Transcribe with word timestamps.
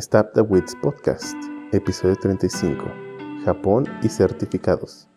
Stab 0.00 0.32
the 0.32 0.42
Wits 0.42 0.76
Podcast, 0.80 1.36
episodio 1.72 2.14
35, 2.14 2.84
Japón 3.44 3.84
y 4.00 4.08
certificados. 4.08 5.08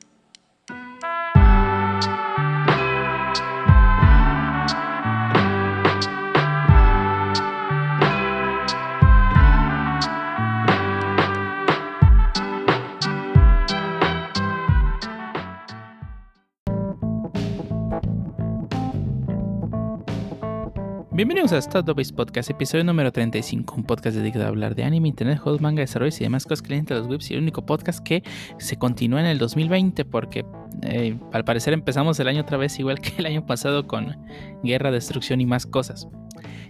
Bienvenidos 21.52 21.68
a 21.68 21.82
Start 21.82 21.98
Base 21.98 22.14
Podcast, 22.14 22.50
episodio 22.50 22.86
número 22.86 23.12
35, 23.12 23.76
un 23.76 23.84
podcast 23.84 24.16
dedicado 24.16 24.46
a 24.46 24.48
hablar 24.48 24.74
de 24.74 24.86
anime, 24.86 25.10
internet, 25.10 25.38
juegos, 25.38 25.60
manga, 25.60 25.82
desarrollos 25.82 26.22
y 26.22 26.24
demás 26.24 26.46
cosas 26.46 26.62
que 26.62 26.70
leen 26.70 26.86
los 26.88 27.08
webs 27.08 27.30
y 27.30 27.34
el 27.34 27.42
único 27.42 27.66
podcast 27.66 28.00
que 28.00 28.24
se 28.58 28.78
continúa 28.78 29.20
en 29.20 29.26
el 29.26 29.38
2020 29.38 30.06
porque 30.06 30.46
eh, 30.84 31.18
al 31.34 31.44
parecer 31.44 31.74
empezamos 31.74 32.18
el 32.22 32.30
año 32.30 32.44
otra 32.44 32.56
vez 32.56 32.80
igual 32.80 33.02
que 33.02 33.12
el 33.18 33.26
año 33.26 33.46
pasado 33.46 33.86
con 33.86 34.16
guerra, 34.64 34.92
destrucción 34.92 35.42
y 35.42 35.46
más 35.46 35.66
cosas. 35.66 36.08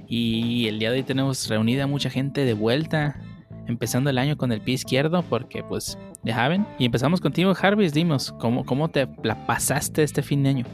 Y 0.08 0.68
el 0.68 0.80
día 0.80 0.90
de 0.90 0.98
hoy 0.98 1.04
tenemos 1.04 1.48
reunida 1.48 1.86
mucha 1.86 2.10
gente 2.10 2.44
de 2.44 2.54
vuelta, 2.56 3.22
empezando 3.68 4.10
el 4.10 4.18
año 4.18 4.36
con 4.36 4.52
el 4.52 4.62
pie 4.62 4.74
izquierdo 4.74 5.22
porque 5.22 5.64
pues 5.64 6.00
ya 6.24 6.34
saben. 6.34 6.66
Y 6.80 6.86
empezamos 6.86 7.22
contigo 7.22 7.54
Jarvis, 7.54 7.94
dimos, 7.94 8.32
¿cómo, 8.40 8.66
cómo 8.66 8.90
te 8.90 9.08
la 9.22 9.46
pasaste 9.46 10.02
este 10.02 10.24
fin 10.24 10.42
de 10.42 10.50
año? 10.50 10.66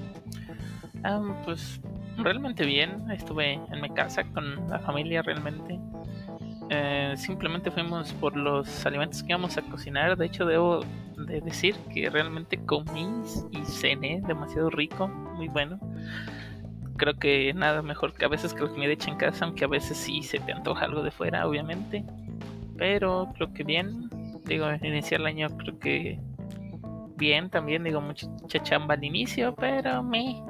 Um, 1.07 1.33
pues 1.45 1.79
realmente 2.17 2.65
bien. 2.65 3.09
Estuve 3.11 3.53
en 3.53 3.81
mi 3.81 3.89
casa 3.89 4.23
con 4.25 4.69
la 4.69 4.79
familia 4.79 5.21
realmente. 5.21 5.79
Eh, 6.69 7.13
simplemente 7.15 7.71
fuimos 7.71 8.11
por 8.13 8.35
los 8.35 8.85
alimentos 8.85 9.23
que 9.23 9.29
íbamos 9.29 9.57
a 9.57 9.61
cocinar. 9.61 10.17
De 10.17 10.25
hecho, 10.25 10.45
debo 10.45 10.81
de 11.15 11.39
decir 11.41 11.75
que 11.93 12.09
realmente 12.09 12.57
comí 12.57 13.07
y 13.51 13.63
cené 13.63 14.21
demasiado 14.27 14.69
rico, 14.69 15.07
muy 15.07 15.47
bueno. 15.47 15.79
Creo 16.97 17.13
que 17.13 17.53
nada 17.53 17.81
mejor 17.81 18.13
que 18.13 18.25
a 18.25 18.27
veces 18.27 18.53
que 18.53 18.67
que 18.67 18.77
me 18.77 18.91
hecho 18.91 19.09
en 19.09 19.17
casa, 19.17 19.45
aunque 19.45 19.65
a 19.65 19.67
veces 19.67 19.97
sí 19.97 20.23
se 20.23 20.39
te 20.39 20.51
antoja 20.51 20.85
algo 20.85 21.03
de 21.03 21.11
fuera, 21.11 21.47
obviamente. 21.47 22.03
Pero 22.77 23.29
creo 23.35 23.53
que 23.53 23.63
bien. 23.63 24.09
Digo, 24.45 24.65
iniciar 24.81 25.21
el 25.21 25.27
año 25.27 25.47
creo 25.57 25.79
que 25.79 26.19
bien 27.15 27.49
también. 27.49 27.83
Digo, 27.83 28.01
mucha 28.01 28.27
chamba 28.63 28.95
al 28.95 29.03
inicio, 29.03 29.55
pero 29.55 30.03
me 30.03 30.41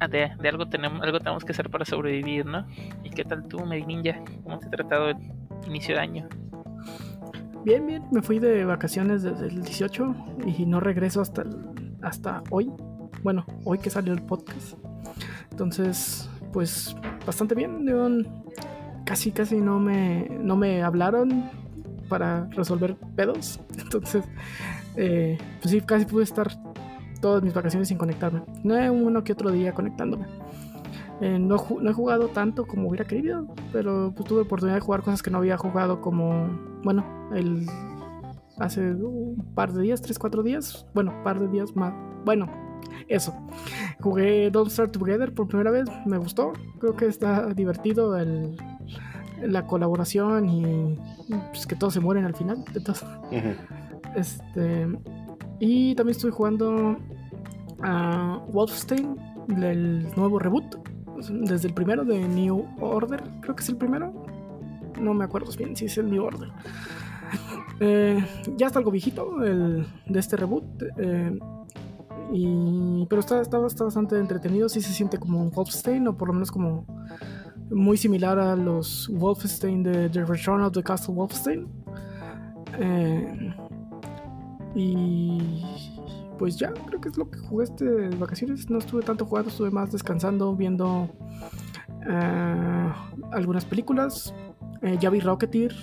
Ah, 0.00 0.06
de, 0.06 0.30
algo 0.48 0.68
tenemos 0.68 1.02
algo 1.02 1.18
tenemos 1.18 1.44
que 1.44 1.52
hacer 1.52 1.70
para 1.70 1.84
sobrevivir, 1.84 2.46
¿no? 2.46 2.66
¿Y 3.02 3.10
qué 3.10 3.24
tal 3.24 3.46
tú, 3.48 3.64
Meg 3.66 3.86
Ninja? 3.86 4.22
¿Cómo 4.44 4.58
te 4.58 4.66
ha 4.66 4.70
tratado 4.70 5.10
el 5.10 5.16
inicio 5.66 5.96
de 5.96 6.00
año? 6.00 6.28
Bien, 7.64 7.84
bien, 7.86 8.04
me 8.12 8.22
fui 8.22 8.38
de 8.38 8.64
vacaciones 8.64 9.22
desde 9.22 9.48
el 9.48 9.62
18 9.62 10.14
y 10.46 10.66
no 10.66 10.78
regreso 10.78 11.20
hasta, 11.20 11.44
hasta 12.02 12.42
hoy. 12.50 12.70
Bueno, 13.22 13.44
hoy 13.64 13.78
que 13.78 13.90
salió 13.90 14.12
el 14.12 14.22
podcast. 14.22 14.74
Entonces, 15.50 16.30
pues 16.52 16.94
bastante 17.26 17.56
bien. 17.56 17.84
casi, 19.04 19.32
casi 19.32 19.56
no 19.56 19.80
me, 19.80 20.28
no 20.30 20.56
me 20.56 20.82
hablaron 20.82 21.50
para 22.08 22.46
resolver 22.52 22.96
pedos. 23.16 23.60
Entonces, 23.78 24.24
eh, 24.96 25.38
pues 25.60 25.72
sí, 25.72 25.80
casi 25.80 26.04
pude 26.04 26.22
estar 26.22 26.48
todas 27.20 27.42
mis 27.42 27.54
vacaciones 27.54 27.88
sin 27.88 27.98
conectarme. 27.98 28.42
No 28.64 28.76
he 28.76 28.90
uno 28.90 29.24
que 29.24 29.32
otro 29.32 29.50
día 29.50 29.72
conectándome. 29.72 30.26
Eh, 31.20 31.38
no, 31.38 31.56
he 31.56 31.92
jugado 31.92 32.28
tanto 32.28 32.64
como 32.66 32.88
hubiera 32.88 33.04
querido, 33.04 33.46
pero 33.72 34.12
pues, 34.14 34.28
tuve 34.28 34.42
oportunidad 34.42 34.76
de 34.76 34.80
jugar 34.80 35.02
cosas 35.02 35.22
que 35.22 35.30
no 35.30 35.38
había 35.38 35.56
jugado 35.56 36.00
como, 36.00 36.48
bueno, 36.84 37.04
el 37.34 37.66
hace 38.58 38.92
un 38.92 39.52
par 39.54 39.72
de 39.72 39.82
días, 39.82 40.00
tres, 40.00 40.18
cuatro 40.18 40.42
días, 40.42 40.86
bueno, 40.94 41.12
un 41.16 41.24
par 41.24 41.40
de 41.40 41.48
días 41.48 41.74
más, 41.74 41.92
bueno, 42.24 42.46
eso. 43.08 43.34
Jugué 44.00 44.50
Don't 44.50 44.70
Start 44.70 44.92
Together 44.92 45.34
por 45.34 45.48
primera 45.48 45.72
vez, 45.72 45.88
me 46.06 46.18
gustó, 46.18 46.52
creo 46.78 46.94
que 46.94 47.06
está 47.06 47.52
divertido 47.52 48.16
el, 48.16 48.56
la 49.42 49.66
colaboración 49.66 50.48
y 50.48 50.98
pues, 51.50 51.66
que 51.66 51.74
todos 51.74 51.94
se 51.94 52.00
mueren 52.00 52.24
al 52.24 52.34
final. 52.34 52.64
Este 54.14 54.86
y 55.60 55.94
también 55.94 56.16
estoy 56.16 56.30
jugando 56.30 56.96
a 57.82 58.40
Wolfenstein, 58.52 59.16
el 59.62 60.08
nuevo 60.16 60.38
reboot, 60.38 60.76
desde 61.28 61.68
el 61.68 61.74
primero 61.74 62.04
de 62.04 62.26
New 62.26 62.64
Order, 62.80 63.22
creo 63.40 63.56
que 63.56 63.62
es 63.62 63.68
el 63.68 63.76
primero. 63.76 64.12
No 65.00 65.14
me 65.14 65.24
acuerdo 65.24 65.50
bien 65.56 65.76
si 65.76 65.86
es 65.86 65.98
el 65.98 66.10
New 66.10 66.24
Order. 66.24 66.48
Eh, 67.80 68.18
ya 68.56 68.66
está 68.66 68.80
algo 68.80 68.90
viejito 68.90 69.44
el, 69.44 69.86
de 70.06 70.18
este 70.18 70.36
reboot. 70.36 70.64
Eh, 70.96 71.38
y, 72.32 73.06
pero 73.08 73.20
está, 73.20 73.40
está, 73.40 73.58
bastante 73.58 74.18
entretenido. 74.18 74.68
Sí 74.68 74.80
se 74.80 74.92
siente 74.92 75.16
como 75.16 75.40
un 75.40 75.52
Wolfenstein, 75.52 76.08
o 76.08 76.16
por 76.16 76.26
lo 76.26 76.34
menos 76.34 76.50
como 76.50 76.84
muy 77.70 77.96
similar 77.96 78.36
a 78.40 78.56
los 78.56 79.08
Wolfenstein 79.14 79.84
de 79.84 80.08
The 80.08 80.24
Return 80.24 80.62
of 80.62 80.72
the 80.72 80.82
Castle 80.82 81.14
Wolfenstein. 81.14 81.68
Eh, 82.80 83.54
y 84.74 85.64
pues 86.38 86.56
ya, 86.56 86.72
creo 86.72 87.00
que 87.00 87.08
es 87.08 87.18
lo 87.18 87.28
que 87.30 87.38
jugué 87.38 87.64
este 87.64 88.08
vacaciones. 88.16 88.70
No 88.70 88.78
estuve 88.78 89.02
tanto 89.02 89.26
jugando, 89.26 89.50
estuve 89.50 89.70
más 89.70 89.90
descansando, 89.90 90.54
viendo 90.54 91.10
eh, 92.08 92.92
algunas 93.32 93.64
películas. 93.64 94.34
Eh, 94.82 94.96
ya 95.00 95.10
vi 95.10 95.20
Rocketeer. 95.20 95.74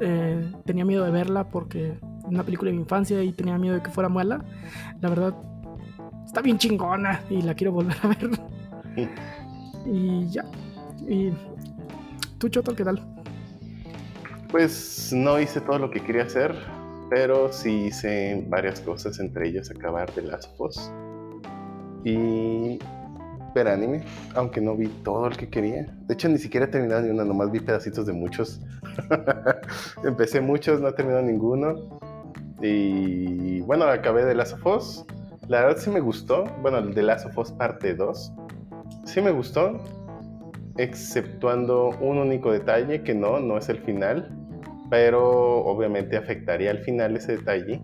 Eh, 0.00 0.52
tenía 0.64 0.84
miedo 0.84 1.04
de 1.04 1.10
verla 1.10 1.48
porque 1.48 1.92
es 1.92 2.24
una 2.24 2.42
película 2.42 2.70
de 2.70 2.76
mi 2.76 2.82
infancia 2.82 3.22
y 3.22 3.32
tenía 3.32 3.58
miedo 3.58 3.76
de 3.76 3.82
que 3.82 3.90
fuera 3.90 4.08
mala. 4.08 4.44
La 5.00 5.08
verdad, 5.08 5.34
está 6.26 6.42
bien 6.42 6.58
chingona 6.58 7.22
y 7.30 7.42
la 7.42 7.54
quiero 7.54 7.72
volver 7.72 7.96
a 8.02 8.08
ver. 8.08 8.30
y 9.86 10.28
ya. 10.30 10.44
Y 11.06 11.30
tú, 12.38 12.48
Choto, 12.48 12.74
¿qué 12.74 12.84
tal? 12.84 13.06
Pues 14.50 15.12
no 15.12 15.38
hice 15.38 15.60
todo 15.60 15.78
lo 15.78 15.90
que 15.90 16.00
quería 16.00 16.24
hacer 16.24 16.79
pero 17.10 17.52
sí 17.52 17.86
hice 17.86 18.46
varias 18.48 18.80
cosas, 18.80 19.18
entre 19.18 19.48
ellas 19.48 19.70
acabar 19.70 20.14
de 20.14 20.22
las 20.22 20.48
of 20.56 20.90
y 22.04 22.78
ver 23.52 23.66
anime, 23.66 24.04
aunque 24.36 24.60
no 24.60 24.76
vi 24.76 24.86
todo 25.02 25.26
el 25.26 25.36
que 25.36 25.48
quería. 25.48 25.92
De 26.06 26.14
hecho, 26.14 26.28
ni 26.28 26.38
siquiera 26.38 26.66
he 26.66 26.68
terminado 26.68 27.02
ni 27.02 27.10
una, 27.10 27.24
nomás 27.24 27.50
vi 27.50 27.58
pedacitos 27.58 28.06
de 28.06 28.12
muchos. 28.12 28.60
Empecé 30.04 30.40
muchos, 30.40 30.80
no 30.80 30.88
he 30.88 30.92
terminado 30.92 31.22
ninguno. 31.24 32.00
Y 32.62 33.60
bueno, 33.62 33.86
acabé 33.86 34.24
de 34.24 34.36
Last 34.36 34.64
of 34.64 34.94
La 35.48 35.62
verdad 35.62 35.78
sí 35.78 35.90
me 35.90 36.00
gustó. 36.00 36.44
Bueno, 36.62 36.80
de 36.80 37.02
Last 37.02 37.26
of 37.26 37.52
parte 37.52 37.94
2. 37.94 38.32
Sí 39.04 39.20
me 39.20 39.32
gustó. 39.32 39.80
Exceptuando 40.76 41.90
un 42.00 42.18
único 42.18 42.52
detalle 42.52 43.02
que 43.02 43.14
no, 43.14 43.40
no 43.40 43.58
es 43.58 43.68
el 43.68 43.78
final 43.78 44.30
pero 44.90 45.64
obviamente 45.64 46.16
afectaría 46.16 46.72
al 46.72 46.78
final 46.78 47.16
ese 47.16 47.36
detalle. 47.36 47.80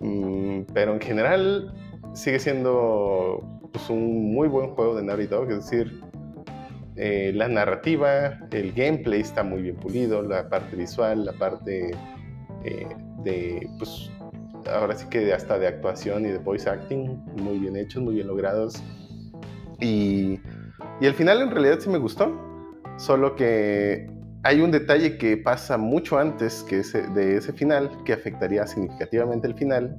Mm, 0.00 0.62
pero 0.72 0.94
en 0.94 1.00
general 1.00 1.72
sigue 2.14 2.38
siendo 2.38 3.42
pues, 3.72 3.88
un 3.90 4.32
muy 4.32 4.48
buen 4.48 4.70
juego 4.70 4.96
de 4.96 5.02
Naughty 5.02 5.28
es 5.50 5.70
decir, 5.70 6.00
eh, 6.96 7.32
la 7.34 7.48
narrativa, 7.48 8.38
el 8.50 8.72
gameplay 8.72 9.20
está 9.20 9.42
muy 9.42 9.62
bien 9.62 9.76
pulido, 9.76 10.22
la 10.22 10.48
parte 10.48 10.76
visual, 10.76 11.24
la 11.24 11.32
parte 11.32 11.90
eh, 12.64 12.86
de, 13.24 13.68
pues, 13.78 14.10
ahora 14.72 14.94
sí 14.94 15.06
que 15.10 15.32
hasta 15.32 15.58
de 15.58 15.66
actuación 15.66 16.24
y 16.24 16.30
de 16.30 16.38
voice 16.38 16.70
acting, 16.70 17.18
muy 17.36 17.58
bien 17.58 17.76
hechos, 17.76 18.02
muy 18.02 18.14
bien 18.14 18.28
logrados. 18.28 18.82
Y, 19.80 20.38
y 21.00 21.06
el 21.06 21.14
final 21.14 21.42
en 21.42 21.50
realidad 21.50 21.80
sí 21.80 21.90
me 21.90 21.98
gustó, 21.98 22.32
solo 22.96 23.34
que 23.34 24.06
hay 24.44 24.60
un 24.60 24.70
detalle 24.70 25.16
que 25.16 25.38
pasa 25.38 25.78
mucho 25.78 26.18
antes 26.18 26.62
que 26.64 26.82
de 26.82 27.38
ese 27.38 27.52
final 27.54 27.90
que 28.04 28.12
afectaría 28.12 28.66
significativamente 28.66 29.46
el 29.46 29.54
final. 29.54 29.98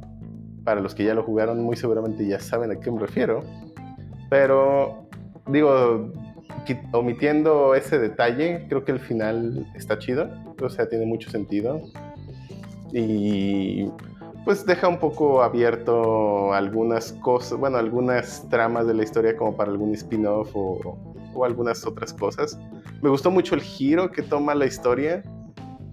Para 0.64 0.82
los 0.82 0.94
que 0.94 1.04
ya 1.04 1.16
lo 1.16 1.24
jugaron, 1.24 1.62
muy 1.64 1.76
seguramente 1.76 2.26
ya 2.26 2.40
saben 2.40 2.72
a 2.72 2.80
qué 2.80 2.92
me 2.92 3.00
refiero. 3.00 3.44
Pero, 4.30 5.08
digo, 5.48 6.12
omitiendo 6.92 7.74
ese 7.74 7.98
detalle, 7.98 8.68
creo 8.70 8.86
que 8.86 8.92
el 8.92 9.00
final 9.00 9.66
está 9.76 9.98
chido. 9.98 10.30
O 10.62 10.70
sea, 10.70 10.88
tiene 10.88 11.08
mucho 11.08 11.32
sentido. 11.32 11.82
Y 12.94 13.90
pues 14.44 14.64
deja 14.64 14.88
un 14.88 15.00
poco 15.00 15.42
abierto 15.42 16.54
algunas 16.54 17.14
cosas, 17.14 17.58
bueno, 17.58 17.78
algunas 17.78 18.48
tramas 18.50 18.86
de 18.86 18.94
la 18.94 19.04
historia 19.04 19.36
como 19.36 19.58
para 19.58 19.72
algún 19.72 19.92
spin-off 19.96 20.52
o, 20.54 21.00
o 21.34 21.46
algunas 21.46 21.84
otras 21.86 22.14
cosas. 22.14 22.60
Me 23.06 23.12
gustó 23.12 23.30
mucho 23.30 23.54
el 23.54 23.62
giro 23.62 24.12
que 24.12 24.24
toma 24.24 24.56
la 24.56 24.66
historia. 24.66 25.22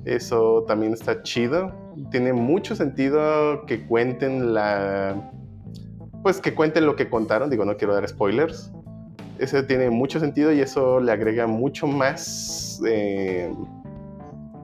Eso 0.07 0.65
también 0.67 0.95
está 0.95 1.23
chido. 1.23 1.71
Tiene 2.11 2.33
mucho 2.33 2.75
sentido 2.75 3.67
que 3.67 3.87
cuenten 3.87 4.55
la. 4.55 5.31
Pues 6.23 6.41
que 6.41 6.55
cuenten 6.55 6.87
lo 6.87 6.97
que 6.97 7.11
contaron. 7.11 7.51
Digo, 7.51 7.67
no 7.67 7.77
quiero 7.77 7.93
dar 7.93 8.09
spoilers. 8.09 8.73
Eso 9.39 9.63
tiene 9.67 9.91
mucho 9.91 10.21
sentido 10.21 10.55
y 10.55 10.61
eso 10.61 11.01
le 11.01 11.13
agrega 11.13 11.47
mucho 11.47 11.87
más. 11.87 12.81
Eh, 12.87 13.53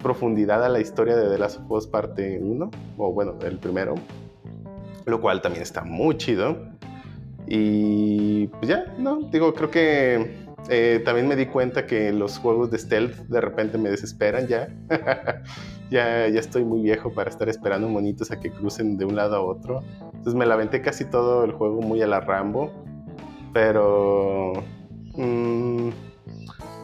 profundidad 0.03 0.65
a 0.65 0.71
la 0.71 0.81
historia 0.81 1.17
de 1.17 1.29
The 1.29 1.37
Last 1.37 1.61
of 1.61 1.71
Us 1.71 1.87
parte 1.87 2.39
1, 2.41 2.71
o 2.97 3.13
bueno, 3.13 3.35
el 3.45 3.59
primero, 3.59 3.95
lo 5.05 5.21
cual 5.21 5.43
también 5.43 5.63
está 5.63 5.85
muy 5.85 6.17
chido. 6.17 6.57
Y 7.47 8.47
pues 8.47 8.69
ya, 8.69 8.95
no, 8.97 9.21
digo, 9.31 9.53
creo 9.53 9.71
que 9.71 10.48
eh, 10.69 11.01
también 11.05 11.29
me 11.29 11.37
di 11.37 11.47
cuenta 11.47 11.87
que 11.87 12.13
los 12.13 12.39
juegos 12.39 12.71
de 12.71 12.79
stealth 12.79 13.17
de 13.29 13.41
repente 13.41 13.79
me 13.79 13.91
desesperan 13.91 14.47
ya. 14.49 14.69
ya. 15.91 16.27
Estoy 16.27 16.65
muy 16.65 16.83
viejo 16.83 17.13
para 17.13 17.31
estar 17.31 17.49
esperando 17.49 17.89
monitos 17.89 18.31
a 18.31 18.41
que 18.41 18.51
crucen 18.51 18.99
de 18.99 19.05
un 19.05 19.17
lado 19.17 19.37
a 19.37 19.41
otro. 19.41 19.83
Entonces 20.03 20.35
me 20.35 20.47
la 20.47 20.57
casi 20.83 21.05
todo 21.05 21.45
el 21.45 21.53
juego 21.53 21.81
muy 21.81 22.03
a 22.03 22.07
la 22.07 22.21
Rambo. 22.21 22.73
Pero... 23.53 24.53
Mm, 25.17 25.91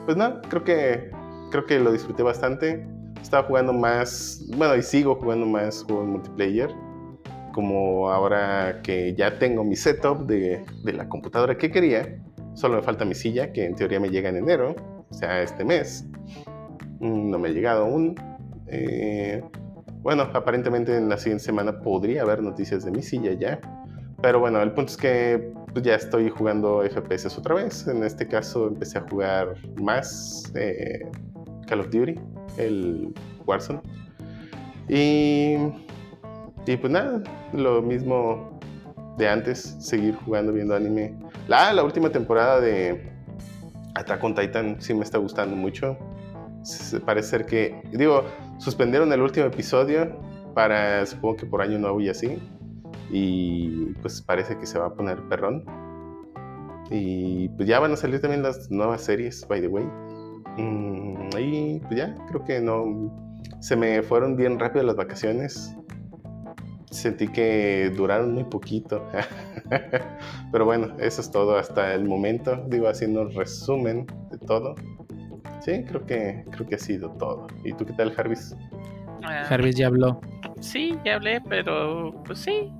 pues 0.07 0.17
no, 0.17 0.41
creo 0.43 0.65
que, 0.65 1.11
creo 1.51 1.67
que 1.67 1.79
lo 1.79 1.93
disfruté 1.93 2.23
bastante. 2.23 2.87
Estaba 3.21 3.47
jugando 3.47 3.73
más, 3.73 4.45
bueno, 4.57 4.77
y 4.77 4.83
sigo 4.83 5.17
jugando 5.17 5.47
más 5.47 5.85
juegos 5.85 6.07
multiplayer. 6.07 6.71
Como 7.53 8.11
ahora 8.11 8.81
que 8.83 9.15
ya 9.15 9.39
tengo 9.39 9.63
mi 9.63 9.77
setup 9.77 10.27
de, 10.27 10.65
de 10.85 10.93
la 10.93 11.09
computadora 11.09 11.57
que 11.57 11.71
quería 11.71 12.19
Solo 12.55 12.77
me 12.77 12.83
falta 12.83 13.05
mi 13.05 13.15
silla, 13.15 13.53
que 13.53 13.65
en 13.65 13.75
teoría 13.75 14.01
me 14.01 14.09
llega 14.09 14.29
en 14.29 14.37
enero, 14.37 14.75
o 15.11 15.15
sea, 15.15 15.43
este 15.43 15.65
mes. 15.65 16.07
Mm, 17.01 17.31
no 17.31 17.39
me 17.39 17.49
ha 17.49 17.53
llegado 17.53 17.85
aún. 17.85 18.15
Eh, 18.69 19.43
bueno, 20.03 20.29
aparentemente 20.33 20.97
en 20.97 21.09
la 21.09 21.17
siguiente 21.17 21.45
semana 21.45 21.81
podría 21.81 22.23
haber 22.23 22.43
noticias 22.43 22.85
de 22.85 22.91
mi 22.91 23.03
silla 23.03 23.33
ya. 23.33 23.61
Pero 24.23 24.41
bueno, 24.41 24.63
el 24.63 24.73
punto 24.73 24.93
es 24.93 24.97
que 24.97 25.53
pues, 25.73 25.85
ya 25.85 25.97
estoy 25.97 26.31
jugando 26.31 26.83
FPS 26.83 27.37
otra 27.37 27.57
vez. 27.57 27.87
En 27.89 28.03
este 28.05 28.27
caso 28.27 28.69
empecé 28.69 28.99
a 28.99 29.03
jugar 29.03 29.55
más 29.81 30.53
eh, 30.55 31.01
Call 31.67 31.81
of 31.81 31.91
Duty, 31.91 32.15
el 32.57 33.13
Warzone. 33.47 33.81
Y, 34.89 35.57
y 36.67 36.77
pues 36.77 36.93
nada, 36.93 37.23
lo 37.53 37.83
mismo 37.83 38.54
de 39.17 39.29
antes, 39.29 39.77
seguir 39.79 40.17
jugando, 40.17 40.53
viendo 40.53 40.75
anime. 40.75 41.15
La, 41.49 41.73
la 41.73 41.83
última 41.85 42.11
temporada 42.11 42.61
de 42.61 43.13
Attack 43.95 44.23
on 44.25 44.35
Titan 44.35 44.81
sí 44.81 44.95
me 44.95 45.05
está 45.05 45.19
gustando 45.19 45.55
mucho. 45.57 45.97
Parece 47.05 47.29
ser 47.29 47.47
que, 47.47 47.83
digo, 47.93 48.25
suspendieron 48.59 49.13
el 49.13 49.21
último 49.21 49.47
episodio 49.47 50.19
para, 50.55 51.05
supongo 51.07 51.37
que 51.37 51.47
por 51.47 51.63
año 51.63 51.79
nuevo 51.79 52.01
y 52.01 52.09
así. 52.09 52.39
Y 53.11 53.93
pues 54.01 54.23
parece 54.23 54.57
que 54.59 54.67
se 54.67 54.79
va 54.79 54.87
a 54.87 54.95
poner 54.95 55.21
perrón. 55.29 55.65
Y 56.91 57.49
pues 57.51 57.69
ya 57.69 57.81
van 57.81 57.93
a 57.93 57.97
salir 57.97 58.21
también 58.21 58.43
las 58.43 58.71
nuevas 58.71 59.03
series, 59.03 59.47
by 59.47 59.61
the 59.61 59.69
way. 59.69 59.85
Mm, 60.57 61.29
y 61.39 61.81
pues 61.81 61.97
ya, 61.97 62.15
creo 62.29 62.45
que 62.45 62.61
no. 62.61 63.13
Se 63.61 63.77
me 63.77 64.03
fueron 64.03 64.37
bien 64.37 64.59
rápido 64.59 64.85
las 64.85 64.97
vacaciones 64.97 65.77
sentí 66.95 67.29
que 67.29 67.93
duraron 67.95 68.35
muy 68.35 68.45
poquito. 68.45 69.07
Pero 70.53 70.65
bueno, 70.65 70.97
eso 70.99 71.21
es 71.21 71.31
todo 71.31 71.57
hasta 71.57 71.95
el 71.95 72.05
momento. 72.05 72.65
Digo, 72.69 72.89
haciendo 72.89 73.23
un 73.23 73.35
resumen 73.35 74.07
de 74.31 74.39
todo. 74.39 74.75
Sí, 75.61 75.85
creo 75.85 76.05
que, 76.05 76.45
creo 76.51 76.67
que 76.67 76.75
ha 76.75 76.79
sido 76.79 77.11
todo. 77.13 77.47
¿Y 77.65 77.73
tú 77.73 77.87
qué 77.87 77.93
tal, 77.95 78.13
Jarvis? 78.13 78.55
Ah, 79.23 79.45
Jarvis 79.49 79.77
ya 79.77 79.87
habló. 79.87 80.21
Sí, 80.61 80.97
ya 81.05 81.17
hablé, 81.17 81.41
pero 81.49 82.13
pues 82.25 82.41
sí. 82.41 82.71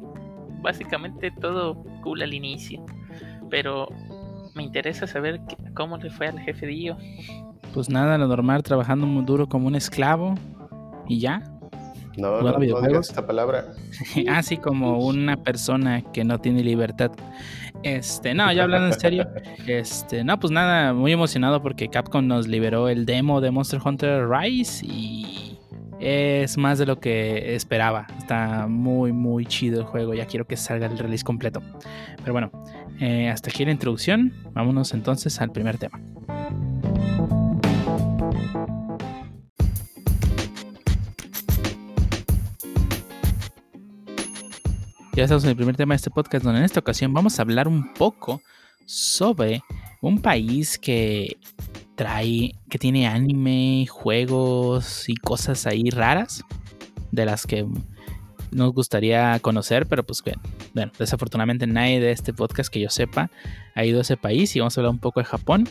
Básicamente 0.61 1.31
todo 1.41 1.83
cool 2.03 2.23
al 2.23 2.35
inicio. 2.35 2.85
Pero 3.51 3.89
me 4.55 4.63
interesa 4.63 5.07
saber 5.07 5.41
cómo 5.75 5.97
le 5.99 6.11
fue 6.11 6.29
al 6.29 6.39
jefe 6.41 6.67
Dio. 6.67 6.97
Pues 7.73 7.89
nada, 7.89 8.19
lo 8.19 8.29
normal, 8.29 8.63
trabajando 8.63 9.07
muy 9.07 9.25
duro 9.25 9.49
como 9.49 9.67
un 9.67 9.75
esclavo. 9.75 10.35
Y 11.09 11.19
ya, 11.21 11.43
no, 12.17 12.41
no, 12.41 12.59
no 12.59 13.01
esta 13.01 13.27
palabra. 13.27 13.75
Así 14.29 14.57
como 14.57 14.99
una 15.07 15.37
persona 15.37 16.03
que 16.13 16.25
no 16.25 16.39
tiene 16.39 16.63
libertad. 16.63 17.11
Este, 17.83 18.33
no, 18.35 18.51
ya 18.53 18.65
hablando 18.65 18.89
en 18.89 19.01
serio. 19.01 19.29
Este, 19.67 20.25
no, 20.25 20.39
pues 20.39 20.51
nada, 20.51 20.93
muy 20.93 21.13
emocionado 21.13 21.63
porque 21.63 21.89
Capcom 21.89 22.27
nos 22.27 22.47
liberó 22.47 22.89
el 22.89 23.07
demo 23.07 23.41
de 23.41 23.51
Monster 23.51 23.81
Hunter 23.83 24.29
Rise 24.29 24.85
y 24.87 25.59
es 26.01 26.59
más 26.59 26.79
de 26.79 26.87
lo 26.87 27.01
que 27.01 27.55
esperaba. 27.55 28.07
Está 28.19 28.67
muy, 28.67 29.13
muy 29.13 29.47
chido 29.47 29.81
el 29.81 29.87
juego. 29.87 30.15
Ya 30.15 30.27
quiero 30.27 30.47
que 30.47 30.57
salga 30.57 30.87
el 30.87 30.99
release 30.99 31.25
completo. 31.25 31.63
Pero 32.19 32.33
bueno, 32.33 32.51
eh, 33.01 33.31
hasta 33.31 33.51
aquí 33.51 33.65
la 33.65 33.73
introducción. 33.73 34.33
Vámonos 34.53 34.93
entonces 34.93 35.41
al 35.41 35.51
primer 35.51 35.79
tema. 35.79 36.01
Ya 45.15 45.23
estamos 45.23 45.45
en 45.45 45.51
el 45.51 45.57
primer 45.57 45.77
tema 45.77 45.95
de 45.95 45.97
este 45.97 46.11
podcast, 46.11 46.45
donde 46.45 46.59
en 46.59 46.65
esta 46.65 46.81
ocasión 46.81 47.15
vamos 47.15 47.39
a 47.39 47.43
hablar 47.43 47.69
un 47.69 47.95
poco 47.95 48.43
sobre 48.85 49.63
un 50.01 50.21
país 50.21 50.77
que 50.77 51.37
trae, 51.95 52.57
que 52.69 52.79
tiene 52.81 53.07
anime, 53.07 53.87
juegos 53.89 55.09
y 55.09 55.15
cosas 55.15 55.69
ahí 55.69 55.89
raras, 55.91 56.43
de 57.13 57.27
las 57.27 57.47
que 57.47 57.65
nos 58.51 58.73
gustaría 58.73 59.39
conocer, 59.39 59.87
pero 59.87 60.03
pues 60.03 60.21
bueno, 60.75 60.91
desafortunadamente 60.99 61.69
nadie 61.69 62.01
de 62.01 62.11
este 62.11 62.33
podcast 62.33 62.73
que 62.73 62.81
yo 62.81 62.91
sepa 62.91 63.31
ha 63.77 63.85
ido 63.85 64.01
a 64.01 64.03
ese 64.03 64.17
país 64.17 64.57
y 64.57 64.59
vamos 64.59 64.77
a 64.77 64.81
hablar 64.81 64.91
un 64.91 64.99
poco 64.99 65.21
de 65.21 65.27
Japón 65.27 65.69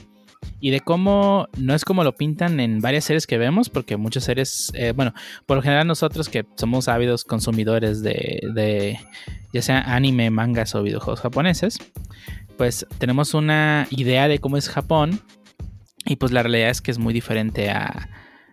y 0.59 0.71
de 0.71 0.79
cómo 0.79 1.47
no 1.57 1.73
es 1.73 1.85
como 1.85 2.03
lo 2.03 2.15
pintan 2.15 2.59
en 2.59 2.81
varias 2.81 3.05
series 3.05 3.27
que 3.27 3.37
vemos, 3.37 3.69
porque 3.69 3.97
muchas 3.97 4.23
series, 4.23 4.71
eh, 4.75 4.93
bueno, 4.95 5.13
por 5.45 5.57
lo 5.57 5.63
general 5.63 5.87
nosotros 5.87 6.29
que 6.29 6.45
somos 6.55 6.87
ávidos 6.87 7.23
consumidores 7.23 8.01
de, 8.01 8.41
de, 8.53 8.99
ya 9.51 9.61
sea 9.61 9.79
anime, 9.95 10.29
mangas 10.29 10.75
o 10.75 10.83
videojuegos 10.83 11.21
japoneses, 11.21 11.77
pues 12.57 12.85
tenemos 12.97 13.33
una 13.33 13.87
idea 13.89 14.27
de 14.27 14.39
cómo 14.39 14.57
es 14.57 14.69
Japón 14.69 15.21
y 16.05 16.17
pues 16.17 16.31
la 16.31 16.43
realidad 16.43 16.69
es 16.69 16.81
que 16.81 16.91
es 16.91 16.99
muy 16.99 17.13
diferente 17.13 17.69
a, 17.69 18.09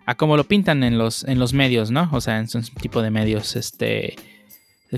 a 0.06 0.14
cómo 0.16 0.36
lo 0.36 0.44
pintan 0.44 0.82
en 0.82 0.98
los, 0.98 1.24
en 1.24 1.38
los 1.38 1.52
medios, 1.52 1.90
¿no? 1.90 2.08
O 2.12 2.20
sea, 2.20 2.38
en 2.38 2.44
ese 2.44 2.60
tipo 2.80 3.02
de 3.02 3.10
medios, 3.10 3.56
este 3.56 4.16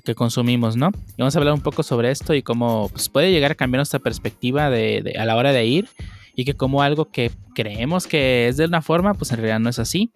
que 0.01 0.15
consumimos, 0.15 0.77
¿no? 0.77 0.91
Y 1.11 1.17
vamos 1.19 1.37
a 1.37 1.39
hablar 1.39 1.53
un 1.53 1.61
poco 1.61 1.83
sobre 1.83 2.11
esto 2.11 2.33
y 2.35 2.43
cómo 2.43 2.89
pues, 2.89 3.11
puede 3.11 3.31
llegar 3.31 3.53
a 3.53 3.55
cambiar 3.55 3.81
nuestra 3.81 3.99
perspectiva 3.99 4.71
de, 4.71 5.15
a 5.19 5.25
la 5.27 5.37
hora 5.37 5.53
de 5.53 5.67
ir 5.67 5.89
y 6.35 6.45
que 6.45 6.55
como 6.55 6.83
algo 6.83 7.11
que 7.11 7.31
creemos 7.55 8.07
que 8.07 8.49
es 8.49 8.57
de 8.57 8.67
una 8.67 8.83
forma, 8.83 9.15
pues 9.15 9.31
en 9.33 9.39
realidad 9.39 9.61
no 9.61 9.71
es 9.71 9.79
así. 9.79 10.13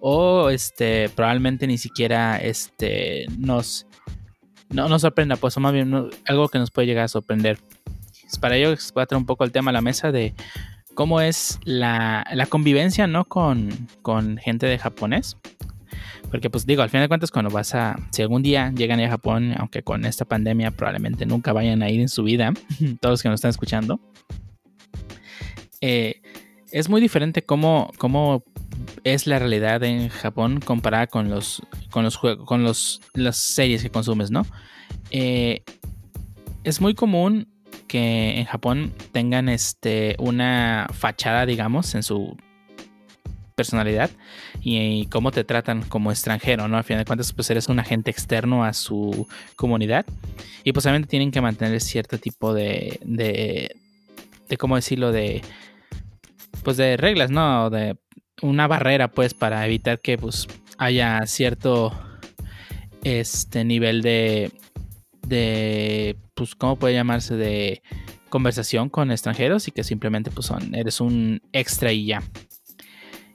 O 0.00 0.50
este, 0.50 1.08
probablemente 1.10 1.66
ni 1.66 1.78
siquiera 1.78 2.38
este, 2.38 3.26
nos, 3.38 3.86
no 4.68 4.88
nos 4.88 5.02
sorprenda, 5.02 5.36
pues 5.36 5.56
más 5.58 5.72
bien 5.72 6.10
algo 6.26 6.48
que 6.48 6.58
nos 6.58 6.70
puede 6.70 6.86
llegar 6.86 7.04
a 7.04 7.08
sorprender. 7.08 7.58
Para 8.40 8.56
ello 8.56 8.74
voy 8.94 9.06
un 9.12 9.26
poco 9.26 9.44
el 9.44 9.52
tema 9.52 9.70
a 9.70 9.72
la 9.72 9.80
mesa 9.80 10.12
de 10.12 10.34
cómo 10.94 11.20
es 11.20 11.58
la, 11.64 12.26
la 12.32 12.46
convivencia, 12.46 13.06
¿no? 13.06 13.24
Con, 13.24 13.70
con 14.02 14.36
gente 14.38 14.66
de 14.66 14.78
japonés. 14.78 15.36
Porque 16.30 16.50
pues 16.50 16.66
digo, 16.66 16.82
al 16.82 16.90
final 16.90 17.04
de 17.04 17.08
cuentas 17.08 17.30
cuando 17.30 17.50
vas 17.50 17.74
a, 17.74 17.96
si 18.10 18.22
algún 18.22 18.42
día 18.42 18.72
llegan 18.74 19.00
a 19.00 19.08
Japón, 19.08 19.54
aunque 19.56 19.82
con 19.82 20.04
esta 20.04 20.24
pandemia 20.24 20.72
probablemente 20.72 21.24
nunca 21.24 21.52
vayan 21.52 21.82
a 21.82 21.90
ir 21.90 22.00
en 22.00 22.08
su 22.08 22.24
vida, 22.24 22.52
todos 23.00 23.12
los 23.12 23.22
que 23.22 23.28
nos 23.28 23.36
están 23.36 23.50
escuchando, 23.50 24.00
eh, 25.88 26.20
es 26.72 26.88
muy 26.88 27.00
diferente 27.00 27.42
cómo, 27.42 27.92
cómo, 27.96 28.42
es 29.04 29.28
la 29.28 29.38
realidad 29.38 29.84
en 29.84 30.08
Japón 30.08 30.58
comparada 30.58 31.06
con 31.06 31.30
los 31.30 31.62
con 31.90 32.02
los 32.02 32.16
juegos 32.16 32.44
con 32.44 32.64
los 32.64 33.00
las 33.14 33.36
series 33.36 33.82
que 33.82 33.90
consumes, 33.90 34.32
¿no? 34.32 34.44
Eh, 35.12 35.62
es 36.64 36.80
muy 36.80 36.94
común 36.94 37.46
que 37.86 38.40
en 38.40 38.46
Japón 38.46 38.92
tengan 39.12 39.48
este 39.48 40.16
una 40.18 40.88
fachada, 40.92 41.46
digamos, 41.46 41.94
en 41.94 42.02
su 42.02 42.36
personalidad 43.54 44.10
y, 44.60 45.06
cómo 45.06 45.30
te 45.30 45.44
tratan 45.44 45.82
como 45.82 46.10
extranjero, 46.10 46.66
¿no? 46.66 46.78
Al 46.78 46.84
final 46.84 47.02
de 47.02 47.06
cuentas, 47.06 47.32
pues 47.32 47.48
eres 47.48 47.68
un 47.68 47.78
agente 47.78 48.10
externo 48.10 48.64
a 48.64 48.72
su 48.72 49.28
comunidad 49.54 50.04
y 50.64 50.72
pues 50.72 50.84
obviamente 50.84 51.08
tienen 51.08 51.30
que 51.30 51.40
mantener 51.40 51.80
cierto 51.80 52.18
tipo 52.18 52.52
de, 52.52 52.98
de, 53.04 53.76
de 54.48 54.56
¿cómo 54.56 54.74
decirlo? 54.76 55.12
De, 55.12 55.42
pues 56.66 56.78
de 56.78 56.96
reglas, 56.96 57.30
¿no? 57.30 57.70
De 57.70 57.96
una 58.42 58.66
barrera, 58.66 59.06
pues, 59.06 59.34
para 59.34 59.64
evitar 59.64 60.00
que, 60.00 60.18
pues, 60.18 60.48
haya 60.78 61.24
cierto, 61.26 61.92
este, 63.04 63.64
nivel 63.64 64.02
de, 64.02 64.50
de, 65.28 66.16
pues, 66.34 66.56
¿cómo 66.56 66.74
puede 66.74 66.94
llamarse? 66.94 67.36
De 67.36 67.82
conversación 68.30 68.88
con 68.88 69.12
extranjeros 69.12 69.68
y 69.68 69.70
que 69.70 69.84
simplemente, 69.84 70.32
pues, 70.32 70.48
son, 70.48 70.74
eres 70.74 71.00
un 71.00 71.40
extra 71.52 71.92
y 71.92 72.06
ya. 72.06 72.20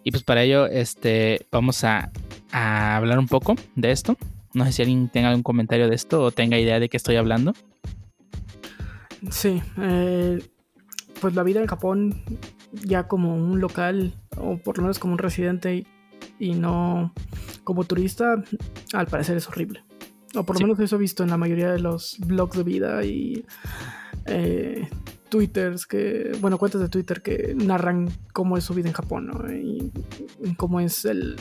Y 0.04 0.12
pues 0.12 0.24
para 0.24 0.44
ello, 0.44 0.68
este, 0.68 1.48
vamos 1.54 1.86
a, 1.86 2.12
a 2.52 2.98
hablar 2.98 3.18
un 3.18 3.30
poco 3.30 3.56
de 3.78 3.92
esto. 3.92 4.18
No 4.54 4.66
sé 4.66 4.74
si 4.74 4.82
alguien 4.82 5.08
tenga 5.08 5.30
algún 5.30 5.44
comentario 5.44 5.88
de 5.88 5.96
esto 5.96 6.22
o 6.22 6.32
tenga 6.32 6.60
idea 6.60 6.82
de 6.82 6.90
qué 6.90 6.98
estoy 6.98 7.16
hablando. 7.16 7.54
Sí, 9.30 9.62
eh, 9.78 10.44
pues 11.22 11.34
la 11.34 11.44
vida 11.44 11.62
en 11.62 11.68
Japón 11.68 12.24
ya 12.74 13.08
como 13.08 13.36
un 13.36 13.60
local 13.60 14.14
o 14.38 14.58
por 14.58 14.78
lo 14.78 14.84
menos 14.84 15.00
como 15.00 15.14
un 15.14 15.20
residente 15.20 15.86
y 16.40 16.54
no 16.54 17.14
como 17.64 17.84
turista, 17.84 18.44
al 18.94 19.08
parecer 19.08 19.38
es 19.38 19.48
horrible. 19.48 19.84
O 20.36 20.44
por 20.44 20.60
lo 20.60 20.68
menos 20.68 20.80
eso 20.80 20.96
he 20.96 21.00
visto 21.00 21.24
en 21.24 21.30
la 21.30 21.38
mayoría 21.38 21.72
de 21.72 21.80
los 21.80 22.18
blogs 22.20 22.58
de 22.58 22.64
vida 22.64 23.04
y 23.04 23.46
eh, 24.26 24.88
twitters 25.30 25.86
que, 25.86 26.32
bueno, 26.40 26.58
cuentas 26.58 26.82
de 26.82 26.90
Twitter 26.90 27.22
que 27.22 27.54
narran 27.56 28.10
cómo 28.34 28.58
es 28.58 28.64
su 28.64 28.74
vida 28.74 28.88
en 28.88 28.94
Japón, 28.94 29.28
¿no? 29.28 29.52
Y, 29.52 29.92
cómo 30.58 30.80
es 30.80 31.06
el 31.06 31.38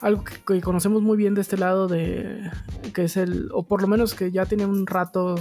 algo 0.00 0.24
que, 0.24 0.60
conocemos 0.60 1.02
muy 1.02 1.16
bien 1.16 1.34
de 1.34 1.40
este 1.40 1.56
lado 1.56 1.88
de 1.88 2.50
que 2.94 3.04
es 3.04 3.16
el 3.16 3.48
o 3.52 3.66
por 3.66 3.82
lo 3.82 3.88
menos 3.88 4.14
que 4.14 4.30
ya 4.30 4.46
tiene 4.46 4.64
un 4.64 4.86
rato 4.86 5.34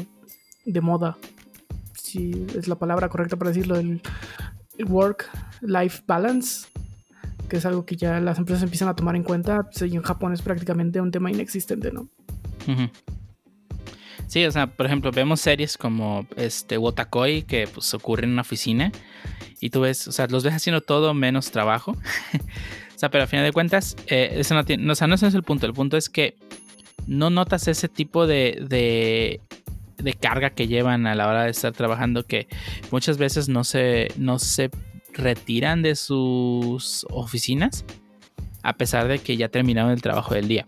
de 0.65 0.81
moda 0.81 1.17
si 1.93 2.45
es 2.55 2.67
la 2.67 2.75
palabra 2.75 3.09
correcta 3.09 3.35
para 3.35 3.51
decirlo 3.51 3.75
el 3.75 4.01
work 4.85 5.29
life 5.61 6.03
balance 6.05 6.67
que 7.49 7.57
es 7.57 7.65
algo 7.65 7.85
que 7.85 7.95
ya 7.95 8.19
las 8.19 8.37
empresas 8.37 8.63
empiezan 8.63 8.89
a 8.89 8.95
tomar 8.95 9.15
en 9.15 9.23
cuenta 9.23 9.63
pues, 9.63 9.91
y 9.91 9.95
en 9.95 10.01
Japón 10.01 10.33
es 10.33 10.41
prácticamente 10.41 11.01
un 11.01 11.11
tema 11.11 11.31
inexistente 11.31 11.91
no 11.91 12.07
Sí, 14.27 14.45
o 14.45 14.51
sea, 14.51 14.67
por 14.67 14.85
ejemplo, 14.85 15.11
vemos 15.11 15.39
series 15.39 15.77
como 15.77 16.27
este 16.35 16.77
Wotakoi 16.77 17.43
que 17.43 17.65
pues 17.67 17.93
ocurre 17.93 18.25
en 18.25 18.31
una 18.31 18.41
oficina 18.41 18.91
y 19.61 19.69
tú 19.69 19.81
ves, 19.81 20.07
o 20.07 20.11
sea, 20.11 20.27
los 20.27 20.43
ves 20.43 20.53
haciendo 20.53 20.81
todo 20.81 21.13
menos 21.13 21.51
trabajo. 21.51 21.91
o 22.95 22.99
sea, 22.99 23.09
pero 23.09 23.23
al 23.23 23.29
final 23.29 23.45
de 23.45 23.53
cuentas, 23.53 23.95
eh, 24.07 24.31
eso 24.33 24.53
no 24.53 24.65
tiene, 24.65 24.91
o 24.91 24.95
sea, 24.95 25.07
no 25.07 25.15
ese 25.15 25.27
es 25.27 25.33
el 25.33 25.43
punto. 25.43 25.65
El 25.65 25.73
punto 25.73 25.95
es 25.95 26.09
que 26.09 26.35
no 27.07 27.29
notas 27.29 27.69
ese 27.69 27.87
tipo 27.87 28.27
de, 28.27 29.39
de, 29.97 30.13
carga 30.13 30.51
que 30.51 30.67
llevan 30.67 31.07
a 31.07 31.15
la 31.15 31.27
hora 31.27 31.43
de 31.43 31.51
estar 31.51 31.73
trabajando 31.73 32.25
que 32.25 32.47
muchas 32.91 33.17
veces 33.17 33.49
no 33.49 33.63
se, 33.63 34.09
no 34.17 34.39
se 34.39 34.69
retiran 35.13 35.81
de 35.81 35.95
sus 35.95 37.05
oficinas 37.09 37.85
a 38.63 38.73
pesar 38.73 39.07
de 39.07 39.19
que 39.19 39.37
ya 39.37 39.49
terminaron 39.49 39.91
el 39.91 40.01
trabajo 40.01 40.33
del 40.33 40.47
día. 40.47 40.67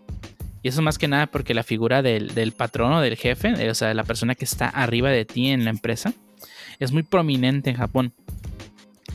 Y 0.62 0.68
eso 0.68 0.82
más 0.82 0.98
que 0.98 1.08
nada 1.08 1.26
porque 1.26 1.54
la 1.54 1.62
figura 1.62 2.02
del, 2.02 2.34
del 2.34 2.52
patrono, 2.52 3.00
del 3.00 3.16
jefe, 3.16 3.70
o 3.70 3.74
sea, 3.74 3.94
la 3.94 4.04
persona 4.04 4.34
que 4.34 4.44
está 4.44 4.68
arriba 4.68 5.10
de 5.10 5.24
ti 5.24 5.48
en 5.48 5.64
la 5.64 5.70
empresa, 5.70 6.12
es 6.78 6.92
muy 6.92 7.02
prominente 7.02 7.70
en 7.70 7.76
Japón. 7.76 8.12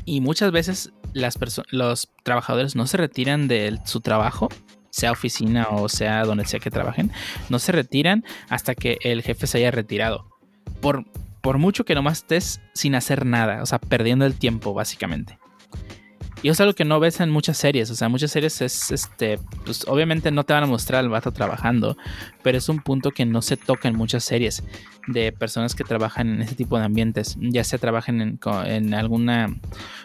Y 0.06 0.22
muchas 0.22 0.52
veces 0.52 0.92
las 1.14 1.38
los 1.72 2.10
trabajadores 2.24 2.76
no 2.76 2.88
se 2.88 2.98
retiran 2.98 3.48
de 3.48 3.80
su 3.86 4.02
trabajo, 4.02 4.50
sea 4.96 5.12
oficina 5.12 5.68
o 5.72 5.90
sea 5.90 6.24
donde 6.24 6.46
sea 6.46 6.62
que 6.62 6.72
trabajen, 6.72 7.12
no 7.50 7.60
se 7.60 7.74
retiran 7.74 8.24
hasta 8.48 8.75
que 8.75 8.98
el 9.02 9.24
jefe 9.24 9.46
se 9.46 9.58
haya 9.58 9.72
retirado. 9.72 10.25
Por, 10.80 11.04
por 11.42 11.58
mucho 11.58 11.84
que 11.84 11.96
nomás 11.96 12.20
estés 12.20 12.62
sin 12.74 12.96
hacer 12.96 13.25
nada, 13.25 13.62
o 13.62 13.66
sea, 13.66 13.80
perdiendo 13.80 14.25
el 14.25 14.36
tiempo 14.36 14.74
básicamente. 14.74 15.38
Y 16.46 16.50
es 16.50 16.62
algo 16.62 16.74
que 16.75 16.86
no 16.86 17.00
ves 17.00 17.22
en 17.22 17.32
muchas 17.32 17.58
series. 17.58 17.90
O 17.90 17.96
sea, 17.96 18.08
muchas 18.08 18.30
series 18.30 18.62
es 18.62 18.92
este. 18.92 19.40
Pues 19.66 19.84
obviamente 19.88 20.30
no 20.30 20.44
te 20.44 20.54
van 20.54 20.64
a 20.64 20.68
mostrar 20.68 21.00
al 21.00 21.10
vato 21.10 21.32
trabajando. 21.32 21.98
Pero 22.44 22.60
es 22.60 22.70
un 22.70 22.82
punto 22.82 23.10
que 23.10 23.25
no 23.25 23.42
se 23.42 23.58
toca 23.58 23.88
en 23.88 23.96
muchas 23.96 24.24
series. 24.24 24.64
De 25.08 25.32
personas 25.32 25.74
que 25.74 25.84
trabajan 25.84 26.30
en 26.30 26.42
ese 26.44 26.54
tipo 26.54 26.78
de 26.78 26.86
ambientes. 26.86 27.36
Ya 27.40 27.64
sea 27.64 27.80
trabajen 27.80 28.38
en, 28.68 28.94
alguna 28.94 29.56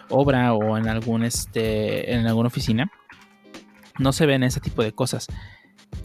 obra 0.09 0.53
o 0.53 0.79
en 0.79 0.87
algún 0.87 1.23
este. 1.23 2.11
en 2.11 2.25
alguna 2.25 2.47
oficina. 2.47 2.91
No 3.99 4.13
se 4.13 4.25
ven 4.25 4.43
ese 4.43 4.59
tipo 4.59 4.83
de 4.83 4.91
cosas. 4.91 5.27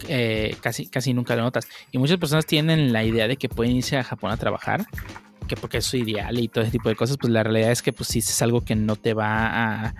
Eh, 0.07 0.55
casi, 0.61 0.87
casi 0.87 1.13
nunca 1.13 1.35
lo 1.35 1.43
notas. 1.43 1.67
Y 1.91 1.97
muchas 1.97 2.17
personas 2.17 2.45
tienen 2.45 2.93
la 2.93 3.03
idea 3.03 3.27
de 3.27 3.37
que 3.37 3.49
pueden 3.49 3.75
irse 3.75 3.97
a 3.97 4.03
Japón 4.03 4.31
a 4.31 4.37
trabajar 4.37 4.85
que 5.47 5.55
porque 5.55 5.77
es 5.77 5.85
su 5.85 5.97
ideal 5.97 6.37
y 6.37 6.49
todo 6.49 6.63
ese 6.63 6.73
tipo 6.73 6.89
de 6.89 6.95
cosas, 6.95 7.17
pues 7.17 7.31
la 7.31 7.41
realidad 7.41 7.71
es 7.71 7.81
que 7.81 7.93
pues 7.93 8.09
sí 8.09 8.19
es 8.19 8.41
algo 8.41 8.65
que 8.65 8.75
no 8.75 8.97
te 8.97 9.13
va 9.13 9.85
a, 9.85 9.95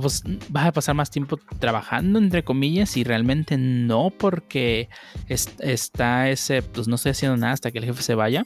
pues 0.00 0.22
vas 0.48 0.66
a 0.66 0.72
pasar 0.72 0.94
más 0.94 1.10
tiempo 1.10 1.38
trabajando, 1.58 2.18
entre 2.18 2.42
comillas, 2.42 2.96
y 2.96 3.04
realmente 3.04 3.56
no, 3.56 4.10
porque 4.10 4.88
está 5.28 6.30
ese, 6.30 6.62
pues 6.62 6.88
no 6.88 6.96
estoy 6.96 7.10
haciendo 7.10 7.36
nada 7.36 7.52
hasta 7.52 7.70
que 7.70 7.78
el 7.78 7.84
jefe 7.84 8.02
se 8.02 8.14
vaya. 8.14 8.44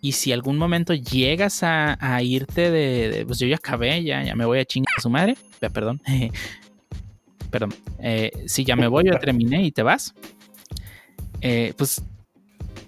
Y 0.00 0.12
si 0.12 0.32
algún 0.32 0.56
momento 0.56 0.94
llegas 0.94 1.62
a, 1.62 2.22
irte 2.22 2.70
de, 2.70 3.24
pues 3.26 3.38
yo 3.38 3.46
ya 3.46 3.56
acabé, 3.56 4.02
ya, 4.04 4.22
ya 4.22 4.34
me 4.34 4.44
voy 4.44 4.58
a 4.58 4.64
chingar 4.64 4.94
a 4.96 5.00
su 5.00 5.10
madre, 5.10 5.36
perdón, 5.72 6.00
perdón, 7.54 7.72
eh, 8.00 8.32
si 8.46 8.64
ya 8.64 8.74
me 8.74 8.88
voy, 8.88 9.04
ya 9.04 9.16
terminé 9.20 9.62
y 9.62 9.70
te 9.70 9.84
vas, 9.84 10.12
eh, 11.40 11.72
pues 11.78 12.02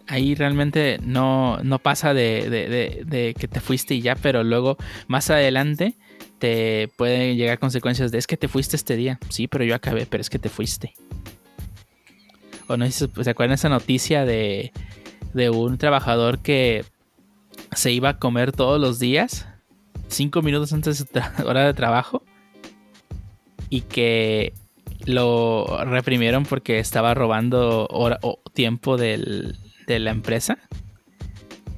ahí 0.09 0.35
realmente 0.35 0.99
no, 1.05 1.59
no 1.63 1.79
pasa 1.79 2.15
de, 2.15 2.51
de, 2.51 3.35
que 3.39 3.47
te 3.47 3.61
fuiste 3.61 3.95
y 3.95 4.01
ya, 4.01 4.17
pero 4.17 4.43
luego 4.43 4.77
más 5.07 5.31
adelante 5.31 5.95
te 6.41 6.89
pueden 6.97 7.37
llegar 7.37 7.61
consecuencias 7.61 8.11
de 8.11 8.19
es 8.19 8.27
que 8.27 8.37
te 8.37 8.49
fuiste 8.49 8.75
este 8.75 8.97
día. 8.97 9.21
Sí, 9.29 9.47
pero 9.47 9.63
yo 9.63 9.77
acabé, 9.77 10.05
pero 10.05 10.21
es 10.21 10.31
que 10.31 10.41
te 10.41 10.49
fuiste. 10.49 10.95
O 12.67 12.77
no 12.77 12.87
sé 12.87 12.91
si 12.91 13.23
se 13.23 13.31
acuerdan 13.31 13.55
esa 13.55 13.69
noticia 13.69 14.25
de, 14.25 14.73
de 15.33 15.49
un 15.49 15.79
trabajador 15.79 16.41
que 16.41 16.85
se 17.71 17.93
iba 17.93 18.09
a 18.09 18.19
comer 18.19 18.51
todos 18.51 18.81
los 18.81 18.99
días, 18.99 19.47
cinco 20.09 20.43
minutos 20.43 20.73
antes 20.73 20.99
de 20.99 21.23
su 21.23 21.47
hora 21.47 21.65
de 21.65 21.73
trabajo, 21.73 22.25
y 23.69 23.83
que 23.83 24.53
lo 25.05 25.85
reprimieron 25.85 26.45
porque 26.45 26.79
estaba 26.79 27.15
robando 27.15 27.87
hora, 27.91 28.19
o 28.23 28.41
tiempo 28.53 28.97
del, 28.97 29.57
de 29.87 29.99
la 29.99 30.11
empresa. 30.11 30.59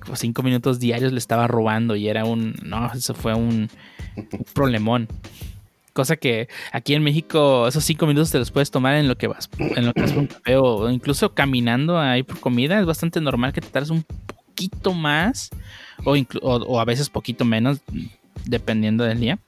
Como 0.00 0.16
cinco 0.16 0.42
minutos 0.42 0.80
diarios 0.80 1.12
le 1.12 1.18
estaba 1.18 1.47
robando 1.47 1.97
y 1.97 2.09
era 2.09 2.25
un. 2.25 2.54
No, 2.62 2.90
eso 2.92 3.14
fue 3.14 3.35
un, 3.35 3.68
problemón. 4.54 5.09
Cosa 5.92 6.16
que 6.16 6.49
aquí 6.73 6.95
en 6.95 7.02
México, 7.02 7.66
esos 7.66 7.85
cinco 7.85 8.07
minutos 8.07 8.30
te 8.30 8.38
los 8.38 8.50
puedes 8.50 8.71
tomar 8.71 8.95
en 8.95 9.09
lo 9.09 9.18
que 9.18 9.26
vas, 9.26 9.50
en 9.59 9.85
lo 9.85 9.92
que 9.92 10.02
vas 10.02 10.12
por 10.12 10.23
un 10.23 10.26
café 10.28 10.57
o, 10.57 10.90
incluso 10.90 11.35
caminando 11.35 11.99
ahí 11.99 12.23
por 12.23 12.38
comida. 12.40 12.78
Es 12.78 12.87
bastante 12.87 13.21
normal 13.21 13.52
que 13.52 13.61
te 13.61 13.68
tardes 13.68 13.90
un 13.90 14.04
poquito 14.04 14.95
más 14.95 15.50
o, 16.04 16.16
o, 16.42 16.80
a 16.80 16.85
veces 16.85 17.11
poquito 17.11 17.45
menos, 17.45 17.80
dependiendo 18.45 19.04
del 19.04 19.21
día. 19.21 19.38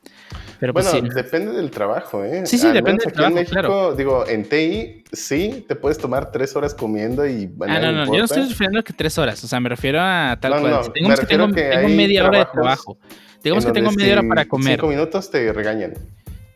Pero 0.61 0.75
pues 0.75 0.93
bueno, 0.93 1.09
depende 1.15 1.53
del 1.53 1.71
trabajo, 1.71 2.23
¿eh? 2.23 2.45
Sí, 2.45 2.59
sí, 2.59 2.69
depende 2.71 3.05
del 3.05 3.15
trabajo, 3.15 3.39
en 3.39 3.45
México, 3.45 3.95
Digo, 3.95 4.27
en 4.29 4.47
TI, 4.47 5.05
sí, 5.11 5.65
te 5.67 5.75
puedes 5.75 5.97
tomar 5.97 6.31
tres 6.31 6.55
horas 6.55 6.75
comiendo 6.75 7.27
y... 7.27 7.51
ah, 7.67 7.79
no, 7.79 7.93
no, 7.93 8.05
yo 8.13 8.19
no 8.19 8.25
estoy 8.27 8.47
refiriendo 8.47 8.79
a 8.79 8.83
que 8.83 8.93
tres 8.93 9.17
horas, 9.17 9.43
o 9.43 9.49
sea, 9.49 9.59
me 9.59 9.71
refiero 9.71 9.99
a 10.03 10.37
tal 10.39 10.61
cual. 10.61 10.71
No, 10.71 10.83
digamos 10.95 11.21
que 11.21 11.27
tengo, 11.27 11.49
media 11.49 12.27
hora 12.27 12.41
de 12.41 12.45
trabajo. 12.45 12.99
Digamos 13.43 13.65
que 13.65 13.73
tengo 13.73 13.91
media 13.93 14.19
hora 14.19 14.29
para 14.29 14.45
comer. 14.45 14.75
Cinco 14.75 14.89
minutos 14.89 15.31
te 15.31 15.51
regañan. 15.51 15.95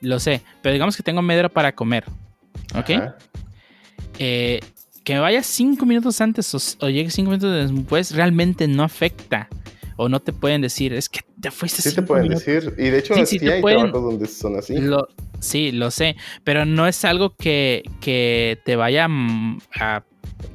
Lo 0.02 0.20
sé, 0.20 0.42
pero 0.60 0.74
digamos 0.74 0.98
que 0.98 1.02
tengo 1.02 1.22
media 1.22 1.40
hora 1.40 1.48
para 1.48 1.74
comer, 1.74 2.04
¿ok? 2.76 2.90
Eh, 4.18 4.60
que 5.02 5.14
me 5.14 5.20
vaya 5.20 5.42
cinco 5.42 5.86
minutos 5.86 6.20
antes 6.20 6.54
o, 6.54 6.84
o 6.84 6.90
llegue 6.90 7.10
cinco 7.10 7.30
minutos 7.30 7.72
después 7.72 8.14
realmente 8.14 8.68
no 8.68 8.82
afecta 8.82 9.48
o 9.96 10.08
no 10.08 10.20
te 10.20 10.32
pueden 10.32 10.60
decir, 10.60 10.92
es 10.92 11.08
que 11.08 11.20
te 11.40 11.50
fuiste 11.50 11.82
Sí 11.82 11.94
te 11.94 12.02
pueden 12.02 12.28
decir, 12.28 12.74
y 12.78 12.90
de 12.90 12.98
hecho 12.98 13.14
sí, 13.26 13.38
hay 13.48 13.62
trabajos 13.62 13.92
donde 13.92 14.26
son 14.26 14.56
así. 14.56 14.76
sí, 15.40 15.72
lo 15.72 15.90
sé, 15.90 16.16
pero 16.42 16.64
no 16.64 16.86
es 16.86 17.04
algo 17.04 17.34
que, 17.36 17.82
que 18.00 18.60
te 18.64 18.76
vaya 18.76 19.08
a... 19.80 20.02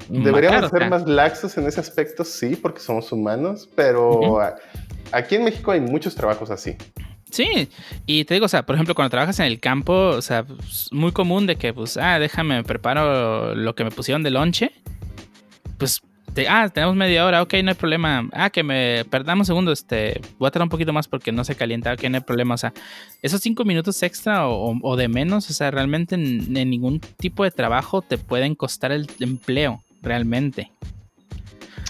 Deberíamos 0.10 0.72
ser 0.72 0.90
más 0.90 1.08
laxos 1.08 1.58
en 1.58 1.68
ese 1.68 1.80
aspecto, 1.80 2.24
sí, 2.24 2.56
porque 2.56 2.80
somos 2.80 3.12
humanos, 3.12 3.70
pero 3.76 4.40
aquí 5.12 5.36
en 5.36 5.44
México 5.44 5.72
hay 5.72 5.82
muchos 5.82 6.16
trabajos 6.16 6.50
así. 6.52 6.76
Sí, 7.32 7.70
y 8.08 8.26
te 8.26 8.34
digo, 8.34 8.48
o 8.48 8.50
sea, 8.50 8.66
por 8.66 8.76
ejemplo, 8.76 8.96
cuando 8.96 9.12
trabajas 9.12 9.40
en 9.40 9.46
el 9.46 9.60
campo, 9.60 9.94
o 9.94 10.22
sea, 10.22 10.46
pues, 10.46 10.90
muy 10.92 11.12
común 11.12 11.46
de 11.46 11.58
que, 11.58 11.74
pues, 11.74 11.96
ah, 11.98 12.18
déjame, 12.18 12.64
preparo 12.64 13.54
lo 13.54 13.76
que 13.76 13.84
me 13.84 13.92
pusieron 13.92 14.24
de 14.24 14.32
lonche, 14.32 14.72
pues 15.78 16.02
ah, 16.50 16.70
tenemos 16.70 16.96
media 16.96 17.26
hora, 17.26 17.42
ok, 17.42 17.54
no 17.64 17.70
hay 17.70 17.76
problema. 17.76 18.28
Ah, 18.32 18.50
que 18.50 18.64
me 18.64 19.06
perdamos 19.10 19.48
un 19.48 19.54
segundo, 19.54 19.72
este, 19.72 20.22
voy 20.38 20.48
a 20.48 20.52
tardar 20.52 20.66
un 20.66 20.70
poquito 20.70 20.94
más 20.94 21.08
porque 21.08 21.32
no 21.32 21.44
se 21.44 21.56
calienta, 21.56 21.94
ok, 21.94 22.04
no 22.04 22.18
hay 22.18 22.24
problema. 22.24 22.56
O 22.56 22.58
sea, 22.58 22.74
esos 23.22 23.42
cinco 23.42 23.66
minutos 23.66 24.02
extra 24.04 24.48
o, 24.48 24.96
de 24.96 25.08
menos, 25.08 25.50
o 25.50 25.54
sea, 25.54 25.72
realmente 25.72 26.16
en, 26.16 26.52
ningún 26.54 27.00
tipo 27.00 27.44
de 27.44 27.52
trabajo 27.52 28.02
te 28.02 28.18
pueden 28.18 28.56
costar 28.56 28.92
el 28.92 29.10
empleo, 29.20 29.84
realmente. 30.02 30.72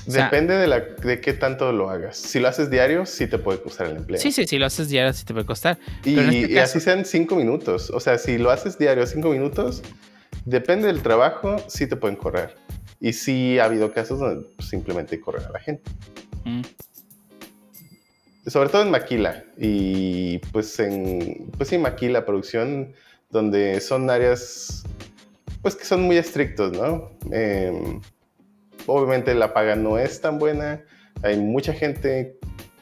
Depende 0.06 0.56
de, 0.56 0.66
la, 0.66 0.80
de 0.80 1.22
qué 1.22 1.34
tanto 1.34 1.72
lo 1.72 1.90
hagas. 1.90 2.18
Si 2.18 2.40
lo 2.40 2.48
haces 2.48 2.72
diario, 2.72 3.06
sí 3.06 3.28
te 3.28 3.38
puede 3.38 3.62
costar 3.62 3.88
el 3.88 3.98
empleo. 3.98 4.20
Sí, 4.20 4.32
sí, 4.32 4.48
si 4.48 4.58
lo 4.58 4.66
haces 4.66 4.90
diario, 4.90 5.14
sí 5.14 5.24
te 5.24 5.34
puede 5.34 5.46
costar. 5.46 5.78
Y, 6.04 6.18
este 6.18 6.54
y 6.54 6.58
así 6.58 6.80
sean 6.80 7.06
cinco 7.06 7.36
minutos. 7.36 7.92
O 7.92 8.00
sea, 8.00 8.18
si 8.18 8.40
lo 8.40 8.50
haces 8.50 8.80
diario 8.80 9.06
cinco 9.06 9.30
minutos, 9.30 9.84
depende 10.46 10.88
del 10.88 11.04
trabajo, 11.04 11.58
sí 11.68 11.86
te 11.86 11.96
pueden 11.96 12.16
correr. 12.16 12.56
Y 13.00 13.14
sí 13.14 13.60
ha 13.60 13.66
habido 13.66 13.94
casos 13.94 14.20
donde 14.20 14.48
pues, 14.56 14.70
simplemente 14.70 15.20
corren 15.20 15.46
a 15.46 15.52
la 15.52 15.60
gente. 15.60 15.90
Mm. 16.44 16.62
Sobre 18.48 18.70
todo 18.70 18.82
en 18.82 18.92
Maquila. 18.92 19.44
Y 19.58 20.40
pues 20.52 20.80
en, 20.80 21.50
pues 21.58 21.70
sí, 21.70 21.78
Maquila, 21.78 22.26
producción, 22.26 22.94
donde 23.30 23.80
son 23.80 24.10
áreas, 24.10 24.84
pues 25.62 25.76
que 25.76 25.86
son 25.86 26.02
muy 26.02 26.18
estrictos, 26.18 26.72
¿no? 26.72 27.12
Em, 27.32 28.02
obviamente 28.86 29.34
la 29.36 29.54
paga 29.54 29.76
no 29.76 29.98
es 29.98 30.20
tan 30.22 30.40
buena. 30.40 30.84
Hay 31.22 31.38
mucha 31.38 31.74
gente, 31.74 32.38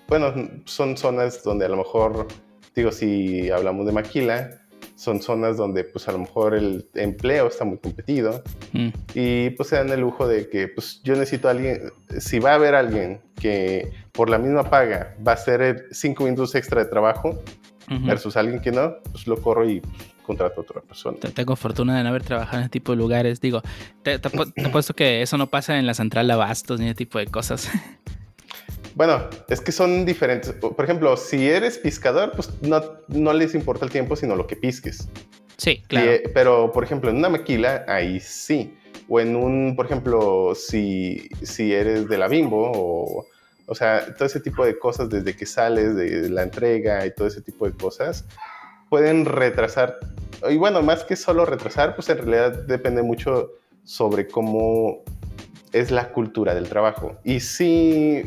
bueno, 0.07 0.33
son 0.65 0.95
zonas 0.95 1.43
donde 1.43 1.65
a 1.65 1.69
lo 1.69 1.77
mejor, 1.77 2.27
digo, 2.75 2.91
si 2.91 3.50
hablamos 3.50 3.86
de 3.86 3.91
Maquila, 3.91 4.62
son 4.98 5.22
zonas 5.22 5.56
donde 5.58 5.84
pues 5.84 6.08
a 6.10 6.12
lo 6.12 6.18
mejor 6.18 6.56
el 6.56 6.89
empleo 6.96 7.48
está 7.48 7.63
muy 7.66 7.77
competido 7.77 8.44
Mm. 8.74 8.89
y 9.13 9.51
pues 9.51 9.70
se 9.70 9.75
dan 9.77 9.89
el 9.92 10.01
lujo 10.01 10.27
de 10.27 10.50
que 10.50 10.68
pues 10.68 11.01
yo 11.04 11.13
necesito 11.16 11.48
a 11.48 11.51
alguien, 11.51 11.94
si 12.20 12.39
va 12.39 12.51
a 12.51 12.56
haber 12.56 12.74
alguien 12.75 13.22
que 13.39 13.92
por 14.12 14.30
la 14.30 14.38
misma 14.39 14.70
paga 14.70 15.16
va 15.25 15.32
a 15.34 15.36
hacer 15.36 15.86
cinco 15.92 16.24
minutos 16.25 16.54
extra 16.56 16.84
de 16.84 16.89
trabajo 16.89 17.39
versus 18.06 18.36
alguien 18.36 18.60
que 18.60 18.72
no, 18.72 18.96
pues 19.12 19.27
lo 19.27 19.42
corro 19.42 19.70
y 19.70 19.80
pues, 19.80 19.94
contrato 20.25 20.60
a 20.60 20.63
otra 20.63 20.82
persona. 20.82 21.18
Te- 21.22 21.30
Tengo 21.30 21.56
fortuna 21.56 21.96
de 21.96 22.04
no 22.04 22.10
haber 22.10 22.24
trabajado 22.24 22.58
en 22.58 22.63
ese 22.63 22.70
tipo 22.72 22.92
de 22.92 22.98
lugares. 22.98 23.39
Digo, 23.39 23.62
te, 24.04 24.20
te 24.20 24.27
apu- 24.30 24.51
te 24.54 24.66
apuesto 24.66 24.94
que 24.94 25.22
eso 25.22 25.38
no 25.38 25.48
pasa 25.48 25.80
en 25.80 25.86
la 25.88 25.94
central 25.94 26.27
de 26.27 26.34
abastos 26.34 26.82
ni 26.82 26.88
ese 26.88 26.96
tipo 26.96 27.18
de 27.20 27.27
cosas. 27.27 27.70
Bueno, 28.98 29.30
es 29.48 29.62
que 29.62 29.72
son 29.72 30.08
diferentes. 30.08 30.54
Por 30.54 30.84
ejemplo, 30.84 31.16
si 31.18 31.48
eres 31.48 31.77
pescador, 31.77 32.32
pues 32.32 32.50
no, 32.63 32.82
no 33.10 33.32
les 33.32 33.54
importa 33.54 33.86
el 33.86 33.92
tiempo, 33.92 34.16
sino 34.16 34.36
lo 34.36 34.48
que 34.48 34.56
pisques. 34.56 35.08
Sí, 35.56 35.84
claro. 35.88 36.16
Y, 36.16 36.30
pero, 36.34 36.72
por 36.72 36.84
ejemplo, 36.84 37.12
en 37.12 37.18
una 37.18 37.30
maquila, 37.30 37.86
ahí 37.88 38.20
sí. 38.20 38.75
O 39.08 39.20
en 39.20 39.36
un, 39.36 39.75
por 39.75 39.86
ejemplo, 39.86 40.56
si, 40.56 41.30
si 41.44 41.74
eres 41.74 42.10
de 42.10 42.18
la 42.18 42.27
bimbo 42.27 42.72
o... 42.74 43.27
O 43.70 43.75
sea, 43.75 44.16
todo 44.16 44.25
ese 44.25 44.39
tipo 44.39 44.66
de 44.66 44.80
cosas 44.80 45.10
desde 45.10 45.36
que 45.36 45.46
sales 45.46 45.94
de 45.96 46.30
la 46.30 46.42
entrega 46.42 47.06
y 47.06 47.13
todo 47.13 47.27
ese 47.27 47.42
tipo 47.42 47.66
de 47.68 47.74
cosas 47.74 48.25
pueden 48.89 49.25
retrasar. 49.25 50.00
Y 50.50 50.56
bueno, 50.56 50.82
más 50.82 51.04
que 51.04 51.18
solo 51.18 51.46
retrasar, 51.46 51.94
pues 51.94 52.08
en 52.10 52.18
realidad 52.18 52.63
depende 52.66 53.04
mucho 53.04 53.51
sobre 53.84 54.25
cómo 54.25 55.04
es 55.74 55.92
la 55.92 56.13
cultura 56.13 56.56
del 56.56 56.70
trabajo. 56.70 57.18
Y 57.25 57.42
sí, 57.42 58.24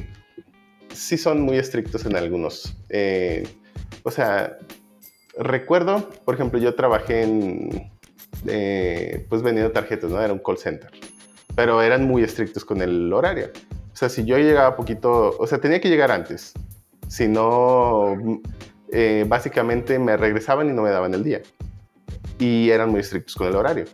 sí 0.93 1.17
son 1.17 1.41
muy 1.43 1.59
estrictos 1.59 2.05
en 2.07 2.17
algunos. 2.17 2.77
Eh, 2.89 3.47
o 4.03 4.11
sea, 4.11 4.59
recuerdo, 5.37 6.09
por 6.25 6.35
ejemplo, 6.35 6.59
yo 6.59 6.75
trabajé 6.75 7.23
en, 7.23 7.91
eh, 8.47 9.27
pues 9.29 9.43
vendiendo 9.43 9.73
tarjetas, 9.73 10.11
¿no? 10.11 10.21
Era 10.21 10.33
un 10.33 10.39
call 10.41 10.59
center, 10.59 10.91
pero 11.55 11.83
eran 11.83 12.05
muy 12.07 12.23
estrictos 12.23 12.65
con 12.65 12.83
el 12.83 13.13
horario. 13.13 13.51
O 13.93 13.97
sea, 13.97 14.09
si 14.09 14.25
yo 14.25 14.39
llegaba 14.39 14.77
poquito, 14.77 15.37
o 15.39 15.47
sea, 15.47 15.61
tenía 15.61 15.81
que 15.81 15.89
llegar 15.89 16.11
antes. 16.11 16.53
Si 17.09 17.29
no, 17.29 18.15
eh, 18.93 19.25
básicamente 19.29 19.99
me 19.99 20.17
regresaban 20.17 20.71
y 20.71 20.73
no 20.73 20.83
me 20.83 20.91
daban 20.91 21.13
el 21.15 21.25
día. 21.25 21.43
Y 22.39 22.71
eran 22.71 22.91
muy 22.91 23.01
estrictos 23.01 23.35
con 23.35 23.49
el 23.49 23.57
horario. 23.57 23.85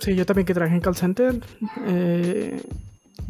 Sí, 0.00 0.14
yo 0.14 0.26
también 0.26 0.44
que 0.44 0.52
trabajé 0.52 0.74
en 0.74 0.80
call 0.82 0.96
center. 0.96 1.40
eh, 1.86 2.60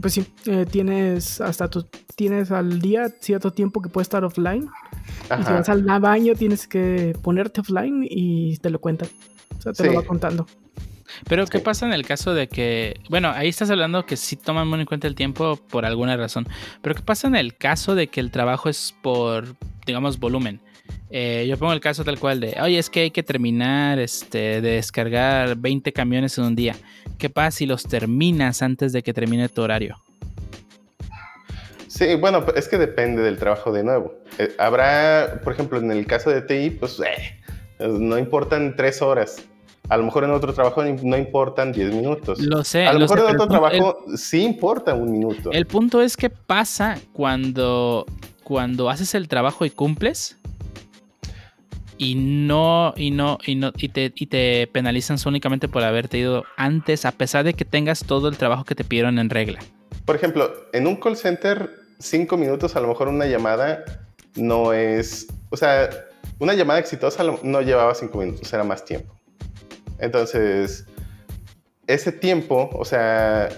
pues 0.01 0.15
sí, 0.15 0.27
eh, 0.47 0.67
tienes 0.71 1.41
hasta 1.41 1.69
tu, 1.69 1.87
tienes 2.15 2.51
al 2.51 2.81
día 2.81 3.09
cierto 3.21 3.53
tiempo 3.53 3.81
que 3.83 3.89
puedes 3.89 4.07
estar 4.07 4.25
offline. 4.25 4.69
Y 5.39 5.43
si 5.45 5.53
vas 5.53 5.69
al 5.69 5.83
baño 5.83 6.35
tienes 6.35 6.67
que 6.67 7.17
ponerte 7.23 7.61
offline 7.61 8.07
y 8.09 8.57
te 8.59 8.71
lo 8.71 8.81
cuentan. 8.81 9.09
O 9.59 9.63
sea, 9.63 9.73
te 9.73 9.83
Sí. 9.85 9.89
lo 9.89 9.95
va 9.97 10.03
contando. 10.03 10.47
Pero 11.29 11.47
¿qué 11.47 11.59
Sí. 11.59 11.65
pasa 11.65 11.87
en 11.87 11.93
el 11.93 12.05
caso 12.05 12.35
de 12.35 12.49
que, 12.49 13.01
bueno, 13.09 13.31
ahí 13.31 13.49
estás 13.49 13.71
hablando 13.71 14.05
que 14.07 14.17
sí 14.17 14.37
toman 14.37 14.67
muy 14.69 14.81
en 14.81 14.87
cuenta 14.87 15.07
el 15.07 15.15
tiempo 15.15 15.57
por 15.57 15.85
alguna 15.87 16.17
razón, 16.17 16.47
pero 16.83 16.95
¿qué 16.95 17.03
pasa 17.03 17.29
en 17.29 17.37
el 17.37 17.57
caso 17.57 17.95
de 17.95 18.09
que 18.09 18.21
el 18.21 18.31
trabajo 18.31 18.69
es 18.69 18.95
por, 19.03 19.57
digamos, 19.87 20.19
volumen? 20.19 20.61
Eh, 21.11 21.47
yo 21.49 21.57
pongo 21.57 21.73
el 21.73 21.81
caso 21.81 22.05
tal 22.05 22.19
cual 22.19 22.41
de, 22.41 22.57
oye, 22.61 22.79
es 22.79 22.91
que 22.91 23.01
hay 23.01 23.11
que 23.11 23.23
terminar 23.23 23.99
este, 23.99 24.61
de 24.61 24.73
descargar 24.73 25.57
20 25.57 25.93
camiones 25.93 26.37
en 26.39 26.45
un 26.45 26.57
día. 26.57 26.75
¿Qué 27.19 27.31
pasa 27.31 27.59
si 27.59 27.67
los 27.67 27.85
terminas 27.85 28.61
antes 28.63 28.93
de 28.93 29.03
que 29.03 29.15
termine 29.15 29.49
tu 29.49 29.63
horario? 29.63 29.99
Sí, 31.89 32.15
bueno, 32.17 32.45
es 32.57 32.69
que 32.69 32.77
depende 32.79 33.23
del 33.23 33.39
trabajo 33.39 33.73
de 33.73 33.85
nuevo. 33.85 34.15
Eh, 34.39 34.55
habrá, 34.59 35.41
por 35.43 35.53
ejemplo, 35.53 35.79
en 35.79 35.91
el 35.91 36.07
caso 36.07 36.31
de 36.31 36.43
TI, 36.43 36.71
pues 36.71 37.01
eh, 37.01 37.87
no 37.89 38.19
importan 38.19 38.75
tres 38.77 39.01
horas. 39.01 39.43
A 39.89 39.97
lo 39.97 40.03
mejor 40.03 40.25
en 40.25 40.33
otro 40.33 40.53
trabajo 40.53 40.83
no 40.85 41.17
importan 41.17 41.73
10 41.73 41.95
minutos. 41.95 42.41
Lo 42.41 42.65
sé. 42.65 42.87
a 42.87 42.93
lo, 42.93 42.99
lo 42.99 43.05
mejor 43.05 43.21
sé, 43.21 43.25
en 43.29 43.31
otro 43.41 43.45
el- 43.45 43.49
trabajo 43.51 43.99
sí 44.17 44.43
importa 44.43 44.95
un 44.95 45.13
minuto. 45.13 45.53
El 45.53 45.67
punto 45.67 46.03
es 46.03 46.17
que 46.17 46.29
pasa 46.29 46.99
cuando, 47.13 48.05
cuando 48.43 48.91
haces 48.91 49.15
el 49.15 49.29
trabajo 49.29 49.65
y 49.65 49.71
cumples 49.71 50.37
y 51.99 52.15
no, 52.15 52.93
y 52.97 53.11
no, 53.11 53.39
y 53.45 53.55
no, 53.55 53.73
y 53.77 53.89
te, 53.89 54.13
y 54.15 54.27
te 54.27 54.67
penalizan 54.67 55.17
únicamente 55.27 55.69
por 55.69 55.83
haberte 55.83 56.19
ido 56.19 56.45
antes, 56.57 57.05
a 57.05 57.13
pesar 57.13 57.45
de 57.45 57.55
que 57.55 57.65
tengas 57.65 58.05
todo 58.05 58.29
el 58.29 58.37
trabajo 58.37 58.65
que 58.65 58.75
te 58.75 58.85
pidieron 58.85 59.19
en 59.19 59.31
regla. 59.31 59.61
Por 60.05 60.17
ejemplo, 60.17 60.53
en 60.73 60.87
un 60.87 60.97
call 60.97 61.17
center, 61.17 61.71
cinco 61.99 62.37
minutos, 62.37 62.77
a 62.77 62.81
lo 62.81 62.89
mejor 62.89 63.09
una 63.09 63.27
llamada 63.27 63.85
no 64.35 64.73
es. 64.73 65.27
O 65.51 65.57
sea, 65.57 65.89
una 66.39 66.55
llamada 66.55 66.79
exitosa 66.79 67.25
no 67.43 67.61
llevaba 67.63 67.95
cinco 67.95 68.19
minutos, 68.19 68.53
era 68.53 68.65
más 68.65 68.85
tiempo. 68.85 69.15
Entonces, 69.99 70.87
ese 71.87 72.13
tiempo, 72.13 72.69
o 72.75 72.85
sea, 72.85 73.49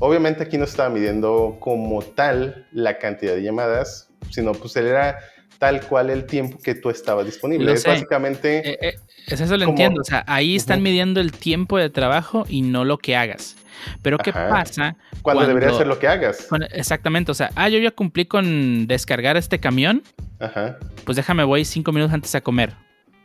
obviamente 0.00 0.42
aquí 0.42 0.58
no 0.58 0.64
estaba 0.64 0.88
midiendo 0.88 1.58
como 1.60 2.02
tal 2.02 2.66
la 2.72 2.98
cantidad 2.98 3.34
de 3.34 3.42
llamadas, 3.42 4.08
sino 4.30 4.52
pues 4.52 4.74
era 4.76 5.18
tal 5.64 5.80
cual 5.86 6.10
el 6.10 6.24
tiempo 6.26 6.58
que 6.62 6.74
tú 6.74 6.90
estabas 6.90 7.24
disponible. 7.26 7.64
Lo 7.66 7.72
es 7.72 7.82
sé. 7.82 7.88
básicamente. 7.88 8.58
Eh, 8.72 8.78
eh, 8.82 8.94
es 9.28 9.40
eso 9.40 9.56
lo 9.56 9.60
Como- 9.64 9.70
entiendo. 9.70 10.00
O 10.02 10.04
sea, 10.04 10.22
ahí 10.26 10.54
están 10.56 10.78
Ujú. 10.78 10.84
midiendo 10.84 11.20
el 11.20 11.32
tiempo 11.32 11.78
de 11.78 11.88
trabajo 11.90 12.44
y 12.48 12.60
no 12.62 12.84
lo 12.84 12.98
que 12.98 13.16
hagas. 13.16 13.56
Pero 14.02 14.18
¿qué 14.18 14.30
Ajá. 14.30 14.48
pasa? 14.50 14.96
cuando, 15.22 15.46
debería 15.46 15.68
cuando- 15.70 15.78
ser 15.78 15.86
lo 15.86 15.98
que 15.98 16.06
hagas. 16.08 16.46
exactamente, 16.72 17.30
o 17.32 17.34
sea, 17.34 17.50
ah, 17.54 17.68
yo 17.70 17.78
ya 17.78 17.90
cumplí 17.90 18.26
con 18.26 18.86
descargar 18.86 19.36
este 19.38 19.58
camión, 19.58 20.02
Ajá. 20.38 20.78
pues 21.04 21.16
déjame, 21.16 21.44
voy 21.44 21.64
cinco 21.64 21.92
minutos 21.92 22.12
antes 22.12 22.34
a 22.34 22.42
comer. 22.42 22.74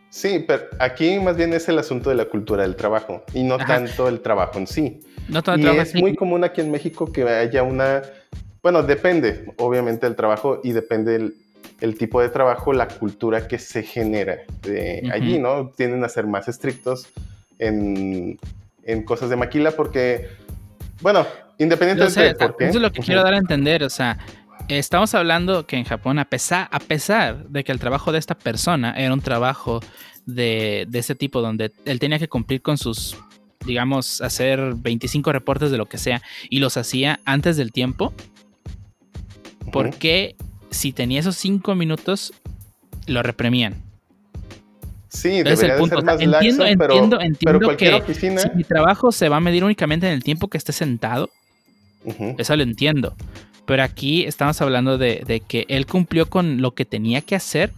Sí, 0.09 0.43
pero 0.47 0.63
aquí 0.79 1.19
más 1.19 1.35
bien 1.37 1.53
es 1.53 1.67
el 1.69 1.77
asunto 1.77 2.09
de 2.09 2.15
la 2.15 2.25
cultura 2.25 2.63
del 2.63 2.75
trabajo 2.77 3.23
y 3.33 3.43
no 3.43 3.55
Ajá. 3.55 3.65
tanto 3.67 4.07
el 4.07 4.21
trabajo 4.21 4.57
en 4.57 4.65
sí. 4.67 5.01
No 5.27 5.43
todo 5.43 5.55
el 5.55 5.61
Y 5.61 5.63
trabajo 5.65 5.83
es 5.83 5.93
muy 5.95 6.15
común 6.15 6.43
aquí 6.45 6.61
en 6.61 6.71
México 6.71 7.11
que 7.11 7.23
haya 7.29 7.61
una, 7.63 8.01
bueno, 8.63 8.81
depende 8.81 9.45
obviamente 9.57 10.07
del 10.07 10.15
trabajo 10.15 10.61
y 10.63 10.71
depende 10.71 11.15
el, 11.15 11.33
el 11.81 11.97
tipo 11.97 12.21
de 12.21 12.29
trabajo, 12.29 12.73
la 12.73 12.87
cultura 12.87 13.47
que 13.47 13.57
se 13.59 13.83
genera 13.83 14.39
de 14.61 15.01
Ujú. 15.03 15.13
allí, 15.13 15.39
¿no? 15.39 15.69
Tienden 15.69 16.03
a 16.03 16.09
ser 16.09 16.27
más 16.27 16.47
estrictos 16.47 17.07
en, 17.57 18.39
en 18.83 19.03
cosas 19.03 19.29
de 19.29 19.35
maquila 19.35 19.71
porque, 19.71 20.27
bueno, 21.01 21.25
independientemente 21.57 22.21
de 22.21 22.35
por 22.35 22.57
qué. 22.57 22.65
eso 22.65 22.77
es 22.77 22.81
lo 22.81 22.91
que 22.91 23.01
quiero 23.01 23.23
dar 23.23 23.33
a 23.33 23.37
entender. 23.37 23.83
O 23.83 23.89
sea, 23.89 24.17
estamos 24.67 25.13
hablando 25.15 25.65
que 25.65 25.77
en 25.77 25.85
Japón, 25.85 26.19
a 26.19 26.25
pesar, 26.25 26.67
a 26.71 26.79
pesar 26.79 27.47
de 27.47 27.63
que 27.63 27.71
el 27.71 27.79
trabajo 27.79 28.11
de 28.11 28.19
esta 28.19 28.35
persona 28.35 28.93
era 28.97 29.13
un 29.13 29.21
trabajo 29.21 29.79
de, 30.25 30.85
de 30.89 30.99
ese 30.99 31.15
tipo, 31.15 31.41
donde 31.41 31.71
él 31.85 31.99
tenía 31.99 32.19
que 32.19 32.27
cumplir 32.27 32.61
con 32.61 32.77
sus, 32.77 33.17
digamos, 33.65 34.21
hacer 34.21 34.73
25 34.75 35.31
reportes 35.31 35.71
de 35.71 35.77
lo 35.77 35.87
que 35.87 35.97
sea, 35.97 36.21
y 36.49 36.59
los 36.59 36.75
hacía 36.77 37.19
antes 37.25 37.55
del 37.55 37.71
tiempo. 37.71 38.13
¿por 39.71 39.91
qué 39.95 40.35
si 40.69 40.93
tenía 40.93 41.19
esos 41.19 41.35
5 41.37 41.75
minutos 41.75 42.33
lo 43.07 43.23
reprimían? 43.23 43.75
Sí, 45.07 45.29
es 45.43 45.61
el 45.63 45.71
de 45.71 45.77
punto. 45.77 45.95
ser 45.95 45.97
O 45.97 46.01
sea, 46.01 46.01
más 46.01 46.21
entiendo, 46.21 46.63
laxo, 46.63 46.77
pero, 46.77 46.93
entiendo, 46.93 47.17
pero 47.17 47.27
entiendo 47.27 47.59
cualquier 47.65 47.91
que 47.91 47.97
oficina... 48.11 48.41
si 48.41 48.49
mi 48.55 48.63
trabajo 48.63 49.11
se 49.11 49.27
va 49.27 49.37
a 49.37 49.39
medir 49.39 49.63
únicamente 49.63 50.05
en 50.07 50.13
el 50.13 50.23
tiempo 50.23 50.47
que 50.49 50.57
esté 50.57 50.71
sentado, 50.71 51.29
Ujú. 52.05 52.35
Eso 52.37 52.55
lo 52.55 52.63
entiendo. 52.63 53.13
Pero 53.65 53.83
aquí 53.83 54.23
estamos 54.23 54.61
hablando 54.61 54.97
de, 54.97 55.21
de 55.27 55.41
que 55.41 55.65
él 55.67 55.85
cumplió 55.85 56.29
con 56.29 56.61
lo 56.61 56.71
que 56.73 56.85
tenía 56.85 57.19
que 57.21 57.35
hacer 57.35 57.73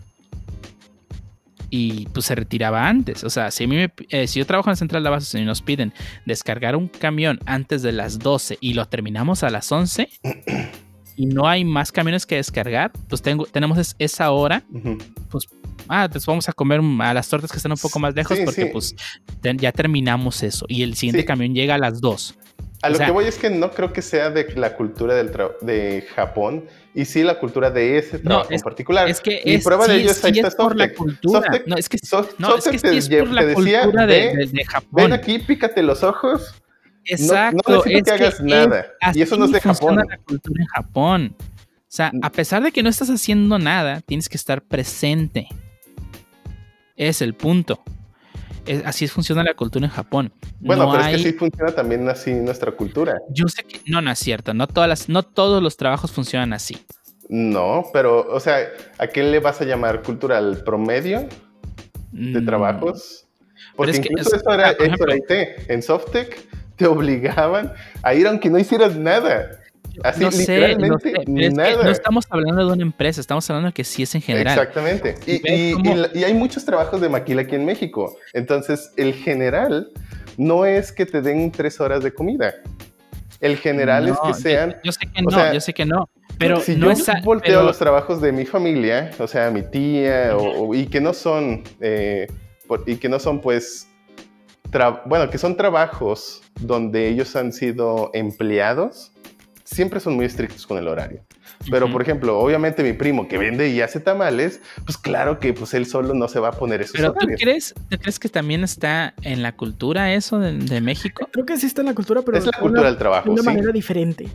y 1.72 2.06
pues 2.14 2.28
se 2.28 2.36
retiraba 2.36 2.88
antes. 2.88 3.24
O 3.24 3.30
sea, 3.32 3.50
si, 3.50 3.64
a 3.64 3.68
mí 3.68 3.76
me- 3.78 3.92
eh, 4.10 4.28
si 4.28 4.38
yo 4.40 4.46
trabajo 4.46 4.70
en 4.70 4.74
la 4.74 4.76
central 4.76 5.02
de 5.04 5.10
abasto 5.10 5.38
y 5.40 5.44
nos 5.44 5.62
piden 5.64 5.92
descargar 6.26 6.76
un 6.76 6.88
camión 6.88 7.40
antes 7.48 7.82
de 7.82 7.94
las 7.94 8.20
12 8.20 8.58
y 8.62 8.74
lo 8.76 8.86
terminamos 8.88 9.42
a 9.44 9.50
las 9.50 9.72
11 9.72 10.08
y 11.22 11.26
no 11.28 11.48
hay 11.48 11.64
más 11.64 11.92
camiones 11.92 12.26
que 12.26 12.36
descargar, 12.38 12.92
pues 13.08 13.22
tengo, 13.22 13.46
tenemos 13.46 13.78
es- 13.78 13.96
esa 14.00 14.32
hora. 14.32 14.64
Ujú. 14.74 14.98
Ah, 15.88 16.08
pues 16.12 16.26
vamos 16.26 16.48
a 16.50 16.54
comer 16.54 16.82
a 17.00 17.14
las 17.14 17.28
tortas 17.30 17.52
que 17.52 17.58
están 17.58 17.72
un 17.72 17.78
poco 17.78 18.00
más 18.00 18.16
lejos 18.16 18.38
Sí, 18.38 18.44
porque 18.46 18.64
sí. 18.64 18.70
pues 18.72 18.96
te- 19.42 19.56
ya 19.58 19.72
terminamos 19.72 20.42
eso 20.44 20.66
y 20.68 20.84
el 20.84 20.96
siguiente 20.96 21.22
Sí. 21.22 21.28
camión 21.28 21.54
llega 21.54 21.76
a 21.76 21.78
las 21.78 22.02
2. 22.02 22.36
A 22.84 22.88
O 22.88 22.90
lo 22.92 22.96
sea- 22.96 23.06
que 23.06 23.12
voy 23.12 23.26
es 23.26 23.38
que 23.38 23.50
no 23.52 23.70
creo 23.72 23.94
que 23.94 24.02
sea 24.02 24.32
de 24.32 24.52
la 24.56 24.76
cultura 24.76 25.14
del 25.14 25.32
de 25.62 26.08
Japón 26.16 26.66
y 26.96 27.06
sí 27.06 27.22
la 27.22 27.38
cultura 27.40 27.70
de 27.70 28.00
ese 28.00 28.18
trabajo 28.18 28.50
en 28.50 28.56
es- 28.56 28.64
particular. 28.64 29.08
Es 29.08 29.22
que 29.22 29.42
y 29.46 29.54
es, 29.56 29.64
prueba 29.64 29.86
de 29.88 29.96
sí, 29.96 30.02
ello 30.02 30.12
es 30.12 30.24
ahí 30.26 30.34
sí 30.34 30.40
está 30.40 30.48
es 30.48 30.56
por 30.56 30.76
la 30.76 30.92
cultura. 30.94 31.42
Softec- 31.42 31.64
no, 31.68 31.76
es 31.78 31.88
que, 31.90 31.98
no, 32.40 32.56
es 32.56 32.64
que 32.68 32.80
sí 32.80 32.98
es 32.98 33.10
por 33.10 33.28
la 33.30 33.54
cultura 33.54 34.06
de, 34.08 34.16
"Ve- 34.28 34.36
de- 34.38 34.48
de 34.48 34.66
Japón. 34.66 34.90
ven 34.94 35.14
aquí, 35.14 35.38
pícate 35.40 35.84
los 35.84 36.02
ojos. 36.04 36.56
Exacto. 37.06 37.62
no 37.72 37.78
necesito 37.78 37.98
es 37.98 38.04
que 38.20 38.26
hagas 38.26 38.42
nada. 38.42 38.86
Y 39.14 39.22
eso 39.22 39.38
no 39.38 39.46
es 39.46 39.52
de 39.52 39.60
Japón. 39.62 39.96
la 40.08 40.18
cultura 40.18 40.62
en 40.62 40.68
Japón. 40.68 41.36
O 41.40 41.44
sea, 41.94 42.12
Mm. 42.14 42.20
a 42.24 42.32
pesar 42.32 42.64
de 42.64 42.72
que 42.72 42.84
no 42.84 42.90
estás 42.90 43.10
haciendo 43.10 43.60
nada, 43.60 44.02
tienes 44.02 44.30
que 44.30 44.38
estar 44.38 44.62
presente. 44.62 45.48
Es 46.96 47.22
el 47.22 47.34
punto. 47.34 47.82
Es- 48.66 48.84
así 48.86 49.08
funciona 49.08 49.44
la 49.44 49.56
cultura 49.56 49.86
en 49.86 49.92
Japón. 49.92 50.32
Bueno, 50.60 50.86
no 50.86 50.92
pero 50.92 51.04
hay, 51.04 51.16
es 51.16 51.24
que 51.24 51.32
sí 51.32 51.38
funciona 51.38 51.72
también 51.72 52.08
así 52.08 52.32
nuestra 52.34 52.72
cultura. 52.72 53.16
Yo 53.30 53.48
sé 53.48 53.64
que 53.64 53.82
no, 53.88 54.02
no 54.02 54.12
es 54.12 54.20
cierto. 54.20 54.54
No, 54.54 54.68
todas 54.68 54.88
las, 54.88 55.10
no 55.10 55.24
todos 55.24 55.62
los 55.64 55.78
trabajos 55.78 56.12
funcionan 56.12 56.54
así. 56.54 56.78
No, 57.28 57.86
pero, 57.94 58.28
o 58.32 58.40
sea, 58.40 58.58
¿a 59.00 59.08
qué 59.08 59.24
le 59.24 59.40
vas 59.40 59.62
a 59.62 59.66
llamar 59.66 60.04
cultura? 60.04 60.38
¿Al 60.38 60.64
promedio? 60.64 61.28
de 62.14 62.42
Mm, 62.42 62.46
trabajos. 62.46 63.26
Porque 63.76 63.94
es 63.94 64.00
que 64.02 64.10
incluso 64.12 64.36
es- 64.36 64.42
eso 64.42 64.52
era, 64.54 64.68
ah, 64.70 64.72
eso 64.78 65.04
era 65.08 65.16
IT. 65.16 65.72
En 65.74 65.82
Softec 65.82 66.46
te 66.82 66.88
obligaban 66.88 67.72
a 68.02 68.14
ir 68.14 68.28
aunque 68.28 68.50
no 68.50 68.58
hicieras 68.58 68.96
nada. 68.96 69.52
Así, 70.04 70.22
no 70.24 70.32
sé, 70.32 70.76
no 70.78 70.98
sé, 71.00 71.10
es 71.12 71.26
que 71.26 71.84
no 71.84 71.90
estamos 71.92 72.26
hablando 72.30 72.66
de 72.66 72.72
una 72.74 72.82
empresa, 72.82 73.20
estamos 73.20 73.48
hablando 73.50 73.68
de 73.68 73.74
que 73.74 73.84
sí 73.84 74.04
es 74.04 74.16
en 74.16 74.22
general. 74.22 74.58
Exactamente. 74.58 75.16
Y, 75.28 75.34
Y 75.48 75.74
y- 75.76 76.20
y 76.20 76.24
hay 76.24 76.34
muchos 76.34 76.64
trabajos 76.66 77.02
de 77.02 77.10
maquila 77.10 77.42
aquí 77.42 77.56
en 77.56 77.66
México. 77.66 78.16
Entonces, 78.34 78.92
el 78.98 79.14
general 79.14 79.90
no 80.38 80.66
es 80.66 80.92
que 80.94 81.06
te 81.06 81.22
den 81.22 81.52
tres 81.52 81.80
horas 81.82 82.04
de 82.04 82.14
comida. 82.14 82.56
El 83.42 83.58
general 83.58 84.06
es 84.08 84.14
No, 84.14 84.22
que 84.22 84.28
yo- 84.30 84.34
sean... 84.34 84.76
Yo, 84.84 84.92
sé 84.94 85.08
que 85.14 85.22
no, 85.22 85.30
sea, 85.32 85.54
yo 85.54 85.60
sé 85.60 85.74
que 85.74 85.86
no. 85.86 86.10
Pero 86.40 86.62
si 86.62 86.76
no 86.78 86.86
yo 86.86 86.92
es. 86.94 87.06
volteo 87.24 87.56
pero- 87.58 87.64
los 87.64 87.78
trabajos 87.78 88.22
de 88.22 88.32
mi 88.32 88.46
familia, 88.46 89.12
o 89.20 89.28
sea, 89.28 89.52
mi 89.52 89.62
tía, 89.62 90.36
o- 90.38 90.68
o- 90.70 90.74
y 90.76 90.88
que 90.88 91.02
no 91.02 91.14
son, 91.14 91.64
eh, 91.82 92.28
por- 92.66 92.84
y 92.88 92.96
que 92.96 93.10
no 93.10 93.20
son 93.20 93.42
pues, 93.42 93.88
bueno, 95.06 95.30
que 95.30 95.38
son 95.38 95.58
trabajos 95.58 96.42
donde 96.60 97.08
ellos 97.10 97.36
han 97.36 97.52
sido 97.54 98.10
empleados, 98.14 99.12
siempre 99.64 100.00
son 100.00 100.16
muy 100.16 100.26
estrictos 100.26 100.66
con 100.68 100.78
el 100.78 100.88
horario. 100.88 101.22
Pero, 101.70 101.92
por 101.92 102.02
ejemplo, 102.02 102.40
obviamente 102.40 102.82
mi 102.82 102.94
primo 102.94 103.28
que 103.28 103.38
vende 103.38 103.70
y 103.70 103.82
hace 103.82 104.00
tamales, 104.00 104.62
pues 104.84 104.98
claro 104.98 105.38
que 105.38 105.54
pues 105.54 105.74
él 105.76 105.86
solo 105.86 106.16
no 106.16 106.28
se 106.28 106.40
va 106.40 106.48
a 106.48 106.52
poner 106.54 106.82
esos 106.82 106.94
Pero 106.96 107.14
¿tú 107.14 107.28
crees, 107.38 107.76
¿tú 107.88 107.98
crees 108.00 108.18
que 108.18 108.30
también 108.30 108.64
está 108.64 109.14
en 109.22 109.44
la 109.44 109.56
cultura 109.56 110.12
eso 110.14 110.40
de, 110.40 110.54
de 110.58 110.82
México? 110.82 111.28
Creo 111.32 111.46
que 111.46 111.58
sí 111.58 111.68
está 111.68 111.82
en 111.82 111.88
la 111.88 111.94
cultura, 111.94 112.22
pero 112.24 112.38
Es 112.40 112.46
la 112.48 112.54
cultura 112.54 112.82
una- 112.82 112.90
del 112.90 112.98
trabajo, 112.98 113.26
de 113.26 113.32
una 113.34 113.42
sí. 113.44 113.48
manera 113.48 113.72
diferente. 113.72 114.28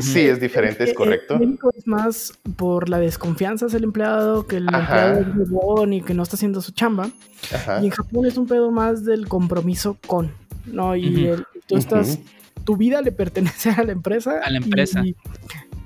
Sí, 0.00 0.20
es 0.20 0.40
diferente, 0.40 0.84
es 0.84 0.94
correcto. 0.94 1.34
En 1.34 1.40
México 1.40 1.70
es 1.76 1.86
más 1.86 2.38
por 2.56 2.88
la 2.88 2.98
desconfianza 2.98 3.66
hacia 3.66 3.78
el 3.78 3.84
empleado, 3.84 4.46
que 4.46 4.56
el 4.58 4.68
Ajá. 4.68 5.18
empleado 5.18 5.42
es 5.42 5.50
huevón 5.50 5.92
y 5.92 6.02
que 6.02 6.14
no 6.14 6.22
está 6.22 6.36
haciendo 6.36 6.60
su 6.60 6.72
chamba. 6.72 7.08
Ajá. 7.54 7.80
Y 7.82 7.86
en 7.86 7.90
Japón 7.90 8.26
es 8.26 8.36
un 8.36 8.46
pedo 8.46 8.70
más 8.70 9.04
del 9.04 9.28
compromiso 9.28 9.96
con, 10.06 10.32
¿no? 10.66 10.94
Y 10.96 11.26
el- 11.26 11.44
tú 11.66 11.76
estás, 11.76 12.18
tu 12.64 12.76
vida 12.76 13.00
le 13.02 13.12
pertenece 13.12 13.70
a 13.76 13.82
la 13.84 13.92
empresa. 13.92 14.40
A 14.44 14.50
la 14.50 14.58
empresa. 14.58 15.02
Y, 15.04 15.14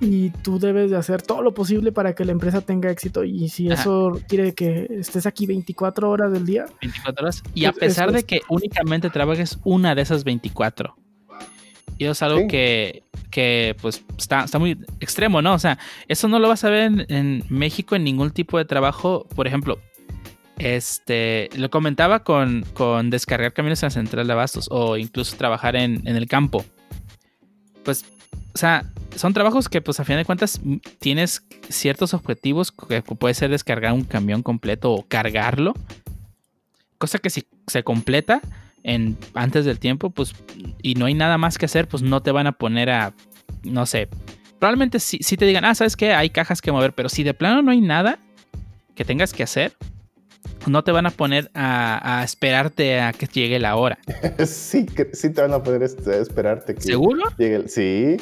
y 0.02 0.30
tú 0.30 0.58
debes 0.58 0.90
de 0.90 0.96
hacer 0.96 1.20
todo 1.20 1.42
lo 1.42 1.52
posible 1.52 1.92
para 1.92 2.14
que 2.14 2.24
la 2.24 2.32
empresa 2.32 2.62
tenga 2.62 2.90
éxito. 2.90 3.22
Y 3.24 3.48
si 3.50 3.70
Ajá. 3.70 3.82
eso 3.82 4.18
quiere 4.28 4.54
que 4.54 4.86
estés 4.98 5.26
aquí 5.26 5.46
24 5.46 6.08
horas 6.08 6.32
del 6.32 6.46
día, 6.46 6.64
24 6.80 7.22
horas. 7.24 7.42
Y 7.54 7.66
a 7.66 7.70
Es- 7.70 7.76
pesar 7.78 8.10
de 8.12 8.22
que 8.22 8.40
únicamente 8.48 9.10
trabajes 9.10 9.58
una 9.64 9.94
de 9.94 10.02
esas 10.02 10.24
24. 10.24 10.96
Y 12.00 12.04
eso 12.04 12.12
es 12.12 12.22
algo 12.22 12.40
Sí. 12.40 12.46
que, 12.48 13.02
que, 13.30 13.76
pues 13.82 14.02
está, 14.16 14.44
está 14.44 14.58
muy 14.58 14.78
extremo, 15.00 15.42
¿no? 15.42 15.52
O 15.52 15.58
sea, 15.58 15.78
eso 16.08 16.28
no 16.28 16.38
lo 16.38 16.48
vas 16.48 16.64
a 16.64 16.70
ver 16.70 16.84
en, 16.84 17.06
en 17.10 17.44
México 17.50 17.94
en 17.94 18.04
ningún 18.04 18.30
tipo 18.30 18.56
de 18.56 18.64
trabajo. 18.64 19.26
Por 19.36 19.46
ejemplo, 19.46 19.78
este 20.58 21.50
lo 21.56 21.68
comentaba 21.70 22.24
con, 22.24 22.64
con 22.72 23.10
descargar 23.10 23.52
camiones 23.52 23.82
en 23.82 23.88
la 23.88 23.90
central 23.90 24.26
de 24.26 24.32
abastos 24.32 24.68
o 24.70 24.96
incluso 24.96 25.36
trabajar 25.36 25.76
en, 25.76 26.00
en 26.08 26.16
el 26.16 26.26
campo. 26.26 26.64
Pues, 27.84 28.06
o 28.54 28.58
sea, 28.58 28.90
son 29.14 29.34
trabajos 29.34 29.68
que, 29.68 29.82
pues, 29.82 30.00
a 30.00 30.04
fin 30.04 30.16
de 30.16 30.24
cuentas, 30.24 30.58
tienes 31.00 31.42
ciertos 31.68 32.14
objetivos 32.14 32.72
que 32.72 33.02
puede 33.02 33.34
ser 33.34 33.50
descargar 33.50 33.92
un 33.92 34.04
camión 34.04 34.42
completo 34.42 34.92
o 34.92 35.06
cargarlo. 35.06 35.74
Cosa 36.96 37.18
que 37.18 37.28
si 37.28 37.44
se 37.66 37.82
completa 37.82 38.40
en, 38.82 39.16
antes 39.34 39.64
del 39.64 39.78
tiempo, 39.78 40.10
pues, 40.10 40.32
y 40.82 40.94
no 40.94 41.06
hay 41.06 41.14
nada 41.14 41.38
más 41.38 41.58
que 41.58 41.66
hacer, 41.66 41.86
pues 41.88 42.02
no 42.02 42.22
te 42.22 42.30
van 42.32 42.46
a 42.46 42.52
poner 42.52 42.90
a, 42.90 43.12
no 43.62 43.86
sé, 43.86 44.08
probablemente 44.58 45.00
sí, 45.00 45.18
sí 45.22 45.36
te 45.36 45.44
digan, 45.46 45.64
ah, 45.64 45.74
¿sabes 45.74 45.96
qué? 45.96 46.12
Hay 46.14 46.30
cajas 46.30 46.60
que 46.62 46.72
mover, 46.72 46.92
pero 46.92 47.08
si 47.08 47.22
de 47.22 47.34
plano 47.34 47.62
no 47.62 47.70
hay 47.70 47.80
nada 47.80 48.18
que 48.94 49.04
tengas 49.04 49.32
que 49.32 49.42
hacer, 49.42 49.72
no 50.66 50.84
te 50.84 50.92
van 50.92 51.06
a 51.06 51.10
poner 51.10 51.50
a, 51.54 52.20
a 52.20 52.24
esperarte 52.24 53.00
a 53.00 53.12
que 53.12 53.26
llegue 53.26 53.58
la 53.58 53.76
hora. 53.76 53.98
Sí, 54.46 54.86
que- 54.86 55.10
sí 55.14 55.30
te 55.30 55.40
van 55.42 55.52
a 55.52 55.62
poder 55.62 55.82
este, 55.82 56.20
esperarte 56.20 56.74
que 56.74 56.80
¿Seguro? 56.82 57.22
llegue 57.38 57.56
el... 57.56 57.68
Sí. 57.68 58.16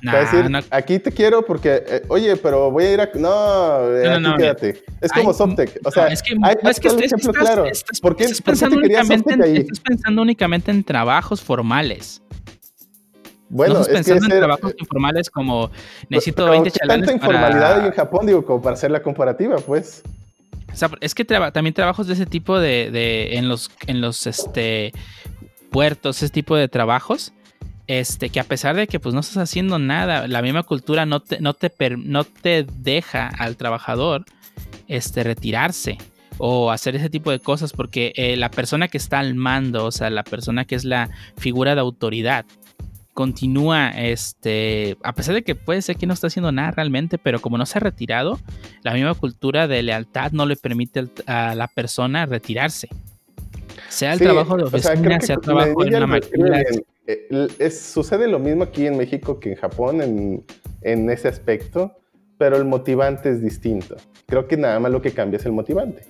Te 0.00 0.06
Nah, 0.06 0.12
va 0.12 0.18
a 0.18 0.24
decir, 0.24 0.50
no. 0.50 0.60
aquí 0.70 0.98
te 0.98 1.10
quiero 1.10 1.44
porque, 1.44 1.82
eh, 1.88 2.02
oye, 2.08 2.36
pero 2.36 2.70
voy 2.70 2.84
a 2.84 2.92
ir 2.92 3.00
a... 3.00 3.10
No, 3.14 3.96
eh, 3.96 4.04
No, 4.10 4.20
no, 4.20 4.28
aquí 4.34 4.38
quédate. 4.42 4.84
Es 5.00 5.10
como 5.12 5.30
Ay, 5.30 5.34
Softec. 5.36 5.80
O 5.84 5.90
sea, 5.90 6.06
es 6.08 6.22
que, 6.22 6.34
hay, 6.42 6.54
es 6.70 6.80
que 6.80 6.88
hay 6.88 6.94
ejemplo 7.04 7.30
estás- 7.32 7.44
claro. 7.46 7.64
estás- 7.66 8.00
¿Por 8.00 8.14
qué, 8.16 8.24
estás 8.24 8.40
por 8.42 8.44
qué 8.44 8.50
pensando 8.60 8.76
te 8.76 8.82
querías 8.82 9.08
únicamente 9.08 9.34
en, 9.34 9.42
ahí? 9.42 9.56
estás 9.62 9.80
pensando 9.80 10.22
únicamente 10.22 10.70
en 10.70 10.84
trabajos 10.84 11.40
formales. 11.42 12.22
Bueno, 13.48 13.74
no 13.74 13.80
estás 13.80 14.00
es 14.00 14.06
que 14.06 14.12
pensando 14.12 14.34
en 14.34 14.40
trabajos 14.40 14.74
informales 14.78 15.30
como 15.30 15.70
necesito 16.10 16.42
pero 16.44 16.50
20 16.50 16.70
¿qué 16.72 16.78
chalanes 16.80 17.06
tanta 17.06 17.12
informalidad 17.24 17.80
hay 17.80 17.86
en 17.86 17.92
Japón, 17.92 18.26
digo, 18.26 18.44
como 18.44 18.60
para 18.60 18.74
hacer 18.74 18.90
la 18.90 19.00
comparativa, 19.02 19.56
pues. 19.58 20.02
O 20.72 20.76
sea, 20.76 20.90
es 21.00 21.14
que 21.14 21.24
traba- 21.24 21.52
también 21.52 21.72
trabajos 21.72 22.06
de 22.08 22.14
ese 22.14 22.26
tipo 22.26 22.58
de, 22.58 22.90
de- 22.90 23.36
en 23.38 23.48
los 23.48 23.70
en 23.86 24.00
los 24.00 24.26
este 24.26 24.92
puertos, 25.70 26.16
ese 26.22 26.30
tipo 26.32 26.56
de 26.56 26.68
trabajos, 26.68 27.32
este 27.86 28.30
que 28.30 28.40
a 28.40 28.44
pesar 28.44 28.74
de 28.76 28.86
que 28.86 28.98
pues 29.00 29.14
no 29.14 29.20
estás 29.20 29.36
haciendo 29.38 29.78
nada, 29.78 30.26
la 30.28 30.42
misma 30.42 30.62
cultura 30.64 31.06
no 31.06 31.20
te 31.20 31.40
no 31.40 31.54
te 31.54 31.70
per- 31.70 31.98
no 31.98 32.24
te 32.24 32.66
deja 32.78 33.28
al 33.28 33.56
trabajador 33.56 34.24
este 34.88 35.22
retirarse 35.24 35.98
o 36.38 36.70
hacer 36.70 36.96
ese 36.96 37.08
tipo 37.10 37.30
de 37.30 37.38
cosas 37.40 37.72
porque 37.72 38.12
eh, 38.16 38.36
la 38.36 38.50
persona 38.50 38.88
que 38.88 38.98
está 38.98 39.18
al 39.20 39.34
mando, 39.34 39.86
o 39.86 39.90
sea, 39.92 40.10
la 40.10 40.22
persona 40.24 40.64
que 40.64 40.74
es 40.74 40.84
la 40.84 41.08
figura 41.38 41.74
de 41.74 41.80
autoridad 41.80 42.44
continúa, 43.14 43.88
este, 43.90 44.98
a 45.02 45.14
pesar 45.14 45.34
de 45.34 45.42
que 45.42 45.54
puede 45.54 45.80
ser 45.80 45.96
que 45.96 46.06
no 46.06 46.12
está 46.12 46.26
haciendo 46.26 46.52
nada 46.52 46.72
realmente, 46.72 47.16
pero 47.16 47.40
como 47.40 47.56
no 47.56 47.64
se 47.64 47.78
ha 47.78 47.80
retirado, 47.80 48.38
la 48.82 48.92
misma 48.92 49.14
cultura 49.14 49.66
de 49.66 49.82
lealtad 49.82 50.32
no 50.32 50.44
le 50.44 50.56
permite 50.56 51.06
a 51.26 51.54
la 51.54 51.66
persona 51.68 52.26
retirarse. 52.26 52.88
Sea 53.88 54.12
el 54.12 54.18
Sí, 54.18 54.24
trabajo 54.24 54.56
de 54.58 54.64
o 54.64 54.70
sea, 54.78 54.92
oficina, 54.92 55.18
que 55.18 55.26
sea 55.26 55.36
trabajo 55.38 55.82
en 55.84 55.94
una 55.94 56.06
bien. 56.18 56.84
Eh, 57.06 57.48
es- 57.58 57.80
sucede 57.80 58.26
lo 58.28 58.38
mismo 58.38 58.64
aquí 58.64 58.86
en 58.86 58.96
México 58.96 59.38
que 59.40 59.50
en 59.50 59.56
Japón 59.56 60.02
en, 60.02 60.44
en 60.82 61.08
ese 61.10 61.28
aspecto, 61.28 61.98
pero 62.38 62.56
el 62.56 62.64
motivante 62.64 63.30
es 63.30 63.40
distinto. 63.42 63.96
Creo 64.26 64.48
que 64.48 64.56
nada 64.56 64.78
más 64.80 64.90
lo 64.92 65.00
que 65.00 65.12
cambia 65.12 65.38
es 65.38 65.46
el 65.46 65.52
motivante. 65.52 66.02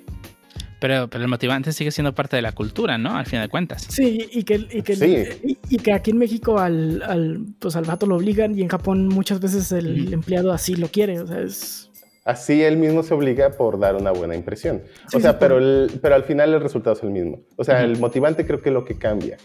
Pero, 0.81 1.09
pero 1.09 1.25
el 1.25 1.29
motivante 1.31 1.73
sigue 1.73 1.91
siendo 1.91 2.15
parte 2.15 2.37
de 2.37 2.43
la 2.43 2.53
cultura, 2.53 2.99
¿no? 2.99 3.17
Al 3.17 3.25
fin 3.27 3.41
de 3.41 3.49
cuentas. 3.49 3.87
Sí, 3.89 4.29
y 4.31 4.43
que, 4.45 4.67
y 4.71 4.83
que, 4.83 4.95
Sí. 4.97 5.25
y, 5.43 5.59
y 5.71 5.77
que 5.79 5.93
aquí 5.93 6.11
en 6.11 6.19
México 6.19 6.59
al, 6.59 7.03
al, 7.03 7.47
pues 7.59 7.77
al 7.77 7.85
vato 7.85 8.07
lo 8.07 8.17
obligan 8.17 8.57
y 8.59 8.63
en 8.63 8.69
Japón 8.69 9.09
muchas 9.09 9.41
veces 9.41 9.73
el 9.73 10.05
Ujú. 10.05 10.15
empleado 10.15 10.53
así 10.53 10.77
lo 10.77 10.89
quiere. 10.89 11.19
O 11.21 11.27
sea, 11.27 11.41
es... 11.41 11.91
Así 12.25 12.63
él 12.63 12.77
mismo 12.77 13.03
se 13.03 13.15
obliga 13.15 13.51
por 13.53 13.79
dar 13.79 13.95
una 13.97 14.11
buena 14.11 14.35
impresión. 14.35 14.83
Sí, 15.09 15.17
o 15.17 15.21
sea, 15.21 15.33
sí, 15.33 15.37
pero, 15.41 15.59
el- 15.59 15.91
pero 16.03 16.15
al 16.15 16.25
final 16.25 16.53
el 16.53 16.61
resultado 16.61 16.95
es 16.97 17.03
el 17.03 17.11
mismo. 17.11 17.41
O 17.57 17.65
sea, 17.65 17.83
el 17.83 17.99
motivante 17.99 18.47
creo 18.47 18.61
que 18.61 18.69
es 18.69 18.75
lo 18.75 18.85
que 18.85 18.97
cambia. 18.99 19.39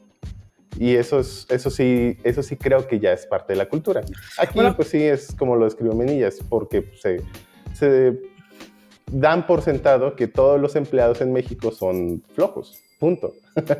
Y 0.80 0.96
eso, 0.96 1.20
es, 1.20 1.46
eso, 1.50 1.70
sí, 1.70 2.18
eso 2.24 2.42
sí 2.42 2.56
creo 2.56 2.88
que 2.88 3.00
ya 3.00 3.12
es 3.14 3.26
parte 3.26 3.54
de 3.54 3.58
la 3.58 3.68
cultura. 3.68 4.02
Aquí, 4.38 4.56
Bueno. 4.56 4.76
pues 4.76 4.88
sí, 4.90 5.04
es 5.04 5.34
como 5.38 5.56
lo 5.56 5.66
describió 5.66 5.94
Menillas, 5.94 6.40
porque 6.50 6.90
se, 7.00 7.22
se 7.74 8.20
dan 9.12 9.46
por 9.46 9.62
sentado 9.62 10.16
que 10.16 10.28
todos 10.28 10.60
los 10.60 10.76
empleados 10.76 11.22
en 11.22 11.34
México 11.34 11.72
son 11.72 12.24
flojos. 12.34 12.82
Punto. 13.00 13.34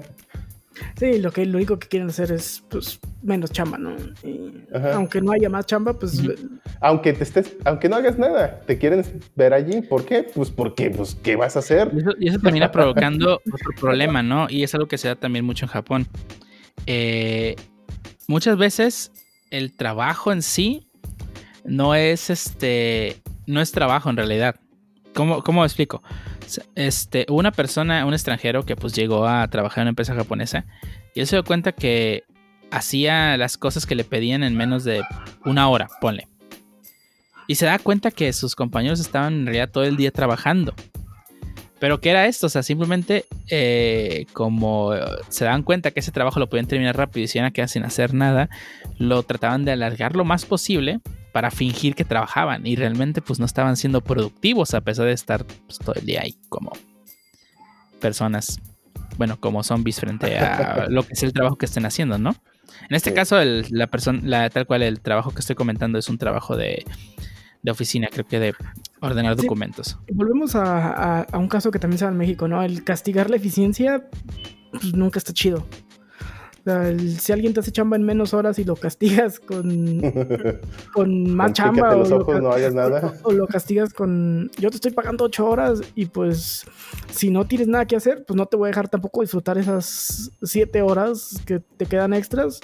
Sí, 0.98 1.20
lo 1.20 1.32
que 1.32 1.46
lo 1.46 1.58
único 1.58 1.78
que 1.78 1.88
quieren 1.88 2.10
hacer 2.10 2.32
es 2.32 2.64
pues 2.70 3.00
menos 3.22 3.52
chamba, 3.52 3.78
¿no? 3.78 3.96
Y 4.24 4.64
aunque 4.94 5.22
no 5.22 5.32
haya 5.32 5.50
más 5.50 5.66
chamba, 5.66 5.94
pues 5.94 6.20
Ujú. 6.20 6.34
Aunque, 6.80 7.14
te 7.14 7.24
estés, 7.24 7.56
aunque 7.66 7.90
no 7.90 7.98
hagas 7.98 8.18
nada, 8.18 8.62
te 8.66 8.78
quieren 8.78 9.04
ver 9.36 9.54
allí. 9.54 9.82
¿Por 9.82 10.06
qué? 10.06 10.24
Pues 10.24 10.50
porque, 10.50 10.90
pues, 10.90 11.16
¿qué 11.22 11.36
vas 11.36 11.56
a 11.56 11.60
hacer? 11.60 11.92
Y 11.94 12.00
eso, 12.00 12.12
y 12.20 12.30
eso 12.30 12.40
termina 12.40 12.72
provocando 12.72 13.36
otro 13.36 13.72
problema, 13.80 14.24
¿no? 14.24 14.48
Y 14.50 14.64
es 14.64 14.74
algo 14.74 14.88
que 14.88 14.98
se 14.98 15.08
da 15.10 15.16
también 15.16 15.46
mucho 15.46 15.66
en 15.66 15.70
Japón. 15.72 16.08
Eh, 16.86 17.56
muchas 18.28 18.58
veces 18.58 19.12
el 19.50 19.76
trabajo 19.76 20.32
en 20.32 20.42
sí 20.42 20.88
no 21.64 21.96
es 21.96 22.30
este. 22.30 23.22
No 23.46 23.62
es 23.62 23.72
trabajo 23.72 24.10
en 24.10 24.18
realidad. 24.18 24.56
¿Cómo, 25.14 25.44
cómo 25.44 25.66
explico? 25.66 26.02
Este, 26.76 27.26
una 27.30 27.52
persona, 27.52 28.06
un 28.06 28.14
extranjero 28.14 28.66
que 28.66 28.76
pues 28.76 28.94
llegó 28.94 29.28
a 29.28 29.48
trabajar 29.50 29.80
en 29.80 29.84
una 29.84 29.90
empresa 29.90 30.16
japonesa 30.16 30.66
y 31.14 31.20
él 31.20 31.28
se 31.28 31.36
dio 31.36 31.44
cuenta 31.44 31.74
que 31.74 32.24
hacía 32.72 33.38
las 33.38 33.58
cosas 33.58 33.86
que 33.86 33.96
le 33.96 34.04
pedían 34.04 34.44
en 34.44 34.56
menos 34.56 34.84
de 34.84 35.04
una 35.46 35.70
hora, 35.70 35.90
ponle. 36.00 36.28
Y 37.48 37.56
se 37.56 37.66
da 37.66 37.80
cuenta 37.80 38.12
que 38.12 38.32
sus 38.32 38.56
compañeros 38.56 39.00
estaban 39.00 39.34
en 39.34 39.46
realidad 39.46 39.70
todo 39.70 39.84
el 39.84 39.98
día 39.98 40.12
trabajando. 40.12 40.74
Pero 41.82 42.00
¿qué 42.00 42.12
era 42.12 42.28
esto? 42.28 42.46
O 42.46 42.50
sea, 42.50 42.62
simplemente 42.64 43.26
eh, 43.50 44.28
como 44.34 44.92
se 45.30 45.46
dan 45.46 45.64
cuenta 45.64 45.90
que 45.90 46.00
ese 46.00 46.12
trabajo 46.12 46.40
lo 46.40 46.48
podían 46.48 46.68
terminar 46.68 46.96
rápido 46.96 47.24
y 47.26 47.28
se 47.28 47.40
iban 47.40 47.50
a 47.50 47.52
quedar 47.52 47.70
sin 47.70 47.84
hacer 47.84 48.14
nada, 48.14 48.50
lo 49.00 49.24
trataban 49.24 49.66
de 49.66 49.72
alargar 49.72 50.16
lo 50.16 50.24
más 50.24 50.46
posible 50.46 51.00
para 51.34 51.50
fingir 51.50 51.96
que 51.96 52.06
trabajaban 52.06 52.68
y 52.68 52.76
realmente 52.76 53.24
pues 53.24 53.40
no 53.40 53.46
estaban 53.48 53.78
siendo 53.78 54.02
productivos 54.02 54.76
a 54.76 54.82
pesar 54.82 55.08
de 55.08 55.14
estar 55.14 55.44
pues, 55.44 55.80
todo 55.80 55.96
el 55.96 56.06
día 56.06 56.22
ahí 56.22 56.36
como 56.50 56.72
personas, 58.00 58.60
bueno, 59.18 59.40
como 59.40 59.64
zombies 59.64 60.00
frente 60.00 60.38
a 60.38 60.86
lo 60.90 61.04
que 61.04 61.14
es 61.14 61.24
el 61.24 61.34
trabajo 61.34 61.58
que 61.58 61.66
estén 61.66 61.86
haciendo, 61.86 62.18
¿no? 62.18 62.36
En 62.90 62.96
este 62.96 63.10
Sí. 63.10 63.16
caso, 63.16 63.40
el- 63.40 63.66
la 63.70 63.88
persona, 63.88 64.22
la, 64.24 64.50
tal 64.50 64.66
cual 64.66 64.82
el 64.84 65.02
trabajo 65.02 65.32
que 65.32 65.40
estoy 65.40 65.56
comentando 65.56 65.98
es 66.00 66.10
un 66.10 66.18
trabajo 66.18 66.56
de, 66.58 66.86
de 67.64 67.72
oficina, 67.72 68.08
creo 68.12 68.26
que 68.26 68.40
de 68.40 68.54
ordenar 69.02 69.36
Sí. 69.36 69.44
documentos. 69.44 69.98
Volvemos 70.12 70.56
a, 70.56 71.20
a- 71.20 71.22
a 71.24 71.38
un 71.38 71.48
caso 71.48 71.72
que 71.72 71.80
también 71.80 72.00
se 72.00 72.06
da 72.06 72.12
en 72.12 72.18
México, 72.18 72.48
¿no? 72.48 72.62
El 72.64 72.84
castigar 72.84 73.30
la 73.30 73.36
eficiencia, 73.38 74.08
pues 74.72 74.94
nunca 74.96 75.20
está 75.20 75.32
chido. 75.34 75.66
O 76.60 76.64
sea, 76.64 76.90
el- 76.90 77.20
si 77.20 77.32
alguien 77.32 77.54
te 77.56 77.60
hace 77.60 77.72
chamba 77.72 77.98
en 77.98 78.04
menos 78.04 78.36
horas 78.36 78.60
y 78.60 78.64
lo 78.64 78.76
castigas 78.76 79.40
con, 79.40 79.66
con 80.94 81.34
más 81.36 81.48
Con 81.48 81.54
chamba 81.54 81.96
o 81.98 82.08
lo, 82.08 82.40
no 82.42 82.52
hagas 82.52 82.74
nada. 82.74 83.14
o- 83.24 83.30
o 83.30 83.32
lo 83.34 83.48
castigas 83.48 83.94
con 83.94 84.50
yo 84.60 84.70
te 84.70 84.76
estoy 84.76 84.92
pagando 84.92 85.24
ocho 85.26 85.48
horas 85.48 85.82
y 85.96 86.06
pues 86.06 86.66
si 87.12 87.32
no 87.32 87.46
tienes 87.46 87.68
nada 87.68 87.86
que 87.86 87.96
hacer, 87.96 88.26
pues 88.28 88.38
no 88.38 88.46
te 88.46 88.58
voy 88.58 88.68
a 88.68 88.70
dejar 88.70 88.90
tampoco 88.90 89.22
disfrutar 89.22 89.58
esas 89.58 90.32
siete 90.44 90.82
horas 90.84 91.40
que 91.46 91.60
te 91.60 91.86
quedan 91.88 92.14
extras 92.14 92.60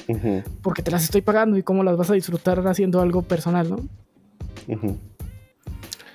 porque 0.62 0.84
te 0.84 0.92
las 0.92 1.04
estoy 1.04 1.22
pagando 1.22 1.58
y 1.58 1.64
cómo 1.64 1.84
las 1.84 1.98
vas 1.98 2.12
a 2.12 2.14
disfrutar 2.14 2.66
haciendo 2.68 3.02
algo 3.02 3.24
personal, 3.24 3.68
¿no? 3.70 3.78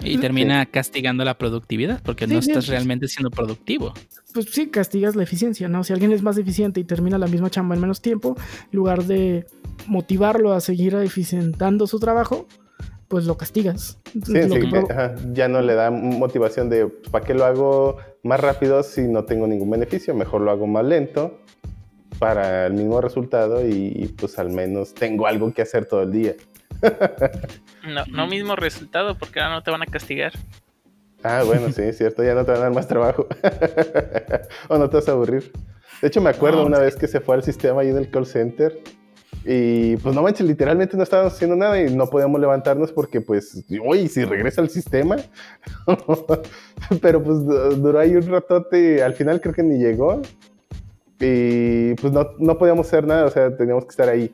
Y 0.05 0.19
termina 0.19 0.67
castigando 0.67 1.25
la 1.25 1.39
productividad 1.39 2.03
porque 2.03 2.27
Sí, 2.27 2.33
no 2.33 2.41
estás 2.41 2.65
sí. 2.65 2.71
realmente 2.73 3.07
siendo 3.07 3.31
productivo. 3.31 3.95
Pues 4.35 4.47
sí, 4.51 4.69
castigas 4.69 5.15
la 5.15 5.23
eficiencia, 5.23 5.69
¿no? 5.69 5.85
Si 5.85 5.93
alguien 5.93 6.11
es 6.13 6.23
más 6.23 6.37
eficiente 6.39 6.81
y 6.81 6.85
termina 6.85 7.19
la 7.19 7.27
misma 7.29 7.51
chamba 7.51 7.75
en 7.77 7.81
menos 7.81 8.01
tiempo, 8.01 8.35
en 8.73 8.77
lugar 8.77 9.05
de 9.05 9.47
motivarlo 9.87 10.53
a 10.55 10.61
seguir 10.61 10.95
eficientando 10.97 11.87
su 11.87 12.01
trabajo, 12.01 12.49
pues 13.09 13.27
lo 13.27 13.37
castigas. 13.37 13.99
Sí, 14.13 14.21
Lo 14.25 14.25
sí, 14.43 14.49
que 14.55 14.61
que, 14.61 14.67
provo- 14.69 14.91
ajá, 14.91 15.15
ya 15.33 15.47
no 15.49 15.61
le 15.61 15.75
da 15.75 15.91
motivación 15.91 16.69
de 16.71 16.89
¿para 16.89 17.25
qué 17.25 17.35
lo 17.35 17.45
hago 17.45 17.99
más 18.25 18.41
rápido 18.41 18.83
si 18.83 19.03
no 19.03 19.25
tengo 19.25 19.47
ningún 19.47 19.71
beneficio? 19.71 20.15
Mejor 20.15 20.41
lo 20.41 20.51
hago 20.51 20.67
más 20.67 20.85
lento 20.85 21.39
para 22.19 22.67
el 22.67 22.73
mismo 22.73 23.01
resultado 23.01 23.65
y 23.67 24.13
pues 24.19 24.39
al 24.39 24.51
menos 24.51 24.95
tengo 24.95 25.27
algo 25.27 25.53
que 25.53 25.63
hacer 25.63 25.87
todo 25.87 26.03
el 26.03 26.13
día. 26.13 26.35
No, 27.87 28.05
no 28.11 28.27
mismo 28.29 28.55
resultado, 28.55 29.17
porque 29.19 29.41
ahora 29.41 29.55
no 29.57 29.63
te 29.63 29.71
van 29.73 29.83
a 29.83 29.87
castigar. 29.87 30.33
Ah, 31.25 31.43
bueno, 31.45 31.71
sí, 31.73 31.83
es 31.83 31.99
cierto, 31.99 32.23
ya 32.23 32.35
no 32.35 32.45
te 32.45 32.53
van 32.53 32.61
a 32.61 32.65
dar 32.65 32.73
más 32.75 32.87
trabajo. 32.87 33.27
o 34.69 34.79
no 34.79 34.89
te 34.89 34.97
vas 34.97 35.09
a 35.09 35.13
aburrir. 35.13 35.53
De 36.01 36.09
hecho, 36.09 36.21
me 36.21 36.31
acuerdo 36.31 36.61
No, 36.61 36.67
una 36.67 36.79
vez 36.79 36.97
que 36.97 37.07
se 37.09 37.21
fue 37.21 37.35
al 37.37 37.43
sistema 37.45 37.81
ahí 37.83 37.89
en 37.91 37.97
el 37.99 38.11
call 38.11 38.27
center 38.27 38.81
y 39.45 39.97
pues 39.97 40.15
no 40.15 40.23
manches, 40.23 40.47
literalmente 40.47 40.97
no 40.97 41.03
estábamos 41.03 41.33
haciendo 41.35 41.57
nada 41.57 41.81
y 41.81 41.93
no 41.95 42.07
podíamos 42.07 42.41
levantarnos 42.41 42.93
porque 42.93 43.21
pues, 43.21 43.65
uy, 43.85 44.07
si 44.09 44.25
regresa 44.25 44.61
al 44.61 44.71
sistema. 44.71 45.17
Pero 47.01 47.23
pues 47.23 47.45
du- 47.45 47.77
duró 47.77 47.99
ahí 47.99 48.15
un 48.15 48.29
ratote, 48.29 49.03
al 49.03 49.15
final 49.15 49.41
creo 49.41 49.55
que 49.55 49.63
ni 49.63 49.79
llegó. 49.79 50.23
Y 51.21 51.95
pues 51.95 52.13
no, 52.13 52.31
no 52.39 52.59
podíamos 52.59 52.87
hacer 52.87 53.07
nada, 53.07 53.25
o 53.27 53.31
sea, 53.31 53.57
teníamos 53.57 53.85
que 53.85 53.91
estar 53.91 54.09
ahí. 54.09 54.31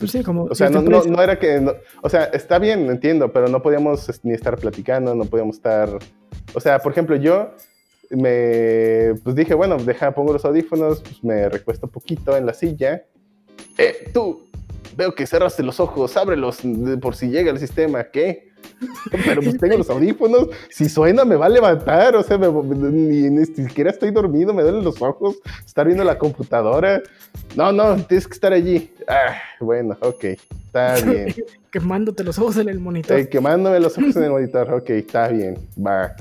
Pues 0.00 0.10
sí, 0.12 0.22
como 0.24 0.44
O 0.44 0.54
sea, 0.54 0.66
si 0.68 0.74
no, 0.74 0.80
no, 0.82 1.04
no 1.04 1.22
era 1.22 1.38
que. 1.38 1.60
no- 1.60 1.74
o 2.02 2.08
sea, 2.08 2.24
está 2.24 2.58
bien, 2.58 2.90
entiendo, 2.90 3.32
pero 3.32 3.46
no 3.48 3.62
podíamos 3.62 4.08
es, 4.08 4.24
ni 4.24 4.32
estar 4.32 4.56
platicando, 4.56 5.14
no 5.14 5.26
podíamos 5.26 5.56
estar. 5.56 5.90
O 6.54 6.60
sea, 6.60 6.78
por 6.80 6.90
ejemplo, 6.92 7.14
yo 7.16 7.50
me. 8.10 9.14
Pues 9.22 9.36
dije, 9.36 9.54
bueno, 9.54 9.76
deja, 9.76 10.12
pongo 10.12 10.32
los 10.32 10.44
audífonos, 10.44 11.00
pues 11.02 11.22
me 11.22 11.48
recuesto 11.48 11.86
poquito 11.86 12.36
en 12.36 12.46
la 12.46 12.54
silla. 12.54 13.04
¡Eh, 13.78 14.10
tú! 14.12 14.46
Veo 14.96 15.14
que 15.14 15.26
cerraste 15.26 15.62
los 15.62 15.78
ojos, 15.78 16.16
ábrelos 16.16 16.58
por 17.00 17.14
si 17.14 17.28
llega 17.28 17.50
el 17.52 17.58
sistema, 17.58 18.04
¿qué? 18.04 18.49
Pero 19.24 19.42
pues 19.42 19.58
tengo 19.58 19.76
los 19.78 19.90
audífonos, 19.90 20.48
si 20.70 20.88
suena 20.88 21.24
me 21.24 21.36
va 21.36 21.46
a 21.46 21.50
levantar, 21.50 22.16
o 22.16 22.22
sea, 22.22 22.38
me- 22.38 22.48
ni, 22.50 23.28
ni 23.30 23.44
siquiera 23.46 23.90
estoy 23.90 24.10
dormido, 24.10 24.54
me 24.54 24.62
duelen 24.62 24.84
los 24.84 25.00
ojos, 25.02 25.36
estar 25.66 25.86
viendo 25.86 26.04
la 26.04 26.18
computadora. 26.18 27.02
No, 27.56 27.72
no, 27.72 27.96
tienes 28.04 28.26
que 28.26 28.34
estar 28.34 28.52
allí. 28.52 28.90
Ah, 29.06 29.34
bueno, 29.60 29.96
ok, 30.00 30.24
está 30.24 30.96
bien. 31.00 31.34
quemándote 31.70 32.24
los 32.24 32.38
ojos 32.38 32.56
en 32.56 32.68
el 32.68 32.80
monitor. 32.80 33.18
Eh, 33.18 33.28
quemándome 33.28 33.78
los 33.80 33.96
ojos 33.98 34.16
en 34.16 34.24
el 34.24 34.30
monitor, 34.30 34.72
ok, 34.72 34.90
está 34.90 35.28
bien, 35.28 35.58
va. 35.78 36.14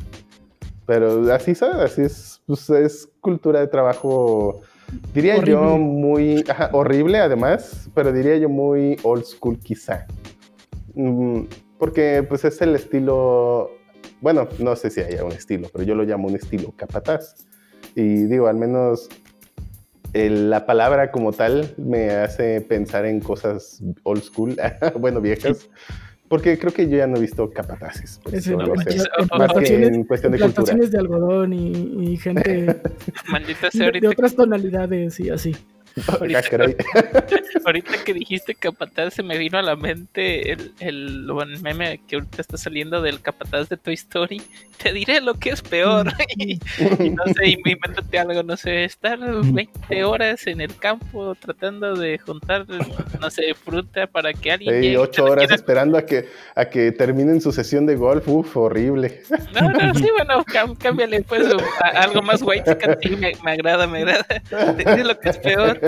Pero 0.86 1.32
así 1.34 1.52
es, 1.52 1.62
así 1.62 2.02
es, 2.02 2.41
pues 2.48 2.69
es 2.72 3.08
cultura 3.22 3.60
de 3.60 3.67
trabajo, 3.67 4.62
diría 5.13 5.36
yo 5.45 5.62
Horrible. 5.62 5.78
muy 5.86 6.43
ajá, 6.50 6.69
horrible 6.74 7.19
además, 7.19 7.88
pero 7.93 8.12
diría 8.12 8.38
yo 8.38 8.50
muy 8.50 8.98
old 9.04 9.24
school 9.24 9.60
quizá. 9.60 10.08
Mm, 10.95 11.41
porque 11.80 12.24
pues 12.28 12.46
es 12.46 12.62
el 12.62 12.76
estilo, 12.76 13.72
bueno, 14.22 14.48
no 14.60 14.76
sé 14.76 14.92
si 14.92 15.02
haya 15.02 15.24
un 15.24 15.32
estilo, 15.32 15.70
pero 15.74 15.84
yo 15.84 15.96
lo 15.96 16.04
llamo 16.04 16.28
un 16.28 16.36
estilo 16.36 16.72
capataz. 16.76 17.48
Y 17.96 18.26
digo, 18.26 18.48
al 18.48 18.58
menos 18.58 19.10
el- 20.13 20.50
la 20.50 20.65
palabra 20.65 21.12
como 21.12 21.32
tal 21.34 21.74
me 21.78 22.12
hace 22.12 22.62
pensar 22.62 23.06
en 23.06 23.20
cosas 23.20 23.82
old 24.04 24.22
school, 24.24 24.56
bueno, 25.00 25.22
viejas, 25.22 25.70
porque 26.28 26.60
creo 26.60 26.72
que 26.74 26.88
yo 26.89 26.98
ya 26.98 27.08
no 27.08 27.18
he 27.18 27.22
visto 27.22 27.50
capataces. 27.52 28.20
pues, 28.24 28.36
Ese, 28.36 28.54
o 28.56 28.60
algo 28.60 28.76
en- 28.76 28.82
así. 28.88 28.98
en- 28.98 29.02
en 29.02 29.04
en 29.04 29.20
Más 29.20 29.28
que 29.30 29.36
plantaciones- 29.38 29.96
en 29.96 30.04
cuestión 30.04 30.32
de 30.34 30.39
cultura. 30.39 30.76
de 30.76 30.98
algodón 30.98 31.54
y, 31.54 32.12
y 32.12 32.18
gente 32.18 32.82
Maldita 33.32 33.72
sea, 33.72 33.89
de, 33.92 34.00
de 34.02 34.08
otras 34.08 34.36
tonalidades 34.36 35.20
y 35.20 35.30
así. 35.30 35.56
Ah, 36.08 36.17
ahorita 37.65 38.04
que 38.04 38.13
dijiste 38.13 38.56
capataz, 38.56 39.13
se 39.13 39.23
me 39.23 39.38
vino 39.38 39.58
a 39.58 39.62
la 39.62 39.75
mente 39.75 40.52
el, 40.52 40.73
el 40.80 41.32
buen 41.32 41.62
meme 41.62 42.02
que 42.08 42.15
ahorita 42.15 42.41
está 42.41 42.58
saliendo 42.58 43.02
del 43.02 43.21
capataz 43.21 43.69
de 43.69 43.78
Toy 43.78 43.93
Story. 43.95 44.41
Te 44.82 44.93
diré 44.93 45.21
lo 45.21 45.34
que 45.36 45.49
es 45.49 45.62
peor. 45.62 46.12
y, 46.38 46.54
y 46.99 47.10
no 47.10 47.23
sé, 47.25 47.49
invéntate 47.49 48.19
algo, 48.19 48.43
no 48.43 48.58
sé, 48.58 48.86
estar 48.86 49.19
20 49.19 50.04
horas 50.04 50.47
en 50.47 50.62
el 50.62 50.75
campo 50.78 51.36
tratando 51.36 51.95
de 51.95 52.17
juntar, 52.17 52.65
no 53.19 53.30
sé, 53.30 53.54
fruta 53.54 54.08
para 54.08 54.34
que 54.34 54.52
alguien 54.52 54.82
te 54.82 54.93
la 54.93 54.99
horas 54.99 55.45
quiera 55.45 55.56
esperando 55.56 55.97
a 55.97 56.06
que, 56.06 56.28
a 56.56 56.65
que 56.65 56.91
terminen 56.91 57.41
su 57.41 57.52
sesión 57.52 57.86
de 57.86 57.95
golf. 57.95 58.28
Uf, 58.28 58.58
horrible. 58.58 59.21
No, 59.54 59.69
no, 59.69 59.93
sí, 59.95 60.08
bueno, 60.17 60.43
cámbiale 60.78 61.21
pues 61.23 61.47
a 61.82 61.88
algo 62.02 62.21
más 62.21 62.41
sí, 63.02 63.15
me, 63.15 63.34
me 63.43 63.52
agrada, 63.52 63.88
me 63.88 63.99
agrada. 63.99 64.23
Te 64.23 64.73
diré 64.73 65.04
lo 65.04 65.19
que 65.19 65.30
es 65.30 65.38
peor. 65.38 65.79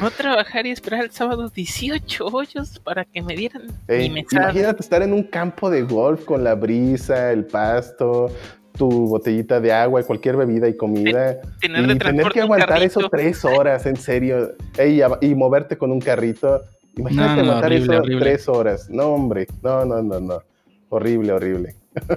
No 0.00 0.10
trabajar 0.10 0.66
y 0.66 0.70
esperar 0.70 1.04
el 1.04 1.10
sábado 1.10 1.48
18 1.48 2.26
hoyos 2.26 2.78
para 2.80 3.04
que 3.04 3.22
me 3.22 3.34
dieran 3.36 3.62
Ey, 3.88 4.08
mi 4.08 4.22
mesada. 4.22 4.44
imagínate 4.50 4.82
estar 4.82 5.02
en 5.02 5.12
un 5.12 5.22
campo 5.24 5.70
de 5.70 5.82
golf 5.82 6.24
con 6.24 6.44
la 6.44 6.54
brisa, 6.54 7.32
el 7.32 7.44
pasto, 7.46 8.30
tu 8.76 8.88
botellita 9.08 9.60
de 9.60 9.72
agua, 9.72 10.02
cualquier 10.04 10.36
bebida 10.36 10.68
y 10.68 10.76
comida. 10.76 11.40
Tener 11.60 11.90
y 11.90 11.98
tener 11.98 12.28
que 12.30 12.40
aguantar 12.40 12.82
eso 12.82 13.08
tres 13.10 13.44
horas, 13.44 13.86
en 13.86 13.96
serio. 13.96 14.52
Ey, 14.78 15.02
y, 15.20 15.26
y 15.26 15.34
moverte 15.34 15.76
con 15.76 15.90
un 15.90 16.00
carrito. 16.00 16.62
Imagínate 16.96 17.28
No, 17.28 17.36
no, 17.36 17.42
aguantar 17.52 17.72
horrible, 17.72 17.94
eso 17.94 18.02
horrible. 18.02 18.24
tres 18.24 18.48
horas. 18.48 18.90
No, 18.90 19.04
hombre. 19.08 19.46
No, 19.62 19.84
no, 19.84 20.02
no, 20.02 20.20
no. 20.20 20.42
Horrible, 20.88 21.32
horrible. 21.32 21.74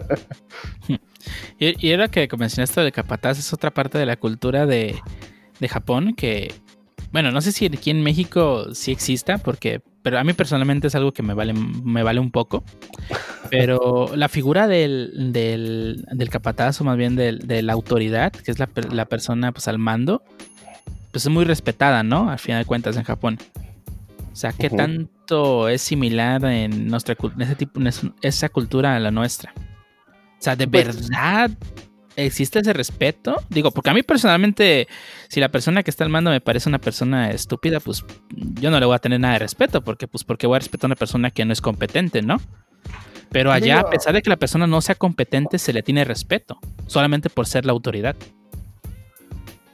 Y, 1.60 1.88
y 1.88 1.92
era 1.92 2.08
que 2.10 2.28
mencionaste 2.38 2.82
de 2.82 2.92
capataz, 2.92 3.40
es 3.40 3.54
otra 3.54 3.72
parte 3.72 3.98
de 3.98 4.06
la 4.06 4.18
cultura 4.18 4.66
de, 4.66 4.96
de 5.60 5.68
Japón 5.70 6.14
que, 6.16 6.54
bueno, 7.14 7.32
no 7.32 7.40
sé 7.40 7.54
si 7.54 7.66
aquí 7.68 7.90
en 7.92 8.02
México 8.04 8.74
sí 8.74 8.92
exista, 8.92 9.38
porque, 9.38 9.82
pero 10.02 10.20
a 10.20 10.24
mí 10.26 10.34
personalmente 10.34 10.88
es 10.88 10.96
algo 10.96 11.14
que 11.14 11.24
me 11.24 11.34
vale, 11.34 11.54
me 11.54 12.04
vale 12.04 12.20
un 12.20 12.32
poco. 12.32 12.64
Pero 13.50 14.10
la 14.16 14.30
figura 14.30 14.68
del, 14.68 15.32
del, 15.32 16.06
del 16.12 16.30
capataz, 16.30 16.82
o 16.82 16.84
más 16.86 16.98
bien 16.98 17.16
del- 17.16 17.40
de 17.48 17.62
la 17.62 17.74
autoridad, 17.74 18.32
que 18.32 18.50
es 18.50 18.58
la, 18.58 18.68
la 18.92 19.06
persona 19.06 19.52
pues 19.52 19.68
al 19.68 19.78
mando, 19.78 20.24
pues 21.12 21.26
es 21.26 21.32
muy 21.32 21.46
respetada, 21.46 22.02
¿no? 22.02 22.32
Al 22.32 22.40
final 22.40 22.64
de 22.64 22.66
cuentas 22.66 22.98
en 22.98 23.04
Japón. 23.04 23.38
O 24.32 24.36
sea, 24.36 24.54
¿qué 24.54 24.72
tanto 24.72 25.70
es 25.70 25.84
similar 25.84 26.44
en 26.46 26.88
nuestra 26.88 27.16
en 27.22 27.42
ese 27.44 27.54
tipo, 27.56 27.80
en 27.80 27.86
es- 27.88 28.02
esa 28.24 28.50
cultura 28.50 28.96
a 28.96 29.00
la 29.00 29.12
nuestra? 29.12 29.54
O 29.56 30.40
sea, 30.40 30.56
¿de 30.56 30.68
Pues- 30.68 30.88
verdad 31.10 31.52
existe 32.16 32.60
ese 32.60 32.74
respeto? 32.74 33.42
Digo, 33.50 33.72
porque 33.72 33.90
a 33.90 33.94
mí 33.94 34.04
personalmente, 34.04 34.88
si 35.30 35.40
la 35.40 35.50
persona 35.50 35.84
que 35.84 35.90
está 35.92 36.04
al 36.04 36.10
mando 36.10 36.32
me 36.32 36.42
parece 36.42 36.70
una 36.70 36.80
persona 36.80 37.32
estúpida, 37.32 37.80
pues 37.80 38.04
yo 38.60 38.72
no 38.72 38.80
le 38.80 38.86
voy 38.86 38.96
a 38.96 39.00
tener 39.00 39.20
nada 39.20 39.34
de 39.34 39.40
respeto, 39.40 39.84
porque 39.84 40.08
pues 40.08 40.24
porque 40.24 40.48
voy 40.48 40.58
a 40.58 40.60
respetar 40.60 40.86
a 40.88 40.90
una 40.90 40.96
persona 40.96 41.32
que 41.32 41.46
no 41.46 41.54
es 41.54 41.62
competente, 41.62 42.22
¿no? 42.22 42.40
Pero 43.32 43.52
allá, 43.52 43.78
Digo- 43.78 43.88
a 43.88 43.90
pesar 43.90 44.14
de 44.14 44.22
que 44.22 44.30
la 44.30 44.38
persona 44.38 44.68
no 44.68 44.80
sea 44.82 44.96
competente, 44.96 45.58
se 45.58 45.74
le 45.74 45.82
tiene 45.82 46.04
respeto, 46.06 46.60
solamente 46.88 47.30
por 47.30 47.48
ser 47.48 47.66
la 47.66 47.72
autoridad. 47.72 48.16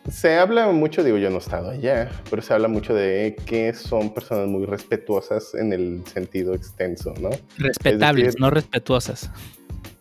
Se 0.09 0.37
habla 0.39 0.67
mucho, 0.71 1.03
digo, 1.03 1.17
yo 1.17 1.29
no 1.29 1.35
he 1.35 1.39
estado 1.39 1.69
allá, 1.69 2.09
pero 2.31 2.41
se 2.41 2.51
habla 2.53 2.67
mucho 2.67 2.95
de 2.95 3.35
que 3.45 3.73
son 3.73 4.11
personas 4.11 4.47
muy 4.47 4.65
respetuosas 4.65 5.53
en 5.53 5.71
el 5.71 6.03
sentido 6.07 6.55
extenso, 6.55 7.13
¿no? 7.21 7.29
Respetables, 7.57 8.27
decir- 8.35 8.39
no 8.39 8.49
respetuosas. 8.49 9.29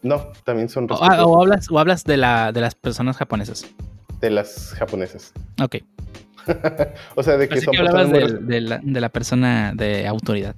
No, 0.03 0.29
también 0.45 0.69
son 0.69 0.85
O, 0.85 0.95
ah, 0.95 0.99
respetuosas 1.09 1.27
o 1.27 1.41
hablas, 1.41 1.71
o 1.71 1.79
hablas 1.79 2.05
de, 2.05 2.17
la, 2.17 2.53
de 2.53 2.61
las 2.61 2.75
personas 2.75 3.17
japonesas. 3.17 3.67
de 4.21 4.31
las 4.31 4.75
japonesas. 4.79 5.33
Ok. 5.63 5.77
o 7.17 7.23
sea, 7.23 7.37
de 7.37 7.49
que 7.49 7.55
Así 7.57 7.65
son 7.65 7.73
que 7.75 7.83
personas 7.83 8.09
muy 8.09 8.47
de, 8.47 8.61
la, 8.61 8.81
de 8.83 9.01
la 9.01 9.09
persona 9.11 9.73
de 9.75 10.07
autoridad. 10.07 10.55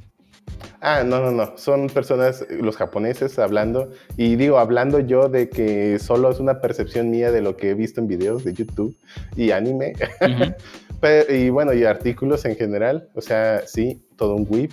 Ah, 0.83 1.03
no, 1.05 1.21
no, 1.21 1.31
no. 1.31 1.57
Son 1.59 1.89
personas, 1.89 2.45
los 2.49 2.77
japoneses 2.77 3.39
hablando. 3.39 3.91
Y 4.17 4.37
digo, 4.37 4.59
hablando 4.59 4.99
yo 5.01 5.29
de 5.29 5.49
que 5.51 5.99
solo 5.99 6.31
es 6.31 6.39
una 6.41 6.61
percepción 6.61 7.11
mía 7.11 7.31
de 7.33 7.43
lo 7.43 7.57
que 7.57 7.71
he 7.71 7.75
visto 7.75 8.01
en 8.01 8.09
videos 8.09 8.45
de 8.45 8.55
YouTube 8.55 8.97
y 9.37 9.51
anime. 9.51 9.93
Ujú. 10.21 10.55
Pe- 11.01 11.27
y 11.37 11.51
bueno, 11.51 11.73
y 11.73 11.85
artículos 11.85 12.45
en 12.45 12.57
general. 12.57 13.09
O 13.15 13.21
sea, 13.21 13.63
sí, 13.67 14.03
todo 14.17 14.35
un 14.37 14.47
whip. 14.49 14.73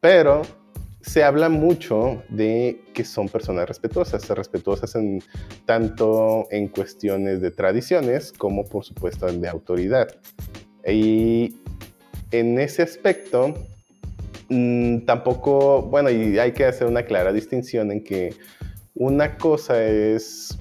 Pero 0.00 0.42
se 1.06 1.22
habla 1.22 1.50
mucho 1.50 2.22
de 2.30 2.80
que 2.94 3.04
son 3.04 3.28
personas 3.28 3.68
respetuosas, 3.68 4.26
respetuosas 4.30 4.94
en, 4.94 5.22
tanto 5.66 6.46
en 6.50 6.68
cuestiones 6.68 7.42
de 7.42 7.50
tradiciones 7.50 8.32
como 8.32 8.64
por 8.64 8.84
supuesto 8.84 9.26
de 9.26 9.48
autoridad. 9.48 10.08
Y 10.86 11.56
en 12.30 12.58
ese 12.58 12.82
aspecto, 12.82 13.54
mm, 14.48 15.00
tampoco, 15.00 15.82
bueno, 15.82 16.10
y 16.10 16.38
hay 16.38 16.52
que 16.52 16.64
hacer 16.64 16.86
una 16.86 17.02
clara 17.02 17.32
distinción 17.32 17.92
en 17.92 18.02
que 18.02 18.34
una 18.94 19.36
cosa 19.36 19.84
es 19.84 20.58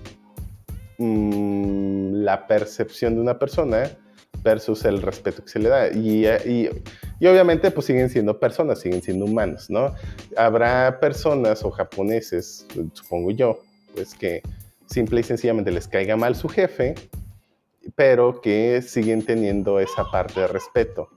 mm, 0.98 2.16
la 2.16 2.48
percepción 2.48 3.16
de 3.16 3.22
una 3.22 3.40
persona 3.40 3.90
versus 4.44 4.84
el 4.86 5.02
respeto 5.02 5.44
que 5.44 5.50
se 5.50 5.60
le 5.60 5.70
da. 5.70 5.88
Y, 5.90 6.70
obviamente 7.28 7.72
pues 7.72 7.86
siguen 7.86 8.10
siendo 8.10 8.40
personas, 8.40 8.80
siguen 8.80 9.02
siendo 9.02 9.26
humanos, 9.26 9.70
¿no? 9.70 9.94
Habrá 10.36 11.00
personas 11.00 11.64
o 11.64 11.72
japoneses, 11.72 12.66
supongo 12.94 13.32
yo, 13.32 13.60
pues 13.96 14.14
que 14.16 14.42
simple 14.86 15.22
y 15.22 15.24
sencillamente 15.24 15.72
les 15.72 15.88
caiga 15.88 16.16
mal 16.16 16.36
su 16.36 16.50
jefe, 16.50 16.96
pero 17.96 18.42
que 18.42 18.82
siguen 18.82 19.24
teniendo 19.24 19.80
esa 19.80 20.10
parte 20.12 20.42
de 20.42 20.48
respeto, 20.48 21.10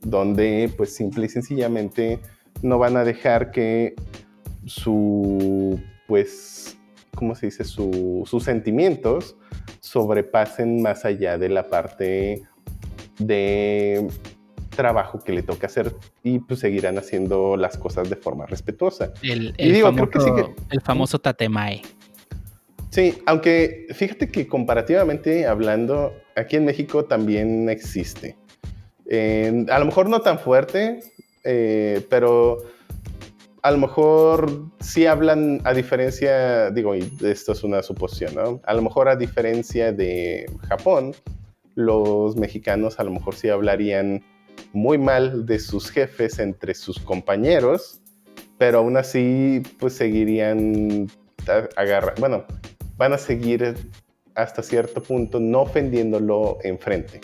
donde 0.00 0.72
pues 0.76 0.94
simple 0.94 1.26
y 1.26 1.28
sencillamente 1.28 2.18
no 2.62 2.78
van 2.78 2.96
a 2.96 3.04
dejar 3.04 3.50
que 3.50 3.94
su, 4.66 5.80
pues, 6.06 6.76
¿cómo 7.14 7.34
se 7.34 7.46
dice? 7.46 7.64
sus 7.64 8.42
sentimientos 8.42 9.36
sobrepasen 9.80 10.82
más 10.82 11.04
allá 11.04 11.38
de 11.38 11.48
la 11.48 11.68
parte 11.68 12.42
de 13.18 14.06
trabajo 14.76 15.24
que 15.24 15.32
le 15.32 15.42
toca 15.42 15.66
hacer 15.66 15.94
y 16.22 16.38
pues 16.38 16.60
seguirán 16.60 16.98
haciendo 16.98 17.56
las 17.56 17.76
cosas 17.76 18.08
de 18.08 18.16
forma 18.16 18.46
respetuosa. 18.46 19.12
El, 19.22 19.54
famoso, 19.82 20.54
el 20.70 20.80
famoso 20.82 21.18
tatemae. 21.18 21.82
Sí, 22.90 23.18
aunque 23.26 23.86
fíjate 23.90 24.28
que 24.28 24.46
comparativamente 24.46 25.46
hablando, 25.46 26.14
aquí 26.36 26.56
en 26.56 26.64
México 26.64 27.04
también 27.04 27.68
existe. 27.68 28.36
a 29.10 29.78
lo 29.78 29.84
mejor 29.84 30.08
no 30.08 30.20
tan 30.20 30.38
fuerte, 30.38 31.00
eh, 31.44 32.06
pero 32.08 32.58
a 33.62 33.70
lo 33.70 33.78
mejor 33.78 34.70
sí 34.80 35.06
hablan 35.06 35.60
a 35.64 35.74
diferencia, 35.74 36.70
digo, 36.70 36.94
y 36.94 37.10
esto 37.22 37.52
es 37.52 37.64
una 37.64 37.82
suposición, 37.82 38.34
¿no? 38.34 38.60
A 38.64 38.74
lo 38.74 38.82
mejor 38.82 39.08
a 39.08 39.16
diferencia 39.16 39.92
de 39.92 40.46
Japón, 40.68 41.14
los 41.74 42.36
mexicanos 42.36 42.98
a 42.98 43.04
lo 43.04 43.10
mejor 43.10 43.34
sí 43.34 43.48
hablarían 43.48 44.22
muy 44.72 44.98
mal 44.98 45.46
de 45.46 45.58
sus 45.58 45.90
jefes 45.90 46.38
entre 46.38 46.74
sus 46.74 46.98
compañeros, 46.98 48.00
pero 48.58 48.78
aún 48.78 48.96
así 48.96 49.62
pues 49.78 49.94
seguirían 49.94 51.08
agarrando, 51.76 52.20
bueno, 52.20 52.44
van 52.96 53.12
a 53.12 53.18
seguir 53.18 53.74
hasta 54.34 54.62
cierto 54.62 55.02
punto 55.02 55.40
no 55.40 55.62
ofendiéndolo 55.62 56.58
enfrente, 56.62 57.20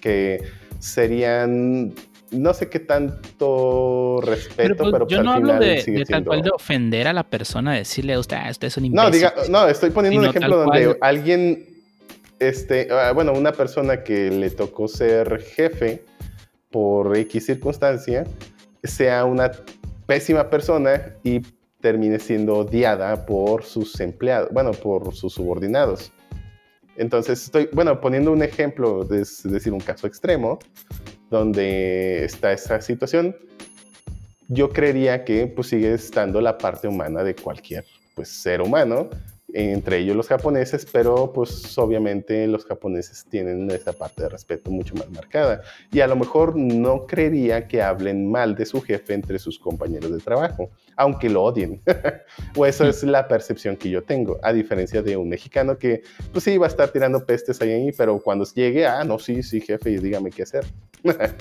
que 0.00 0.42
serían 0.80 1.94
no 2.30 2.52
sé 2.52 2.68
qué 2.68 2.80
tanto 2.80 4.20
respeto, 4.22 4.74
pero, 4.76 4.90
pues, 4.90 5.02
pues, 5.04 5.10
yo 5.10 5.22
no 5.22 5.32
hablo 5.32 5.58
de, 5.58 5.82
de 5.82 6.04
tal 6.04 6.24
cual 6.24 6.42
de 6.42 6.50
ofender 6.50 7.08
a 7.08 7.12
la 7.12 7.24
persona, 7.24 7.72
decirle 7.74 8.14
a 8.14 8.18
usted, 8.18 8.36
ah, 8.36 8.50
usted 8.50 8.68
es 8.68 8.76
un 8.76 8.84
imbécil. 8.84 9.04
No, 9.04 9.10
diga, 9.10 9.34
no, 9.48 9.68
estoy 9.68 9.90
poniendo 9.90 10.20
un 10.20 10.26
ejemplo 10.26 10.58
donde 10.58 10.96
alguien, 11.00 11.66
este, 12.38 12.88
ah, 12.90 13.12
bueno, 13.12 13.32
una 13.32 13.52
persona 13.52 14.02
que 14.02 14.30
le 14.30 14.50
tocó 14.50 14.88
ser 14.88 15.40
jefe 15.40 16.04
por 16.70 17.16
X 17.16 17.46
circunstancia, 17.46 18.24
sea 18.82 19.24
una 19.24 19.50
pésima 20.06 20.48
persona 20.48 21.14
y 21.22 21.40
termine 21.80 22.18
siendo 22.18 22.58
odiada 22.58 23.26
por 23.26 23.64
sus 23.64 23.98
empleados, 24.00 24.50
bueno, 24.52 24.72
por 24.72 25.14
sus 25.14 25.34
subordinados. 25.34 26.12
Entonces, 26.96 27.44
estoy, 27.44 27.68
bueno, 27.72 28.00
poniendo 28.00 28.32
un 28.32 28.42
ejemplo, 28.42 29.06
es 29.14 29.42
decir, 29.44 29.72
un 29.72 29.80
caso 29.80 30.06
extremo, 30.06 30.58
donde 31.30 32.24
está 32.24 32.52
esa 32.52 32.80
situación, 32.80 33.36
yo 34.48 34.70
creería 34.70 35.24
que 35.24 35.46
pues 35.46 35.68
sigue 35.68 35.92
estando 35.92 36.40
la 36.40 36.58
parte 36.58 36.88
humana 36.88 37.22
de 37.22 37.36
cualquier 37.36 37.84
pues, 38.14 38.28
ser 38.28 38.60
humano, 38.62 39.10
entre 39.54 39.98
ellos 39.98 40.14
los 40.14 40.28
japoneses, 40.28 40.86
pero 40.90 41.32
pues 41.32 41.76
obviamente 41.78 42.46
los 42.46 42.66
japoneses 42.66 43.24
tienen 43.30 43.70
esa 43.70 43.92
parte 43.92 44.22
de 44.22 44.28
respeto 44.28 44.70
mucho 44.70 44.94
más 44.94 45.10
marcada. 45.10 45.62
Y 45.90 46.00
a 46.00 46.06
lo 46.06 46.16
mejor 46.16 46.54
no 46.56 47.06
creería 47.06 47.66
que 47.66 47.80
hablen 47.80 48.30
mal 48.30 48.54
de 48.54 48.66
su 48.66 48.82
jefe 48.82 49.14
entre 49.14 49.38
sus 49.38 49.58
compañeros 49.58 50.12
de 50.12 50.18
trabajo, 50.18 50.70
aunque 50.96 51.30
lo 51.30 51.44
odien. 51.44 51.80
o 52.56 52.66
esa 52.66 52.88
es 52.88 53.02
la 53.02 53.26
percepción 53.26 53.76
que 53.76 53.88
yo 53.88 54.02
tengo, 54.02 54.38
a 54.42 54.52
diferencia 54.52 55.02
de 55.02 55.16
un 55.16 55.30
mexicano 55.30 55.78
que 55.78 56.02
pues 56.32 56.44
sí 56.44 56.58
va 56.58 56.66
a 56.66 56.68
estar 56.68 56.90
tirando 56.90 57.24
pestes 57.24 57.60
ahí, 57.62 57.90
pero 57.92 58.18
cuando 58.20 58.44
llegue, 58.44 58.86
ah, 58.86 59.02
no, 59.04 59.18
sí, 59.18 59.42
sí, 59.42 59.60
jefe, 59.60 59.92
y 59.92 59.98
dígame 59.98 60.30
qué 60.30 60.42
hacer. 60.42 60.66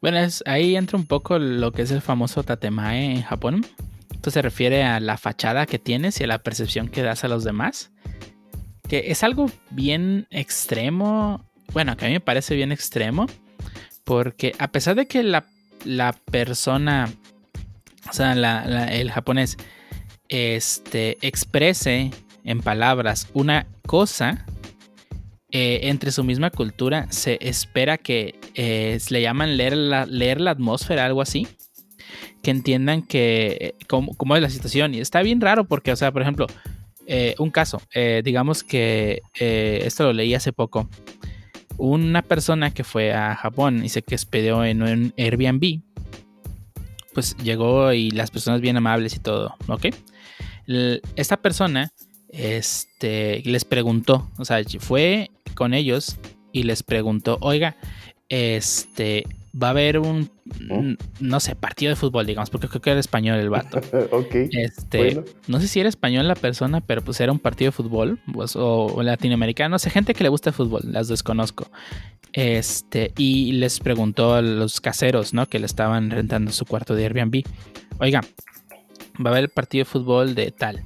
bueno, 0.00 0.18
ahí 0.46 0.74
entra 0.74 0.98
un 0.98 1.06
poco 1.06 1.38
lo 1.38 1.70
que 1.70 1.82
es 1.82 1.92
el 1.92 2.00
famoso 2.00 2.42
tatemae 2.42 3.04
en 3.04 3.22
Japón 3.22 3.64
esto 4.18 4.32
se 4.32 4.42
refiere 4.42 4.82
a 4.82 4.98
la 4.98 5.16
fachada 5.16 5.64
que 5.64 5.78
tienes 5.78 6.20
y 6.20 6.24
a 6.24 6.26
la 6.26 6.38
percepción 6.38 6.88
que 6.88 7.02
das 7.02 7.22
a 7.22 7.28
los 7.28 7.44
demás. 7.44 7.92
Que 8.88 9.12
es 9.12 9.22
algo 9.22 9.48
bien 9.70 10.26
extremo. 10.30 11.48
Bueno, 11.72 11.96
que 11.96 12.04
a 12.04 12.08
mí 12.08 12.14
me 12.14 12.20
parece 12.20 12.56
bien 12.56 12.72
extremo. 12.72 13.26
Porque 14.02 14.56
a 14.58 14.72
pesar 14.72 14.96
de 14.96 15.06
que 15.06 15.22
la, 15.22 15.44
persona, 16.32 17.08
o 18.10 18.12
sea, 18.12 18.32
el 18.90 19.10
japonés, 19.12 19.56
este, 20.28 21.16
exprese 21.24 22.10
en 22.42 22.60
palabras 22.60 23.28
una 23.34 23.68
cosa, 23.86 24.44
eh, 25.52 25.82
entre 25.84 26.10
su 26.10 26.24
misma 26.24 26.50
cultura 26.50 27.06
se 27.10 27.38
espera 27.40 27.98
que 27.98 28.40
eh, 28.54 28.98
le 29.10 29.22
llaman 29.22 29.56
leer 29.56 29.76
la, 29.76 30.06
leer 30.06 30.40
la 30.40 30.50
atmósfera, 30.50 31.06
algo 31.06 31.22
así 31.22 31.46
entiendan 32.50 33.02
que 33.02 33.56
eh, 33.60 33.74
cómo, 33.86 34.36
es 34.36 34.42
la 34.42 34.50
situación. 34.50 34.94
Y 34.94 35.00
está 35.00 35.22
bien 35.22 35.40
raro 35.40 35.64
porque, 35.64 35.92
o 35.92 35.96
sea, 35.96 36.12
por 36.12 36.22
ejemplo, 36.22 36.46
eh, 37.06 37.34
un 37.38 37.50
caso, 37.50 37.80
eh, 37.94 38.22
digamos 38.24 38.62
que 38.62 39.22
esto 39.38 40.04
lo 40.04 40.12
leí 40.12 40.34
hace 40.34 40.52
poco. 40.52 40.88
Una 41.76 42.22
persona 42.22 42.72
que 42.72 42.84
fue 42.84 43.12
a 43.12 43.34
Japón 43.36 43.84
y 43.84 43.88
se 43.88 44.02
que 44.02 44.16
en 44.64 44.82
un 44.82 45.14
Airbnb, 45.16 45.80
pues 47.14 47.36
llegó 47.36 47.92
y 47.92 48.10
las 48.10 48.30
personas 48.30 48.60
bien 48.60 48.76
amables 48.76 49.14
y 49.16 49.20
todo, 49.20 49.54
¿ok? 49.68 49.86
esta 51.16 51.38
persona 51.38 51.90
este, 52.28 53.40
les 53.46 53.64
preguntó, 53.64 54.30
o 54.36 54.44
sea, 54.44 54.62
fue 54.80 55.30
con 55.54 55.72
ellos 55.72 56.18
y 56.52 56.64
les 56.64 56.82
preguntó, 56.82 57.38
oiga, 57.40 57.76
este, 58.28 59.24
va 59.60 59.68
a 59.68 59.70
haber 59.70 59.98
un, 59.98 60.30
no 61.20 61.40
sé, 61.40 61.56
partido 61.56 61.90
de 61.90 61.96
fútbol, 61.96 62.26
digamos, 62.26 62.50
porque 62.50 62.68
creo 62.68 62.80
que 62.80 62.90
era 62.90 63.00
español 63.00 63.38
el 63.38 63.50
vato. 63.50 63.80
ok. 64.10 64.34
Este, 64.50 65.24
no 65.46 65.60
sé 65.60 65.68
si 65.68 65.80
era 65.80 65.88
español 65.88 66.28
la 66.28 66.34
persona, 66.34 66.80
pero 66.80 67.02
pues 67.02 67.20
era 67.20 67.32
un 67.32 67.38
partido 67.38 67.68
de 67.68 67.72
fútbol, 67.72 68.20
pues, 68.32 68.54
o, 68.56 69.02
latinoamericano, 69.02 69.76
o 69.76 69.78
sea, 69.78 69.90
gente 69.90 70.14
que 70.14 70.22
le 70.22 70.28
gusta 70.28 70.50
el 70.50 70.54
fútbol, 70.54 70.82
las 70.84 71.08
desconozco. 71.08 71.68
Este, 72.32 73.12
y 73.16 73.52
les 73.52 73.80
preguntó 73.80 74.34
a 74.34 74.42
los 74.42 74.80
caseros, 74.80 75.34
¿no? 75.34 75.46
Que 75.46 75.58
le 75.58 75.66
estaban 75.66 76.10
rentando 76.10 76.52
su 76.52 76.66
cuarto 76.66 76.94
de 76.94 77.04
Airbnb. 77.04 77.42
Oiga, 77.98 78.20
va 79.24 79.30
a 79.30 79.32
haber 79.32 79.44
el 79.44 79.50
partido 79.50 79.82
de 79.82 79.90
fútbol 79.90 80.34
de 80.34 80.50
tal. 80.52 80.84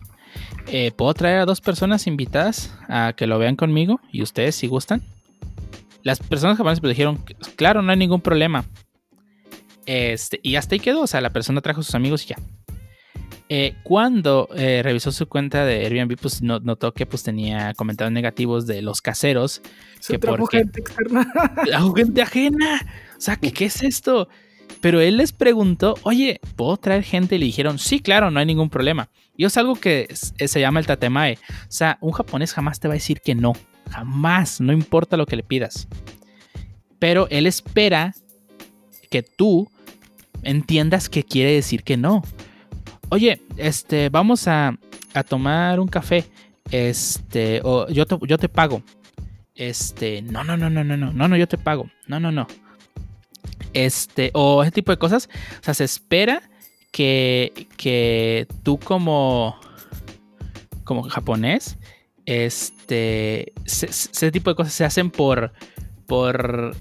Eh, 0.69 0.93
¿Puedo 0.93 1.13
traer 1.15 1.41
a 1.41 1.45
dos 1.45 1.61
personas 1.61 2.07
invitadas 2.07 2.75
a 2.89 3.13
que 3.17 3.27
lo 3.27 3.39
vean 3.39 3.57
conmigo? 3.57 4.01
¿Y 4.11 4.23
ustedes 4.23 4.55
si 4.55 4.67
gustan? 4.67 5.03
Las 6.03 6.21
personas 6.21 6.57
japonesas 6.57 6.81
pues 6.81 6.91
dijeron, 6.91 7.25
claro, 7.57 7.83
no 7.83 7.91
hay 7.93 7.99
ningún 7.99 8.21
problema. 8.21 8.65
Este, 9.87 10.41
y 10.43 10.57
hasta 10.57 10.75
ahí 10.75 10.81
quedó, 10.81 11.03
o 11.03 11.07
sea, 11.07 11.21
la 11.21 11.31
persona 11.31 11.61
trajo 11.61 11.81
a 11.81 11.85
sus 11.85 11.95
amigos 11.95 12.25
y 12.25 12.29
ya. 12.29 12.37
Eh, 13.49 13.75
cuando 13.83 14.49
eh, 14.57 14.81
revisó 14.83 15.13
su 15.13 15.29
cuenta 15.29 15.67
de 15.67 15.85
Airbnb, 15.85 16.17
pues 16.19 16.41
notó 16.41 16.95
que 16.95 17.05
pues 17.05 17.23
tenía 17.23 17.75
comentarios 17.75 18.13
negativos 18.13 18.67
de 18.67 18.81
los 18.81 19.03
caseros. 19.03 19.61
Se 20.01 20.15
que 20.15 20.27
porque, 20.27 20.59
gente 20.59 20.81
externa. 20.81 21.31
gente 21.97 22.23
ajena. 22.23 22.81
O 23.17 23.21
sea, 23.21 23.37
¿qué, 23.37 23.53
¿qué 23.53 23.67
es 23.67 23.83
esto? 23.83 24.29
Pero 24.81 25.01
él 25.01 25.19
les 25.19 25.33
preguntó, 25.33 25.97
oye, 26.03 26.41
¿puedo 26.57 26.77
traer 26.79 27.03
gente? 27.03 27.37
Y 27.37 27.39
le 27.39 27.45
dijeron, 27.45 27.79
sí, 27.79 28.01
claro, 28.01 28.31
no 28.31 28.41
hay 28.41 28.47
ningún 28.47 28.71
problema. 28.71 29.11
Y 29.37 29.45
es 29.45 29.57
algo 29.57 29.75
que 29.75 30.09
se 30.15 30.61
llama 30.61 30.81
el 30.81 30.87
tatemae. 30.87 31.35
O 31.35 31.67
sea, 31.69 31.99
un 32.01 32.13
japonés 32.13 32.55
jamás 32.55 32.81
te 32.81 32.89
va 32.89 32.95
a 32.95 32.97
decir 32.97 33.21
que 33.21 33.35
no. 33.35 33.53
Jamás, 33.91 34.61
no 34.61 34.73
importa 34.73 35.17
lo 35.17 35.27
que 35.27 35.37
le 35.37 35.43
pidas. 35.43 35.89
Pero 36.99 37.27
él 37.31 37.47
espera 37.47 38.15
que 39.11 39.23
tú 39.23 39.69
entiendas 40.43 41.09
que 41.09 41.25
quiere 41.25 41.53
decir 41.53 41.83
que 41.83 41.97
no. 41.97 42.23
Oye, 43.11 43.43
este, 43.57 44.09
vamos 44.09 44.49
a, 44.49 44.79
tomar 45.29 45.81
un 45.81 45.89
café. 45.89 46.25
Este, 46.71 47.61
o 47.65 47.89
yo 47.89 48.07
te, 48.07 48.17
yo 48.27 48.39
te 48.39 48.49
pago. 48.49 48.83
Este, 49.55 50.23
no, 50.23 50.45
no, 50.45 50.57
no, 50.57 50.71
no, 50.71 50.83
no, 50.83 50.97
no, 50.97 51.13
no, 51.13 51.29
no, 51.29 51.37
yo 51.37 51.47
te 51.47 51.59
pago. 51.59 51.91
No, 52.07 52.19
no, 52.19 52.33
no. 52.33 52.47
Este, 53.75 54.31
o 54.35 54.63
ese 54.63 54.73
tipo 54.73 54.93
de 54.93 54.99
cosas. 54.99 55.29
O 55.61 55.65
sea, 55.65 55.75
se 55.75 55.85
espera 55.85 56.43
que, 56.91 57.69
que 57.77 58.47
tú 58.63 58.79
como, 58.79 59.59
como 60.85 61.03
japonés, 61.03 61.79
este, 62.27 63.53
ese 63.65 64.31
tipo 64.31 64.51
de 64.51 64.57
cosas 64.57 64.73
se 64.73 64.85
hacen 64.85 65.11
por, 65.11 65.53
por 66.07 66.77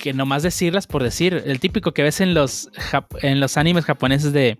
que 0.00 0.12
nomás 0.12 0.42
decirlas 0.42 0.86
por 0.86 1.02
decir. 1.02 1.42
El 1.46 1.60
típico 1.60 1.92
que 1.92 2.02
ves 2.02 2.20
en 2.20 2.34
los, 2.34 2.70
en 3.22 3.40
los 3.40 3.56
animes 3.56 3.84
japoneses 3.84 4.32
de, 4.32 4.58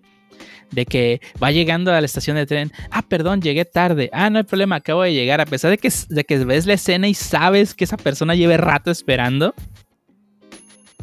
de 0.70 0.86
que 0.86 1.20
va 1.42 1.50
llegando 1.50 1.92
a 1.92 2.00
la 2.00 2.06
estación 2.06 2.36
de 2.36 2.46
tren. 2.46 2.72
Ah, 2.90 3.02
perdón, 3.02 3.42
llegué 3.42 3.64
tarde. 3.64 4.10
Ah, 4.12 4.30
no 4.30 4.38
hay 4.38 4.44
problema, 4.44 4.76
acabo 4.76 5.02
de 5.02 5.12
llegar. 5.12 5.40
A 5.40 5.46
pesar 5.46 5.70
de 5.70 5.78
que, 5.78 5.90
de 6.08 6.24
que 6.24 6.38
ves 6.44 6.66
la 6.66 6.74
escena 6.74 7.08
y 7.08 7.14
sabes 7.14 7.74
que 7.74 7.84
esa 7.84 7.96
persona 7.96 8.34
lleve 8.34 8.56
rato 8.56 8.90
esperando. 8.90 9.54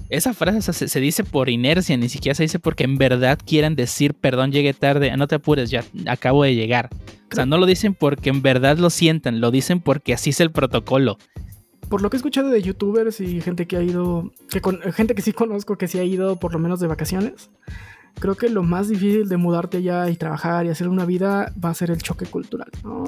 Esa 0.10 0.34
frase 0.34 0.72
se, 0.72 1.00
dice 1.02 1.26
por 1.26 1.50
inercia, 1.50 1.98
ni 1.98 2.08
siquiera 2.08 2.34
se 2.34 2.44
dice 2.44 2.60
porque 2.60 2.86
en 2.86 2.98
verdad 2.98 3.38
quieran 3.46 3.76
decir, 3.76 4.14
perdón, 4.14 4.54
llegué 4.54 4.74
tarde, 4.74 5.16
no 5.18 5.28
te 5.28 5.36
apures, 5.36 5.70
ya 5.70 5.84
acabo 6.06 6.44
de 6.46 6.56
llegar. 6.56 6.90
O 7.32 7.36
sea, 7.36 7.46
no 7.46 7.58
lo 7.58 7.66
dicen 7.66 7.94
porque 7.94 8.30
en 8.30 8.42
verdad 8.42 8.78
lo 8.78 8.90
sientan, 8.90 9.42
lo 9.42 9.52
dicen 9.52 9.82
porque 9.82 10.14
así 10.14 10.30
es 10.30 10.40
el 10.40 10.52
protocolo. 10.52 11.18
Por 11.90 12.02
lo 12.02 12.10
que 12.10 12.18
he 12.18 12.20
escuchado 12.20 12.50
de 12.50 12.62
youtubers 12.62 13.22
y 13.22 13.42
gente 13.42 13.68
que 13.68 13.78
ha 13.78 13.84
ido, 13.84 14.32
que 14.50 14.62
con, 14.62 14.82
gente 14.94 15.16
que 15.16 15.22
sí 15.22 15.34
conozco 15.34 15.78
que 15.78 15.88
sí 15.88 16.00
ha 16.00 16.04
ido 16.04 16.38
por 16.38 16.54
lo 16.54 16.60
menos 16.60 16.80
de 16.80 16.88
vacaciones, 16.88 17.50
creo 18.20 18.36
que 18.36 18.50
lo 18.50 18.64
más 18.64 18.90
difícil 18.90 19.28
de 19.30 19.38
mudarte 19.38 19.78
allá 19.78 20.10
y 20.10 20.16
trabajar 20.16 20.66
y 20.66 20.70
hacer 20.70 20.88
una 20.88 21.06
vida 21.06 21.54
va 21.64 21.70
a 21.70 21.74
ser 21.74 21.92
el 21.92 22.02
choque 22.02 22.26
cultural. 22.26 22.70
¿no? 22.84 23.06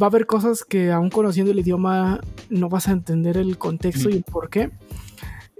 Va 0.00 0.06
a 0.06 0.10
haber 0.10 0.26
cosas 0.26 0.64
que 0.64 0.90
aún 0.90 1.10
conociendo 1.10 1.52
el 1.52 1.58
idioma 1.58 2.20
no 2.48 2.68
vas 2.68 2.88
a 2.88 2.92
entender 2.92 3.36
el 3.36 3.58
contexto 3.58 4.08
y 4.10 4.14
el 4.14 4.24
por 4.24 4.48
qué. 4.48 4.70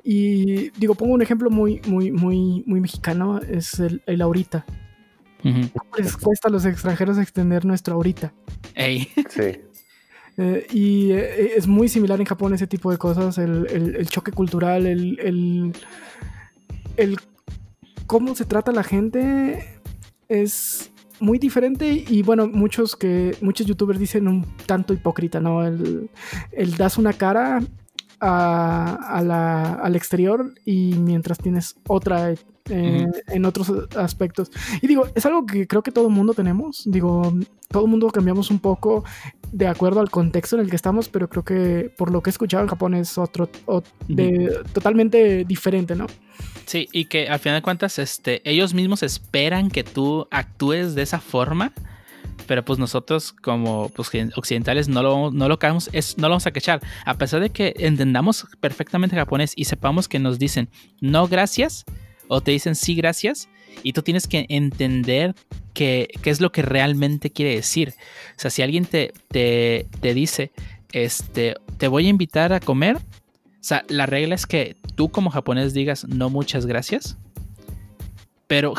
Y 0.03 0.71
digo, 0.79 0.95
pongo 0.95 1.15
un 1.15 1.23
ejemplo 1.23 1.51
muy, 1.51 1.81
muy, 1.87 2.11
muy, 2.11 2.63
muy 2.67 2.81
mexicano, 2.81 3.39
es 3.39 3.81
el, 3.81 4.03
el 4.07 4.21
ahorita. 4.21 4.67
Les 5.99 6.17
cuesta 6.17 6.49
a 6.49 6.51
los 6.51 6.65
extranjeros 6.65 7.19
extender 7.19 7.65
nuestro 7.65 7.95
ahorita. 7.95 8.33
Sí. 9.31 9.61
Eh, 10.37 10.67
y 10.73 11.13
eh, 11.13 11.53
es 11.57 11.69
muy 11.69 11.89
similar 11.89 12.19
en 12.19 12.27
Japón 12.27 12.53
ese 12.55 12.67
tipo 12.67 12.91
de 12.91 12.99
cosas, 12.99 13.39
el, 13.39 13.69
el, 13.69 14.09
choque 14.09 14.33
cultural, 14.33 14.85
el, 14.85 15.17
el, 15.21 15.73
el, 16.97 17.19
cómo 18.09 18.35
se 18.35 18.45
trata 18.45 18.73
la 18.73 18.83
gente 18.83 19.81
es 20.29 20.91
muy 21.21 21.39
diferente 21.39 22.05
y 22.09 22.23
bueno, 22.23 22.49
muchos 22.49 22.97
que 22.97 23.37
muchos 23.41 23.67
youtubers 23.67 24.01
dicen 24.01 24.27
un 24.27 24.45
tanto 24.67 24.93
hipócrita, 24.93 25.39
¿no? 25.39 25.65
El, 25.65 26.11
el 26.51 26.77
das 26.77 26.99
una 26.99 27.13
cara 27.13 27.63
al 28.19 29.97
exterior 29.97 30.53
y 30.65 30.95
mientras 30.99 31.39
tienes 31.39 31.77
otra 31.87 32.35
eh, 32.71 33.07
en 33.29 33.45
otros 33.45 33.73
aspectos. 33.97 34.51
Y 34.81 34.87
digo, 34.87 35.07
es 35.15 35.27
algo 35.27 35.45
que 35.45 35.67
creo 35.67 35.83
que 35.83 35.93
todo 35.93 36.09
mundo 36.09 36.35
tenemos. 36.35 36.83
Digo, 36.87 37.33
todo 37.69 37.87
mundo 37.87 38.09
cambiamos 38.09 38.51
un 38.51 38.59
poco 38.59 39.05
de 39.53 39.67
acuerdo 39.67 40.01
al 40.01 40.11
contexto 40.11 40.57
en 40.57 40.63
el 40.63 40.71
que 40.71 40.77
estamos, 40.77 41.09
pero 41.09 41.29
creo 41.29 41.45
que 41.45 41.93
por 41.97 42.11
lo 42.11 42.23
que 42.23 42.31
he 42.31 42.33
escuchado 42.33 42.63
en 42.63 42.69
Japón 42.69 42.95
es 42.95 43.19
otro, 43.19 43.49
totalmente 44.73 45.45
diferente, 45.45 45.95
¿no? 45.95 46.07
Sí, 46.67 46.89
y 46.93 47.05
que 47.07 47.29
al 47.29 47.39
final 47.39 47.59
de 47.59 47.63
cuentas, 47.63 47.99
este, 47.99 48.41
ellos 48.49 48.75
mismos 48.75 49.03
esperan 49.03 49.71
que 49.71 49.85
tú 49.85 50.27
actúes 50.31 50.95
de 50.95 51.03
esa 51.03 51.21
forma 51.21 51.73
pero 52.47 52.65
pues 52.65 52.79
nosotros 52.79 53.33
como 53.33 53.91
pues, 53.91 54.11
occidentales 54.37 54.89
no 54.89 55.03
lo, 55.03 55.31
no 55.31 55.49
lo, 55.49 55.59
es, 55.93 56.19
no 56.19 56.29
lo 56.29 56.31
vamos 56.31 56.47
a 56.47 56.53
quechar. 56.53 56.81
A 57.07 57.15
pesar 57.15 57.41
de 57.41 57.51
que 57.51 57.75
entendamos 57.79 58.47
perfectamente 58.61 59.17
japonés 59.17 59.53
y 59.57 59.65
sepamos 59.65 60.09
que 60.09 60.19
nos 60.19 60.39
dicen 60.39 60.69
no 61.01 61.27
gracias 61.27 61.85
o 62.29 62.41
te 62.41 62.51
dicen 62.51 62.75
sí 62.75 62.95
gracias 62.95 63.49
y 63.83 63.93
tú 63.93 64.03
tienes 64.03 64.27
que 64.27 64.47
entender 64.49 65.35
qué, 65.73 66.09
qué 66.23 66.31
es 66.31 66.41
lo 66.41 66.53
que 66.53 66.63
realmente 66.63 67.31
quiere 67.31 67.55
decir. 67.55 67.95
O 68.37 68.41
sea, 68.41 68.51
si 68.51 68.63
alguien 68.63 68.87
te, 68.87 69.13
te, 69.29 69.87
te 70.01 70.15
dice, 70.15 70.53
este, 70.93 71.55
te 71.79 71.89
voy 71.89 72.07
a 72.07 72.11
invitar 72.11 72.53
a 72.53 72.61
comer, 72.61 72.97
o 72.97 73.01
sea, 73.67 73.85
la 73.89 74.07
regla 74.07 74.35
es 74.35 74.47
que 74.47 74.77
tú 74.95 75.11
como 75.11 75.31
japonés 75.31 75.75
digas 75.75 76.07
no 76.07 76.31
muchas 76.31 76.67
gracias 76.67 77.17
pero 78.47 78.75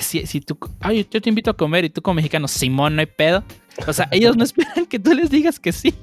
si, 0.00 0.26
si 0.26 0.40
tú, 0.40 0.58
ay, 0.80 1.06
yo 1.10 1.20
te 1.20 1.28
invito 1.28 1.50
a 1.50 1.56
comer 1.56 1.84
y 1.84 1.90
tú 1.90 2.02
como 2.02 2.14
mexicano, 2.14 2.48
Simón, 2.48 2.96
no 2.96 3.00
hay 3.00 3.06
pedo. 3.06 3.44
O 3.86 3.92
sea, 3.92 4.08
ellos 4.10 4.36
no 4.36 4.44
esperan 4.44 4.86
que 4.86 4.98
tú 4.98 5.14
les 5.14 5.30
digas 5.30 5.60
que 5.60 5.72
sí. 5.72 5.94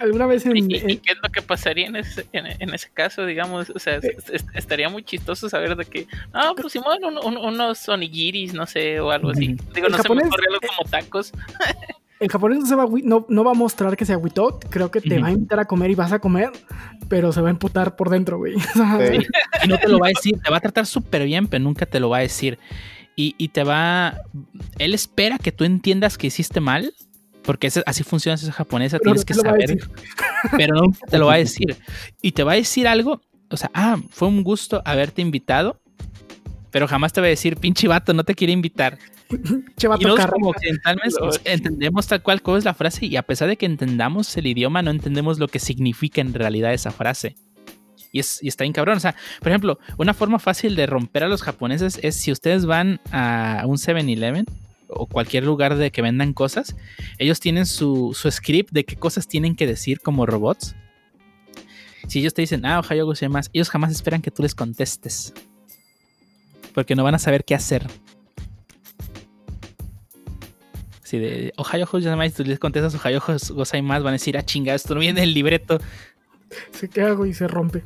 ¿Alguna 0.00 0.26
vez 0.26 0.46
en, 0.46 0.56
¿Y, 0.56 0.68
qué 0.68 1.12
es 1.12 1.18
lo 1.22 1.28
que 1.30 1.42
pasaría 1.42 1.86
en 1.86 1.96
ese, 1.96 2.26
en, 2.32 2.74
ese 2.74 2.88
caso, 2.92 3.26
digamos? 3.26 3.70
O 3.70 3.78
sea, 3.78 3.96
eh. 3.96 4.16
estaría 4.54 4.88
muy 4.88 5.02
chistoso 5.02 5.48
saber 5.48 5.76
de 5.76 5.84
que, 5.84 6.06
ah, 6.32 6.52
pues 6.56 6.72
Simón, 6.72 6.98
unos 7.24 7.88
onigiris, 7.88 8.54
no 8.54 8.66
sé, 8.66 9.00
o 9.00 9.10
algo 9.10 9.30
así. 9.30 9.56
Digo, 9.74 9.88
no 9.88 9.98
sé, 9.98 10.08
me 10.08 10.22
algo 10.22 10.32
como 10.66 10.90
tacos. 10.90 11.32
el 12.20 12.30
japonés 12.30 12.60
no, 12.60 12.66
se 12.66 12.74
va, 12.74 12.86
no, 13.02 13.26
no, 13.28 13.44
va 13.44 13.50
a 13.50 13.54
mostrar 13.54 13.96
que 13.96 14.04
se 14.06 14.12
agüitó. 14.12 14.58
Creo 14.70 14.90
que 14.90 15.00
te 15.00 15.18
va 15.18 15.28
a 15.28 15.32
invitar 15.32 15.60
a 15.60 15.64
comer 15.66 15.90
y 15.90 15.94
vas 15.94 16.12
a 16.12 16.18
comer, 16.18 16.50
pero 17.08 17.32
se 17.32 17.40
va 17.40 17.48
a 17.48 17.50
emputar 17.50 17.96
por 17.96 18.10
dentro, 18.10 18.38
güey. 18.38 18.54
Y 19.64 19.68
no 19.68 19.78
te 19.78 19.88
lo 19.88 19.98
va 19.98 20.06
a 20.06 20.10
decir. 20.10 20.38
Te 20.42 20.50
va 20.50 20.58
a 20.58 20.60
tratar 20.60 20.86
súper 20.86 21.24
bien, 21.24 21.48
pero 21.48 21.62
nunca 21.62 21.86
te 21.86 22.00
lo 22.00 22.08
va 22.08 22.18
a 22.18 22.20
decir. 22.20 22.58
Y, 23.16 23.48
te 23.48 23.62
va. 23.62 24.22
Él 24.78 24.92
espera 24.92 25.38
que 25.38 25.52
tú 25.52 25.64
entiendas 25.64 26.18
que 26.18 26.26
hiciste 26.26 26.60
mal. 26.60 26.94
Porque 27.44 27.70
así 27.86 28.02
funciona 28.04 28.34
esa 28.34 28.52
japonesa, 28.52 28.98
tienes 28.98 29.24
que 29.24 29.34
saber. 29.34 29.78
Pero 30.56 30.76
nunca 30.76 30.98
te 31.10 31.18
lo 31.18 31.26
va 31.26 31.34
a 31.34 31.38
decir. 31.38 31.76
Y 32.22 32.32
te 32.32 32.42
va 32.42 32.52
a 32.52 32.56
decir 32.56 32.88
algo. 32.88 33.20
O 33.50 33.56
sea, 33.56 33.70
ah, 33.74 33.98
fue 34.10 34.28
un 34.28 34.42
gusto 34.42 34.82
haberte 34.84 35.22
invitado. 35.22 35.80
Pero 36.70 36.88
jamás 36.88 37.12
te 37.12 37.20
va 37.20 37.28
a 37.28 37.30
decir, 37.30 37.56
pinche 37.56 37.86
vato, 37.86 38.12
no 38.14 38.24
te 38.24 38.34
quiere 38.34 38.52
invitar 38.52 38.98
y 39.30 40.04
nosotros 40.04 40.26
como 40.30 40.50
occidentales 40.50 41.16
entendemos 41.44 42.06
tal 42.06 42.22
cual 42.22 42.42
cómo 42.42 42.56
es 42.56 42.64
la 42.64 42.74
frase 42.74 43.06
y 43.06 43.16
a 43.16 43.22
pesar 43.22 43.48
de 43.48 43.56
que 43.56 43.66
entendamos 43.66 44.36
el 44.36 44.46
idioma, 44.46 44.82
no 44.82 44.90
entendemos 44.90 45.38
lo 45.38 45.48
que 45.48 45.58
significa 45.58 46.20
en 46.20 46.34
realidad 46.34 46.72
esa 46.72 46.90
frase. 46.90 47.36
Y, 48.12 48.20
es, 48.20 48.40
y 48.42 48.48
está 48.48 48.62
bien 48.62 48.72
cabrón. 48.72 48.96
O 48.96 49.00
sea, 49.00 49.16
por 49.40 49.48
ejemplo, 49.48 49.78
una 49.98 50.14
forma 50.14 50.38
fácil 50.38 50.76
de 50.76 50.86
romper 50.86 51.24
a 51.24 51.28
los 51.28 51.42
japoneses 51.42 51.98
es 52.02 52.14
si 52.14 52.30
ustedes 52.30 52.64
van 52.64 53.00
a 53.10 53.64
un 53.66 53.76
7-Eleven 53.76 54.46
o 54.94 55.06
cualquier 55.06 55.44
lugar 55.44 55.76
de 55.76 55.90
que 55.90 56.02
vendan 56.02 56.32
cosas, 56.32 56.76
ellos 57.18 57.40
tienen 57.40 57.66
su, 57.66 58.12
su 58.14 58.30
script 58.30 58.72
de 58.72 58.84
qué 58.84 58.96
cosas 58.96 59.28
tienen 59.28 59.56
que 59.56 59.66
decir 59.66 60.00
como 60.00 60.26
robots. 60.26 60.74
Si 62.08 62.20
ellos 62.20 62.34
te 62.34 62.42
dicen, 62.42 62.64
ah, 62.66 62.80
Ohio 62.80 63.12
más, 63.30 63.50
ellos 63.52 63.70
jamás 63.70 63.90
esperan 63.92 64.22
que 64.22 64.30
tú 64.30 64.42
les 64.42 64.54
contestes. 64.54 65.32
Porque 66.74 66.94
no 66.94 67.04
van 67.04 67.14
a 67.14 67.18
saber 67.18 67.44
qué 67.44 67.54
hacer. 67.54 67.86
Si 71.02 71.18
de 71.18 71.52
Ohio 71.56 71.86
más 72.16 72.32
tú 72.34 72.44
les 72.44 72.58
contestas 72.58 72.94
Ohio 72.94 73.22
más 73.82 74.02
van 74.02 74.08
a 74.08 74.12
decir, 74.12 74.36
ah, 74.36 74.42
chinga, 74.42 74.74
esto 74.74 74.94
no 74.94 75.00
viene 75.00 75.20
del 75.20 75.32
libreto. 75.32 75.78
Se 76.72 76.88
queda 76.88 77.08
hago 77.08 77.26
y 77.26 77.34
se 77.34 77.48
rompe. 77.48 77.82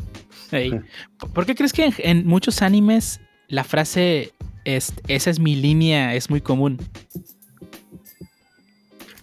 ¿Por 1.35 1.47
qué 1.47 1.55
crees 1.55 1.73
que 1.73 1.93
en, 1.99 2.27
muchos 2.27 2.63
animes 2.63 3.21
la 3.49 3.65
frase 3.65 4.33
es, 4.77 4.93
esa 5.09 5.31
es 5.31 5.41
mi 5.41 5.57
línea 5.57 6.15
es 6.15 6.29
muy 6.29 6.41
común? 6.41 6.79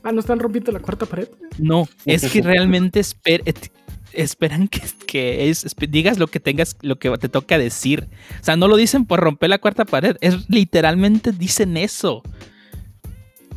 Ah, 0.04 0.12
¿no 0.12 0.20
están 0.20 0.40
rompiendo 0.40 0.72
la 0.72 0.80
cuarta 0.80 1.06
pared? 1.06 1.28
No, 1.60 1.88
es 2.06 2.30
que 2.32 2.42
realmente 2.44 3.02
esperan 4.14 4.68
que, 4.68 4.82
que 5.08 5.50
es, 5.50 5.66
digas 5.90 6.18
lo 6.18 6.28
que 6.28 6.40
tengas, 6.40 6.78
lo 6.82 6.98
que 6.98 7.16
te 7.18 7.30
toca 7.30 7.58
decir. 7.58 8.08
O 8.42 8.44
sea, 8.44 8.56
no 8.56 8.68
lo 8.68 8.76
dicen 8.76 9.06
por 9.06 9.20
romper 9.20 9.50
la 9.50 9.60
cuarta 9.60 9.86
pared, 9.86 10.18
es 10.22 10.50
literalmente 10.50 11.32
dicen 11.32 11.78
eso. 11.78 12.24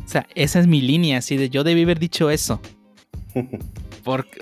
O 0.05 0.07
sea, 0.07 0.27
esa 0.33 0.59
es 0.59 0.67
mi 0.67 0.81
línea, 0.81 1.19
así 1.19 1.37
de 1.37 1.49
yo 1.49 1.63
debí 1.63 1.83
haber 1.83 1.99
dicho 1.99 2.29
eso. 2.29 2.61
Porque, 4.03 4.39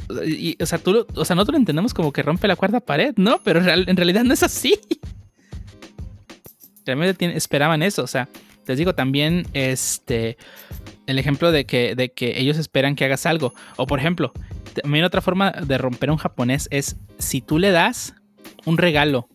o 0.61 0.65
sea, 0.65 0.77
tú, 0.77 1.05
o 1.13 1.25
sea, 1.25 1.35
nosotros 1.35 1.53
lo 1.53 1.59
entendemos 1.59 1.93
como 1.93 2.13
que 2.13 2.23
rompe 2.23 2.47
la 2.47 2.55
cuarta 2.55 2.79
pared, 2.79 3.13
¿no? 3.17 3.41
Pero 3.43 3.59
en 3.59 3.97
realidad 3.97 4.23
no 4.23 4.33
es 4.33 4.43
así. 4.43 4.79
Realmente 6.87 7.37
esperaban 7.37 7.83
eso, 7.83 8.01
o 8.03 8.07
sea, 8.07 8.27
les 8.67 8.77
digo 8.77 8.95
también, 8.95 9.45
este, 9.53 10.37
el 11.05 11.19
ejemplo 11.19 11.51
de 11.51 11.65
que, 11.65 11.95
de 11.95 12.11
que 12.11 12.39
ellos 12.39 12.57
esperan 12.57 12.95
que 12.95 13.05
hagas 13.05 13.25
algo. 13.25 13.53
O 13.77 13.87
por 13.87 13.99
ejemplo, 13.99 14.33
también 14.81 15.05
otra 15.05 15.21
forma 15.21 15.51
de 15.51 15.77
romper 15.77 16.11
un 16.11 16.17
japonés 16.17 16.67
es 16.71 16.97
si 17.17 17.41
tú 17.41 17.59
le 17.59 17.71
das 17.71 18.15
un 18.65 18.77
regalo. 18.77 19.29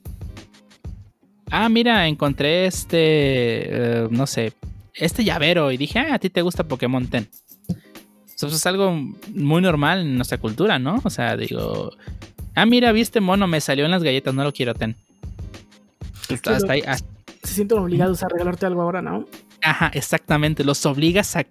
Ah, 1.50 1.68
mira, 1.68 2.06
encontré 2.06 2.66
este, 2.66 2.96
eh, 2.98 4.08
no 4.10 4.26
sé, 4.26 4.54
este 4.94 5.24
llavero 5.24 5.70
y 5.72 5.76
dije, 5.76 5.98
ah, 5.98 6.14
a 6.14 6.18
ti 6.18 6.30
te 6.30 6.42
gusta 6.42 6.64
Pokémon 6.64 7.06
Ten. 7.06 7.28
Eso 8.34 8.48
es 8.48 8.66
algo 8.66 8.92
muy 9.34 9.62
normal 9.62 10.00
en 10.00 10.16
nuestra 10.16 10.38
cultura, 10.38 10.78
¿no? 10.78 11.00
O 11.04 11.10
sea, 11.10 11.36
digo, 11.36 11.92
ah, 12.54 12.66
mira, 12.66 12.90
viste 12.92 13.20
mono, 13.20 13.46
me 13.46 13.60
salió 13.60 13.84
en 13.84 13.90
las 13.90 14.02
galletas, 14.02 14.34
no 14.34 14.44
lo 14.44 14.52
quiero 14.52 14.74
Ten. 14.74 14.96
Hasta, 16.28 16.72
ahí, 16.72 16.82
Se 17.42 17.54
sienten 17.54 17.78
obligados 17.78 18.22
a 18.22 18.28
regalarte 18.28 18.66
algo 18.66 18.82
ahora, 18.82 19.02
¿no? 19.02 19.26
Ajá, 19.62 19.90
exactamente. 19.94 20.64
Los 20.64 20.84
obligas 20.86 21.36
a, 21.36 21.46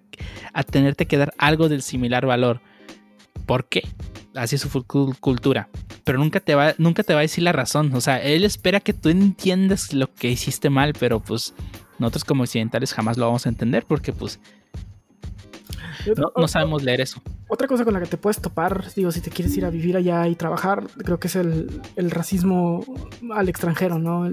a 0.52 0.62
tenerte 0.62 1.06
que 1.06 1.16
dar 1.16 1.34
algo 1.38 1.68
del 1.68 1.82
similar 1.82 2.26
valor. 2.26 2.60
¿Por 3.46 3.68
qué? 3.68 3.82
así 4.34 4.56
es 4.56 4.62
su 4.62 4.84
cultura, 5.20 5.68
pero 6.04 6.18
nunca 6.18 6.40
te 6.40 6.54
va, 6.54 6.74
nunca 6.78 7.02
te 7.02 7.12
va 7.12 7.20
a 7.20 7.22
decir 7.22 7.44
la 7.44 7.52
razón. 7.52 7.92
O 7.94 8.00
sea, 8.00 8.20
él 8.22 8.44
espera 8.44 8.80
que 8.80 8.92
tú 8.92 9.08
entiendas 9.08 9.92
lo 9.92 10.12
que 10.12 10.30
hiciste 10.30 10.70
mal, 10.70 10.94
pero 10.98 11.20
pues 11.20 11.54
nosotros 11.98 12.24
como 12.24 12.42
occidentales 12.44 12.92
jamás 12.92 13.18
lo 13.18 13.26
vamos 13.26 13.46
a 13.46 13.48
entender 13.48 13.84
porque 13.86 14.12
pues 14.12 14.40
no, 16.36 16.48
sabemos 16.48 16.82
leer 16.82 17.00
eso. 17.00 17.22
Otra 17.48 17.68
cosa 17.68 17.84
con 17.84 17.94
la 17.94 18.00
que 18.00 18.06
te 18.06 18.16
puedes 18.16 18.40
topar, 18.40 18.92
digo, 18.94 19.12
si 19.12 19.20
te 19.20 19.30
quieres 19.30 19.56
ir 19.56 19.64
a 19.64 19.70
vivir 19.70 19.96
allá 19.96 20.26
y 20.26 20.34
trabajar, 20.34 20.84
creo 21.04 21.20
que 21.20 21.28
es 21.28 21.36
el, 21.36 21.70
racismo 21.96 22.84
al 23.32 23.48
extranjero, 23.48 23.98
¿no? 23.98 24.28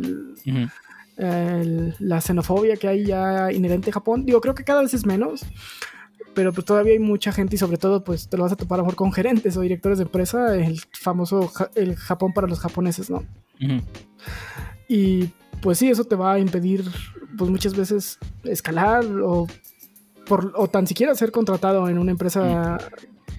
La 1.20 2.22
xenofobia 2.22 2.78
que 2.78 2.88
hay 2.88 3.06
ya 3.06 3.52
inherente 3.52 3.90
a 3.90 3.94
Japón. 3.94 4.26
Digo, 4.26 4.40
creo 4.40 4.56
que 4.56 4.64
cada 4.64 4.82
vez 4.82 4.94
es 4.94 5.06
menos, 5.06 5.42
pero 6.34 6.54
pues 6.54 6.66
todavía 6.66 6.94
hay 6.94 7.00
mucha 7.00 7.32
gente 7.32 7.56
y 7.56 7.60
sobre 7.60 7.78
todo 7.78 8.04
pues 8.04 8.30
te 8.30 8.38
lo 8.38 8.44
vas 8.44 8.54
a 8.54 8.56
topar 8.56 8.78
a 8.78 8.82
lo 8.82 8.86
mejor 8.86 8.96
con 8.96 9.12
gerentes 9.12 9.58
o 9.58 9.62
directores 9.62 9.98
de 9.98 10.06
empresa, 10.06 10.56
el 10.56 10.80
famoso 10.94 11.52
el 11.76 11.96
Japón 11.96 12.34
para 12.34 12.48
los 12.48 12.60
japoneses, 12.60 13.10
¿no? 13.10 13.26
Y 14.88 15.30
pues 15.62 15.78
sí, 15.78 15.90
eso 15.90 16.06
te 16.06 16.16
va 16.16 16.34
a 16.34 16.40
impedir 16.40 16.84
pues 17.38 17.50
muchas 17.50 17.76
veces 17.76 18.18
escalar 18.44 19.06
o 19.06 19.48
o 20.56 20.68
tan 20.68 20.86
siquiera 20.86 21.16
ser 21.16 21.32
contratado 21.32 21.90
en 21.90 21.98
una 21.98 22.12
empresa 22.12 22.78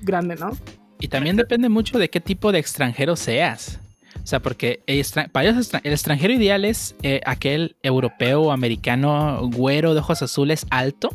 grande, 0.03 0.35
¿no? 0.37 0.51
Y 0.99 1.09
también 1.09 1.37
depende 1.37 1.69
mucho 1.69 1.99
de 1.99 2.11
qué 2.11 2.21
tipo 2.21 2.53
de 2.53 2.59
extranjero 2.59 3.17
seas. 3.17 3.81
O 4.23 4.27
sea, 4.27 4.41
porque 4.41 4.83
el, 4.87 4.99
el 4.99 5.93
extranjero 5.93 6.35
ideal 6.35 6.65
es 6.65 6.95
eh, 7.03 7.21
aquel 7.25 7.77
europeo 7.83 8.43
o 8.43 8.53
americano 8.53 9.41
güero 9.51 9.95
de 9.95 10.01
ojos 10.01 10.23
azules 10.23 10.67
alto. 10.71 11.11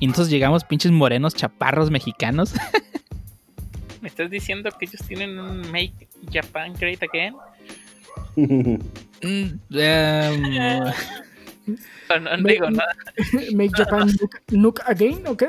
Y 0.00 0.06
entonces 0.06 0.32
llegamos 0.32 0.64
pinches 0.64 0.90
morenos 0.90 1.34
chaparros 1.34 1.90
mexicanos. 1.90 2.54
¿Me 4.00 4.08
estás 4.08 4.30
diciendo 4.30 4.70
que 4.78 4.86
ellos 4.86 5.02
tienen 5.06 5.38
un 5.38 5.70
Make 5.70 6.08
Japan 6.32 6.72
Great 6.74 7.02
Again? 7.02 7.34
Mm, 8.36 8.76
em, 9.22 9.60
no, 12.20 12.48
digo 12.48 12.70
nada. 12.70 12.94
Make 13.54 13.72
Japan 13.74 14.10
look, 14.50 14.80
again, 14.86 15.26
¿ok? 15.26 15.44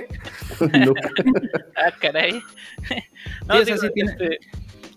ah, 1.75 1.91
caray. 1.99 2.41
No, 3.47 3.55
este, 3.55 4.39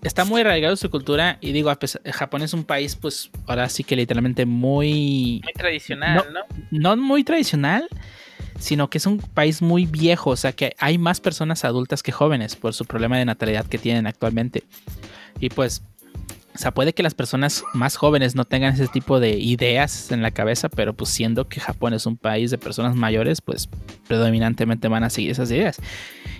Está 0.03 0.25
muy 0.25 0.43
arraigado 0.43 0.77
su 0.77 0.91
cultura 0.91 1.39
y 1.41 1.53
digo, 1.53 1.73
Japón 2.13 2.43
es 2.43 2.53
un 2.53 2.65
país, 2.65 2.95
pues 2.95 3.31
ahora 3.47 3.69
sí 3.69 3.83
que 3.83 3.97
literalmente 3.97 4.47
muy... 4.47 5.41
Muy 5.43 5.53
tradicional, 5.55 6.25
¿no? 6.33 6.41
No, 6.71 6.97
no 6.97 7.03
muy 7.03 7.25
tradicional, 7.25 7.89
sino 8.59 8.91
que 8.91 8.99
es 8.99 9.07
un 9.07 9.19
país 9.19 9.61
muy 9.61 9.87
viejo, 9.87 10.31
o 10.31 10.37
sea 10.37 10.53
que 10.53 10.75
hay 10.79 10.99
más 10.99 11.21
personas 11.21 11.65
adultas 11.65 12.03
que 12.03 12.13
jóvenes 12.13 12.55
por 12.55 12.75
su 12.75 12.85
problema 12.85 13.19
de 13.19 13.25
natalidad 13.25 13.67
que 13.67 13.79
tienen 13.79 14.07
actualmente. 14.07 14.65
Y 15.41 15.51
pues 15.51 15.83
o 16.59 16.61
sea, 16.61 16.73
puede 16.73 16.93
que 16.93 17.05
las 17.05 17.15
personas 17.15 17.63
más 17.73 17.95
jóvenes 17.95 18.35
no 18.35 18.45
tengan 18.45 18.75
ese 18.75 18.89
tipo 18.89 19.21
de 19.21 19.39
ideas 19.39 20.11
en 20.11 20.23
la 20.23 20.33
cabeza, 20.33 20.69
pero 20.69 20.93
pues 20.93 21.09
siendo 21.11 21.47
que 21.47 21.61
Japón 21.61 21.95
es 21.95 22.05
un 22.05 22.17
país 22.17 22.51
de 22.51 22.59
personas 22.59 22.97
mayores, 22.97 23.41
pues 23.41 23.69
predominantemente 24.09 24.89
van 24.89 25.05
a 25.05 25.11
seguir 25.11 25.31
esas 25.31 25.53
ideas. 25.53 25.81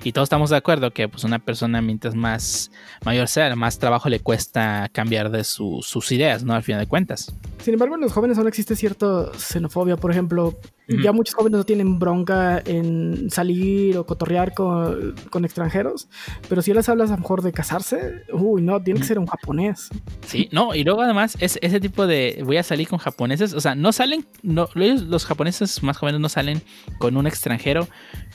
Y 0.03 0.11
todos 0.11 0.27
estamos 0.27 0.51
de 0.51 0.57
acuerdo 0.57 0.91
que 0.91 1.09
pues 1.09 1.23
una 1.23 1.39
persona 1.39 1.81
mientras 1.83 2.17
más 2.17 2.73
mayor 3.05 3.29
sea, 3.29 3.55
más 3.55 3.79
trabajo 3.79 4.09
le 4.09 4.19
cuesta 4.19 4.91
cambiar 4.93 5.31
de 5.31 5.45
sus 5.45 6.11
ideas, 6.11 6.43
¿no? 6.43 6.53
Al 6.53 6.65
final 6.65 6.81
de 6.81 6.89
cuentas. 6.89 7.33
Sin 7.63 7.75
embargo, 7.75 7.95
en 7.95 8.01
los 8.01 8.11
jóvenes 8.11 8.39
aún 8.39 8.49
existe 8.49 8.75
cierta 8.75 9.31
xenofobia. 9.39 9.97
Por 9.97 10.11
ejemplo, 10.11 10.59
ya 10.89 11.13
muchos 11.13 11.35
jóvenes 11.35 11.59
no 11.59 11.65
tienen 11.65 11.99
bronca 11.99 12.63
en 12.65 13.31
salir 13.31 13.99
o 13.99 14.07
cotorrear 14.07 14.55
con, 14.55 15.45
extranjeros, 15.45 16.09
pero 16.49 16.63
si 16.63 16.73
les 16.73 16.89
hablas 16.89 17.11
a 17.11 17.15
lo 17.15 17.19
mejor 17.19 17.43
de 17.43 17.53
casarse, 17.53 18.25
uy, 18.33 18.63
no, 18.63 18.83
tiene 18.83 19.01
que 19.01 19.07
ser 19.07 19.19
un 19.19 19.27
japonés. 19.27 19.91
Sí, 20.27 20.49
no, 20.51 20.75
y 20.75 20.85
luego 20.85 21.03
además 21.03 21.37
es 21.41 21.59
ese 21.63 21.81
tipo 21.81 22.07
de 22.07 22.43
voy 22.45 22.57
a 22.57 22.63
salir 22.63 22.89
con 22.89 22.99
japoneses, 22.99 23.53
o 23.53 23.61
sea, 23.61 23.75
no 23.75 23.93
salen, 23.93 24.27
no, 24.43 24.69
los 24.75 25.27
japoneses 25.27 25.83
más 25.83 25.99
jóvenes 25.99 26.21
no 26.21 26.29
salen 26.29 26.63
con 26.99 27.17
un 27.17 27.27
extranjero 27.27 27.87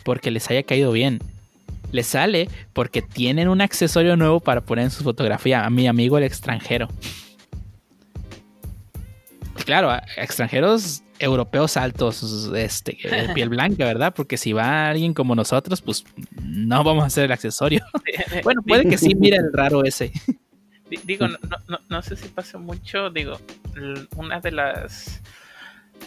porque 0.04 0.32
les 0.32 0.50
haya 0.50 0.64
caído 0.64 0.92
bien. 0.92 1.20
Les 1.92 2.08
sale 2.08 2.50
porque 2.74 3.04
tienen 3.04 3.50
un 3.50 3.62
accesorio 3.62 4.16
nuevo 4.16 4.40
para 4.40 4.62
poner 4.62 4.86
en 4.86 4.92
su 4.92 5.04
fotografía 5.04 5.64
a 5.64 5.70
mi 5.70 5.88
amigo 5.88 6.18
el 6.18 6.24
extranjero. 6.24 6.88
Claro, 9.64 9.96
extranjeros 10.18 11.03
europeos 11.24 11.78
altos, 11.78 12.52
este, 12.56 12.98
piel 13.34 13.50
blanca, 13.50 13.86
¿verdad? 13.86 14.14
Porque 14.16 14.38
si 14.38 14.54
va 14.54 14.90
alguien 14.90 15.14
como 15.14 15.36
nosotros, 15.36 15.82
pues 15.82 16.04
no 16.42 16.84
vamos 16.84 17.04
a 17.04 17.08
hacer 17.08 17.26
el 17.26 17.32
accesorio. 17.32 17.84
bueno, 18.44 18.62
puede 18.62 18.88
que 18.88 18.98
sí, 18.98 19.16
mira 19.16 19.38
el 19.38 19.52
raro 19.54 19.84
ese. 19.84 20.12
Digo, 21.06 21.28
no, 21.28 21.38
no, 21.68 21.80
no 21.90 22.02
sé 22.02 22.16
si 22.16 22.28
pasa 22.28 22.58
mucho, 22.58 23.10
digo, 23.10 23.40
una 24.16 24.40
de 24.40 24.52
las... 24.52 25.22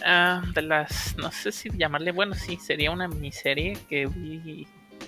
Ah, 0.05 0.43
de 0.53 0.61
las, 0.61 1.17
no 1.17 1.31
sé 1.31 1.51
si 1.51 1.69
llamarle, 1.75 2.11
bueno, 2.11 2.35
sí, 2.35 2.57
sería 2.57 2.91
una 2.91 3.07
miniserie 3.07 3.79
que 3.89 4.05
vi 4.05 4.67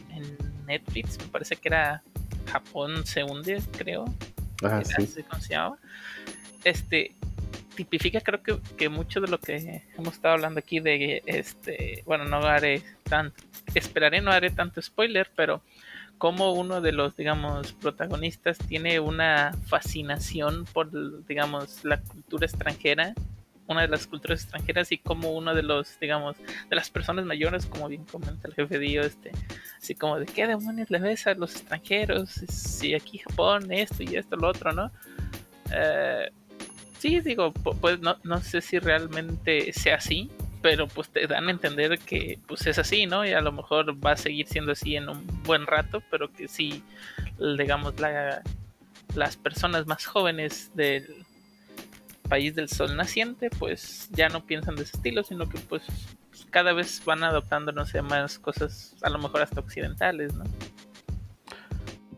en 0.10 0.38
Netflix, 0.66 1.20
me 1.20 1.28
parece 1.28 1.58
que 1.58 1.68
era 1.68 2.02
Japón 2.48 3.06
se 3.06 3.24
hunde, 3.24 3.62
creo. 3.78 4.06
Ah, 4.64 4.82
sí. 4.84 5.24
Este, 6.64 7.14
tipifica 7.76 8.22
creo 8.22 8.42
que, 8.42 8.60
que, 8.78 8.90
mucho 8.90 9.22
de 9.22 9.28
lo 9.28 9.40
que 9.40 9.84
hemos 9.98 10.14
estado 10.14 10.36
hablando 10.36 10.60
aquí 10.60 10.80
de 10.80 11.22
este, 11.26 12.04
bueno, 12.06 12.26
no 12.26 12.38
haré 12.38 12.84
tanto, 13.04 13.44
esperaré 13.74 14.22
no 14.22 14.32
haré 14.32 14.50
tanto 14.52 14.82
spoiler, 14.82 15.30
pero 15.36 15.62
como 16.20 16.52
uno 16.52 16.82
de 16.82 16.92
los, 16.92 17.16
digamos, 17.16 17.72
protagonistas 17.74 18.58
tiene 18.58 19.00
una 19.00 19.54
fascinación 19.68 20.66
por, 20.66 21.26
digamos, 21.26 21.86
la 21.86 22.02
cultura 22.02 22.46
extranjera, 22.46 23.14
una 23.68 23.82
de 23.84 23.88
las 23.88 24.06
culturas 24.06 24.42
extranjeras 24.42 24.92
y 24.92 24.98
como 24.98 25.32
uno 25.32 25.56
de 25.56 25.64
los, 25.64 25.98
digamos, 26.00 26.36
de 26.70 26.76
las 26.76 26.90
personas 26.90 27.24
mayores, 27.26 27.66
como 27.68 27.88
bien 27.88 28.04
comenta 28.04 28.50
el 28.50 28.54
jefe 28.54 28.80
Dio, 28.80 29.02
este, 29.02 29.32
así 29.78 29.96
como 29.96 30.20
de 30.20 30.26
qué 30.26 30.46
demonios 30.46 30.90
le 30.90 31.00
ves 31.00 31.26
a 31.26 31.36
los 31.36 31.56
extranjeros, 31.56 32.32
si 32.32 32.94
aquí 32.96 33.20
Japón, 33.20 33.72
esto 33.72 34.04
y 34.04 34.16
esto, 34.18 34.36
lo 34.36 34.50
otro, 34.50 34.74
¿no? 34.74 34.92
Eh, 35.72 36.30
sí, 37.00 37.20
digo, 37.22 37.52
pues 37.54 38.00
no, 38.00 38.18
no 38.24 38.40
sé 38.42 38.62
si 38.62 38.78
realmente 38.78 39.74
sea 39.74 39.96
así, 39.96 40.30
pero 40.62 40.88
pues 40.88 41.10
te 41.10 41.26
dan 41.26 41.48
a 41.48 41.52
entender 41.52 41.98
que 42.00 42.38
pues 42.48 42.68
es 42.68 42.78
así, 42.78 43.06
¿no? 43.06 43.26
Y 43.26 43.32
a 43.32 43.42
lo 43.42 43.52
mejor 43.52 43.96
va 44.06 44.12
a 44.12 44.18
seguir 44.18 44.48
siendo 44.48 44.74
así 44.74 44.96
en 44.96 45.10
un 45.10 45.26
buen 45.44 45.66
rato, 45.66 46.04
pero 46.12 46.32
que 46.32 46.48
sí, 46.48 46.84
digamos, 47.58 48.00
la, 48.00 48.44
las 49.16 49.38
personas 49.38 49.88
más 49.88 50.06
jóvenes 50.06 50.72
del 50.76 51.26
país 52.28 52.54
del 52.54 52.70
sol 52.70 52.96
naciente, 52.96 53.50
pues 53.50 54.10
ya 54.12 54.30
no 54.30 54.46
piensan 54.46 54.76
de 54.76 54.84
ese 54.84 54.98
estilo, 54.98 55.24
sino 55.24 55.50
que 55.50 55.58
pues 55.58 55.84
cada 56.52 56.74
vez 56.74 57.02
van 57.06 57.24
adoptando, 57.24 57.72
no 57.72 57.86
sé, 57.86 58.02
más 58.02 58.38
cosas, 58.40 58.96
a 59.02 59.10
lo 59.10 59.20
mejor 59.20 59.42
hasta 59.42 59.60
occidentales, 59.60 60.34
¿no? 60.34 60.44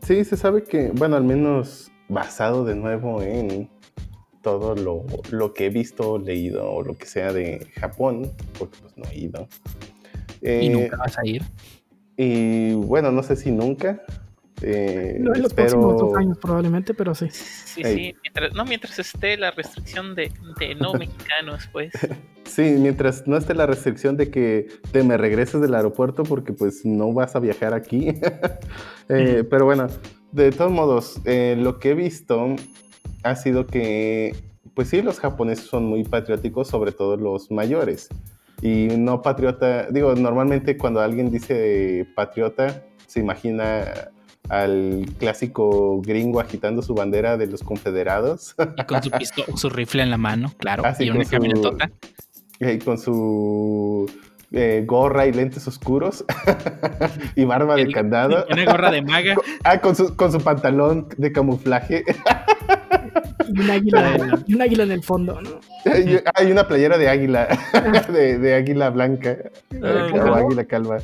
Sí, 0.02 0.24
se 0.24 0.36
sabe 0.36 0.64
que, 0.64 0.90
bueno, 0.92 1.16
al 1.16 1.24
menos 1.24 1.90
basado 2.08 2.64
de 2.64 2.74
nuevo 2.74 3.22
en 3.22 3.70
todo 4.42 4.74
lo, 4.74 5.54
que 5.54 5.66
he 5.66 5.70
visto, 5.70 6.18
leído 6.18 6.70
o 6.70 6.82
lo 6.82 6.94
que 6.94 7.06
sea 7.06 7.32
de 7.32 7.66
Japón, 7.76 8.30
porque 8.58 8.76
pues 8.80 8.96
no 8.96 9.04
he 9.10 9.18
ido. 9.18 9.48
¿Y 10.42 10.68
nunca 10.68 10.96
vas 10.96 11.18
a 11.18 11.26
ir? 11.26 11.42
Y 12.16 12.74
bueno, 12.74 13.10
no 13.12 13.22
sé 13.22 13.36
si 13.36 13.50
nunca. 13.50 14.02
Eh, 14.60 15.16
no 15.18 15.34
en 15.34 15.42
los 15.42 15.54
próximos 15.54 15.98
dos 15.98 16.16
años 16.16 16.38
probablemente, 16.38 16.94
pero 16.94 17.14
sí. 17.14 17.28
Sí, 17.30 17.82
sí, 17.82 18.14
mientras, 18.22 18.54
no 18.54 18.64
mientras 18.64 18.98
esté 18.98 19.36
la 19.36 19.50
restricción 19.50 20.14
de, 20.14 20.30
no 20.80 20.92
mexicanos, 20.98 21.68
pues. 21.72 21.92
sí, 22.44 22.76
mientras 22.78 23.26
no 23.26 23.36
esté 23.36 23.54
la 23.54 23.66
restricción 23.66 24.16
de 24.16 24.30
que 24.30 24.68
te 24.92 25.02
me 25.02 25.16
regreses 25.16 25.60
del 25.60 25.74
aeropuerto 25.74 26.22
porque 26.22 26.52
pues 26.52 26.84
no 26.84 27.12
vas 27.12 27.34
a 27.36 27.40
viajar 27.40 27.74
aquí. 27.74 28.14
Eh, 29.08 29.44
pero 29.50 29.66
bueno, 29.66 29.88
de 30.30 30.52
todos 30.52 30.70
modos, 30.70 31.20
eh, 31.26 31.56
lo 31.58 31.78
que 31.78 31.90
he 31.90 31.94
visto 31.94 32.56
ha 33.22 33.36
sido 33.36 33.66
que, 33.66 34.34
pues 34.74 34.88
sí, 34.88 35.02
los 35.02 35.20
japoneses 35.20 35.66
son 35.66 35.84
muy 35.84 36.04
patrióticos, 36.04 36.68
sobre 36.68 36.92
todo 36.92 37.16
los 37.16 37.50
mayores. 37.50 38.08
Y 38.60 38.88
no 38.96 39.22
patriota, 39.22 39.88
digo, 39.90 40.14
normalmente 40.14 40.76
cuando 40.76 41.00
alguien 41.00 41.30
dice 41.30 42.06
patriota, 42.14 42.84
se 43.06 43.20
imagina 43.20 43.84
al 44.48 45.06
clásico 45.18 46.00
gringo 46.02 46.40
agitando 46.40 46.82
su 46.82 46.94
bandera 46.94 47.36
de 47.36 47.46
los 47.46 47.62
confederados. 47.62 48.54
Y 48.76 48.84
con 48.84 49.02
su, 49.02 49.10
pistola, 49.10 49.56
su 49.56 49.70
rifle 49.70 50.02
en 50.02 50.10
la 50.10 50.18
mano, 50.18 50.52
claro. 50.58 50.84
Y 50.98 51.10
una 51.10 51.24
camionetota. 51.24 51.90
Y 52.60 52.78
con 52.78 52.98
su 52.98 54.08
eh, 54.54 54.84
gorra 54.86 55.26
y 55.26 55.32
lentes 55.32 55.66
oscuros 55.66 56.24
y 57.36 57.44
barba 57.44 57.74
de 57.76 57.90
candado. 57.90 58.44
Una 58.50 58.64
gorra 58.66 58.90
de 58.90 59.02
maga. 59.02 59.34
Ah, 59.64 59.80
con 59.80 59.94
su, 59.94 60.14
con 60.16 60.30
su 60.32 60.40
pantalón 60.40 61.08
de 61.16 61.32
camuflaje. 61.32 62.04
Y 63.48 63.60
un 63.60 63.70
águila, 63.70 64.44
y 64.46 64.54
un 64.54 64.62
águila 64.62 64.82
en 64.84 64.92
el 64.92 65.02
fondo, 65.02 65.40
¿no? 65.40 65.60
Hay 66.34 66.50
una 66.50 66.66
playera 66.66 66.98
de 66.98 67.08
águila, 67.08 67.48
de, 68.12 68.54
águila 68.54 68.90
blanca, 68.90 69.36
o 69.72 70.34
águila 70.34 70.64
calva. 70.64 70.98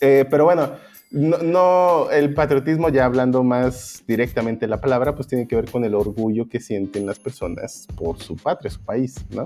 Eh, 0.00 0.24
pero 0.30 0.44
bueno, 0.44 0.70
no, 1.10 1.38
no, 1.38 2.10
el 2.10 2.34
patriotismo, 2.34 2.88
ya 2.88 3.04
hablando 3.04 3.42
más 3.42 4.04
directamente 4.06 4.68
la 4.68 4.80
palabra, 4.80 5.14
pues 5.14 5.26
tiene 5.26 5.48
que 5.48 5.56
ver 5.56 5.70
con 5.70 5.84
el 5.84 5.94
orgullo 5.94 6.48
que 6.48 6.60
sienten 6.60 7.04
las 7.04 7.18
personas 7.18 7.88
por 7.96 8.18
su 8.18 8.36
patria, 8.36 8.70
su 8.70 8.80
país, 8.80 9.16
¿no? 9.30 9.44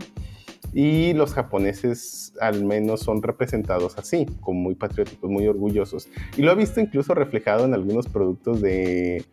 Y 0.75 1.12
los 1.14 1.33
japoneses 1.33 2.33
al 2.41 2.64
menos 2.64 3.01
son 3.01 3.22
representados 3.22 3.97
así, 3.97 4.27
como 4.41 4.61
muy 4.61 4.75
patrióticos, 4.75 5.31
muy 5.31 5.47
orgullosos. 5.47 6.09
Y 6.37 6.43
lo 6.43 6.53
he 6.53 6.55
visto 6.55 6.81
incluso 6.81 7.14
reflejado 7.14 7.64
en 7.64 7.75
algunos 7.75 8.09
productos 8.09 8.61
de... 8.61 9.25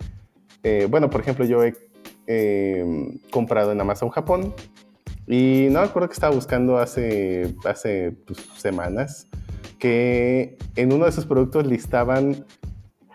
Eh, 0.63 0.87
bueno, 0.89 1.09
por 1.09 1.21
ejemplo, 1.21 1.45
yo 1.45 1.63
he 1.63 1.73
eh, 2.27 2.85
comprado 3.31 3.71
en 3.71 3.81
Amazon 3.81 4.09
Japón 4.09 4.53
y 5.27 5.67
no 5.71 5.79
me 5.79 5.85
acuerdo 5.85 6.09
que 6.09 6.13
estaba 6.13 6.33
buscando 6.33 6.77
hace, 6.77 7.55
hace 7.65 8.11
pues, 8.25 8.39
semanas 8.57 9.27
que 9.79 10.57
en 10.75 10.93
uno 10.93 11.05
de 11.05 11.09
esos 11.09 11.25
productos 11.25 11.65
listaban 11.65 12.45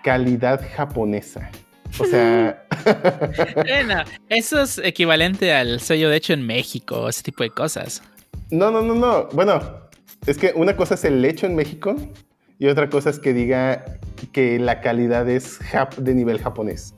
calidad 0.03 0.61
japonesa. 0.77 1.51
O 1.99 2.05
sea... 2.05 2.65
bueno, 3.57 4.03
eso 4.29 4.61
es 4.61 4.79
equivalente 4.79 5.53
al 5.53 5.81
sello 5.81 6.11
de 6.11 6.17
hecho 6.17 6.33
en 6.33 6.47
México, 6.47 7.09
ese 7.09 7.23
tipo 7.23 7.43
de 7.43 7.51
cosas. 7.51 8.03
No, 8.51 8.71
no, 8.71 8.83
no, 8.83 8.95
no. 8.95 9.29
Bueno, 9.33 9.61
es 10.27 10.39
que 10.39 10.53
una 10.55 10.77
cosa 10.77 10.95
es 10.95 11.05
el 11.05 11.25
hecho 11.25 11.47
en 11.47 11.55
México 11.55 11.97
y 12.59 12.67
otra 12.69 12.89
cosa 12.89 13.11
es 13.11 13.19
que 13.19 13.33
diga 13.33 13.85
que 14.33 14.59
la 14.59 14.81
calidad 14.81 15.29
es 15.29 15.59
de 15.99 16.15
nivel 16.15 16.41
japonés. 16.41 16.95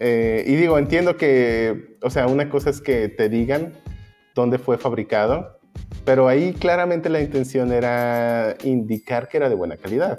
Eh, 0.00 0.44
y 0.46 0.56
digo, 0.56 0.78
entiendo 0.78 1.16
que, 1.16 1.96
o 2.02 2.10
sea, 2.10 2.26
una 2.26 2.48
cosa 2.48 2.70
es 2.70 2.80
que 2.80 3.08
te 3.08 3.28
digan 3.28 3.72
dónde 4.34 4.58
fue 4.58 4.78
fabricado, 4.78 5.60
pero 6.04 6.28
ahí 6.28 6.52
claramente 6.52 7.08
la 7.08 7.20
intención 7.20 7.72
era 7.72 8.56
indicar 8.64 9.28
que 9.28 9.38
era 9.38 9.48
de 9.48 9.54
buena 9.54 9.76
calidad. 9.76 10.18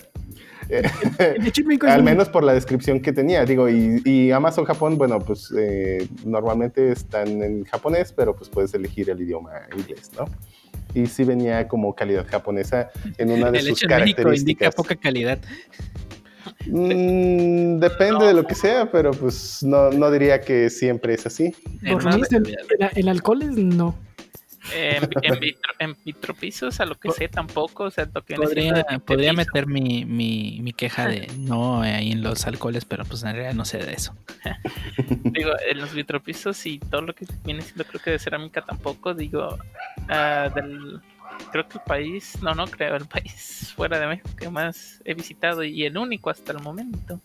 Al 1.88 2.04
menos 2.04 2.30
por 2.30 2.44
la 2.44 2.54
descripción 2.54 3.00
que 3.00 3.14
tenía, 3.14 3.46
digo, 3.46 3.70
y, 3.70 4.32
Amazon 4.32 4.66
Japón, 4.66 4.98
bueno, 4.98 5.20
pues 5.20 5.54
eh, 5.58 6.08
normalmente 6.26 6.92
están 6.92 7.42
en 7.44 7.66
japonés, 7.66 8.12
pero 8.12 8.36
pues 8.36 8.50
puedes 8.50 8.74
elegir 8.74 9.10
el 9.10 9.22
idioma 9.22 9.52
inglés, 9.78 10.12
¿no? 10.18 10.26
Y 10.94 11.08
sí 11.08 11.24
venía 11.24 11.68
como 11.68 11.94
calidad 11.94 12.26
japonesa 12.28 12.90
en 13.18 13.32
una 13.32 13.52
de 13.52 13.60
sus 13.62 13.82
características. 13.82 14.40
indica 14.40 14.72
poca 14.72 14.96
calidad. 14.96 15.40
Mm, 16.68 17.80
depende 17.80 18.28
de 18.28 18.34
lo 18.34 18.46
que 18.46 18.56
sea, 18.56 18.92
pero 18.92 19.12
pues 19.12 19.64
no, 19.64 19.92
no 19.92 20.12
diría 20.12 20.42
que 20.42 20.70
siempre 20.70 21.14
es 21.14 21.26
así. 21.26 21.56
el, 21.82 23.10
alcohol 23.10 23.42
es 23.44 23.52
no. 23.52 23.96
En, 24.76 25.08
en, 25.80 25.96
vitropisos, 26.04 26.80
a 26.80 26.86
lo 26.86 26.96
que 26.96 27.12
sé, 27.12 27.28
tampoco. 27.28 27.84
O 27.84 27.92
sea, 27.92 28.08
podría, 28.08 29.34
meter 29.34 29.68
mi, 29.68 30.06
mi, 30.06 30.74
queja 30.74 31.08
de 31.08 31.28
no 31.38 31.82
ahí 31.82 32.14
en 32.14 32.24
los 32.24 32.48
alcoholes, 32.48 32.84
pero 32.84 33.06
pues 33.06 33.22
en 33.24 33.34
realidad 33.34 33.54
no 33.54 33.66
sé 33.66 33.78
de 33.78 33.94
eso. 33.94 34.16
digo, 35.24 35.52
en 35.70 35.80
los 35.80 35.94
vitropisos 35.94 36.66
y 36.66 36.80
todo 36.80 37.02
lo 37.02 37.14
que 37.14 37.26
viene 37.44 37.62
siendo, 37.62 37.86
creo 37.86 38.02
que 38.02 38.12
de 38.12 38.20
cerámica 38.20 38.62
tampoco. 38.64 39.14
Digo, 39.14 39.58
uh, 40.10 40.54
del 40.56 41.00
creo 41.52 41.68
que 41.68 41.78
el 41.78 41.84
país, 41.84 42.42
no, 42.42 42.54
no 42.54 42.66
creo, 42.68 42.96
el 42.96 43.08
país 43.08 43.74
fuera 43.76 44.00
de 44.00 44.08
México 44.08 44.30
que 44.38 44.50
más 44.50 45.02
he 45.06 45.14
visitado 45.14 45.64
y 45.64 45.84
el 45.86 45.98
único 45.98 46.30
hasta 46.30 46.52
el 46.52 46.60
momento, 46.60 47.22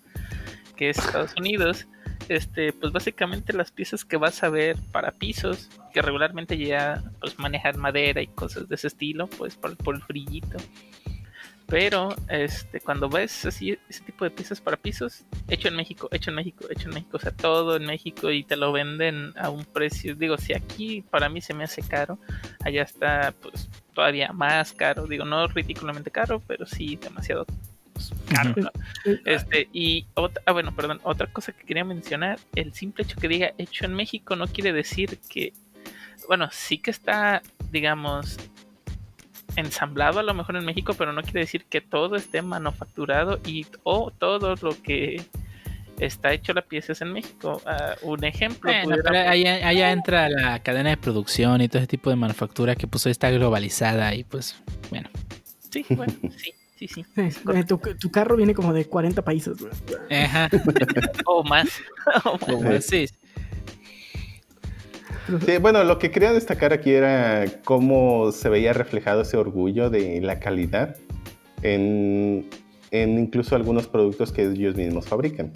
que 0.77 0.91
es 0.91 0.99
Estados 0.99 1.35
Unidos, 1.37 1.87
este, 2.29 2.73
pues 2.73 2.93
básicamente 2.93 3.53
las 3.53 3.73
piezas 3.73 4.05
que 4.05 4.17
vas 4.17 4.43
a 4.45 4.49
ver 4.51 4.77
para 4.93 5.11
pisos, 5.11 5.69
que 5.93 6.01
regularmente 6.01 6.57
ya 6.57 7.03
pues 7.21 7.39
manejan 7.39 7.79
madera 7.79 8.23
y 8.23 8.29
cosas 8.29 8.69
de 8.69 8.77
ese 8.77 8.87
estilo, 8.87 9.27
pues 9.27 9.57
por, 9.57 9.77
el 9.95 10.03
frillito. 10.03 10.59
Pero 11.67 12.15
este, 12.29 12.81
cuando 12.81 13.09
ves 13.09 13.47
así 13.47 13.77
ese 13.89 14.05
tipo 14.05 14.25
de 14.25 14.31
piezas 14.31 14.61
para 14.61 14.77
pisos, 14.77 15.25
hecho 15.49 15.69
en 15.69 15.77
México, 15.77 16.09
hecho 16.13 16.31
en 16.31 16.37
México, 16.37 16.67
hecho 16.71 16.89
en 16.89 16.95
México, 16.95 17.17
o 17.17 17.21
sea, 17.21 17.33
todo 17.33 17.77
en 17.77 17.85
México 17.85 18.31
y 18.31 18.45
te 18.45 18.57
lo 18.57 18.73
venden 18.73 19.33
a 19.37 19.51
un 19.51 19.65
precio, 19.65 20.15
digo, 20.15 20.37
si 20.37 20.53
aquí 20.53 21.03
para 21.03 21.29
mí 21.29 21.41
se 21.41 21.55
me 21.55 21.65
hace 21.65 21.83
caro, 21.83 22.19
allá 22.65 22.83
está 22.83 23.35
pues 23.41 23.69
todavía 23.91 24.33
más 24.33 24.73
caro, 24.73 25.07
digo, 25.07 25.25
no 25.25 25.47
ridículamente 25.49 26.11
caro, 26.11 26.43
pero 26.47 26.67
sí 26.67 26.97
demasiado 26.97 27.47
pues, 27.93 28.13
caro. 28.29 28.55
Este, 29.25 29.69
y 29.73 30.07
otra, 30.15 30.43
ah, 30.47 30.53
bueno, 30.53 30.75
perdón, 30.75 31.01
otra 31.03 31.27
cosa 31.27 31.53
que 31.53 31.65
quería 31.65 31.85
mencionar, 31.85 32.39
el 32.55 32.73
simple 32.73 33.05
hecho 33.05 33.17
que 33.21 33.29
diga 33.29 33.53
hecho 33.59 33.85
en 33.85 33.95
México 33.95 34.37
no 34.37 34.47
quiere 34.47 34.73
decir 34.73 35.19
que, 35.29 35.53
bueno, 36.29 36.49
sí 36.53 36.79
que 36.79 36.91
está, 36.91 37.43
digamos, 37.71 38.39
ensamblado 39.57 40.21
a 40.21 40.23
lo 40.23 40.35
mejor 40.35 40.57
en 40.57 40.65
México, 40.65 40.95
pero 40.95 41.13
no 41.13 41.23
quiere 41.23 41.41
decir 41.41 41.65
que 41.65 41.81
todo 41.81 42.17
esté 42.17 42.43
manufacturado 42.43 43.41
y 43.45 43.67
o 43.83 44.11
todo 44.11 44.55
lo 44.57 44.81
que 44.83 45.25
está 46.01 46.33
hecho 46.33 46.53
la 46.53 46.63
pieza 46.63 46.93
es 46.93 47.01
en 47.03 47.13
México. 47.13 47.61
Ah, 47.67 47.95
un 48.03 48.25
ejemplo. 48.25 48.71
allá, 48.71 49.93
entra 49.93 50.29
la 50.29 50.59
cadena 50.63 50.91
de 50.91 50.97
producción 50.97 51.61
y 51.61 51.69
todo 51.69 51.79
ese 51.79 51.89
tipo 51.89 52.11
de 52.11 52.17
manufactura 52.17 52.75
que 52.75 52.87
pues 52.87 53.07
está 53.07 53.31
globalizada 53.31 54.15
y 54.15 54.25
pues 54.25 54.57
bueno. 54.91 55.09
Sí, 55.71 55.85
bueno, 55.91 56.13
sí. 56.37 56.55
Sí, 56.81 56.89
sí. 56.89 57.05
Eh, 57.17 57.65
tu, 57.65 58.11
carro 58.11 58.37
viene 58.37 58.55
como 58.55 58.73
de 58.73 58.87
40 58.87 59.23
países. 59.23 59.59
Ajá. 60.11 60.49
o 61.27 61.45
más. 61.45 61.69
o 62.25 62.61
más. 62.63 62.87
Sí, 62.87 63.07
bueno, 65.61 65.85
lo 65.85 65.99
que 65.99 66.11
quería 66.11 66.33
destacar 66.33 66.73
aquí 66.73 66.91
era 66.91 67.45
cómo 67.65 68.33
se 68.33 68.49
veía 68.49 68.73
reflejado 68.73 69.23
ese 69.23 69.37
orgullo 69.37 69.91
de 69.91 70.21
la 70.23 70.41
calidad 70.41 70.97
en, 71.63 72.49
incluso 72.91 73.55
algunos 73.55 73.87
productos 73.87 74.33
que 74.33 74.45
ellos 74.45 74.75
mismos 74.75 75.07
fabrican. 75.07 75.53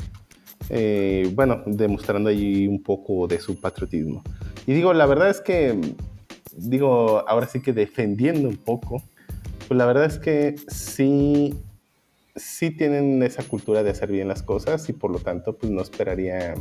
Eh, 0.70 1.30
bueno, 1.34 1.62
demostrando 1.66 2.30
ahí 2.30 2.66
un 2.66 2.82
poco 2.82 3.26
de 3.26 3.38
su 3.40 3.60
patriotismo. 3.60 4.22
Y 4.66 4.72
digo, 4.72 4.94
la 4.94 5.06
verdad 5.06 5.28
es 5.28 5.40
que, 5.40 5.78
digo, 6.56 7.24
ahora 7.28 7.46
sí 7.46 7.60
que 7.60 7.72
defendiendo 7.72 8.48
un 8.48 8.56
poco, 8.56 9.02
pues 9.68 9.76
la 9.76 9.86
verdad 9.86 10.06
es 10.06 10.18
que 10.18 10.56
sí, 10.68 11.54
sí 12.34 12.70
tienen 12.70 13.22
esa 13.22 13.42
cultura 13.42 13.82
de 13.82 13.90
hacer 13.90 14.10
bien 14.10 14.28
las 14.28 14.42
cosas 14.42 14.88
y 14.88 14.92
por 14.92 15.10
lo 15.10 15.18
tanto, 15.18 15.56
pues 15.56 15.70
no 15.70 15.82
esperaría 15.82 16.54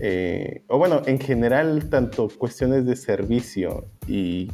eh, 0.00 0.62
o 0.68 0.78
bueno, 0.78 1.02
en 1.06 1.20
general, 1.20 1.88
tanto 1.88 2.28
cuestiones 2.28 2.84
de 2.84 2.96
servicio 2.96 3.86
y, 4.06 4.48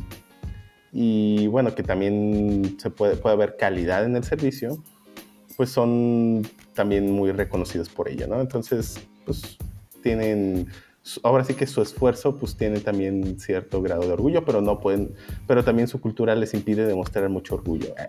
y 0.92 1.46
bueno, 1.46 1.74
que 1.74 1.82
también 1.82 2.76
se 2.78 2.90
puede, 2.90 3.16
puede 3.16 3.34
haber 3.34 3.56
calidad 3.56 4.04
en 4.04 4.16
el 4.16 4.24
servicio, 4.24 4.82
pues 5.56 5.70
son 5.70 6.42
también 6.80 7.10
muy 7.10 7.30
reconocidos 7.30 7.90
por 7.90 8.08
ello, 8.08 8.26
¿no? 8.26 8.40
Entonces, 8.40 9.06
pues 9.26 9.58
tienen, 10.02 10.68
ahora 11.22 11.44
sí 11.44 11.52
que 11.52 11.66
su 11.66 11.82
esfuerzo, 11.82 12.36
pues 12.36 12.56
tiene 12.56 12.80
también 12.80 13.38
cierto 13.38 13.82
grado 13.82 14.00
de 14.00 14.12
orgullo, 14.14 14.46
pero 14.46 14.62
no 14.62 14.80
pueden, 14.80 15.14
pero 15.46 15.62
también 15.62 15.88
su 15.88 16.00
cultura 16.00 16.34
les 16.34 16.54
impide 16.54 16.86
demostrar 16.86 17.28
mucho 17.28 17.56
orgullo. 17.56 17.94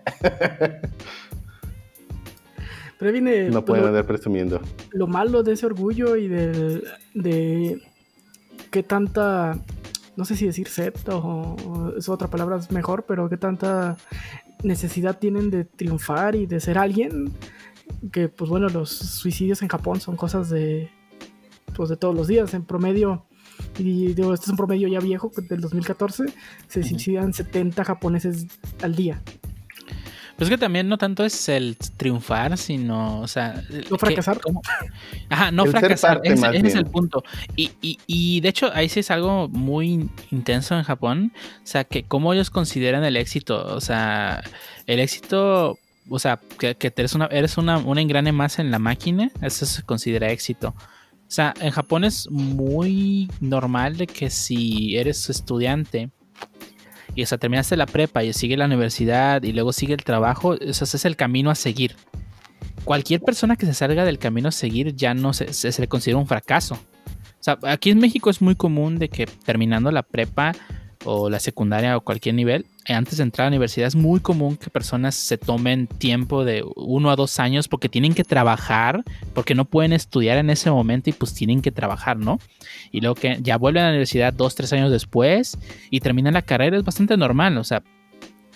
No 3.50 3.64
pueden 3.64 3.86
andar 3.86 4.06
presumiendo. 4.06 4.60
Lo 4.92 5.08
malo 5.08 5.42
de 5.42 5.54
ese 5.54 5.66
orgullo 5.66 6.14
y 6.14 6.28
de, 6.28 6.84
de 7.14 7.82
qué 8.70 8.84
tanta, 8.84 9.58
no 10.14 10.24
sé 10.24 10.36
si 10.36 10.46
decir 10.46 10.68
set 10.68 11.08
o, 11.08 11.92
es 11.98 12.08
otra 12.08 12.28
palabra 12.28 12.60
mejor, 12.70 13.04
pero 13.04 13.28
qué 13.28 13.36
tanta 13.36 13.96
necesidad 14.62 15.18
tienen 15.18 15.50
de 15.50 15.64
triunfar 15.64 16.36
y 16.36 16.46
de 16.46 16.60
ser 16.60 16.78
alguien. 16.78 17.32
Que 18.10 18.28
pues 18.28 18.50
bueno, 18.50 18.68
los 18.68 18.90
suicidios 18.90 19.62
en 19.62 19.68
Japón 19.68 20.00
son 20.00 20.16
cosas 20.16 20.50
de, 20.50 20.90
pues, 21.74 21.88
de 21.88 21.96
todos 21.96 22.14
los 22.14 22.26
días. 22.26 22.54
En 22.54 22.64
promedio, 22.64 23.24
y 23.78 24.14
digo, 24.14 24.34
este 24.34 24.46
es 24.46 24.50
un 24.50 24.56
promedio 24.56 24.88
ya 24.88 25.00
viejo 25.00 25.30
del 25.48 25.60
2014, 25.60 26.24
se 26.68 26.82
suicidan 26.82 27.32
70 27.32 27.84
japoneses 27.84 28.46
al 28.82 28.94
día. 28.94 29.20
Pues 30.36 30.48
que 30.48 30.58
también 30.58 30.88
no 30.88 30.98
tanto 30.98 31.24
es 31.24 31.48
el 31.48 31.76
triunfar, 31.76 32.56
sino, 32.58 33.20
o 33.20 33.28
sea... 33.28 33.62
No 33.90 33.98
fracasar. 33.98 34.40
Ajá, 35.28 35.50
no 35.50 35.66
fracasar, 35.66 36.20
ese, 36.24 36.66
es 36.66 36.74
el 36.74 36.86
punto. 36.86 37.22
Y, 37.54 37.70
y, 37.80 37.98
y, 38.06 38.40
de 38.40 38.48
hecho 38.48 38.70
ahí 38.74 38.88
sí 38.88 39.00
es 39.00 39.10
algo 39.10 39.48
muy 39.48 40.10
intenso 40.30 40.76
en 40.76 40.82
Japón, 40.82 41.32
o 41.36 41.66
sea, 41.66 41.84
que 41.84 42.02
cómo 42.02 42.32
ellos 42.32 42.50
consideran 42.50 43.04
el 43.04 43.16
éxito, 43.16 43.64
o 43.74 43.80
sea, 43.80 44.42
el 44.86 45.00
éxito, 45.00 45.78
o 46.08 46.18
sea, 46.18 46.40
que, 46.58 46.76
eres, 46.96 47.14
una, 47.14 47.26
eres 47.26 47.58
una, 47.58 47.78
un 47.78 47.98
engrane 47.98 48.32
más 48.32 48.58
en 48.58 48.70
la 48.70 48.78
máquina, 48.78 49.30
eso 49.40 49.66
se 49.66 49.82
considera 49.82 50.30
éxito. 50.30 50.74
O 50.78 51.34
sea, 51.34 51.54
en 51.60 51.70
Japón 51.70 52.04
es 52.04 52.30
muy 52.30 53.30
normal 53.40 54.06
que 54.06 54.28
si 54.28 54.96
eres 54.96 55.30
estudiante, 55.30 56.10
y 57.14 57.22
o 57.22 57.26
sea, 57.26 57.38
terminaste 57.38 57.76
la 57.76 57.86
prepa 57.86 58.24
y 58.24 58.32
sigue 58.32 58.56
la 58.56 58.66
universidad 58.66 59.42
y 59.42 59.52
luego 59.52 59.72
sigue 59.72 59.94
el 59.94 60.04
trabajo, 60.04 60.54
ese 60.54 60.84
es 60.84 61.04
el 61.04 61.16
camino 61.16 61.50
a 61.50 61.54
seguir. 61.54 61.96
Cualquier 62.84 63.20
persona 63.20 63.56
que 63.56 63.66
se 63.66 63.74
salga 63.74 64.04
del 64.04 64.18
camino 64.18 64.48
a 64.48 64.52
seguir 64.52 64.94
ya 64.94 65.14
no 65.14 65.32
se, 65.32 65.52
se, 65.52 65.80
le 65.80 65.88
considera 65.88 66.18
un 66.18 66.26
fracaso. 66.26 66.74
O 66.74 67.44
sea, 67.44 67.58
aquí 67.62 67.90
en 67.90 67.98
México 67.98 68.30
es 68.30 68.40
muy 68.40 68.54
común 68.54 68.98
de 68.98 69.08
que 69.08 69.26
terminando 69.26 69.90
la 69.90 70.02
prepa, 70.02 70.52
o 71.04 71.30
la 71.30 71.40
secundaria 71.40 71.96
o 71.96 72.00
cualquier 72.00 72.34
nivel, 72.34 72.66
eh, 72.86 72.94
antes 72.94 73.18
de 73.18 73.22
entrar 73.22 73.46
a 73.46 73.50
la 73.50 73.54
universidad 73.54 73.86
es 73.86 73.94
muy 73.94 74.20
común 74.20 74.56
que 74.56 74.70
personas 74.70 75.14
se 75.14 75.38
tomen 75.38 75.86
tiempo 75.86 76.44
de 76.44 76.64
uno 76.76 77.10
a 77.10 77.16
dos 77.16 77.38
años 77.38 77.68
porque 77.68 77.88
tienen 77.88 78.14
que 78.14 78.24
trabajar, 78.24 79.04
porque 79.34 79.54
no 79.54 79.64
pueden 79.64 79.92
estudiar 79.92 80.38
en 80.38 80.50
ese 80.50 80.70
momento 80.70 81.10
y 81.10 81.12
pues 81.12 81.34
tienen 81.34 81.62
que 81.62 81.70
trabajar, 81.70 82.16
¿no? 82.16 82.38
Y 82.90 83.00
luego 83.00 83.14
que 83.14 83.38
ya 83.40 83.56
vuelven 83.56 83.82
a 83.82 83.86
la 83.86 83.92
universidad 83.92 84.32
dos, 84.32 84.54
tres 84.54 84.72
años 84.72 84.90
después 84.90 85.58
y 85.90 86.00
terminan 86.00 86.34
la 86.34 86.42
carrera 86.42 86.76
es 86.76 86.84
bastante 86.84 87.16
normal, 87.16 87.56
o 87.58 87.64
sea, 87.64 87.82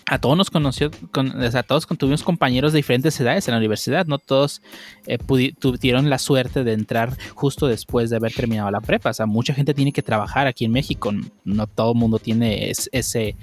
a 0.09 0.19
todos 0.19 0.37
nos 0.37 0.51
conoció, 0.51 0.91
con, 1.11 1.43
o 1.43 1.51
sea, 1.51 1.65
todos 1.65 1.87
tuvimos 1.87 2.23
compañeros 2.23 2.73
de 2.73 2.79
diferentes 2.79 3.19
edades 3.21 3.49
en 3.49 3.53
la 3.53 3.59
universidad, 3.59 4.07
no 4.07 4.19
todos 4.19 4.63
eh, 5.07 5.19
tuvieron 5.59 6.09
la 6.09 6.19
suerte 6.19 6.63
de 6.63 6.75
entrar 6.75 7.17
justo 7.35 7.67
después 7.67 8.09
de 8.09 8.17
haber 8.17 8.33
terminado 8.33 8.71
la 8.71 8.81
prepa, 8.81 9.11
o 9.11 9.15
sea, 9.15 9.27
mucha 9.27 9.53
gente 9.53 9.75
tiene 9.75 9.93
que 9.93 10.03
trabajar 10.03 10.47
aquí 10.47 10.65
en 10.65 10.71
México, 10.71 11.13
no 11.45 11.67
todo 11.67 11.93
el 11.93 11.99
mundo 11.99 12.21
tiene 12.21 12.71
ese, 12.71 13.37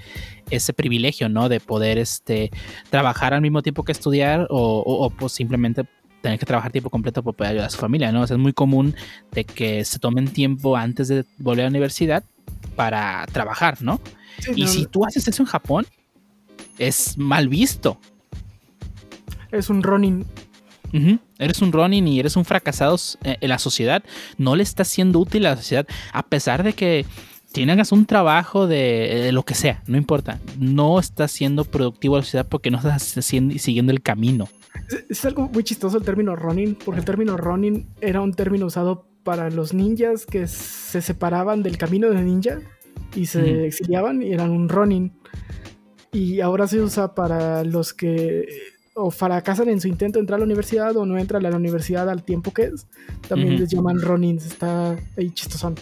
ese 0.50 0.72
privilegio, 0.72 1.28
¿no? 1.28 1.50
De 1.50 1.60
poder 1.60 1.98
este, 1.98 2.50
trabajar 2.88 3.34
al 3.34 3.42
mismo 3.42 3.62
tiempo 3.62 3.84
que 3.84 3.92
estudiar 3.92 4.46
o, 4.48 4.82
o, 4.86 5.10
pues 5.10 5.32
simplemente 5.32 5.84
tener 6.22 6.38
que 6.38 6.46
trabajar 6.46 6.72
tiempo 6.72 6.88
completo 6.88 7.22
para 7.22 7.36
poder 7.36 7.50
ayudar 7.52 7.66
a 7.66 7.70
su 7.70 7.76
familia, 7.76 8.10
¿no? 8.10 8.22
O 8.22 8.26
sea, 8.26 8.36
es 8.36 8.42
muy 8.42 8.54
común 8.54 8.94
de 9.32 9.44
que 9.44 9.84
se 9.84 9.98
tomen 9.98 10.28
tiempo 10.28 10.78
antes 10.78 11.08
de 11.08 11.26
volver 11.36 11.66
a 11.66 11.68
la 11.68 11.72
universidad 11.72 12.24
para 12.74 13.26
trabajar, 13.32 13.82
¿no? 13.82 14.00
y 14.56 14.66
si 14.66 14.86
tú 14.86 15.04
haces 15.04 15.28
eso 15.28 15.42
en 15.42 15.46
Japón, 15.46 15.86
es 16.78 17.18
mal 17.18 17.48
visto. 17.48 17.98
Es 19.50 19.70
un 19.70 19.82
Ronin. 19.82 20.24
Eres 21.38 21.60
un 21.60 21.72
Ronin 21.72 22.06
y 22.06 22.20
eres 22.20 22.36
un 22.36 22.44
fracasado 22.44 22.96
eh, 23.24 23.36
en 23.40 23.48
la 23.48 23.58
sociedad. 23.58 24.04
No 24.38 24.54
le 24.54 24.62
estás 24.62 24.88
siendo 24.88 25.18
útil 25.18 25.46
a 25.46 25.50
la 25.50 25.56
sociedad, 25.56 25.86
a 26.12 26.22
pesar 26.22 26.62
de 26.62 26.72
que 26.72 27.04
tienes 27.52 27.92
un 27.92 28.06
trabajo 28.06 28.66
de, 28.66 29.30
lo 29.32 29.44
que 29.44 29.54
sea, 29.54 29.82
no 29.86 29.96
importa. 29.96 30.38
No 30.58 30.98
estás 30.98 31.32
siendo 31.32 31.64
productivo 31.64 32.14
a 32.16 32.18
la 32.18 32.24
sociedad 32.24 32.46
porque 32.48 32.70
no 32.70 32.78
estás 32.78 33.02
siguiendo 33.02 33.92
el 33.92 34.02
camino. 34.02 34.48
Es, 35.08 35.24
algo 35.24 35.48
muy 35.48 35.64
chistoso 35.64 35.98
el 35.98 36.04
término 36.04 36.36
Ronin, 36.36 36.76
porque 36.84 37.00
el 37.00 37.04
término 37.04 37.36
Ronin 37.36 37.88
era 38.00 38.20
un 38.20 38.34
término 38.34 38.66
usado 38.66 39.06
para 39.24 39.50
los 39.50 39.72
ninjas 39.72 40.26
que 40.26 40.46
se 40.46 41.00
separaban 41.00 41.62
del 41.62 41.78
camino 41.78 42.10
de 42.10 42.22
ninja 42.22 42.58
y 43.16 43.26
se 43.26 43.66
exiliaban 43.66 44.22
y 44.22 44.32
eran 44.32 44.50
un 44.50 44.68
Ronin 44.68 45.12
y 46.14 46.40
ahora 46.40 46.66
se 46.68 46.80
usa 46.80 47.14
para 47.14 47.64
los 47.64 47.92
que 47.92 48.46
o 48.94 49.10
fracasan 49.10 49.68
en 49.68 49.80
su 49.80 49.88
intento 49.88 50.18
de 50.18 50.20
entrar 50.20 50.36
a 50.36 50.38
la 50.38 50.44
universidad 50.44 50.96
o 50.96 51.04
no 51.04 51.18
entran 51.18 51.44
a 51.44 51.50
la 51.50 51.56
universidad 51.56 52.08
al 52.08 52.22
tiempo 52.22 52.52
que 52.52 52.66
es. 52.66 52.86
También 53.28 53.58
les 53.58 53.68
llaman 53.68 54.00
Ronins, 54.00 54.46
está 54.46 54.96
ahí 55.18 55.30
chistosón. 55.32 55.74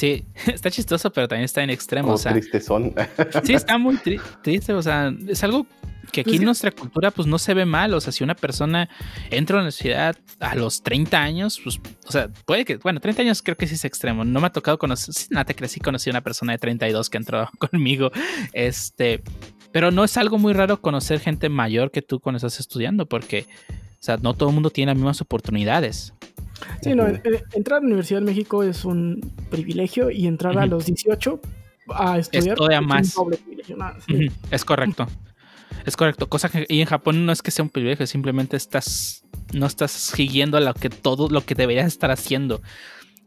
Sí, 0.00 0.24
está 0.46 0.70
chistoso, 0.70 1.12
pero 1.12 1.28
también 1.28 1.44
está 1.44 1.62
en 1.62 1.68
extremo. 1.68 2.14
o 2.14 2.16
sea, 2.16 2.32
tristezón. 2.32 2.94
Sí, 3.44 3.52
está 3.52 3.76
muy 3.76 3.98
triste, 4.42 4.72
o 4.72 4.80
sea, 4.80 5.12
es 5.28 5.44
algo 5.44 5.66
que 6.10 6.22
aquí 6.22 6.36
en 6.36 6.44
nuestra 6.44 6.70
cultura 6.70 7.10
pues 7.10 7.28
no 7.28 7.38
se 7.38 7.52
ve 7.52 7.66
mal, 7.66 7.92
o 7.92 8.00
sea, 8.00 8.10
si 8.10 8.24
una 8.24 8.34
persona 8.34 8.88
entra 9.30 9.56
a 9.56 9.58
la 9.58 9.62
universidad 9.64 10.16
a 10.40 10.54
los 10.54 10.82
30 10.82 11.22
años, 11.22 11.60
pues, 11.62 11.78
o 12.06 12.12
sea, 12.12 12.30
puede 12.46 12.64
que, 12.64 12.78
bueno, 12.78 12.98
30 12.98 13.22
años 13.22 13.42
creo 13.42 13.58
que 13.58 13.66
sí 13.66 13.74
es 13.74 13.84
extremo, 13.84 14.24
no 14.24 14.40
me 14.40 14.46
ha 14.46 14.50
tocado 14.50 14.78
conocer, 14.78 15.14
nada, 15.28 15.44
te 15.44 15.54
crecí, 15.54 15.80
conocí 15.80 16.08
a 16.08 16.14
una 16.14 16.22
persona 16.22 16.54
de 16.54 16.58
32 16.58 17.10
que 17.10 17.18
entró 17.18 17.50
conmigo, 17.58 18.10
este, 18.54 19.22
pero 19.70 19.90
no 19.90 20.02
es 20.02 20.16
algo 20.16 20.38
muy 20.38 20.54
raro 20.54 20.80
conocer 20.80 21.20
gente 21.20 21.50
mayor 21.50 21.90
que 21.90 22.00
tú 22.00 22.20
cuando 22.20 22.38
estás 22.38 22.58
estudiando, 22.58 23.06
porque, 23.06 23.46
o 23.68 24.02
sea, 24.02 24.16
no 24.16 24.32
todo 24.32 24.48
el 24.48 24.54
mundo 24.54 24.70
tiene 24.70 24.92
las 24.92 24.96
mismas 24.96 25.20
oportunidades. 25.20 26.14
Sí, 26.82 26.94
no, 26.94 27.06
entrar 27.06 27.78
a 27.78 27.80
la 27.80 27.86
Universidad 27.86 28.20
de 28.20 28.26
México 28.26 28.62
es 28.62 28.84
un 28.84 29.20
privilegio 29.50 30.10
y 30.10 30.26
entrar 30.26 30.58
a 30.58 30.66
los 30.66 30.86
18 30.86 31.40
a 31.94 32.18
estudiar 32.18 32.82
es, 32.82 32.86
más. 32.86 33.16
Un 33.16 33.24
doble 33.24 33.36
privilegio. 33.38 33.76
Es 34.50 34.64
correcto. 34.64 35.06
Es 35.86 35.96
correcto, 35.96 36.28
cosa 36.28 36.48
que 36.48 36.66
y 36.68 36.80
en 36.80 36.86
Japón 36.86 37.24
no 37.24 37.32
es 37.32 37.42
que 37.42 37.50
sea 37.50 37.62
un 37.62 37.70
privilegio, 37.70 38.06
simplemente 38.06 38.56
estás 38.56 39.24
no 39.54 39.66
estás 39.66 39.90
siguiendo 39.90 40.60
lo 40.60 40.74
que 40.74 40.90
todo 40.90 41.28
lo 41.28 41.44
que 41.44 41.54
deberías 41.54 41.86
estar 41.86 42.10
haciendo. 42.10 42.60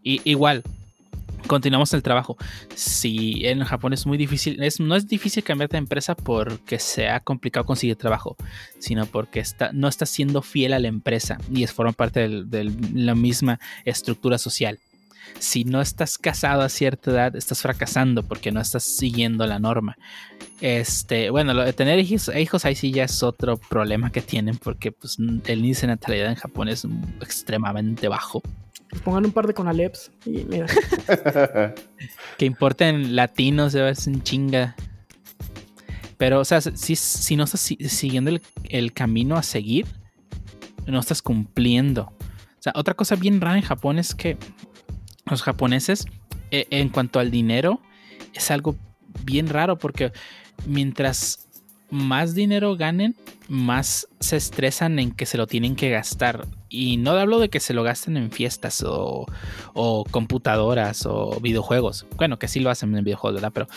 Y 0.04 0.22
igual, 0.24 0.64
continuamos 1.48 1.94
el 1.94 2.04
trabajo. 2.04 2.38
Si 2.76 3.46
en 3.46 3.64
Japón 3.64 3.94
es 3.94 4.06
muy 4.06 4.18
difícil, 4.18 4.60
no 4.80 4.96
es 4.96 5.08
difícil 5.08 5.44
cambiarte 5.44 5.78
de 5.78 5.80
empresa 5.80 6.16
porque 6.16 6.80
sea 6.80 7.20
complicado 7.20 7.66
conseguir 7.66 7.96
trabajo, 7.96 8.36
sino 8.80 9.06
porque 9.06 9.44
no 9.74 9.88
estás 9.88 10.10
siendo 10.10 10.42
fiel 10.42 10.74
a 10.74 10.80
la 10.80 10.88
empresa 10.88 11.38
y 11.54 11.64
es 11.64 11.74
forma 11.74 11.94
parte 11.94 12.28
de 12.28 12.74
la 12.94 13.16
misma 13.16 13.60
estructura 13.86 14.38
social 14.38 14.80
si 15.40 15.64
no 15.64 15.82
estás 15.82 16.18
casado 16.18 16.62
a 16.62 16.70
cierta 16.70 17.12
edad, 17.12 17.36
estás 17.36 17.62
fracasando 17.62 18.24
porque 18.24 18.52
no 18.52 18.62
estás 18.62 18.84
siguiendo 18.84 19.46
la 19.46 19.60
norma. 19.60 19.98
Este, 20.62 21.30
bueno, 21.30 21.54
lo 21.54 21.64
de 21.64 21.74
tener 21.74 22.00
hijos, 22.00 22.32
hijos 22.36 22.66
ahí 22.66 22.76
sí 22.76 22.92
ya 22.92 23.04
es 23.04 23.24
otro 23.24 23.58
problema 23.58 24.12
que 24.12 24.22
tienen 24.22 24.58
porque 24.58 24.92
pues, 24.92 25.18
el 25.20 25.60
índice 25.60 25.82
de 25.82 25.94
natalidad 25.94 26.30
en 26.30 26.36
Japón 26.36 26.70
es 26.70 26.86
extremadamente 27.22 28.08
bajo. 28.08 28.42
Pues 28.94 29.02
pongan 29.02 29.26
un 29.26 29.32
par 29.32 29.48
de 29.48 29.56
conaleps 29.56 30.12
y 30.24 30.46
mira. 30.46 30.68
que 32.38 32.46
importen 32.46 33.16
latinos, 33.16 33.74
es 33.74 34.06
un 34.06 34.22
chinga. 34.22 34.76
Pero, 36.18 36.40
o 36.40 36.46
sea, 36.46 36.62
si, 36.62 36.96
si 36.96 37.36
no 37.36 37.46
estás 37.46 37.62
siguiendo 37.62 38.30
el, 38.30 38.44
el 38.66 38.94
camino 38.94 39.36
a 39.36 39.42
seguir, 39.42 39.88
no 40.86 41.00
estás 41.00 41.24
cumpliendo. 41.24 42.04
O 42.04 42.62
sea, 42.62 42.72
otra 42.76 42.94
cosa 42.94 43.16
bien 43.16 43.42
rara 43.42 43.56
en 43.56 43.64
Japón 43.64 43.98
es 43.98 44.14
que 44.14 44.38
los 45.26 45.42
japoneses, 45.42 46.06
eh, 46.52 46.68
en 46.70 46.90
cuanto 46.90 47.20
al 47.20 47.32
dinero, 47.32 47.82
es 48.36 48.52
algo 48.52 48.76
bien 49.26 49.50
raro 49.50 49.80
porque 49.80 50.12
mientras 50.68 51.43
más 51.94 52.34
dinero 52.34 52.76
ganen, 52.76 53.16
más 53.48 54.08
se 54.20 54.36
estresan 54.36 54.98
en 54.98 55.12
que 55.12 55.28
se 55.28 55.38
lo 55.38 55.46
tienen 55.46 55.76
que 55.76 55.92
gastar. 55.92 56.48
Y 56.68 56.98
no 56.98 57.12
hablo 57.12 57.40
de 57.40 57.50
que 57.50 57.60
se 57.60 57.74
lo 57.74 57.84
gasten 57.84 58.18
en 58.18 58.32
fiestas 58.32 58.84
o, 58.86 59.28
computadoras 60.10 61.06
o 61.06 61.40
videojuegos. 61.40 62.08
Bueno, 62.18 62.40
que 62.40 62.48
sí 62.48 62.60
lo 62.60 62.72
hacen 62.72 62.96
en 62.98 63.04
videojuegos, 63.04 63.42
¿verdad? 63.42 63.52
Pero, 63.54 63.68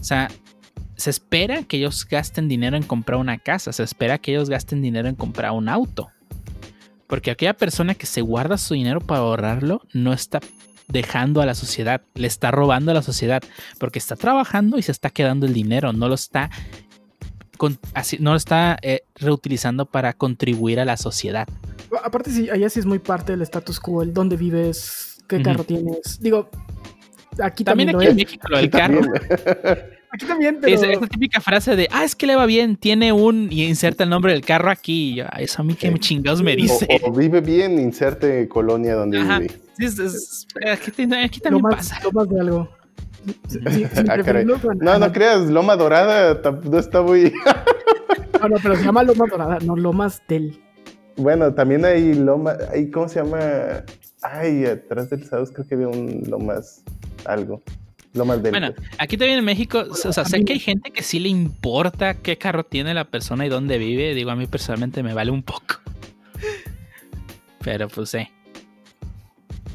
o 0.00 0.04
sea, 0.04 0.30
se 0.96 1.10
espera 1.10 1.64
que 1.64 1.78
ellos 1.78 2.06
gasten 2.08 2.48
dinero 2.48 2.76
en 2.76 2.84
comprar 2.84 3.18
una 3.18 3.38
casa, 3.38 3.72
se 3.72 3.82
espera 3.82 4.18
que 4.18 4.30
ellos 4.32 4.48
gasten 4.48 4.80
dinero 4.80 5.08
en 5.08 5.16
comprar 5.16 5.50
un 5.50 5.68
auto. 5.68 6.10
Porque 7.08 7.32
aquella 7.32 7.54
persona 7.54 7.94
que 7.94 8.06
se 8.06 8.20
guarda 8.20 8.56
su 8.56 8.74
dinero 8.74 9.00
para 9.00 9.22
ahorrarlo 9.22 9.82
no 9.92 10.12
está 10.12 10.40
dejando 10.86 11.42
a 11.42 11.46
la 11.46 11.54
sociedad, 11.54 12.02
le 12.14 12.28
está 12.28 12.50
robando 12.50 12.92
a 12.92 12.94
la 12.94 13.02
sociedad, 13.02 13.42
porque 13.78 13.98
está 13.98 14.14
trabajando 14.14 14.78
y 14.78 14.82
se 14.82 14.92
está 14.92 15.10
quedando 15.10 15.46
el 15.46 15.52
dinero, 15.52 15.92
no 15.92 16.08
lo 16.08 16.14
está, 16.14 16.50
no 18.18 18.30
lo 18.30 18.36
está 18.36 18.78
eh, 18.82 19.02
reutilizando 19.16 19.86
para 19.86 20.12
contribuir 20.12 20.80
a 20.80 20.84
la 20.84 20.96
sociedad. 20.96 21.46
Aparte, 22.04 22.30
sí, 22.30 22.50
allá 22.50 22.68
sí 22.70 22.80
es 22.80 22.86
muy 22.86 22.98
parte 22.98 23.32
del 23.32 23.42
status 23.42 23.80
quo, 23.80 24.02
el 24.02 24.12
dónde 24.12 24.36
vives, 24.36 25.18
qué 25.26 25.42
carro 25.42 25.64
tienes. 25.64 26.20
Digo, 26.20 26.48
aquí 27.42 27.64
también, 27.64 27.94
aquí 27.94 28.06
en 28.06 28.16
México 28.16 28.48
lo 28.48 28.58
del 28.58 28.70
carro. 28.70 29.00
Aquí 30.10 30.24
también, 30.24 30.58
pero... 30.60 30.74
Es 30.74 30.82
esa 30.82 31.06
típica 31.06 31.40
frase 31.40 31.76
de, 31.76 31.86
ah, 31.90 32.04
es 32.04 32.16
que 32.16 32.26
le 32.26 32.34
va 32.34 32.46
bien, 32.46 32.76
tiene 32.76 33.12
un... 33.12 33.48
Y 33.50 33.64
inserta 33.64 34.04
el 34.04 34.10
nombre 34.10 34.32
del 34.32 34.42
carro 34.42 34.70
aquí. 34.70 35.20
Y 35.20 35.42
eso 35.42 35.60
a 35.60 35.64
mí 35.64 35.74
que 35.74 35.92
chingados 35.98 36.42
me 36.42 36.56
dice. 36.56 36.88
O, 37.02 37.12
vive 37.12 37.40
bien, 37.40 37.78
inserte 37.78 38.48
colonia 38.48 38.94
donde 38.94 39.18
vive. 39.18 39.50
Sí, 39.76 39.84
es, 39.84 40.46
aquí, 40.66 41.40
también 41.40 41.62
pasa. 41.62 42.00
Lomas 42.02 42.28
de 42.28 42.40
algo. 42.40 42.77
Ah, 44.08 44.16
no, 44.76 44.98
no 44.98 45.12
creas, 45.12 45.42
Loma 45.50 45.76
Dorada 45.76 46.40
no 46.64 46.78
está 46.78 47.02
muy... 47.02 47.32
bueno, 48.40 48.56
pero 48.62 48.76
se 48.76 48.84
llama 48.84 49.02
Loma 49.02 49.26
Dorada, 49.30 49.58
no 49.64 49.76
Lomas 49.76 50.22
del... 50.28 50.58
Bueno, 51.16 51.52
también 51.52 51.84
hay 51.84 52.14
Loma, 52.14 52.56
hay, 52.72 52.90
¿cómo 52.90 53.08
se 53.08 53.22
llama? 53.22 53.84
Ay, 54.22 54.64
atrás 54.64 55.10
del 55.10 55.24
South 55.24 55.50
creo 55.52 55.66
que 55.66 55.74
había 55.74 55.88
un 55.88 56.22
Lomas 56.28 56.84
algo. 57.24 57.60
Lomas 58.14 58.42
del. 58.42 58.52
Bueno, 58.52 58.72
aquí 58.98 59.16
también 59.16 59.40
en 59.40 59.44
México, 59.44 59.84
o 59.90 59.94
sea, 59.94 60.24
sé 60.24 60.44
que 60.44 60.54
hay 60.54 60.60
gente 60.60 60.90
que 60.92 61.02
sí 61.02 61.18
le 61.18 61.28
importa 61.28 62.14
qué 62.14 62.38
carro 62.38 62.64
tiene 62.64 62.94
la 62.94 63.04
persona 63.04 63.44
y 63.44 63.48
dónde 63.48 63.78
vive. 63.78 64.14
Digo, 64.14 64.30
a 64.30 64.36
mí 64.36 64.46
personalmente 64.46 65.02
me 65.02 65.12
vale 65.12 65.30
un 65.30 65.42
poco. 65.42 65.80
Pero 67.64 67.88
pues 67.88 68.10
sí. 68.10 68.28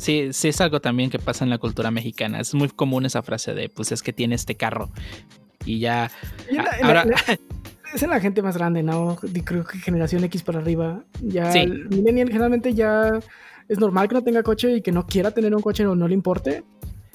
Sí, 0.04 0.34
sí 0.34 0.49
es 0.49 0.60
algo 0.60 0.82
también 0.82 1.10
que 1.10 1.18
pasa 1.18 1.45
en 1.45 1.49
la 1.49 1.58
cultura 1.58 1.89
mexicana. 1.89 2.41
Es 2.41 2.54
muy 2.54 2.68
común 2.68 3.06
esa 3.06 3.24
frase 3.24 3.54
de, 3.54 3.70
pues 3.70 3.93
es 3.93 4.04
que 4.04 4.12
tiene 4.12 4.36
este 4.36 4.56
carro. 4.56 4.91
Y 5.64 5.80
ya... 5.80 6.12
ahora... 6.82 7.06
es 7.93 8.04
en 8.04 8.10
la 8.10 8.20
gente 8.20 8.41
más 8.41 8.58
grande, 8.58 8.84
¿no? 8.84 9.16
Creo 9.45 9.64
que 9.64 9.78
generación 9.78 10.22
X 10.26 10.43
para 10.43 10.60
arriba. 10.60 11.06
Ya 11.22 11.54
el 11.54 11.88
millennial 11.88 12.28
generalmente 12.28 12.74
ya 12.74 13.18
es 13.70 13.80
normal 13.80 14.10
que 14.10 14.16
no 14.16 14.24
tenga 14.26 14.43
coche 14.43 14.76
y 14.76 14.82
que 14.82 14.91
no 14.91 15.08
quiera 15.08 15.32
tener 15.32 15.56
un 15.56 15.62
coche 15.62 15.88
o 15.88 15.95
no 15.95 16.10
le 16.10 16.16
importe. 16.16 16.66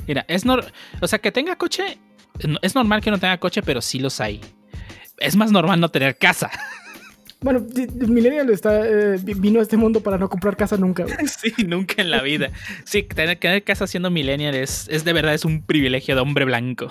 Mira, 0.06 0.24
es 0.26 0.46
o 0.46 1.06
sea, 1.06 1.18
que 1.18 1.30
tenga 1.30 1.56
coche, 1.56 1.98
es 2.62 2.74
normal 2.74 3.02
que 3.02 3.10
no 3.10 3.18
tenga 3.18 3.36
coche, 3.36 3.60
pero 3.60 3.82
sí 3.82 3.98
los 3.98 4.18
hay. 4.18 4.40
Es 5.18 5.36
más 5.36 5.52
normal 5.52 5.78
no 5.78 5.90
tener 5.90 6.16
casa. 6.16 6.50
Bueno, 7.40 7.64
Millennial 8.08 8.50
está, 8.50 8.84
eh, 8.84 9.16
vino 9.22 9.60
a 9.60 9.62
este 9.62 9.76
mundo 9.76 10.00
para 10.00 10.18
no 10.18 10.28
comprar 10.28 10.56
casa 10.56 10.76
nunca. 10.76 11.06
Sí, 11.26 11.52
nunca 11.66 12.02
en 12.02 12.10
la 12.10 12.22
vida. 12.22 12.50
Sí, 12.84 13.02
tener, 13.02 13.38
casa 13.62 13.86
siendo 13.86 14.10
Millennial 14.10 14.54
es, 14.54 14.88
es 14.88 15.04
de 15.04 15.12
verdad 15.12 15.34
es 15.34 15.44
un 15.44 15.62
privilegio 15.62 16.16
de 16.16 16.20
hombre 16.20 16.44
blanco. 16.44 16.88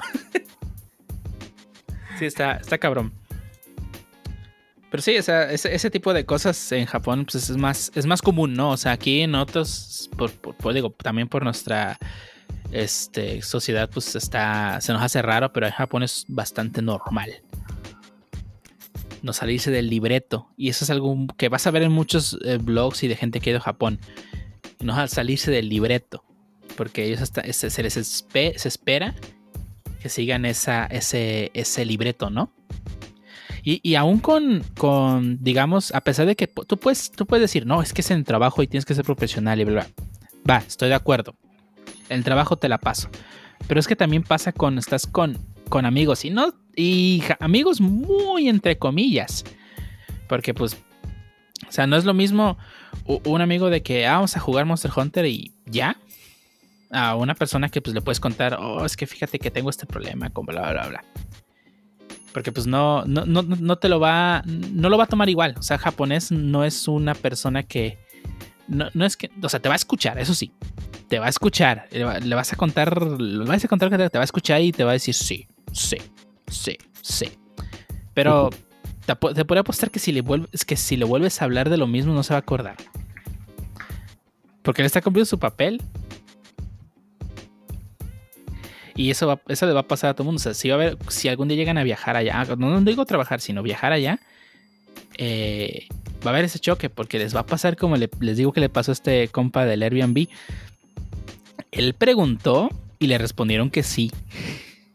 Sí, 2.18 2.26
está, 2.26 2.54
está 2.54 2.78
cabrón. 2.78 3.12
Pero 4.89 5.04
sí, 5.04 5.18
o 5.18 5.22
sea, 5.22 5.52
ese, 5.52 5.89
tipo 5.89 6.14
de 6.14 6.26
cosas 6.26 6.72
en 6.72 6.86
Japón 6.86 7.26
pues, 7.26 7.50
es, 7.50 7.58
más, 7.58 7.91
es 7.93 8.06
más 8.06 8.22
común, 8.22 8.54
¿no? 8.54 8.72
O 8.72 8.78
sea, 8.78 8.93
aquí 8.93 9.22
en 9.22 9.36
otros, 9.36 10.10
por, 10.18 10.74
digo, 10.74 10.91
también 10.91 11.28
por 11.28 11.43
nuestra 11.43 11.98
este, 12.72 13.41
sociedad, 13.41 13.89
pues 13.93 14.16
está, 14.16 14.80
se 14.80 14.93
nos 14.93 15.02
hace 15.02 15.22
raro, 15.22 15.52
pero 15.52 15.68
en 15.68 15.74
Japón 15.74 16.04
es 16.04 16.26
bastante 16.30 16.82
normal. 16.82 17.43
No 19.28 19.34
salirse 19.34 19.71
del 19.71 19.89
libreto. 19.89 20.47
Y 20.55 20.69
eso 20.69 20.86
es 20.86 20.89
algo 20.89 21.28
que 21.36 21.49
vas 21.49 21.67
a 21.67 21.71
ver 21.71 21.84
en 21.84 21.91
muchos 21.91 22.39
eh, 22.45 22.59
blogs 22.61 23.03
y 23.03 23.09
de 23.09 23.17
gente 23.17 23.41
que 23.41 23.49
ha 23.49 23.51
ido 23.51 23.59
a 23.59 23.63
Japón. 23.63 23.99
No 24.80 25.05
salirse 25.09 25.51
del 25.51 25.67
libreto. 25.67 26.23
Porque 26.78 27.03
ellos 27.03 27.19
hasta, 27.19 27.43
se, 27.51 27.84
les 27.84 27.93
se 27.93 28.67
espera 28.69 29.15
que 30.01 30.07
sigan 30.07 30.45
esa, 30.45 30.86
ese, 30.86 31.51
ese 31.53 31.84
libreto, 31.84 32.30
¿no? 32.30 32.53
Y, 33.69 33.95
aún 33.95 34.19
con, 34.19 34.63
con, 34.78 35.43
digamos, 35.43 35.93
a 35.93 35.99
pesar 35.99 36.25
de 36.25 36.38
que 36.38 36.47
tú 36.47 36.78
puedes, 36.78 37.11
tú 37.11 37.25
puedes 37.25 37.41
decir, 37.41 37.65
no, 37.65 37.82
es 37.82 37.91
que 37.91 37.99
es 37.99 38.09
en 38.11 38.19
el 38.19 38.23
trabajo 38.23 38.63
y 38.63 38.67
tienes 38.67 38.86
que 38.86 38.95
ser 38.95 39.03
profesional 39.03 39.59
y 39.59 39.65
bla, 39.65 39.73
bla. 39.73 39.89
Va, 40.49 40.63
estoy 40.65 40.88
de 40.88 40.95
acuerdo. 40.95 41.36
El 42.07 42.23
trabajo 42.23 42.55
te 42.55 42.69
la 42.69 42.78
paso. 42.78 43.09
Pero 43.67 43.82
es 43.82 43.88
que 43.88 43.97
también 43.97 44.23
pasa 44.23 44.53
con, 44.53 44.78
estás 44.78 45.05
con, 45.05 45.38
con 45.70 45.86
amigos 45.86 46.26
y 46.26 46.30
no, 46.30 46.53
y 46.76 47.24
amigos 47.39 47.82
muy 47.82 48.49
entre 48.49 48.78
comillas. 48.78 49.43
Porque 50.28 50.53
pues, 50.53 50.78
o 51.68 51.72
sea, 51.72 51.88
no 51.88 51.95
es 51.95 52.05
lo 52.05 52.13
mismo 52.13 52.57
un 53.05 53.41
amigo 53.41 53.70
de 53.70 53.82
que 53.82 54.05
ah, 54.05 54.15
vamos 54.15 54.36
a 54.36 54.39
jugar 54.39 54.65
Monster 54.65 54.91
Hunter 54.95 55.26
y 55.26 55.53
ya. 55.65 55.97
A 56.89 57.15
una 57.15 57.36
persona 57.36 57.68
que 57.68 57.82
pues 57.82 57.93
le 57.93 58.01
puedes 58.01 58.22
contar, 58.22 58.57
oh, 58.59 58.86
es 58.86 58.95
que 58.95 59.07
fíjate 59.07 59.39
que 59.39 59.51
tengo 59.51 59.70
este 59.70 59.86
problema 59.86 60.30
con 60.30 60.45
bla, 60.45 60.72
bla, 60.72 60.88
bla. 60.88 61.03
Porque 62.32 62.53
pues 62.53 62.65
no, 62.65 63.03
no, 63.05 63.26
no, 63.26 63.41
no 63.41 63.78
te 63.78 63.89
lo 63.89 63.99
va, 63.99 64.41
no 64.45 64.89
lo 64.89 64.97
va 64.97 65.03
a 65.03 65.07
tomar 65.07 65.28
igual. 65.28 65.55
O 65.57 65.61
sea, 65.63 65.78
japonés 65.78 66.32
no 66.32 66.63
es 66.63 66.88
una 66.88 67.13
persona 67.13 67.63
que, 67.63 67.97
no, 68.68 69.05
es 69.05 69.18
que, 69.18 69.32
o 69.41 69.49
sea, 69.49 69.59
te 69.59 69.70
va 69.70 69.76
a 69.76 69.78
escuchar, 69.78 70.20
eso 70.20 70.34
sí. 70.34 70.51
Te 71.09 71.20
va 71.20 71.28
a 71.28 71.30
escuchar, 71.30 71.88
le, 71.91 72.36
vas 72.36 72.51
a 72.51 72.57
contar, 72.57 73.01
le 73.01 73.45
vas 73.45 73.63
a 73.63 73.68
contar 73.68 73.89
que 73.89 73.97
te 74.09 74.18
va 74.18 74.24
a 74.24 74.26
escuchar 74.26 74.61
y 74.61 74.74
te 74.74 74.84
va 74.84 74.91
a 74.91 74.93
decir 74.93 75.13
sí, 75.13 75.47
sí, 75.72 75.97
sí, 76.47 76.78
sí. 77.01 77.32
Pero 78.13 78.49
te, 79.05 79.15
te 79.15 79.45
puedo 79.45 79.61
apostar 79.61 79.91
que 79.91 79.99
si, 79.99 80.11
le 80.11 80.22
vuelves, 80.22 80.65
que 80.65 80.76
si 80.76 80.97
le 80.97 81.05
vuelves 81.05 81.41
a 81.41 81.45
hablar 81.45 81.70
de 81.70 81.78
lo 81.78 81.88
mismo 81.88 82.13
no 82.13 82.24
se 82.24 82.34
va 82.34 82.38
a 82.38 82.39
acordar. 82.39 82.76
Porque 84.63 84.82
él 84.82 84.86
está 84.86 85.01
cumpliendo 85.01 85.26
su 85.26 85.39
papel 85.39 85.82
y 88.97 89.11
eso, 89.11 89.28
va, 89.28 89.39
eso 89.47 89.68
le 89.68 89.74
va 89.74 89.82
a 89.82 89.88
pasar 89.88 90.09
a 90.09 90.13
todo 90.15 90.24
el 90.24 90.26
mundo. 90.26 90.39
O 90.39 90.43
sea, 90.43 90.55
si, 90.55 90.70
va 90.70 90.76
a 90.76 90.78
ver, 90.80 90.97
si 91.07 91.30
algún 91.30 91.47
día 91.47 91.55
llegan 91.55 91.78
a 91.78 91.84
viajar 91.84 92.18
allá, 92.18 92.43
no, 92.57 92.82
digo 92.82 93.05
trabajar, 93.05 93.39
sino 93.39 93.61
viajar 93.61 93.93
allá, 93.93 94.20
eh, 95.18 95.88
va 96.26 96.32
a 96.32 96.34
haber 96.34 96.45
ese 96.45 96.57
choque 96.57 96.89
porque 96.89 97.20
les 97.20 97.36
va 97.36 97.41
a 97.41 97.45
pasar 97.45 97.78
como 97.78 97.95
les 97.95 98.38
digo 98.38 98.51
que 98.51 98.59
le 98.59 98.70
pasó 98.70 98.91
a 98.91 98.93
este 98.93 99.28
compa 99.28 99.65
del 99.65 99.84
Airbnb. 99.84 100.28
Él 101.72 101.93
preguntó 101.93 102.70
y 102.97 103.05
le 103.05 103.20
respondieron 103.20 103.70
que 103.70 103.84
sí. 103.84 104.11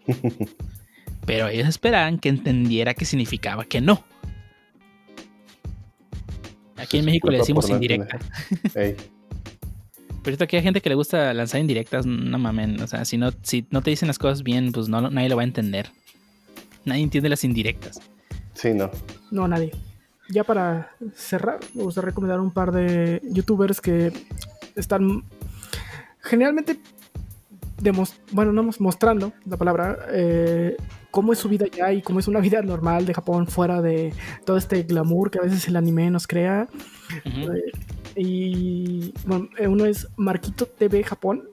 Pero 1.27 1.49
ellos 1.49 1.69
esperaban 1.69 2.19
que 2.19 2.29
entendiera 2.29 2.95
qué 2.95 3.05
significaba 3.05 3.65
que 3.65 3.81
no. 3.81 4.05
Aquí 6.77 6.99
en 6.99 7.05
México 7.05 7.31
le 7.31 7.39
decimos 7.39 7.71
indirecta. 7.71 8.19
Pero 10.23 10.37
aquí 10.41 10.57
hay 10.57 10.63
gente 10.63 10.81
que 10.81 10.89
le 10.89 10.95
gusta 10.95 11.33
lanzar 11.35 11.61
indirectas, 11.61 12.07
no 12.07 12.39
mamen. 12.39 12.81
O 12.81 12.87
sea, 12.87 13.05
si 13.05 13.17
no, 13.17 13.31
si 13.43 13.67
no 13.71 13.83
te 13.83 13.91
dicen 13.91 14.09
las 14.09 14.19
cosas 14.19 14.43
bien, 14.43 14.73
pues 14.73 14.89
no, 14.89 15.11
nadie 15.11 15.29
lo 15.29 15.37
va 15.37 15.43
a 15.43 15.45
entender. 15.45 15.91
Nadie 16.85 17.03
entiende 17.03 17.29
las 17.29 17.45
indirectas. 17.45 18.01
Sí, 18.55 18.73
no. 18.75 18.91
No, 19.31 19.49
nadie. 19.49 19.73
Ya 20.29 20.45
para 20.45 20.91
cerrar, 21.15 21.61
me 21.75 21.83
gustaría 21.83 22.07
recomendar 22.07 22.41
un 22.41 22.53
par 22.53 22.73
de 22.73 23.21
youtubers 23.25 23.81
que 23.81 24.13
están 24.77 25.25
generalmente 26.21 26.79
bueno, 28.33 28.53
no 28.53 28.71
mostrando 28.79 29.33
la 29.45 29.57
palabra, 29.57 29.99
eh, 30.11 30.77
cómo 31.11 31.33
es 31.33 31.39
su 31.39 31.49
vida 31.49 31.67
ya 31.67 31.93
y 31.93 32.03
cómo 32.03 32.21
es 32.21 32.29
una 32.29 32.41
vida 32.41 32.63
normal 32.63 33.07
de 33.07 33.15
Japón 33.15 33.47
fuera 33.47 33.83
de 33.83 34.13
todo 34.45 34.57
este 34.57 34.83
glamour 34.85 35.31
que 35.31 35.39
a 35.39 35.43
veces 35.43 35.67
el 35.69 35.77
anime 35.77 36.11
nos 36.11 36.27
crea. 36.27 36.69
Y 38.15 39.13
bueno, 39.27 39.49
eh, 39.59 39.69
uno 39.69 39.87
es 39.87 40.09
Marquito 40.17 40.67
TV 40.67 41.03
Japón. 41.03 41.45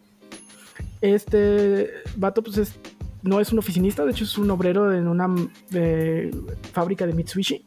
Este 1.01 1.89
vato, 2.17 2.43
pues 2.43 2.77
no 3.21 3.39
es 3.39 3.51
un 3.51 3.59
oficinista, 3.59 4.05
de 4.05 4.11
hecho 4.11 4.25
es 4.25 4.37
un 4.37 4.51
obrero 4.51 4.93
en 4.93 5.07
una 5.07 5.27
fábrica 6.73 7.07
de 7.07 7.13
Mitsubishi. 7.13 7.65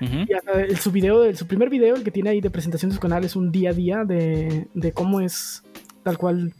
Y 0.00 0.74
su 0.76 0.90
video, 0.90 1.32
su 1.34 1.46
primer 1.46 1.70
video, 1.70 1.94
el 1.94 2.02
que 2.02 2.10
tiene 2.10 2.30
ahí 2.30 2.40
de 2.40 2.50
presentación 2.50 2.90
de 2.90 2.96
su 2.96 3.00
canal, 3.00 3.24
es 3.24 3.36
un 3.36 3.52
día 3.52 3.70
a 3.70 3.72
día 3.72 4.04
de, 4.04 4.66
de 4.74 4.92
cómo 4.92 5.20
es 5.20 5.62
tal 6.02 6.18
cual 6.18 6.52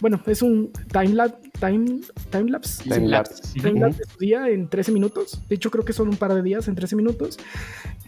bueno, 0.00 0.20
es 0.26 0.42
un 0.42 0.72
time, 0.90 1.14
time, 1.58 2.00
time 2.30 2.50
lapse. 2.50 2.82
Time 2.88 3.08
lapse. 3.08 3.60
Time 3.60 3.80
lapse 3.80 3.98
de 3.98 4.04
su 4.10 4.18
día 4.18 4.48
en 4.48 4.68
13 4.68 4.92
minutos. 4.92 5.40
De 5.48 5.56
hecho, 5.56 5.70
creo 5.70 5.84
que 5.84 5.92
son 5.92 6.08
un 6.08 6.16
par 6.16 6.32
de 6.34 6.42
días 6.42 6.68
en 6.68 6.74
13 6.74 6.96
minutos. 6.96 7.38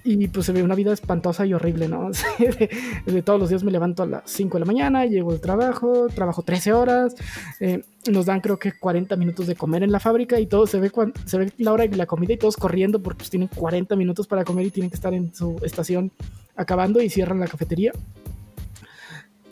Y 0.04 0.26
pues 0.28 0.46
se 0.46 0.52
ve 0.52 0.62
una 0.62 0.74
vida 0.74 0.92
espantosa 0.92 1.44
y 1.46 1.52
horrible, 1.54 1.88
¿no? 1.88 2.10
de, 3.06 3.22
todos 3.22 3.38
los 3.38 3.50
días 3.50 3.62
me 3.62 3.70
levanto 3.70 4.02
a 4.02 4.06
las 4.06 4.22
5 4.24 4.56
de 4.56 4.60
la 4.60 4.66
mañana, 4.66 5.06
llego 5.06 5.32
al 5.32 5.40
trabajo, 5.40 6.08
trabajo 6.08 6.42
13 6.42 6.72
horas. 6.72 7.14
Eh, 7.60 7.84
nos 8.10 8.26
dan 8.26 8.40
creo 8.40 8.58
que 8.58 8.72
40 8.72 9.14
minutos 9.16 9.46
de 9.46 9.54
comer 9.54 9.82
en 9.82 9.92
la 9.92 10.00
fábrica 10.00 10.40
y 10.40 10.46
todo 10.46 10.66
se 10.66 10.80
ve 10.80 10.90
cuando, 10.90 11.14
se 11.26 11.38
ve 11.38 11.52
la 11.58 11.72
hora 11.72 11.86
de 11.86 11.96
la 11.96 12.06
comida 12.06 12.32
y 12.32 12.36
todos 12.36 12.56
corriendo 12.56 13.00
porque 13.02 13.18
pues 13.18 13.30
tienen 13.30 13.48
40 13.54 13.94
minutos 13.96 14.26
para 14.26 14.44
comer 14.44 14.66
y 14.66 14.70
tienen 14.70 14.90
que 14.90 14.96
estar 14.96 15.14
en 15.14 15.32
su 15.34 15.60
estación 15.62 16.10
acabando 16.56 17.00
y 17.00 17.08
cierran 17.10 17.38
la 17.38 17.46
cafetería. 17.46 17.92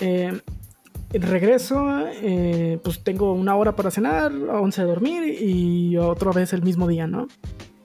Eh, 0.01 0.41
regreso, 1.12 2.06
eh, 2.22 2.78
pues 2.84 3.02
tengo 3.02 3.32
una 3.32 3.56
hora 3.56 3.74
para 3.74 3.90
cenar, 3.90 4.32
11 4.32 4.80
de 4.80 4.86
dormir 4.86 5.42
y 5.42 5.96
otra 5.96 6.30
vez 6.30 6.52
el 6.52 6.62
mismo 6.62 6.86
día, 6.86 7.06
¿no? 7.06 7.26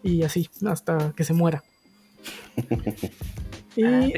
Y 0.03 0.23
así, 0.23 0.47
hasta 0.67 1.13
que 1.15 1.23
se 1.23 1.33
muera. 1.33 1.63
y 3.75 3.83
ah, 3.83 4.09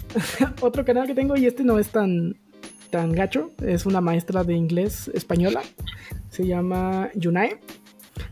otro 0.62 0.84
canal 0.84 1.06
que 1.06 1.14
tengo, 1.14 1.36
y 1.36 1.46
este 1.46 1.64
no 1.64 1.78
es 1.78 1.88
tan, 1.88 2.36
tan 2.90 3.12
gacho, 3.12 3.50
es 3.62 3.84
una 3.84 4.00
maestra 4.00 4.42
de 4.42 4.54
inglés 4.54 5.10
española, 5.14 5.62
se 6.30 6.46
llama 6.46 7.10
Yunai. 7.14 7.58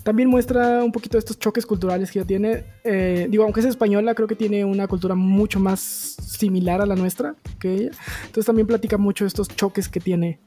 También 0.05 0.29
muestra 0.29 0.85
un 0.85 0.93
poquito 0.93 1.17
estos 1.17 1.39
choques 1.39 1.65
culturales 1.65 2.13
que 2.13 2.19
ella 2.19 2.27
tiene. 2.27 2.65
Eh, 2.85 3.27
digo, 3.31 3.43
aunque 3.43 3.61
es 3.61 3.67
española, 3.67 4.15
creo 4.15 4.29
que 4.29 4.37
tiene 4.37 4.63
una 4.63 4.87
cultura 4.87 5.15
mucho 5.15 5.59
más 5.59 5.81
similar 5.81 6.83
a 6.83 6.87
la 6.87 6.95
nuestra 6.95 7.35
que 7.59 7.75
ella. 7.75 7.91
Entonces 8.21 8.45
también 8.45 8.67
platica 8.67 8.99
mucho 8.99 9.25
estos 9.25 9.49
choques 9.49 9.89
que 9.89 10.01
tiene 10.01 10.39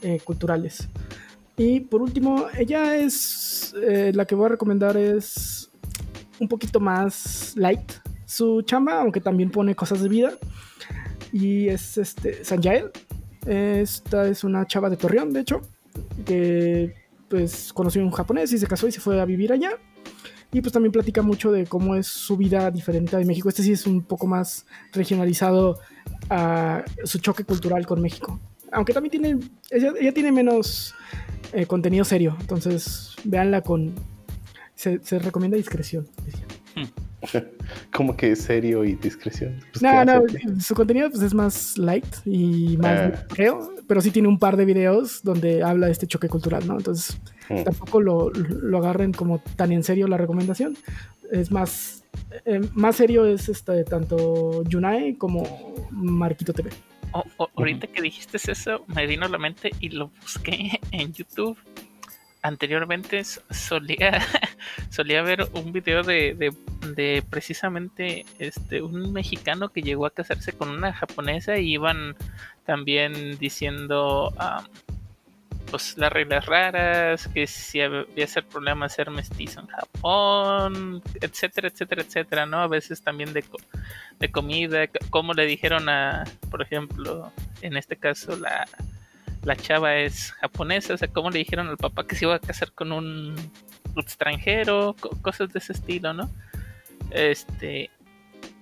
eh, 0.00 0.18
culturales. 0.24 0.88
Y 1.58 1.80
por 1.80 2.00
último, 2.00 2.46
ella 2.56 2.96
es 2.96 3.74
eh, 3.82 4.12
la 4.14 4.24
que 4.24 4.34
voy 4.34 4.46
a 4.46 4.48
recomendar 4.48 4.96
es 4.96 5.70
un 6.40 6.48
poquito 6.48 6.80
más 6.80 7.52
light 7.54 7.92
su 8.24 8.62
chamba, 8.62 8.98
aunque 8.98 9.20
también 9.20 9.50
pone 9.50 9.74
cosas 9.74 10.00
de 10.02 10.08
vida. 10.08 10.32
Y 11.34 11.68
es 11.68 11.98
este 11.98 12.44
Sanjael. 12.44 12.90
Esta 13.44 14.26
es 14.26 14.42
una 14.42 14.66
chava 14.66 14.88
de 14.88 14.96
Torreón, 14.96 15.34
de 15.34 15.40
hecho, 15.40 15.60
que 16.24 17.01
pues 17.32 17.72
conoció 17.72 18.02
a 18.02 18.04
un 18.04 18.10
japonés 18.10 18.52
y 18.52 18.58
se 18.58 18.66
casó 18.66 18.86
y 18.86 18.92
se 18.92 19.00
fue 19.00 19.18
a 19.18 19.24
vivir 19.24 19.54
allá. 19.54 19.70
Y 20.52 20.60
pues 20.60 20.70
también 20.70 20.92
platica 20.92 21.22
mucho 21.22 21.50
de 21.50 21.64
cómo 21.64 21.96
es 21.96 22.06
su 22.06 22.36
vida 22.36 22.70
diferente 22.70 23.16
de 23.16 23.24
México. 23.24 23.48
Este 23.48 23.62
sí 23.62 23.72
es 23.72 23.86
un 23.86 24.02
poco 24.02 24.26
más 24.26 24.66
regionalizado 24.92 25.78
a 26.28 26.84
su 27.04 27.20
choque 27.20 27.44
cultural 27.44 27.86
con 27.86 28.02
México. 28.02 28.38
Aunque 28.70 28.92
también 28.92 29.10
tiene, 29.10 29.38
ella, 29.70 30.12
tiene 30.12 30.30
menos 30.30 30.94
eh, 31.54 31.64
contenido 31.64 32.04
serio. 32.04 32.36
Entonces, 32.38 33.16
véanla 33.24 33.62
con... 33.62 33.94
Se, 34.74 34.98
recomienda 35.18 35.56
discreción. 35.56 36.06
Como 37.94 38.14
que 38.18 38.36
serio 38.36 38.84
y 38.84 38.96
discreción. 38.96 39.58
Pues, 39.72 39.80
no, 39.80 40.04
no, 40.04 40.22
su 40.60 40.74
contenido 40.74 41.08
pues, 41.08 41.22
es 41.22 41.32
más 41.32 41.78
light 41.78 42.04
y 42.26 42.76
más 42.76 43.14
ah. 43.14 43.26
Pero 43.92 44.00
sí 44.00 44.10
tiene 44.10 44.28
un 44.28 44.38
par 44.38 44.56
de 44.56 44.64
videos 44.64 45.22
donde 45.22 45.62
habla 45.62 45.84
de 45.84 45.92
este 45.92 46.06
choque 46.06 46.26
cultural, 46.26 46.66
¿no? 46.66 46.78
Entonces 46.78 47.20
mm. 47.50 47.64
tampoco 47.64 48.00
lo, 48.00 48.30
lo, 48.30 48.78
agarren 48.78 49.12
como 49.12 49.40
tan 49.54 49.70
en 49.70 49.84
serio 49.84 50.08
la 50.08 50.16
recomendación. 50.16 50.78
Es 51.30 51.50
más, 51.50 52.02
eh, 52.46 52.62
más 52.72 52.96
serio 52.96 53.26
es 53.26 53.50
este, 53.50 53.84
tanto 53.84 54.64
Yunai 54.64 55.16
como 55.16 55.74
Marquito 55.90 56.54
TV. 56.54 56.70
ahorita 57.54 57.86
que 57.88 58.00
dijiste 58.00 58.38
eso, 58.38 58.82
me 58.86 59.06
vino 59.06 59.26
a 59.26 59.28
la 59.28 59.36
mente 59.36 59.72
y 59.78 59.90
lo 59.90 60.10
busqué 60.22 60.80
en 60.90 61.12
YouTube 61.12 61.58
anteriormente 62.40 63.22
solía, 63.24 64.20
solía 64.90 65.22
ver 65.22 65.46
un 65.52 65.70
video 65.72 66.02
de, 66.02 66.34
de 66.94 67.22
precisamente 67.28 68.26
este 68.38 68.82
un 68.82 69.12
mexicano 69.12 69.68
que 69.68 69.82
llegó 69.82 70.06
a 70.06 70.10
casarse 70.10 70.52
con 70.52 70.68
una 70.68 70.92
japonesa 70.92 71.58
y 71.58 71.74
iban 71.74 72.16
también 72.64 73.38
diciendo 73.38 74.32
pues 75.70 75.96
las 75.96 76.12
reglas 76.12 76.44
raras, 76.44 77.28
que 77.28 77.46
si 77.46 77.80
había 77.80 78.26
ser 78.26 78.44
problema 78.44 78.90
ser 78.90 79.10
mestizo 79.10 79.60
en 79.60 79.68
Japón, 79.68 81.02
etcétera, 81.20 81.68
etcétera, 81.68 82.02
etcétera, 82.02 82.46
¿no? 82.46 82.58
A 82.58 82.68
veces 82.68 83.00
también 83.00 83.32
de, 83.32 83.42
de 84.18 84.30
comida, 84.30 84.86
como 85.08 85.32
le 85.32 85.46
dijeron 85.46 85.88
a, 85.88 86.24
por 86.50 86.60
ejemplo, 86.60 87.32
en 87.62 87.78
este 87.78 87.96
caso 87.96 88.36
la, 88.36 88.66
la 89.44 89.56
chava 89.56 89.96
es 89.96 90.32
japonesa, 90.32 90.92
o 90.92 90.98
sea, 90.98 91.08
como 91.08 91.30
le 91.30 91.38
dijeron 91.38 91.68
al 91.68 91.78
papá 91.78 92.06
que 92.06 92.16
se 92.16 92.26
iba 92.26 92.34
a 92.34 92.38
casar 92.38 92.72
con 92.72 92.92
un 92.92 93.34
extranjero, 93.96 94.94
cosas 95.22 95.52
de 95.54 95.58
ese 95.58 95.72
estilo, 95.72 96.12
¿no? 96.12 96.30
Este, 97.10 97.90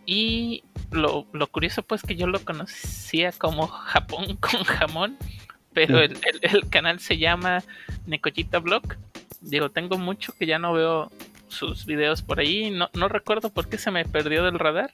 y 0.07 0.65
lo, 0.91 1.27
lo 1.33 1.47
curioso 1.47 1.83
pues 1.83 2.03
que 2.03 2.17
yo 2.17 2.27
lo 2.27 2.45
conocía 2.45 3.33
como 3.33 3.67
Japón 3.67 4.37
con 4.41 4.65
jamón 4.65 5.17
pero 5.73 6.01
el, 6.01 6.69
canal 6.69 7.01
se 7.01 7.19
llama 7.19 7.63
Necochita 8.07 8.59
Blog. 8.59 8.97
Digo, 9.41 9.71
tengo 9.71 9.99
mucho 9.99 10.33
que 10.39 10.47
ya 10.47 10.59
no 10.59 10.73
veo 10.73 11.11
sus 11.49 11.87
videos 11.87 12.23
por 12.23 12.41
ahí. 12.41 12.71
No, 12.71 12.91
no 12.95 13.09
recuerdo 13.09 13.51
por 13.51 13.69
qué 13.69 13.79
se 13.79 13.91
me 13.91 14.05
perdió 14.05 14.45
del 14.45 14.59
radar. 14.59 14.93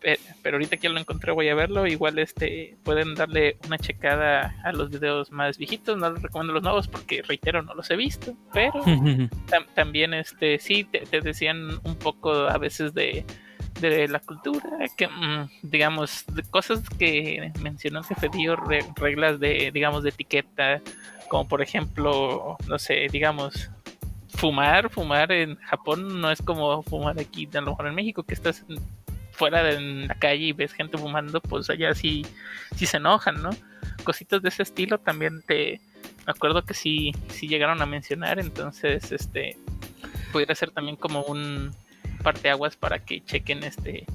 Pero, 0.00 0.56
ahorita 0.56 0.76
que 0.76 0.88
lo 0.88 1.00
encontré 1.00 1.32
voy 1.32 1.48
a 1.48 1.54
verlo. 1.54 1.86
Igual 1.86 2.18
este 2.20 2.76
pueden 2.84 3.16
darle 3.16 3.58
una 3.66 3.78
checada 3.78 4.54
a 4.64 4.72
los 4.72 4.90
videos 4.90 5.30
más 5.30 5.58
viejitos. 5.58 5.98
No 5.98 6.10
les 6.10 6.22
recomiendo 6.22 6.54
los 6.54 6.62
nuevos 6.62 6.88
porque 6.88 7.22
reitero 7.22 7.62
no 7.62 7.74
los 7.74 7.90
he 7.90 7.96
visto. 7.96 8.34
Pero 8.54 8.82
también 9.74 10.14
este 10.14 10.58
sí 10.58 10.84
te 10.84 11.20
decían 11.20 11.80
un 11.82 11.96
poco 11.96 12.32
a 12.32 12.56
veces 12.58 12.94
de 12.94 13.26
de 13.80 14.08
la 14.08 14.20
cultura, 14.20 14.68
que 14.96 15.08
mm, 15.08 15.50
digamos, 15.62 16.24
de 16.26 16.42
cosas 16.42 16.82
que 16.98 17.52
mencionó 17.60 18.02
dio 18.32 18.56
reglas 18.56 19.40
de, 19.40 19.70
digamos, 19.72 20.02
de 20.02 20.10
etiqueta, 20.10 20.80
como 21.28 21.48
por 21.48 21.62
ejemplo, 21.62 22.56
no 22.66 22.78
sé, 22.78 23.06
digamos, 23.10 23.70
fumar, 24.28 24.90
fumar 24.90 25.32
en 25.32 25.56
Japón 25.56 26.20
no 26.20 26.30
es 26.30 26.40
como 26.42 26.82
fumar 26.82 27.18
aquí, 27.18 27.48
a 27.52 27.60
lo 27.60 27.70
mejor 27.70 27.88
en 27.88 27.94
México, 27.94 28.22
que 28.22 28.34
estás 28.34 28.64
fuera 29.32 29.62
de 29.62 29.80
la 30.06 30.14
calle 30.14 30.46
y 30.46 30.52
ves 30.52 30.72
gente 30.72 30.98
fumando, 30.98 31.40
pues 31.40 31.70
allá 31.70 31.94
sí, 31.94 32.26
sí 32.74 32.86
se 32.86 32.96
enojan, 32.96 33.42
¿no? 33.42 33.50
Cositas 34.04 34.42
de 34.42 34.48
ese 34.48 34.62
estilo 34.62 34.98
también 34.98 35.42
te, 35.42 35.80
me 36.26 36.32
acuerdo 36.32 36.62
que 36.62 36.74
sí, 36.74 37.12
sí 37.28 37.46
llegaron 37.46 37.80
a 37.80 37.86
mencionar, 37.86 38.38
entonces, 38.38 39.12
este, 39.12 39.56
pudiera 40.32 40.54
ser 40.54 40.70
también 40.70 40.96
como 40.96 41.22
un, 41.22 41.72
parte 42.18 42.50
aguas 42.50 42.76
para 42.76 42.98
que 42.98 43.24
chequen 43.24 43.64
este. 43.64 44.06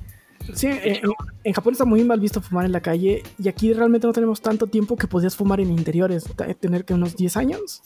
Sí, 0.54 0.68
en, 0.70 1.54
Japón 1.54 1.74
está 1.74 1.86
muy 1.86 2.04
mal 2.04 2.20
visto 2.20 2.42
fumar 2.42 2.66
en 2.66 2.74
la 2.74 2.82
calle 2.82 3.24
y 3.40 3.48
aquí 3.48 3.72
realmente 3.72 4.08
no 4.08 4.14
tenemos 4.14 4.42
tanto 4.42 4.68
tiempo 4.68 4.98
que 4.98 5.08
podías 5.08 5.36
fumar 5.36 5.62
en 5.62 5.70
interiores. 5.70 6.26
Tener 6.60 6.84
que 6.84 6.94
unos 6.94 7.16
10 7.16 7.38
años 7.38 7.82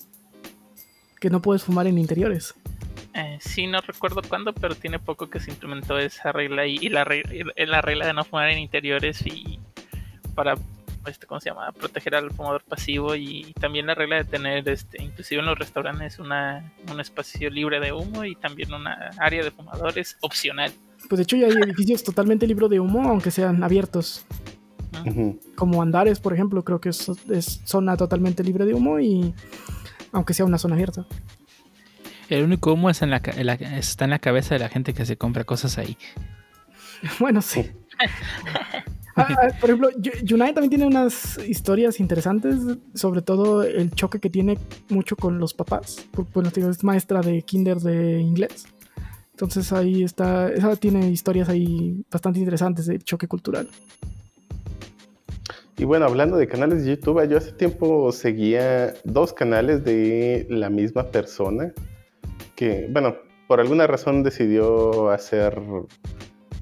que 1.20 1.30
no 1.30 1.41
puedes 1.41 1.63
fumar 1.63 1.88
en 1.88 1.97
interiores. 1.97 2.55
Eh, 3.13 3.38
sí, 3.41 3.68
no 3.68 3.82
recuerdo 3.82 4.22
cuándo, 4.28 4.53
pero 4.53 4.76
tiene 4.76 4.99
poco 4.99 5.30
que 5.30 5.39
se 5.39 5.51
implementó 5.51 5.97
esa 5.97 6.32
regla 6.32 6.65
y, 6.65 6.78
y 6.82 6.89
la, 6.89 7.05
la 7.55 7.82
regla 7.82 8.07
de 8.07 8.13
no 8.13 8.24
fumar 8.24 8.49
en 8.49 8.59
interiores 8.59 9.26
y 9.26 9.59
para 10.36 10.55
este, 11.07 11.27
¿cómo 11.27 11.39
se 11.39 11.49
llama? 11.49 11.71
Proteger 11.71 12.15
al 12.15 12.31
fumador 12.31 12.63
pasivo 12.63 13.15
y 13.15 13.53
también 13.59 13.87
la 13.87 13.95
regla 13.95 14.17
de 14.17 14.23
tener, 14.25 14.67
este, 14.69 15.01
inclusive 15.01 15.41
en 15.41 15.47
los 15.47 15.57
restaurantes, 15.57 16.19
una, 16.19 16.73
un 16.91 16.99
espacio 16.99 17.49
libre 17.49 17.79
de 17.79 17.91
humo 17.91 18.23
y 18.25 18.35
también 18.35 18.73
una 18.73 19.11
área 19.19 19.43
de 19.43 19.51
fumadores 19.51 20.17
opcional. 20.21 20.71
Pues 21.09 21.17
de 21.17 21.23
hecho 21.23 21.37
ya 21.37 21.47
hay 21.47 21.53
edificios 21.53 22.03
totalmente 22.03 22.47
libres 22.47 22.69
de 22.69 22.79
humo, 22.79 23.09
aunque 23.09 23.31
sean 23.31 23.63
abiertos. 23.63 24.25
Como 25.55 25.81
Andares, 25.81 26.19
por 26.19 26.33
ejemplo, 26.33 26.63
creo 26.63 26.81
que 26.81 26.89
es, 26.89 27.61
zona 27.65 27.95
totalmente 27.97 28.43
libre 28.43 28.65
de 28.65 28.73
humo 28.73 28.99
y 28.99 29.33
aunque 30.11 30.33
sea 30.33 30.45
una 30.45 30.57
zona 30.57 30.75
abierta. 30.75 31.05
El 32.29 32.43
único 32.43 32.73
humo 32.73 32.89
es 32.89 33.01
en 33.01 33.09
la, 33.09 33.17
está 33.17 34.05
en 34.05 34.11
la 34.11 34.19
cabeza 34.19 34.55
de 34.55 34.59
la 34.59 34.69
gente 34.69 34.93
que 34.93 35.05
se 35.05 35.17
compra 35.17 35.43
cosas 35.43 35.77
ahí. 35.77 35.97
bueno, 37.19 37.41
sí. 37.41 37.71
Ah, 39.18 39.47
por 39.59 39.70
ejemplo, 39.70 39.89
Yunai 40.24 40.53
también 40.53 40.70
tiene 40.70 40.86
unas 40.86 41.39
historias 41.39 41.99
interesantes, 41.99 42.55
sobre 42.93 43.24
todo 43.24 43.63
el 43.63 43.89
choque 43.91 44.20
que 44.20 44.30
tiene 44.30 44.59
mucho 44.89 45.15
con 45.15 45.39
los 45.39 45.55
papás. 45.55 46.05
Bueno, 46.34 46.51
es 46.55 46.84
maestra 46.84 47.22
de 47.22 47.41
kinder 47.41 47.78
de 47.80 48.22
inglés. 48.22 48.68
Entonces 49.32 49.74
ahí 49.74 50.03
está, 50.03 50.49
esa 50.49 50.76
tiene 50.76 51.09
historias 51.09 51.49
ahí 51.49 52.03
bastante 52.11 52.39
interesantes 52.39 52.86
de 52.86 52.99
choque 52.99 53.28
cultural. 53.28 53.68
Y 55.80 55.84
bueno, 55.86 56.05
hablando 56.05 56.38
de 56.38 56.47
canales 56.47 56.84
de 56.84 56.95
YouTube, 56.95 57.28
yo 57.28 57.38
hace 57.38 57.51
tiempo 57.51 58.11
seguía 58.11 58.93
dos 59.03 59.34
canales 59.34 59.84
de 59.84 60.47
la 60.49 60.70
misma 60.70 61.05
persona 61.11 61.72
que, 62.55 62.88
bueno, 62.91 63.15
por 63.47 63.59
alguna 63.59 63.86
razón 63.86 64.24
decidió 64.24 65.11
hacer 65.11 65.61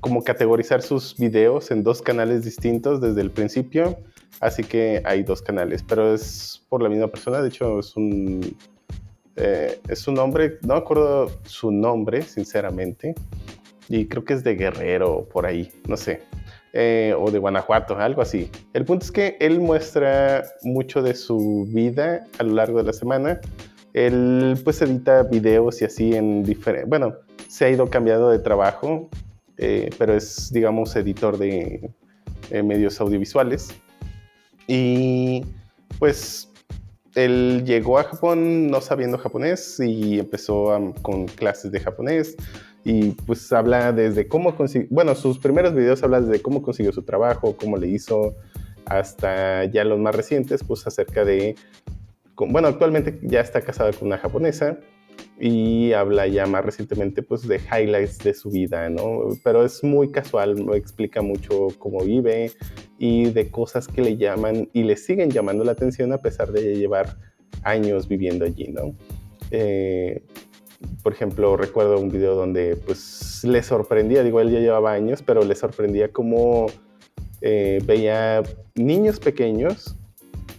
como 0.05 0.23
categorizar 0.23 0.83
sus 0.83 1.17
videos 1.17 1.71
en 1.71 1.81
dos 1.81 1.99
canales 1.99 2.45
distintos 2.45 3.01
desde 3.01 3.21
el 3.21 3.31
principio, 3.31 3.97
así 4.39 4.63
que 4.63 5.01
hay 5.03 5.23
dos 5.23 5.41
canales, 5.41 5.81
pero 5.81 6.13
es 6.13 6.63
por 6.69 6.83
la 6.83 6.89
misma 6.89 7.07
persona, 7.07 7.41
de 7.41 7.47
hecho 7.47 7.79
es 7.79 7.97
un, 7.97 8.55
eh, 9.35 9.79
es 9.89 10.07
un 10.07 10.19
hombre, 10.19 10.59
no 10.61 10.75
me 10.75 10.79
acuerdo 10.79 11.31
su 11.45 11.71
nombre, 11.71 12.21
sinceramente, 12.21 13.15
y 13.89 14.05
creo 14.05 14.23
que 14.23 14.35
es 14.35 14.43
de 14.43 14.53
Guerrero, 14.53 15.27
por 15.33 15.47
ahí, 15.47 15.71
no 15.87 15.97
sé, 15.97 16.21
eh, 16.73 17.15
o 17.17 17.31
de 17.31 17.39
Guanajuato, 17.39 17.97
algo 17.97 18.21
así. 18.21 18.51
El 18.73 18.85
punto 18.85 19.05
es 19.05 19.11
que 19.11 19.37
él 19.39 19.59
muestra 19.59 20.43
mucho 20.61 21.01
de 21.01 21.15
su 21.15 21.65
vida 21.67 22.27
a 22.37 22.43
lo 22.43 22.53
largo 22.53 22.77
de 22.77 22.83
la 22.83 22.93
semana. 22.93 23.41
Él 23.93 24.55
pues 24.63 24.83
edita 24.83 25.23
videos 25.23 25.81
y 25.81 25.85
así 25.85 26.15
en 26.15 26.43
diferentes, 26.43 26.87
bueno, 26.87 27.15
se 27.47 27.65
ha 27.65 27.69
ido 27.71 27.89
cambiando 27.89 28.29
de 28.29 28.37
trabajo 28.37 29.09
eh, 29.57 29.89
pero 29.97 30.15
es, 30.15 30.51
digamos, 30.51 30.95
editor 30.95 31.37
de 31.37 31.89
eh, 32.51 32.63
medios 32.63 32.99
audiovisuales. 32.99 33.69
Y 34.67 35.45
pues 35.99 36.51
él 37.15 37.63
llegó 37.65 37.97
a 37.97 38.03
Japón 38.03 38.67
no 38.67 38.81
sabiendo 38.81 39.17
japonés 39.17 39.79
y 39.79 40.19
empezó 40.19 40.93
con 41.01 41.27
clases 41.27 41.71
de 41.71 41.79
japonés 41.79 42.35
y 42.83 43.11
pues 43.11 43.51
habla 43.51 43.91
desde 43.91 44.27
cómo 44.27 44.55
consiguió, 44.55 44.87
bueno, 44.91 45.15
sus 45.15 45.39
primeros 45.39 45.73
videos 45.73 46.03
hablan 46.03 46.29
desde 46.29 46.41
cómo 46.41 46.61
consiguió 46.61 46.91
su 46.91 47.03
trabajo, 47.03 47.57
cómo 47.57 47.77
le 47.77 47.87
hizo, 47.87 48.35
hasta 48.85 49.65
ya 49.65 49.83
los 49.83 49.99
más 49.99 50.15
recientes, 50.15 50.63
pues 50.63 50.85
acerca 50.85 51.25
de, 51.25 51.55
bueno, 52.37 52.67
actualmente 52.67 53.19
ya 53.23 53.39
está 53.39 53.61
casada 53.61 53.91
con 53.91 54.09
una 54.09 54.19
japonesa 54.19 54.77
y 55.39 55.91
habla 55.93 56.27
ya 56.27 56.45
más 56.45 56.63
recientemente 56.63 57.21
pues 57.21 57.47
de 57.47 57.57
highlights 57.57 58.19
de 58.19 58.33
su 58.33 58.49
vida, 58.49 58.89
¿no? 58.89 59.21
Pero 59.43 59.65
es 59.65 59.83
muy 59.83 60.11
casual, 60.11 60.55
explica 60.73 61.21
mucho 61.21 61.67
cómo 61.77 62.03
vive 62.03 62.51
y 62.97 63.25
de 63.25 63.51
cosas 63.51 63.87
que 63.87 64.01
le 64.01 64.17
llaman 64.17 64.69
y 64.71 64.83
le 64.83 64.95
siguen 64.95 65.29
llamando 65.29 65.63
la 65.63 65.73
atención 65.73 66.13
a 66.13 66.19
pesar 66.19 66.51
de 66.51 66.75
llevar 66.75 67.17
años 67.63 68.07
viviendo 68.07 68.45
allí, 68.45 68.67
¿no? 68.69 68.95
Eh, 69.51 70.23
por 71.03 71.13
ejemplo, 71.13 71.57
recuerdo 71.57 71.99
un 71.99 72.09
video 72.09 72.35
donde 72.35 72.77
pues 72.77 73.43
le 73.43 73.61
sorprendía, 73.63 74.23
digo, 74.23 74.39
él 74.39 74.51
ya 74.51 74.59
llevaba 74.59 74.93
años, 74.93 75.21
pero 75.21 75.43
le 75.43 75.55
sorprendía 75.55 76.11
cómo 76.11 76.67
eh, 77.41 77.79
veía 77.85 78.43
niños 78.75 79.19
pequeños, 79.19 79.97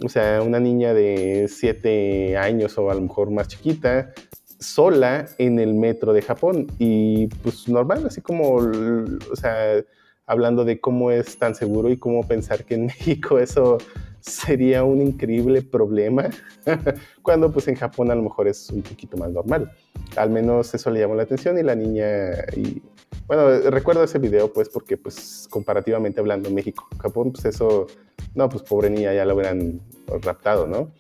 o 0.04 0.08
sea, 0.08 0.42
una 0.42 0.60
niña 0.60 0.94
de 0.94 1.46
7 1.48 2.36
años 2.36 2.76
o 2.78 2.90
a 2.90 2.94
lo 2.94 3.00
mejor 3.00 3.30
más 3.30 3.48
chiquita, 3.48 4.12
sola 4.58 5.26
en 5.38 5.58
el 5.58 5.74
metro 5.74 6.12
de 6.12 6.22
Japón 6.22 6.66
y 6.78 7.26
pues 7.42 7.68
normal, 7.68 8.06
así 8.06 8.20
como, 8.20 8.54
o 8.54 9.36
sea, 9.36 9.84
hablando 10.26 10.64
de 10.64 10.80
cómo 10.80 11.10
es 11.10 11.38
tan 11.38 11.54
seguro 11.54 11.88
y 11.90 11.96
cómo 11.96 12.26
pensar 12.26 12.64
que 12.64 12.74
en 12.74 12.86
México 12.86 13.38
eso 13.38 13.78
sería 14.20 14.82
un 14.82 15.00
increíble 15.00 15.62
problema, 15.62 16.28
cuando 17.22 17.52
pues 17.52 17.68
en 17.68 17.76
Japón 17.76 18.10
a 18.10 18.14
lo 18.14 18.22
mejor 18.22 18.48
es 18.48 18.70
un 18.70 18.82
poquito 18.82 19.16
más 19.16 19.30
normal. 19.30 19.70
Al 20.16 20.30
menos 20.30 20.74
eso 20.74 20.90
le 20.90 21.00
llamó 21.00 21.14
la 21.14 21.22
atención 21.22 21.58
y 21.58 21.62
la 21.62 21.76
niña, 21.76 22.30
y 22.56 22.82
bueno, 23.28 23.70
recuerdo 23.70 24.02
ese 24.02 24.18
video 24.18 24.52
pues 24.52 24.68
porque 24.68 24.96
pues 24.96 25.46
comparativamente 25.48 26.20
hablando 26.20 26.50
México, 26.50 26.88
Japón 26.98 27.32
pues 27.32 27.44
eso, 27.44 27.86
no, 28.34 28.48
pues 28.48 28.64
pobre 28.64 28.90
niña 28.90 29.14
ya 29.14 29.24
la 29.24 29.34
hubieran 29.34 29.80
raptado, 30.22 30.66
¿no? 30.66 30.92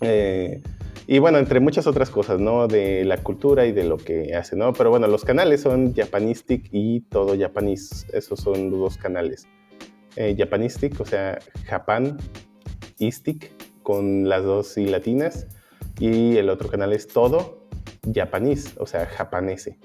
Eh, 0.00 0.62
y 1.06 1.18
bueno, 1.20 1.38
entre 1.38 1.60
muchas 1.60 1.86
otras 1.86 2.10
cosas, 2.10 2.40
¿no? 2.40 2.66
De 2.66 3.04
la 3.04 3.18
cultura 3.18 3.66
y 3.66 3.72
de 3.72 3.84
lo 3.84 3.96
que 3.96 4.34
hace, 4.34 4.56
¿no? 4.56 4.72
Pero 4.72 4.90
bueno, 4.90 5.06
los 5.06 5.24
canales 5.24 5.60
son 5.60 5.94
Japanistic 5.94 6.68
y 6.72 7.02
Todo 7.02 7.38
Japanese. 7.38 8.06
Esos 8.12 8.40
son 8.40 8.70
los 8.70 8.80
dos 8.80 8.96
canales. 8.98 9.46
Eh, 10.16 10.34
Japanistic, 10.36 11.00
o 11.00 11.04
sea, 11.04 11.38
Japan, 11.66 12.16
Istic, 12.98 13.52
con 13.82 14.28
las 14.28 14.42
dos 14.42 14.76
y 14.78 14.86
latinas. 14.86 15.46
Y 16.00 16.38
el 16.38 16.50
otro 16.50 16.68
canal 16.68 16.92
es 16.92 17.06
Todo 17.06 17.68
Japanese, 18.12 18.72
o 18.78 18.86
sea, 18.86 19.06
japanese. 19.06 19.78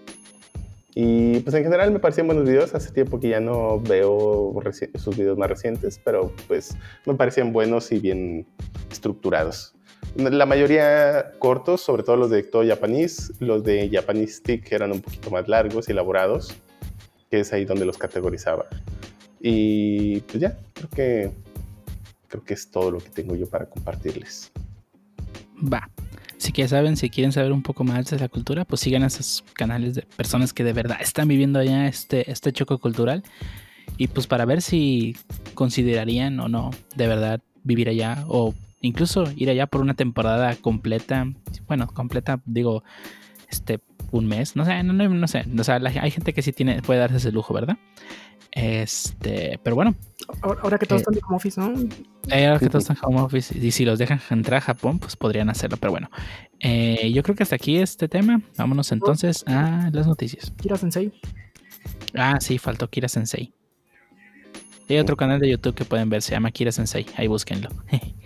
Y 0.94 1.40
pues 1.40 1.56
en 1.56 1.64
general 1.64 1.92
me 1.92 2.00
parecían 2.00 2.28
buenos 2.28 2.46
videos. 2.46 2.74
Hace 2.74 2.92
tiempo 2.92 3.20
que 3.20 3.30
ya 3.30 3.40
no 3.40 3.80
veo 3.80 4.54
sus 4.96 5.16
videos 5.16 5.38
más 5.38 5.50
recientes, 5.50 6.02
pero 6.04 6.34
pues 6.48 6.76
me 7.06 7.14
parecían 7.14 7.54
buenos 7.54 7.92
y 7.92 8.00
bien 8.00 8.46
estructurados. 8.92 9.76
La 10.16 10.46
mayoría 10.46 11.32
cortos, 11.40 11.82
sobre 11.82 12.04
todo 12.04 12.18
los 12.18 12.30
de 12.30 12.44
todo 12.44 12.68
Japanese. 12.68 13.34
Los 13.40 13.64
de 13.64 13.90
Japanese 13.90 14.34
Stick 14.34 14.72
eran 14.72 14.92
un 14.92 15.02
poquito 15.02 15.32
más 15.32 15.48
largos 15.48 15.88
y 15.88 15.94
elaborados, 15.94 16.54
que 17.30 17.40
es 17.40 17.54
ahí 17.54 17.64
donde 17.64 17.86
los 17.86 17.98
categorizaba. 17.98 18.66
Y 19.40 20.20
pues 20.22 20.40
ya, 20.40 20.58
creo 20.74 20.90
que 20.90 21.32
creo 22.28 22.44
que 22.44 22.54
es 22.54 22.70
todo 22.72 22.92
lo 22.92 23.00
que 23.00 23.10
tengo 23.10 23.36
yo 23.36 23.48
para 23.48 23.66
compartirles. 23.66 24.52
Va. 25.62 25.90
Si 26.38 26.52
que 26.52 26.68
saben, 26.68 26.98
si 26.98 27.10
quieren 27.10 27.32
saber 27.32 27.52
un 27.52 27.62
poco 27.62 27.84
más 27.84 28.10
de 28.10 28.18
la 28.18 28.28
cultura, 28.28 28.66
pues 28.66 28.82
sigan 28.82 29.04
a 29.04 29.08
esos 29.08 29.44
canales 29.54 29.96
de 29.96 30.02
personas 30.02 30.54
que 30.54 30.64
de 30.64 30.74
verdad 30.74 30.98
están 31.00 31.28
viviendo 31.28 31.60
allá 31.60 31.88
este, 31.88 32.32
este 32.32 32.52
choco 32.52 32.80
cultural. 32.80 33.24
Y 33.98 34.08
pues 34.08 34.26
para 34.26 34.46
ver 34.46 34.62
si 34.62 35.16
considerarían 35.54 36.40
o 36.40 36.48
no 36.48 36.72
de 36.96 37.08
verdad 37.08 37.42
vivir 37.64 37.90
allá 37.90 38.26
o 38.28 38.56
incluso 38.82 39.26
ir 39.36 39.50
allá 39.50 39.68
por 39.68 39.82
una 39.82 39.94
temporada 39.94 40.56
completa. 40.56 41.26
Bueno, 41.68 41.88
completa, 41.88 42.42
digo, 42.46 42.84
este, 43.50 43.80
un 44.12 44.28
mes. 44.28 44.56
No 44.56 44.66
sé, 44.66 44.84
no, 44.84 44.94
no, 44.94 45.28
sé. 45.28 45.46
O 45.58 45.64
sea, 45.64 45.76
hay 45.76 46.12
gente 46.12 46.34
que 46.34 46.42
sí 46.42 46.52
tiene, 46.52 46.82
puede 46.82 47.00
darse 47.00 47.18
ese 47.18 47.32
lujo, 47.32 47.54
¿verdad? 47.54 47.78
Este, 48.52 49.60
pero 49.64 49.76
bueno. 49.76 49.96
Ahora, 50.42 50.78
que 50.78 50.86
todos 50.86 51.02
eh, 51.02 51.04
están 51.04 51.16
en 51.16 51.22
home 51.26 51.36
office, 51.38 51.60
¿no? 51.60 51.74
Eh, 52.30 52.48
ahora 52.48 52.60
que 52.60 52.68
todos 52.68 52.84
están 52.84 52.98
en 52.98 53.04
home 53.04 53.22
office 53.22 53.58
y 53.58 53.72
si 53.72 53.86
los 53.86 53.98
dejan 53.98 54.20
entrar 54.30 54.58
a 54.58 54.62
Japón, 54.62 55.00
pues 55.00 55.16
podrían 55.16 55.50
hacerlo. 55.50 55.78
Pero 55.78 55.92
bueno, 55.92 56.10
eh, 56.60 57.12
yo 57.14 57.24
creo 57.24 57.36
que 57.36 57.44
hasta 57.44 57.56
aquí 57.56 57.78
este 57.78 58.08
tema. 58.08 58.42
Vámonos 58.58 58.92
entonces 58.92 59.44
a 59.48 59.90
las 59.92 60.08
noticias. 60.08 60.54
Kira 60.62 60.78
Sensei. 60.78 61.14
Ah, 62.14 62.40
sí, 62.42 62.58
faltó 62.58 62.90
Kira 62.90 63.08
Sensei. 63.08 63.54
Hay 64.90 64.98
otro 64.98 65.16
canal 65.16 65.40
de 65.40 65.50
YouTube 65.50 65.74
que 65.74 65.86
pueden 65.86 66.10
ver, 66.10 66.22
se 66.22 66.32
llama 66.32 66.52
Kira 66.52 66.72
Sensei. 66.74 67.06
Ahí 67.16 67.28
búsquenlo. 67.28 67.70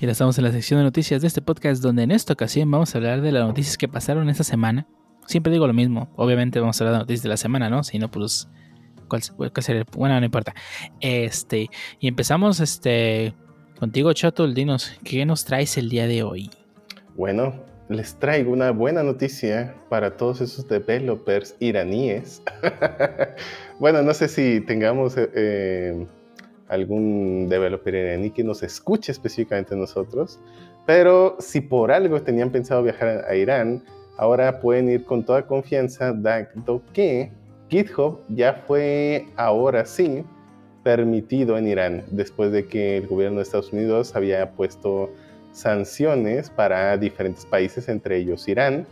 Y 0.00 0.06
ahora 0.06 0.12
estamos 0.12 0.38
en 0.38 0.44
la 0.44 0.52
sección 0.52 0.80
de 0.80 0.84
noticias 0.84 1.20
de 1.20 1.28
este 1.28 1.42
podcast, 1.42 1.82
donde 1.82 2.04
en 2.04 2.10
esta 2.10 2.32
ocasión 2.32 2.70
vamos 2.70 2.94
a 2.94 2.98
hablar 2.98 3.20
de 3.20 3.32
las 3.32 3.46
noticias 3.46 3.76
que 3.76 3.86
pasaron 3.86 4.30
esta 4.30 4.44
semana. 4.44 4.86
Siempre 5.26 5.52
digo 5.52 5.66
lo 5.66 5.74
mismo, 5.74 6.10
obviamente 6.16 6.58
vamos 6.58 6.80
a 6.80 6.84
hablar 6.84 6.94
de 6.94 6.98
noticias 7.00 7.22
de 7.22 7.28
la 7.28 7.36
semana, 7.36 7.68
¿no? 7.68 7.84
Si 7.84 7.98
no, 7.98 8.10
pues. 8.10 8.48
¿Cuál, 9.08 9.22
sería? 9.60 9.84
Bueno, 9.92 10.18
no 10.18 10.24
importa. 10.24 10.54
Este. 11.00 11.68
Y 11.98 12.08
empezamos 12.08 12.60
este. 12.60 13.34
Contigo, 13.78 14.12
Chotul, 14.14 14.54
dinos, 14.54 14.90
¿qué 15.04 15.26
nos 15.26 15.44
traes 15.44 15.76
el 15.76 15.90
día 15.90 16.06
de 16.06 16.22
hoy? 16.22 16.50
Bueno, 17.16 17.54
les 17.88 18.14
traigo 18.14 18.52
una 18.52 18.70
buena 18.70 19.02
noticia 19.02 19.74
para 19.88 20.16
todos 20.16 20.40
esos 20.40 20.66
developers 20.68 21.56
iraníes. 21.58 22.42
bueno, 23.78 24.02
no 24.02 24.14
sé 24.14 24.28
si 24.28 24.60
tengamos. 24.60 25.14
Eh, 25.16 26.06
algún 26.70 27.48
developer 27.48 27.94
iraní 27.94 28.30
que 28.30 28.44
nos 28.44 28.62
escuche 28.62 29.12
específicamente 29.12 29.76
nosotros, 29.76 30.40
pero 30.86 31.36
si 31.40 31.60
por 31.60 31.90
algo 31.90 32.22
tenían 32.22 32.50
pensado 32.50 32.82
viajar 32.82 33.24
a 33.28 33.34
Irán, 33.34 33.82
ahora 34.16 34.60
pueden 34.60 34.88
ir 34.88 35.04
con 35.04 35.24
toda 35.24 35.46
confianza, 35.46 36.12
dado 36.12 36.82
que 36.92 37.32
GitHub 37.68 38.20
ya 38.28 38.62
fue 38.66 39.26
ahora 39.36 39.84
sí 39.84 40.24
permitido 40.84 41.58
en 41.58 41.66
Irán, 41.68 42.04
después 42.12 42.52
de 42.52 42.66
que 42.66 42.98
el 42.98 43.08
gobierno 43.08 43.38
de 43.38 43.42
Estados 43.42 43.72
Unidos 43.72 44.14
había 44.14 44.52
puesto 44.52 45.10
sanciones 45.52 46.50
para 46.50 46.96
diferentes 46.96 47.44
países, 47.44 47.88
entre 47.88 48.18
ellos 48.18 48.48
Irán, 48.48 48.86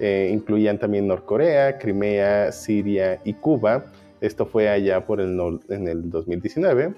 eh, 0.00 0.30
incluían 0.32 0.78
también 0.78 1.06
Norcorea, 1.06 1.78
Crimea, 1.78 2.50
Siria 2.50 3.20
y 3.24 3.34
Cuba. 3.34 3.86
Esto 4.20 4.46
fue 4.46 4.68
allá 4.68 5.04
por 5.04 5.20
el, 5.20 5.38
en 5.68 5.88
el 5.88 6.10
2019. 6.10 6.94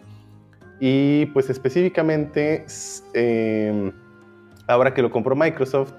Y 0.80 1.26
pues 1.26 1.50
específicamente, 1.50 2.64
em, 3.12 3.92
ahora 4.66 4.92
que 4.92 5.02
lo 5.02 5.10
compró 5.10 5.36
Microsoft, 5.36 5.92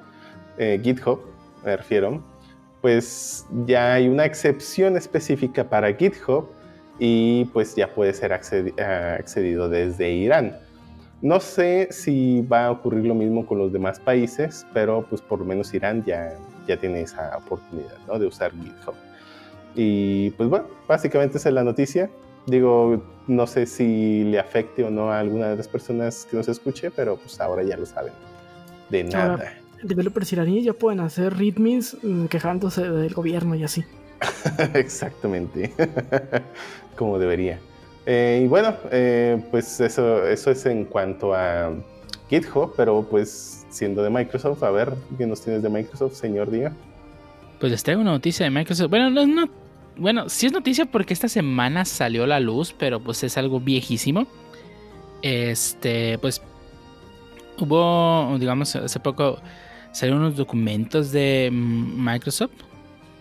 eh, 0.58 0.80
GitHub, 0.84 1.22
me 1.64 1.78
refiero, 1.78 2.24
pues 2.82 3.46
ya 3.66 3.94
hay 3.94 4.08
una 4.08 4.26
excepción 4.26 4.98
específica 4.98 5.64
para 5.68 5.94
GitHub 5.94 6.48
y 7.00 7.46
pues 7.46 7.76
ya 7.76 7.88
puede 7.94 8.14
ser 8.14 8.32
accedido 8.34 9.70
desde 9.70 10.12
Irán. 10.12 10.58
No 11.22 11.40
sé 11.40 11.88
si 11.92 12.42
va 12.42 12.66
a 12.66 12.72
ocurrir 12.72 13.06
lo 13.06 13.16
mismo 13.16 13.46
con 13.46 13.58
los 13.58 13.72
demás 13.72 14.00
países, 14.00 14.66
pero 14.74 15.06
pues 15.10 15.22
por 15.22 15.40
lo 15.40 15.46
menos 15.46 15.74
Irán 15.74 16.04
ya, 16.04 16.34
ya 16.68 16.78
tiene 16.78 17.02
esa 17.02 17.38
oportunidad 17.38 17.98
¿no? 18.08 18.20
de 18.20 18.28
usar 18.28 18.52
GitHub. 18.52 18.96
Y 19.76 20.30
pues 20.32 20.50
bueno, 20.50 20.68
básicamente 20.88 21.38
esa 21.38 21.50
es 21.50 21.56
la 21.56 21.64
noticia. 21.64 22.10
Digo, 22.46 23.02
no 23.28 23.48
sé 23.48 23.66
si 23.66 24.24
le 24.24 24.40
afecte 24.40 24.84
o 24.84 24.92
no 24.92 25.12
a 25.12 25.20
alguna 25.20 25.50
de 25.50 25.58
las 25.58 25.68
personas 25.68 26.28
que 26.30 26.38
nos 26.38 26.48
escuche, 26.48 26.92
pero 26.92 27.18
pues 27.18 27.40
ahora 27.42 27.64
ya 27.64 27.76
lo 27.76 27.86
saben. 27.86 28.14
De 28.90 29.04
nada. 29.04 29.54
developers 29.82 30.32
iraníes 30.32 30.64
ya 30.64 30.74
pueden 30.74 31.00
hacer 31.00 31.36
readmes 31.36 31.98
mm, 32.04 32.26
quejándose 32.26 32.90
del 32.90 33.14
gobierno 33.14 33.56
y 33.56 33.64
así. 33.64 33.84
Exactamente. 34.74 35.74
Como 36.96 37.20
debería. 37.20 37.60
Eh, 38.06 38.42
y 38.44 38.48
bueno, 38.48 38.76
eh, 38.92 39.44
pues 39.52 39.80
eso, 39.80 40.26
eso 40.28 40.52
es 40.52 40.66
en 40.66 40.86
cuanto 40.86 41.34
a 41.34 41.74
GitHub, 42.30 42.74
pero 42.78 43.04
pues 43.10 43.66
siendo 43.70 44.04
de 44.04 44.10
Microsoft, 44.10 44.64
a 44.64 44.72
ver, 44.72 44.94
¿qué 45.18 45.26
nos 45.26 45.42
tienes 45.42 45.64
de 45.64 45.70
Microsoft, 45.70 46.14
señor 46.14 46.52
Díaz? 46.52 46.74
Pues 47.60 47.72
les 47.72 47.84
traigo 47.84 48.02
una 48.02 48.12
noticia 48.12 48.44
de 48.46 48.52
Microsoft. 48.52 48.90
Bueno, 48.90 49.10
no, 49.10 49.26
no 49.26 49.50
bueno, 49.98 50.30
sí 50.30 50.46
es 50.46 50.52
noticia 50.52 50.86
porque 50.86 51.14
esta 51.14 51.30
semana 51.30 51.86
salió 51.86 52.28
la 52.28 52.40
luz, 52.40 52.76
pero 52.78 53.00
pues 53.00 53.24
es 53.24 53.38
algo 53.38 53.60
viejísimo. 53.60 54.28
Este, 55.22 56.18
pues 56.20 56.42
hubo, 57.58 58.38
digamos, 58.38 58.76
hace 58.76 59.00
poco 59.00 59.40
salieron 59.92 60.22
unos 60.22 60.36
documentos 60.36 61.12
de 61.12 61.50
Microsoft, 61.52 62.52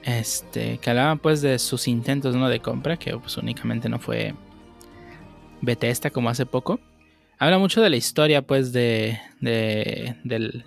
este, 0.02 0.78
que 0.78 0.90
hablaban 0.90 1.18
pues 1.18 1.40
de 1.40 1.58
sus 1.58 1.86
intentos 1.86 2.34
¿no? 2.34 2.48
de 2.48 2.60
compra, 2.60 2.96
que 2.96 3.16
pues 3.16 3.36
únicamente 3.36 3.88
no 3.88 3.98
fue 4.00 4.34
Bethesda 5.64 6.10
como 6.10 6.30
hace 6.30 6.46
poco. 6.46 6.80
Habla 7.38 7.58
mucho 7.58 7.82
de 7.82 7.90
la 7.90 7.96
historia 7.96 8.46
pues 8.46 8.72
de, 8.72 9.18
de, 9.40 10.14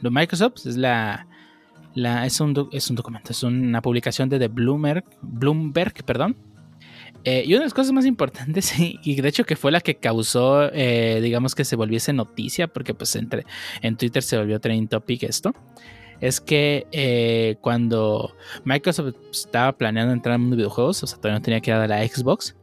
Microsoft, 0.02 0.66
es 0.66 0.78
la 0.78 1.28
es, 1.96 2.40
un 2.40 2.70
es 2.72 2.90
un 2.90 2.96
documento, 2.96 3.32
es 3.32 3.42
una 3.44 3.82
publicación 3.82 4.30
de 4.30 4.38
The 4.38 4.48
Bloomberg, 4.50 5.04
Bloomberg 5.22 6.04
perdón. 6.06 6.38
Eh, 7.24 7.44
y 7.46 7.54
una 7.54 7.62
de 7.62 7.66
las 7.66 7.74
cosas 7.74 7.92
más 7.94 8.06
importantes, 8.06 8.74
y 8.80 9.22
de 9.22 9.28
hecho 9.28 9.44
que 9.44 9.56
fue 9.56 9.72
la 9.72 9.82
que 9.82 9.96
causó, 9.96 10.72
eh, 10.72 11.20
digamos, 11.22 11.56
que 11.56 11.66
se 11.66 11.76
volviese 11.76 12.14
noticia, 12.14 12.68
porque 12.68 12.94
pues 12.94 13.16
entre, 13.16 13.46
en 13.82 13.98
Twitter 13.98 14.24
se 14.24 14.38
volvió 14.38 14.60
trending 14.60 14.88
topic 14.88 15.24
esto, 15.24 15.54
es 16.20 16.42
que 16.42 16.88
eh, 16.92 17.58
cuando 17.62 18.36
Microsoft 18.64 19.16
estaba 19.32 19.78
planeando 19.78 20.14
entrar 20.14 20.34
al 20.34 20.40
mundo 20.40 20.56
de 20.56 20.64
videojuegos, 20.64 21.04
o 21.04 21.08
sea, 21.08 21.18
todavía 21.18 21.40
no 21.40 21.44
tenía 21.44 21.62
que 21.62 21.72
ir 21.72 21.76
a 21.76 21.88
la 21.88 22.08
Xbox, 22.08 22.56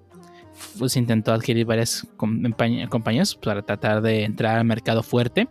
pues 0.79 0.97
intentó 0.97 1.33
adquirir 1.33 1.67
varias 1.67 2.07
compañías 2.17 3.35
para 3.35 3.63
tratar 3.63 4.03
de 4.03 4.25
entrar 4.25 4.59
al 4.59 4.65
mercado 4.65 5.03
fuerte. 5.03 5.49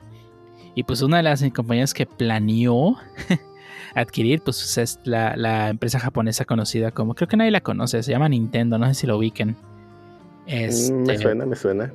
Y 0.76 0.84
pues 0.84 1.02
una 1.02 1.18
de 1.18 1.24
las 1.24 1.44
compañías 1.52 1.94
que 1.94 2.06
planeó 2.06 2.98
adquirir, 3.96 4.42
pues 4.42 4.78
es 4.78 5.00
la, 5.04 5.70
empresa 5.70 6.00
japonesa 6.00 6.46
conocida 6.46 6.92
como, 6.92 7.16
creo 7.16 7.28
que 7.28 7.38
nadie 7.38 7.52
la 7.52 7.62
conoce, 7.62 8.02
se 8.02 8.12
llama 8.12 8.30
Nintendo, 8.30 8.78
no 8.78 8.88
sé 8.88 8.94
si 8.96 9.08
lo 9.08 9.18
ubiquen. 9.18 9.50
Mm, 9.50 10.46
me 10.46 10.66
este, 10.66 11.18
suena, 11.20 11.46
me 11.46 11.56
suena. 11.56 11.94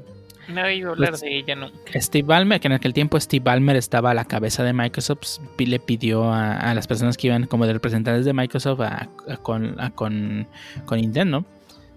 No 0.48 0.60
he 0.60 0.64
oído 0.64 0.92
hablar 0.92 1.10
pues, 1.10 1.20
de 1.20 1.38
ella 1.38 1.54
nunca. 1.56 2.00
Steve 2.00 2.26
Ballmer, 2.26 2.58
que 2.58 2.68
en 2.68 2.72
aquel 2.72 2.94
tiempo 2.94 3.20
Steve 3.20 3.42
Ballmer 3.44 3.76
estaba 3.76 4.12
a 4.12 4.14
la 4.14 4.24
cabeza 4.24 4.64
de 4.64 4.72
Microsoft, 4.72 5.18
pues, 5.18 5.68
le 5.68 5.78
pidió 5.78 6.32
a, 6.32 6.72
las 6.72 6.86
personas 6.86 7.18
que 7.18 7.26
iban 7.26 7.46
como 7.46 7.66
de 7.66 7.74
representantes 7.74 8.24
de 8.24 8.32
Microsoft 8.32 8.80
a, 8.80 9.08
con, 9.42 9.76
con, 9.94 10.46
Nintendo 10.92 11.44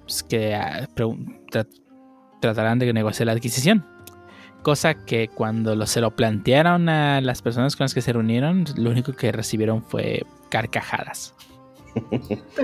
pues, 0.06 0.24
que 0.24 0.58
tratarán 2.40 2.80
de 2.80 2.92
negociar 2.94 3.28
la 3.28 3.34
adquisición. 3.34 3.86
Cosa 4.64 4.94
que 4.94 5.28
cuando 5.28 5.88
se 5.88 6.02
lo 6.02 6.16
plantearon 6.16 6.88
a 6.88 7.20
las 7.22 7.42
personas 7.42 7.76
con 7.76 7.86
las 7.86 7.94
que 7.94 8.02
se 8.02 8.14
reunieron, 8.14 8.66
lo 8.76 8.92
único 8.92 9.14
que 9.14 9.32
recibieron 9.32 9.82
fue 9.82 10.24
carcajadas. 10.50 11.34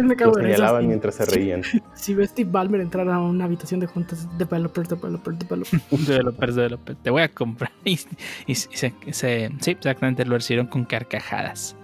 Me 0.01 0.15
cago 0.15 0.34
lo 0.34 0.41
señalaban 0.41 0.88
mientras 0.88 1.15
se 1.15 1.26
reían. 1.26 1.61
Si, 1.95 2.14
ves 2.14 2.30
Steve 2.30 2.49
Ballmer 2.51 2.81
entrar 2.81 3.09
a 3.09 3.19
una 3.19 3.45
habitación 3.45 3.80
de 3.80 3.88
juntas, 3.88 4.27
developer, 4.38 4.88
developer, 4.88 5.34
developer. 5.34 5.81
developer, 5.91 6.53
developer. 6.53 6.95
Te 6.95 7.09
voy 7.09 7.22
a 7.23 7.30
comprar. 7.30 7.72
Y, 7.84 8.55
se, 8.55 8.93
sí, 9.11 9.72
exactamente, 9.72 10.26
lo 10.26 10.35
recibieron 10.35 10.68
con 10.68 10.85
carcajadas. 10.85 11.76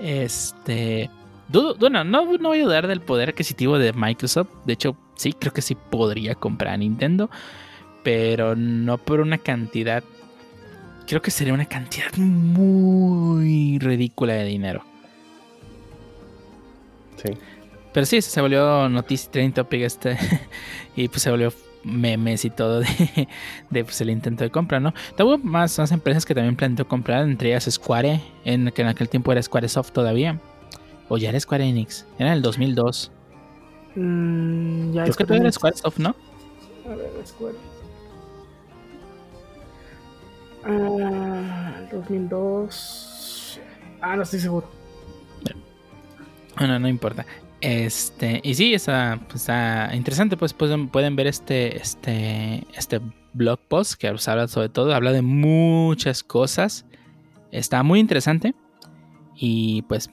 Este. 0.00 1.10
Dudo, 1.48 1.76
bueno, 1.76 2.04
no, 2.04 2.38
no 2.38 2.48
voy 2.48 2.60
a 2.60 2.64
dudar 2.64 2.86
del 2.86 3.00
poder 3.00 3.30
adquisitivo 3.30 3.78
de 3.78 3.92
Microsoft. 3.92 4.48
De 4.64 4.72
hecho, 4.72 4.96
sí, 5.14 5.32
creo 5.32 5.52
que 5.52 5.62
sí 5.62 5.74
podría 5.74 6.34
comprar 6.34 6.74
a 6.74 6.76
Nintendo. 6.76 7.30
Pero 8.02 8.56
no 8.56 8.98
por 8.98 9.20
una 9.20 9.38
cantidad. 9.38 10.02
Creo 11.06 11.20
que 11.20 11.30
sería 11.30 11.54
una 11.54 11.66
cantidad 11.66 12.14
muy 12.16 13.78
ridícula 13.78 14.34
de 14.34 14.44
dinero. 14.44 14.84
Sí. 17.22 17.30
Pero 17.92 18.06
sí, 18.06 18.20
se 18.22 18.40
volvió 18.40 18.88
noticia 18.88 19.30
trending 19.30 19.54
topic 19.54 19.82
este. 19.82 20.18
y 20.96 21.08
pues 21.08 21.22
se 21.22 21.30
volvió 21.30 21.52
memes 21.84 22.44
y 22.44 22.50
todo 22.50 22.80
de, 22.80 23.28
de 23.70 23.84
pues, 23.84 24.00
el 24.00 24.10
intento 24.10 24.42
de 24.44 24.50
compra, 24.50 24.80
¿no? 24.80 24.94
Hubo 25.18 25.38
más, 25.38 25.78
más 25.78 25.92
empresas 25.92 26.24
que 26.24 26.34
también 26.34 26.56
planteó 26.56 26.88
comprar, 26.88 27.24
entre 27.24 27.50
ellas 27.50 27.68
Square, 27.70 28.20
en 28.44 28.70
que 28.72 28.82
en 28.82 28.88
aquel 28.88 29.08
tiempo 29.08 29.30
era 29.30 29.42
Squaresoft 29.42 29.92
todavía. 29.92 30.40
O 31.08 31.18
ya 31.18 31.28
era 31.28 31.40
Square 31.40 31.64
Enix, 31.66 32.06
era 32.18 32.30
en 32.30 32.36
el 32.36 32.42
2002. 32.42 33.10
Mm, 33.96 34.92
ya 34.92 35.02
Creo 35.02 35.10
es 35.10 35.16
que 35.16 35.24
todavía 35.24 35.42
era 35.42 35.52
Squaresoft, 35.52 35.98
¿no? 35.98 36.14
A 36.90 36.94
ver, 36.94 37.10
Square. 37.26 37.56
Ah, 40.64 41.82
2002. 41.92 43.60
Ah, 44.00 44.16
no 44.16 44.22
estoy 44.22 44.40
seguro. 44.40 44.68
Bueno, 46.56 46.78
no 46.78 46.88
importa. 46.88 47.26
Este, 47.60 48.40
y 48.42 48.54
sí, 48.54 48.74
está, 48.74 49.18
pues, 49.28 49.42
está 49.42 49.90
interesante, 49.94 50.36
pues 50.36 50.52
pueden, 50.52 50.88
pueden 50.88 51.16
ver 51.16 51.26
este, 51.26 51.78
este, 51.78 52.66
este 52.76 53.00
blog 53.32 53.58
post 53.68 53.94
que 53.94 54.10
pues, 54.10 54.28
habla 54.28 54.48
sobre 54.48 54.68
todo, 54.68 54.94
habla 54.94 55.12
de 55.12 55.22
muchas 55.22 56.22
cosas. 56.22 56.84
Está 57.50 57.82
muy 57.82 58.00
interesante. 58.00 58.54
Y 59.34 59.82
pues, 59.82 60.10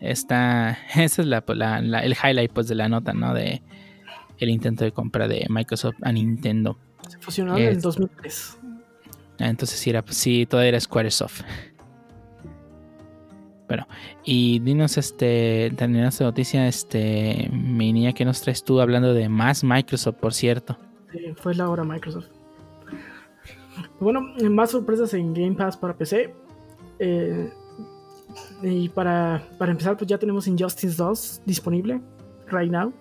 está, 0.00 0.78
esa 0.94 1.22
es 1.22 1.26
la, 1.28 1.44
la- 1.48 1.80
la- 1.80 2.00
el 2.00 2.12
highlight 2.22 2.52
pues 2.52 2.68
de 2.68 2.74
la 2.74 2.88
nota, 2.88 3.12
¿no? 3.12 3.34
De 3.34 3.62
el 4.38 4.48
intento 4.48 4.84
de 4.84 4.92
compra 4.92 5.28
de 5.28 5.46
Microsoft 5.50 5.96
a 6.02 6.12
Nintendo. 6.12 6.78
Se 7.08 7.18
fusionaron 7.18 7.60
en 7.60 7.68
Es- 7.76 7.82
2003. 7.82 8.58
Ah, 9.38 9.48
Entonces 9.48 9.78
sí, 9.78 9.90
era, 9.90 10.04
sí, 10.08 10.46
todavía 10.46 10.70
era 10.70 10.80
Squaresoft. 10.80 11.42
Bueno, 13.68 13.86
y 14.24 14.58
dinos, 14.58 14.98
este, 14.98 15.72
terminando 15.76 16.08
esta 16.08 16.24
noticia, 16.24 16.66
este, 16.66 17.48
mi 17.52 17.92
niña, 17.92 18.12
¿qué 18.12 18.24
nos 18.24 18.40
traes 18.42 18.64
tú 18.64 18.80
hablando 18.80 19.14
de 19.14 19.28
más 19.28 19.62
Microsoft, 19.62 20.16
por 20.16 20.34
cierto? 20.34 20.76
Sí, 21.12 21.20
fue 21.36 21.54
la 21.54 21.68
hora 21.68 21.84
Microsoft. 21.84 22.26
Bueno, 24.00 24.20
más 24.50 24.72
sorpresas 24.72 25.14
en 25.14 25.32
Game 25.34 25.52
Pass 25.52 25.76
para 25.76 25.96
PC. 25.96 26.34
Eh, 26.98 27.50
y 28.62 28.88
para, 28.88 29.42
para 29.58 29.72
empezar, 29.72 29.96
pues 29.96 30.08
ya 30.08 30.18
tenemos 30.18 30.46
Injustice 30.46 30.96
2 30.96 31.42
disponible 31.46 32.00
right 32.50 32.70
now. 32.70 32.92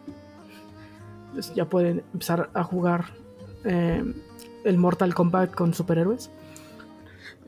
Entonces 1.30 1.54
ya 1.56 1.66
pueden 1.66 2.04
empezar 2.14 2.50
a 2.54 2.64
jugar 2.64 3.06
eh, 3.64 4.04
el 4.64 4.78
Mortal 4.78 5.14
Kombat 5.14 5.54
con 5.54 5.74
superhéroes. 5.74 6.30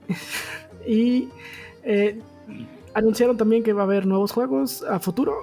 y 0.88 1.30
eh, 1.84 2.20
anunciaron 2.94 3.38
también 3.38 3.64
que 3.64 3.74
va 3.74 3.82
a 3.82 3.86
haber 3.86 4.06
nuevos 4.06 4.32
juegos 4.32 4.84
a 4.84 5.00
futuro. 5.00 5.34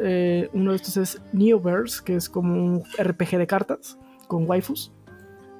Eh, 0.00 0.48
uno 0.52 0.70
de 0.70 0.76
estos 0.76 0.96
es 0.96 1.20
Neoverse, 1.32 2.02
que 2.04 2.14
es 2.14 2.28
como 2.28 2.54
un 2.54 2.84
RPG 2.98 3.36
de 3.36 3.46
cartas 3.46 3.98
con 4.28 4.48
waifus, 4.48 4.92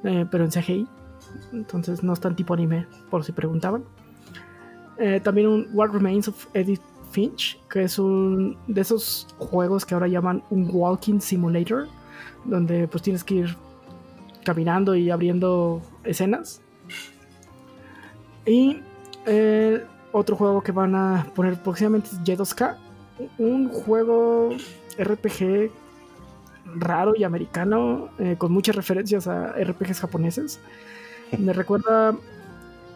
pero 0.02 0.44
en 0.44 0.50
CGI. 0.50 0.86
Entonces 1.52 2.02
no 2.02 2.12
es 2.12 2.20
tan 2.20 2.36
tipo 2.36 2.54
anime, 2.54 2.86
por 3.10 3.24
si 3.24 3.32
preguntaban. 3.32 3.84
Eh, 4.98 5.20
también 5.22 5.46
un 5.46 5.68
What 5.72 5.90
Remains 5.90 6.28
of 6.28 6.46
Edith 6.54 6.82
Finch, 7.10 7.60
que 7.70 7.84
es 7.84 7.98
un 7.98 8.56
de 8.66 8.80
esos 8.80 9.26
juegos 9.38 9.86
que 9.86 9.94
ahora 9.94 10.08
llaman 10.08 10.42
un 10.50 10.68
Walking 10.70 11.20
Simulator, 11.20 11.86
donde 12.44 12.88
pues 12.88 13.02
tienes 13.02 13.24
que 13.24 13.34
ir 13.36 13.56
caminando 14.44 14.94
y 14.94 15.10
abriendo 15.10 15.80
escenas. 16.04 16.60
Y 18.44 18.80
eh, 19.26 19.84
otro 20.12 20.36
juego 20.36 20.62
que 20.62 20.72
van 20.72 20.94
a 20.94 21.26
poner 21.34 21.62
próximamente 21.62 22.08
es 22.10 22.20
J2K, 22.22 22.76
un 23.38 23.68
juego 23.68 24.50
RPG 24.98 25.70
raro 26.76 27.14
y 27.16 27.24
americano, 27.24 28.08
eh, 28.18 28.36
con 28.36 28.52
muchas 28.52 28.76
referencias 28.76 29.26
a 29.26 29.52
RPGs 29.52 30.00
japoneses. 30.00 30.60
Me 31.38 31.52
recuerda 31.52 32.16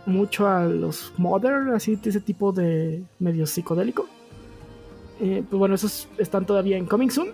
mucho 0.07 0.47
a 0.49 0.65
los 0.65 1.13
Modern, 1.17 1.75
así 1.75 1.97
de 1.97 2.11
ese 2.11 2.21
tipo 2.21 2.53
de 2.53 3.03
medio 3.19 3.47
psicodélico. 3.47 4.07
Eh, 5.21 5.45
pues 5.49 5.59
bueno, 5.59 5.75
esos 5.75 6.09
están 6.19 6.47
todavía 6.47 6.77
en 6.77 6.87
Coming 6.87 7.11
Soon. 7.11 7.29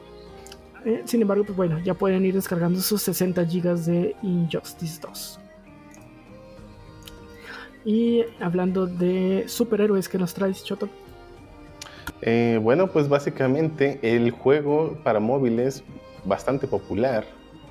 Eh, 0.84 1.02
sin 1.04 1.22
embargo, 1.22 1.44
pues 1.44 1.56
bueno, 1.56 1.78
ya 1.80 1.94
pueden 1.94 2.24
ir 2.24 2.34
descargando 2.34 2.80
sus 2.80 3.02
60 3.02 3.42
GB 3.44 3.76
de 3.84 4.16
Injustice 4.22 5.00
2. 5.00 5.40
Y 7.84 8.24
hablando 8.40 8.86
de 8.86 9.44
superhéroes 9.46 10.08
que 10.08 10.18
nos 10.18 10.34
traes, 10.34 10.62
Choto. 10.62 10.88
Eh, 12.20 12.58
bueno, 12.62 12.88
pues 12.88 13.08
básicamente 13.08 13.98
el 14.02 14.30
juego 14.30 14.98
para 15.04 15.20
móviles 15.20 15.84
bastante 16.24 16.66
popular 16.66 17.24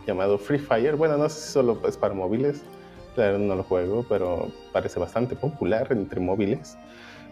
llamado 0.05 0.37
Free 0.37 0.59
Fire. 0.59 0.95
Bueno, 0.95 1.17
no 1.17 1.29
sé 1.29 1.41
si 1.41 1.51
solo 1.51 1.79
es 1.87 1.97
para 1.97 2.13
móviles, 2.13 2.63
claro, 3.18 3.39
no 3.39 3.56
lo 3.56 3.64
juego, 3.64 4.06
pero 4.07 4.52
parece 4.72 4.99
bastante 4.99 5.35
popular 5.35 5.88
entre 5.89 6.19
móviles. 6.19 6.77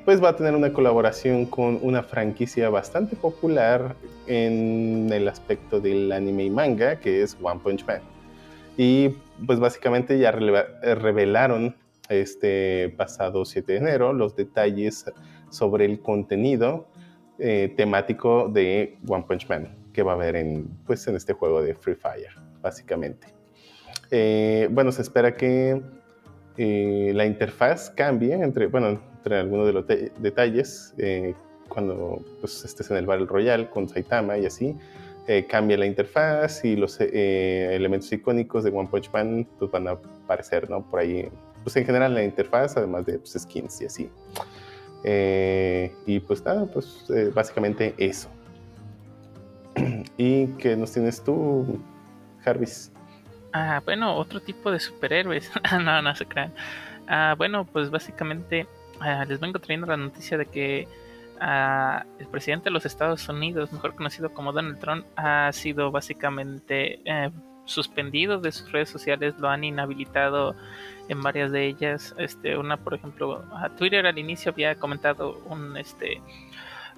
Pues 0.04 0.24
va 0.24 0.30
a 0.30 0.36
tener 0.36 0.56
una 0.56 0.74
colaboración 0.74 1.46
con 1.46 1.78
una 1.84 2.02
franquicia 2.02 2.72
bastante 2.72 3.16
popular 3.16 3.96
en 4.26 5.10
el 5.14 5.28
aspecto 5.28 5.80
del 5.80 6.12
anime 6.12 6.46
y 6.46 6.50
manga, 6.50 7.00
que 7.00 7.22
es 7.22 7.38
One 7.40 7.60
Punch 7.64 7.86
Man. 7.86 8.02
Y 8.78 9.10
pues 9.46 9.60
básicamente 9.60 10.18
ya 10.18 10.32
revelaron 10.32 11.76
este 12.10 12.94
pasado 12.98 13.46
7 13.46 13.74
de 13.74 13.78
enero 13.78 14.12
los 14.12 14.36
detalles 14.36 15.06
sobre 15.52 15.86
el 15.86 16.00
contenido 16.00 16.88
eh, 17.38 17.72
temático 17.78 18.50
de 18.50 18.98
One 19.08 19.26
Punch 19.28 19.48
Man 19.50 19.86
que 19.94 20.02
va 20.02 20.14
a 20.14 20.16
haber 20.16 20.36
en, 20.36 20.68
pues, 20.86 21.08
en 21.08 21.16
este 21.16 21.32
juego 21.34 21.62
de 21.62 21.74
Free 21.74 21.96
Fire, 21.96 22.34
básicamente. 22.62 23.35
Eh, 24.12 24.68
bueno, 24.72 24.92
se 24.92 25.02
espera 25.02 25.36
que 25.36 25.82
eh, 26.58 27.12
la 27.14 27.26
interfaz 27.26 27.90
cambie 27.90 28.34
entre, 28.34 28.68
bueno, 28.68 29.00
entre 29.18 29.40
algunos 29.40 29.68
de 29.68 29.74
los 29.74 29.88
de- 29.88 30.12
detalles 30.20 30.94
eh, 30.98 31.34
cuando 31.70 32.22
pues, 32.42 32.64
estés 32.64 32.90
en 32.92 32.98
el 32.98 33.06
Battle 33.06 33.26
Royale 33.26 33.70
con 33.70 33.90
Saitama 33.90 34.38
y 34.38 34.46
así. 34.46 34.76
cambia 35.50 35.76
la 35.78 35.88
interfaz 35.88 36.64
y 36.64 36.76
los 36.76 37.00
elementos 37.02 38.12
icónicos 38.14 38.64
de 38.64 38.70
One 38.70 38.88
Punch 38.88 39.12
Man 39.12 39.48
pues, 39.58 39.72
van 39.72 39.88
a 39.88 39.92
aparecer, 39.92 40.70
¿no? 40.70 40.84
Por 40.88 41.00
ahí, 41.00 41.28
pues 41.64 41.76
en 41.78 41.86
general 41.86 42.14
la 42.14 42.24
interfaz, 42.24 42.78
además 42.78 43.08
de 43.08 43.18
pues, 43.18 43.34
skins 43.34 43.82
y 43.82 43.86
así. 43.86 44.10
Y 46.06 46.20
pues 46.20 46.46
nada, 46.46 46.68
pues 46.68 47.06
básicamente 47.34 47.96
eso. 47.98 48.30
¿Y 50.18 50.46
qué 50.60 50.78
nos 50.78 50.92
tienes 50.92 51.22
tú, 51.24 51.80
Jarvis? 52.44 52.92
Ah, 53.58 53.82
bueno, 53.86 54.14
otro 54.18 54.42
tipo 54.42 54.70
de 54.70 54.82
superhéroes. 54.82 55.50
no, 55.82 56.02
no 56.02 56.14
se 56.14 56.26
crean. 56.26 56.54
Ah, 57.08 57.36
bueno, 57.38 57.64
pues 57.64 57.90
básicamente 57.90 58.68
ah, 59.00 59.24
les 59.24 59.40
vengo 59.40 59.60
trayendo 59.60 59.88
la 59.88 59.96
noticia 59.96 60.38
de 60.38 60.46
que 60.46 60.90
ah, 61.40 62.04
el 62.20 62.28
presidente 62.28 62.66
de 62.66 62.72
los 62.72 62.86
Estados 62.86 63.30
Unidos, 63.30 63.72
mejor 63.72 63.96
conocido 63.96 64.34
como 64.34 64.52
Donald 64.52 64.78
Trump, 64.80 65.06
ha 65.16 65.50
sido 65.54 65.90
básicamente 65.90 67.00
eh, 67.06 67.32
suspendido 67.64 68.40
de 68.42 68.52
sus 68.52 68.70
redes 68.74 68.90
sociales, 68.90 69.36
lo 69.40 69.48
han 69.48 69.64
inhabilitado 69.64 70.54
en 71.08 71.24
varias 71.24 71.50
de 71.54 71.66
ellas. 71.68 72.14
Este, 72.18 72.58
una, 72.58 72.76
por 72.76 72.94
ejemplo, 72.94 73.46
a 73.56 73.70
Twitter 73.70 74.06
al 74.06 74.18
inicio 74.18 74.52
había 74.52 74.76
comentado 74.76 75.42
un 75.46 75.78
este 75.78 76.22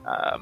ah, 0.06 0.40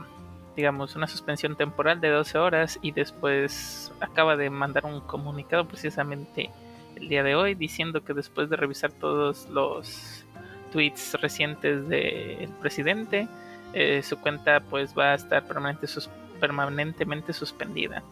digamos, 0.55 0.95
una 0.95 1.07
suspensión 1.07 1.55
temporal 1.55 1.99
de 2.01 2.09
12 2.09 2.37
horas 2.37 2.79
y 2.81 2.91
después 2.91 3.91
acaba 3.99 4.35
de 4.37 4.49
mandar 4.49 4.85
un 4.85 5.01
comunicado 5.01 5.67
precisamente 5.67 6.49
el 6.95 7.09
día 7.09 7.23
de 7.23 7.35
hoy 7.35 7.55
diciendo 7.55 8.03
que 8.03 8.13
después 8.13 8.49
de 8.49 8.55
revisar 8.55 8.91
todos 8.91 9.47
los 9.49 10.23
tweets 10.71 11.13
recientes 11.21 11.87
del 11.87 12.49
presidente, 12.61 13.27
eh, 13.73 14.01
su 14.03 14.17
cuenta 14.19 14.61
pues 14.61 14.97
va 14.97 15.11
a 15.11 15.15
estar 15.15 15.43
permanentemente 16.39 17.33
suspendida. 17.33 18.03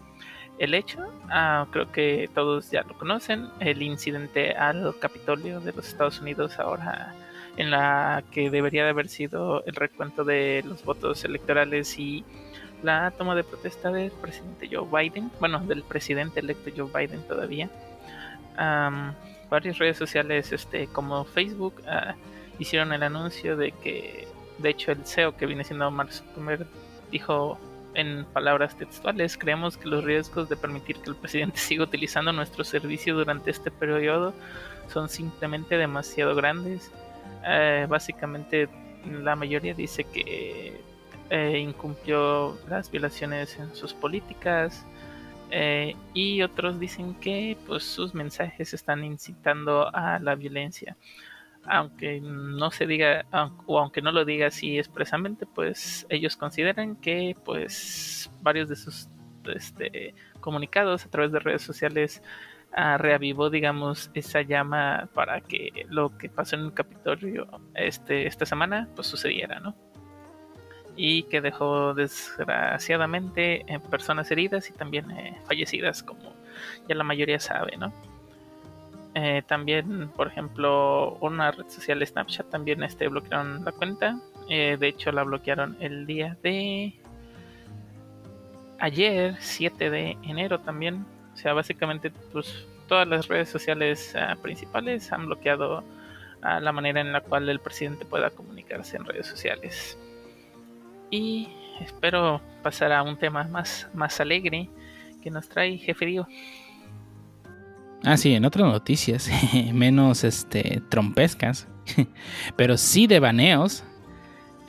El 0.60 0.74
hecho, 0.74 1.00
ah, 1.30 1.66
creo 1.72 1.92
que 1.92 2.30
todos 2.34 2.70
ya 2.70 2.84
lo 2.84 2.94
conocen, 2.98 3.50
el 3.60 3.82
incidente 3.82 4.52
al 4.52 4.94
Capitolio 5.00 5.60
de 5.60 5.74
los 5.74 5.88
Estados 5.88 6.20
Unidos 6.20 6.60
ahora 6.60 7.16
en 7.58 7.72
la 7.72 8.24
que 8.32 8.50
debería 8.50 8.84
de 8.84 8.90
haber 8.90 9.08
sido 9.08 9.64
el 9.66 9.76
recuento 9.76 10.24
de 10.24 10.64
los 10.66 10.84
votos 10.84 11.24
electorales 11.24 11.98
y 12.00 12.26
la 12.82 13.12
toma 13.12 13.36
de 13.36 13.44
protesta 13.44 13.92
del 13.92 14.12
presidente 14.12 14.70
Joe 14.72 14.88
Biden, 14.92 15.32
bueno, 15.40 15.60
del 15.60 15.84
presidente 15.84 16.40
electo 16.40 16.72
Joe 16.76 16.90
Biden 16.94 17.26
todavía. 17.28 17.70
Am, 18.58 19.14
varias 19.50 19.78
redes 19.78 19.98
sociales 19.98 20.52
este, 20.52 20.88
como 20.88 21.24
Facebook 21.26 21.82
ah, 21.88 22.16
hicieron 22.60 22.92
el 22.94 23.04
anuncio 23.04 23.56
de 23.56 23.72
que, 23.72 24.28
de 24.58 24.70
hecho, 24.70 24.92
el 24.92 25.06
CEO 25.06 25.38
que 25.38 25.46
viene 25.46 25.64
siendo 25.64 25.90
Mark 25.92 26.12
Zuckerberg 26.12 26.68
dijo 27.12 27.60
en 27.94 28.26
palabras 28.26 28.76
textuales, 28.76 29.38
creemos 29.38 29.78
que 29.78 29.88
los 29.88 30.04
riesgos 30.04 30.50
de 30.50 30.56
permitir 30.56 30.98
que 30.98 31.12
el 31.12 31.16
presidente 31.16 31.58
siga 31.60 31.84
utilizando 31.84 32.34
nuestro 32.34 32.64
servicio 32.64 33.16
durante 33.16 33.52
este 33.52 33.72
periodo 33.72 34.34
son 34.92 35.10
simplemente 35.10 35.78
demasiado 35.78 36.36
grandes. 36.36 36.92
Eh, 37.46 37.86
básicamente 37.90 38.70
la 39.06 39.36
mayoría 39.36 39.74
dice 39.74 40.06
que 40.06 40.80
eh, 41.30 41.58
incumplió 41.60 42.58
las 42.70 42.90
violaciones 42.90 43.58
en 43.60 43.74
sus 43.76 43.94
políticas 43.94 44.86
eh, 45.52 45.96
y 46.14 46.42
otros 46.42 46.80
dicen 46.80 47.16
que 47.16 47.58
pues 47.68 47.84
sus 47.84 48.14
mensajes 48.14 48.74
están 48.74 49.04
incitando 49.04 49.94
a 49.94 50.20
la 50.20 50.36
violencia. 50.36 50.98
Aunque 51.66 52.20
no 52.22 52.72
se 52.72 52.86
diga 52.86 53.26
o 53.66 53.80
aunque 53.80 54.02
no 54.02 54.12
lo 54.12 54.26
diga 54.26 54.48
así 54.48 54.78
expresamente 54.78 55.46
pues 55.46 56.06
ellos 56.10 56.36
consideran 56.36 56.98
que 56.98 57.38
pues 57.46 58.30
varios 58.42 58.68
de 58.68 58.76
sus 58.76 59.08
este, 59.46 60.14
comunicados 60.42 61.06
a 61.06 61.10
través 61.10 61.32
de 61.32 61.40
redes 61.40 61.62
sociales 61.62 62.22
uh, 62.78 62.98
reavivó 62.98 63.50
digamos 63.50 64.12
esa 64.14 64.42
llama 64.42 65.10
para 65.14 65.42
que 65.42 65.86
lo 65.90 66.18
que 66.18 66.30
pasó 66.30 66.56
en 66.56 66.64
el 66.64 66.74
Capitolio 66.74 67.48
este, 67.76 68.28
esta 68.28 68.46
semana 68.46 68.88
pues 68.96 69.08
sucediera 69.08 69.60
no 69.60 69.76
y 70.96 71.24
que 71.24 71.42
dejó 71.42 71.94
desgraciadamente 71.94 73.64
en 73.68 73.82
personas 73.82 74.30
heridas 74.30 74.70
y 74.70 74.74
también 74.74 75.10
eh, 75.12 75.40
fallecidas 75.46 76.04
como 76.04 76.34
ya 76.88 76.96
la 76.96 77.04
mayoría 77.04 77.40
sabe 77.40 77.78
no 77.78 77.92
eh, 79.16 79.44
también, 79.46 80.10
por 80.10 80.28
ejemplo, 80.28 81.18
una 81.22 81.52
red 81.52 81.68
social 81.68 82.06
Snapchat 82.06 82.50
también 82.50 82.82
este, 82.84 83.08
bloquearon 83.08 83.64
la 83.64 83.72
cuenta. 83.72 84.20
Eh, 84.50 84.78
de 84.80 84.88
hecho, 84.88 85.12
la 85.12 85.24
bloquearon 85.24 85.78
el 85.80 86.08
día 86.08 86.36
de 86.42 87.00
ayer, 88.80 89.36
7 89.40 89.90
de 89.90 90.18
enero 90.24 90.60
también. 90.60 91.06
O 91.34 91.38
sea, 91.38 91.54
básicamente, 91.54 92.12
pues 92.32 92.68
todas 92.88 93.08
las 93.08 93.28
redes 93.28 93.50
sociales 93.50 94.16
ah, 94.16 94.36
principales 94.42 95.12
han 95.12 95.26
bloqueado 95.26 95.84
a 96.42 96.60
la 96.60 96.72
manera 96.72 97.02
en 97.02 97.12
la 97.12 97.22
cual 97.22 97.50
el 97.50 97.60
presidente 97.60 98.06
pueda 98.06 98.30
comunicarse 98.30 98.98
en 98.98 99.06
redes 99.06 99.28
sociales. 99.28 99.98
Y 101.10 101.48
espero 101.80 102.42
pasar 102.62 102.92
a 102.92 103.04
un 103.04 103.18
tema 103.18 103.44
más, 103.46 103.88
más 103.94 104.20
alegre 104.20 104.70
que 105.22 105.32
nos 105.32 105.48
trae 105.48 105.78
Jefe 105.78 106.06
Dio. 106.06 106.28
Ah, 108.04 108.18
sí, 108.18 108.34
en 108.36 108.44
otras 108.44 108.68
noticias, 108.68 109.30
menos 109.74 110.26
este, 110.26 110.82
trompescas, 110.90 111.68
pero 112.58 112.78
sí 112.78 113.08
de 113.08 113.20
baneos. 113.20 113.84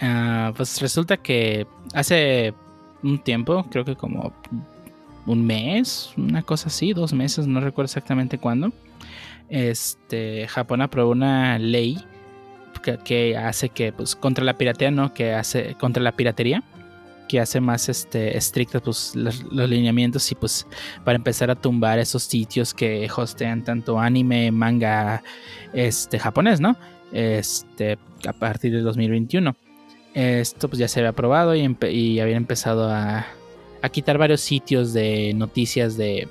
Ah, 0.00 0.52
pues 0.56 0.80
resulta 0.80 1.16
que 1.16 1.66
hace 1.94 2.54
un 3.02 3.18
tiempo, 3.18 3.66
creo 3.70 3.84
que 3.84 3.96
como 3.96 4.32
un 5.26 5.46
mes, 5.46 6.12
una 6.16 6.42
cosa 6.42 6.68
así, 6.68 6.92
dos 6.92 7.12
meses, 7.12 7.46
no 7.46 7.60
recuerdo 7.60 7.86
exactamente 7.86 8.38
cuándo, 8.38 8.72
este, 9.48 10.46
Japón 10.48 10.82
aprobó 10.82 11.12
una 11.12 11.58
ley 11.58 11.98
que, 12.82 12.98
que 12.98 13.36
hace 13.36 13.68
que, 13.68 13.92
pues, 13.92 14.16
contra 14.16 14.44
la 14.44 14.58
piratería, 14.58 14.90
¿no? 14.90 15.14
Que 15.14 15.32
hace 15.32 15.74
contra 15.74 16.02
la 16.02 16.12
piratería 16.12 16.62
que 17.28 17.40
hace 17.40 17.60
más 17.60 17.88
este, 17.88 18.36
estrictos 18.36 18.82
pues, 18.82 19.16
los, 19.16 19.68
lineamientos 19.68 20.30
y 20.30 20.34
pues 20.34 20.66
para 21.04 21.16
empezar 21.16 21.50
a 21.50 21.54
tumbar 21.54 21.98
esos 21.98 22.24
sitios 22.24 22.74
que 22.74 23.08
hostean 23.14 23.64
tanto 23.64 23.98
anime, 23.98 24.50
manga 24.50 25.22
este, 25.72 26.18
japonés, 26.18 26.60
¿no? 26.60 26.76
Este, 27.12 27.98
a 28.26 28.32
partir 28.32 28.72
de 28.72 28.80
2021. 28.80 29.56
Esto 30.14 30.68
pues 30.68 30.78
ya 30.78 30.86
se 30.86 31.00
había 31.00 31.10
aprobado 31.10 31.54
y, 31.54 31.76
y 31.90 32.20
habían 32.20 32.36
empezado 32.36 32.90
a, 32.90 33.26
a 33.84 33.90
quitar 33.90 34.16
varios 34.16 34.40
sitios 34.40 34.94
de 34.94 35.34
noticias 35.34 35.98
de, 35.98 36.26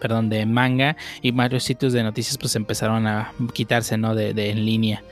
perdón, 0.00 0.30
de 0.30 0.46
manga 0.46 0.96
y 1.20 1.30
varios 1.30 1.62
sitios 1.62 1.92
de 1.92 2.02
noticias 2.02 2.38
pues 2.38 2.56
empezaron 2.56 3.06
a 3.06 3.34
quitarse, 3.52 3.98
¿no? 3.98 4.14
De, 4.14 4.30
en 4.30 4.64
línea. 4.64 5.02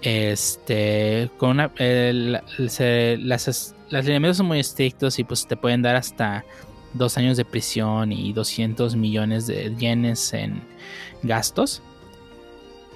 Este, 0.00 1.28
con 1.38 1.50
una, 1.50 1.72
las, 1.76 3.74
los 3.90 4.04
lineamientos 4.04 4.36
son 4.36 4.46
muy 4.46 4.60
estrictos 4.60 5.18
y 5.18 5.24
pues 5.24 5.44
te 5.44 5.56
pueden 5.56 5.82
dar 5.82 5.96
hasta 5.96 6.44
dos 6.94 7.18
años 7.18 7.36
de 7.36 7.44
prisión 7.44 8.12
y 8.12 8.32
200 8.32 8.94
millones 8.94 9.48
de 9.48 9.74
yenes 9.76 10.32
en 10.32 10.62
gastos. 11.24 11.82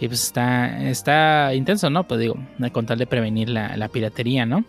Y 0.01 0.07
pues 0.07 0.23
está, 0.23 0.89
está 0.89 1.53
intenso, 1.55 1.91
¿no? 1.91 2.07
Pues 2.07 2.21
digo, 2.21 2.37
con 2.71 2.87
tal 2.87 2.99
de 2.99 3.07
prevenir 3.09 3.49
la, 3.49 3.89
piratería, 3.89 4.47
¿no? 4.47 4.65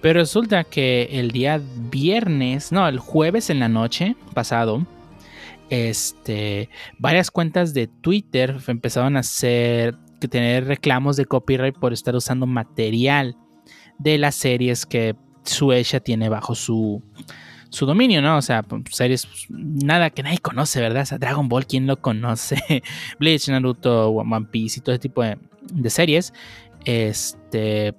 Pero 0.00 0.20
resulta 0.20 0.64
que 0.64 1.08
el 1.12 1.30
día 1.30 1.60
viernes, 1.90 2.72
no, 2.72 2.86
el 2.88 2.98
jueves 2.98 3.50
en 3.50 3.60
la 3.60 3.68
noche 3.68 4.16
pasado, 4.34 4.86
este, 5.70 6.68
varias 6.98 7.30
cuentas 7.30 7.74
de 7.74 7.86
Twitter 7.86 8.58
empezaron 8.66 9.16
a 9.16 9.20
hacer, 9.20 9.96
tener 10.28 10.66
reclamos 10.66 11.16
de 11.16 11.26
copyright 11.26 11.76
por 11.78 11.92
estar 11.92 12.14
usando 12.16 12.46
material 12.46 13.36
de 13.98 14.18
las 14.18 14.34
series 14.34 14.86
que 14.86 15.14
Suecia 15.44 16.00
tiene 16.00 16.28
bajo 16.28 16.54
su, 16.54 17.02
su 17.70 17.86
dominio, 17.86 18.20
¿no? 18.20 18.36
O 18.36 18.42
sea, 18.42 18.64
series, 18.90 19.26
pues, 19.26 19.46
nada 19.48 20.10
que 20.10 20.22
nadie 20.22 20.38
conoce, 20.38 20.80
¿verdad? 20.80 21.02
O 21.02 21.06
sea, 21.06 21.18
Dragon 21.18 21.48
Ball, 21.48 21.66
¿quién 21.66 21.86
lo 21.86 22.00
conoce? 22.00 22.82
Bleach, 23.18 23.48
Naruto, 23.48 24.08
One 24.10 24.46
Piece 24.50 24.80
y 24.80 24.82
todo 24.82 24.94
ese 24.94 25.00
tipo 25.00 25.22
de, 25.22 25.38
series. 25.90 26.32
Este. 26.84 27.94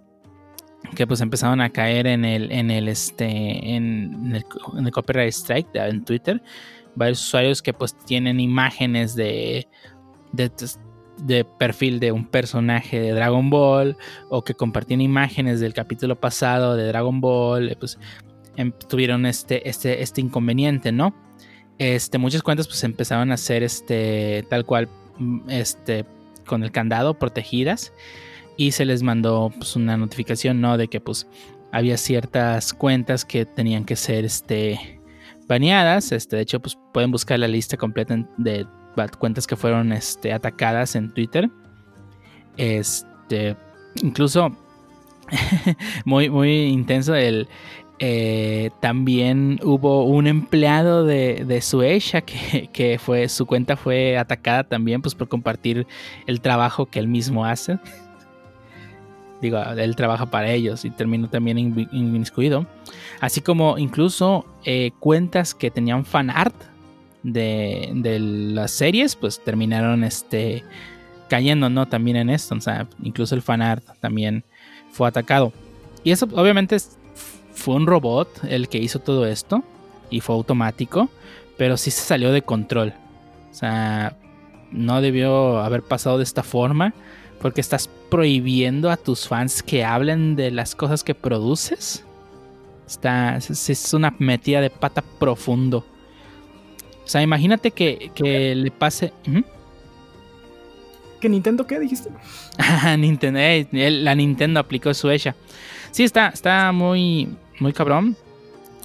Que 0.95 1.07
pues 1.07 1.22
empezaron 1.22 1.61
a 1.61 1.69
caer 1.69 2.07
en 2.07 2.26
el, 2.26 2.51
en 2.51 2.69
el, 2.69 2.88
este, 2.88 3.76
en 3.76 4.35
el, 4.35 4.91
copyright 4.91 5.31
strike 5.31 5.69
en 5.76 6.03
Twitter. 6.03 6.41
Varios 6.95 7.22
usuarios 7.22 7.61
que 7.61 7.73
pues 7.73 7.97
tienen 7.97 8.39
imágenes 8.39 9.15
de, 9.15 9.68
de 10.34 10.49
de 11.22 11.45
perfil 11.45 11.99
de 11.99 12.11
un 12.11 12.26
personaje 12.26 12.99
de 12.99 13.11
Dragon 13.11 13.49
Ball 13.49 13.97
o 14.30 14.43
que 14.43 14.53
compartían 14.53 15.01
imágenes 15.01 15.59
del 15.59 15.73
capítulo 15.73 16.19
pasado 16.19 16.76
de 16.76 16.88
Dragon 16.88 17.22
Ball, 17.22 17.69
eh, 17.69 17.76
pues 17.80 17.99
em, 18.57 18.72
tuvieron 18.72 19.26
este, 19.26 19.68
este, 19.69 20.01
este 20.01 20.22
inconveniente, 20.22 20.91
¿no? 20.91 21.13
Este, 21.77 22.18
muchas 22.18 22.43
cuentas 22.43 22.68
pues 22.68 22.84
empezaron 22.84 23.31
a 23.31 23.38
ser 23.38 23.63
este, 23.63 24.45
tal 24.49 24.65
cual, 24.65 24.89
mm, 25.18 25.49
este, 25.49 26.05
con 26.45 26.63
el 26.63 26.72
candado 26.72 27.13
protegidas 27.13 27.93
y 28.57 28.71
se 28.71 28.85
les 28.85 29.03
mandó 29.03 29.51
pues, 29.57 29.75
una 29.75 29.97
notificación, 29.97 30.61
¿no? 30.61 30.77
De 30.77 30.87
que 30.87 30.99
pues 30.99 31.27
había 31.71 31.97
ciertas 31.97 32.73
cuentas 32.73 33.25
que 33.25 33.45
tenían 33.45 33.85
que 33.85 33.95
ser, 33.95 34.25
este, 34.25 34.99
baneadas, 35.47 36.11
este, 36.11 36.35
de 36.37 36.41
hecho 36.43 36.59
pues 36.59 36.77
pueden 36.93 37.11
buscar 37.11 37.39
la 37.39 37.47
lista 37.47 37.77
completa 37.77 38.17
de 38.37 38.65
cuentas 39.19 39.47
que 39.47 39.55
fueron 39.55 39.91
este, 39.91 40.33
atacadas 40.33 40.95
en 40.95 41.13
Twitter. 41.13 41.49
Este, 42.57 43.55
incluso 44.01 44.55
muy, 46.05 46.29
muy 46.29 46.63
intenso 46.63 47.15
el, 47.15 47.47
eh, 47.99 48.71
también 48.79 49.59
hubo 49.63 50.05
un 50.05 50.27
empleado 50.27 51.05
de, 51.05 51.45
de 51.45 51.61
Suecia 51.61 52.21
que, 52.21 52.69
que, 52.73 52.97
fue, 52.97 53.29
su 53.29 53.45
cuenta 53.45 53.77
fue 53.77 54.17
atacada 54.17 54.63
también 54.63 55.01
pues, 55.01 55.15
por 55.15 55.27
compartir 55.27 55.85
el 56.27 56.41
trabajo 56.41 56.87
que 56.87 56.99
él 56.99 57.07
mismo 57.07 57.45
hace. 57.45 57.79
Digo, 59.41 59.57
él 59.59 59.95
trabaja 59.95 60.27
para 60.27 60.51
ellos 60.51 60.85
y 60.85 60.91
terminó 60.91 61.27
también 61.27 61.57
inmiscuido. 61.91 62.68
Así 63.19 63.41
como 63.41 63.77
incluso 63.77 64.45
eh, 64.65 64.91
cuentas 64.99 65.55
que 65.55 65.72
tenían 65.72 66.05
fan 66.05 66.30
art 66.30 66.55
de, 67.23 68.19
las 68.19 68.72
series, 68.72 69.15
pues 69.15 69.43
terminaron 69.43 70.03
este, 70.03 70.63
cayendo, 71.27 71.69
¿no? 71.69 71.88
También 71.88 72.18
en 72.18 72.30
esto, 72.30 72.55
o 72.55 72.61
sea, 72.61 72.88
incluso 73.01 73.35
el 73.35 73.41
fanart 73.41 73.84
también 73.99 74.43
fue 74.91 75.07
atacado. 75.07 75.53
Y 76.03 76.11
eso 76.11 76.27
obviamente 76.34 76.77
fue 77.53 77.76
un 77.76 77.88
robot 77.88 78.43
el 78.47 78.69
que 78.69 78.77
hizo 78.77 78.99
todo 78.99 79.26
esto 79.26 79.63
y 80.09 80.22
fue 80.22 80.35
automático, 80.35 81.09
pero 81.57 81.77
sí 81.77 81.91
se 81.91 82.01
salió 82.01 82.31
de 82.31 82.41
control. 82.41 82.93
O 83.51 83.53
sea, 83.53 84.18
no 84.72 85.01
debió 85.01 85.59
haber 85.59 85.84
pasado 85.84 86.18
de 86.18 86.23
esta 86.23 86.43
forma 86.43 86.93
porque 87.41 87.59
estás 87.59 87.89
prohibiendo 88.09 88.91
a 88.91 88.97
tus 88.97 89.27
fans 89.27 89.63
que 89.63 89.84
hablen 89.84 90.35
de 90.35 90.51
las 90.51 90.76
cosas 90.76 91.03
que 91.03 91.15
produces. 91.15 92.05
Está, 92.88 93.38
es 93.38 93.93
una 93.93 94.13
metida 94.19 94.61
de 94.61 94.69
pata 94.69 95.01
profundo. 95.01 95.85
O 97.03 97.07
sea, 97.07 97.22
imagínate 97.22 97.72
que, 97.72 98.11
le 98.55 98.72
pase. 98.72 99.11
¿Que 101.19 101.30
Nintendo 101.30 101.65
qué 101.65 101.80
dijiste? 101.80 102.09
Nintendo, 102.97 103.39
eh, 103.39 103.68
la 103.72 104.13
Nintendo 104.13 104.59
aplicó 104.59 104.93
su 104.93 105.09
hecha. 105.09 105.35
Sí, 105.91 106.03
está, 106.03 106.30
está 106.30 106.72
muy, 106.72 107.27
muy 107.59 107.73
cabrón. 107.73 108.15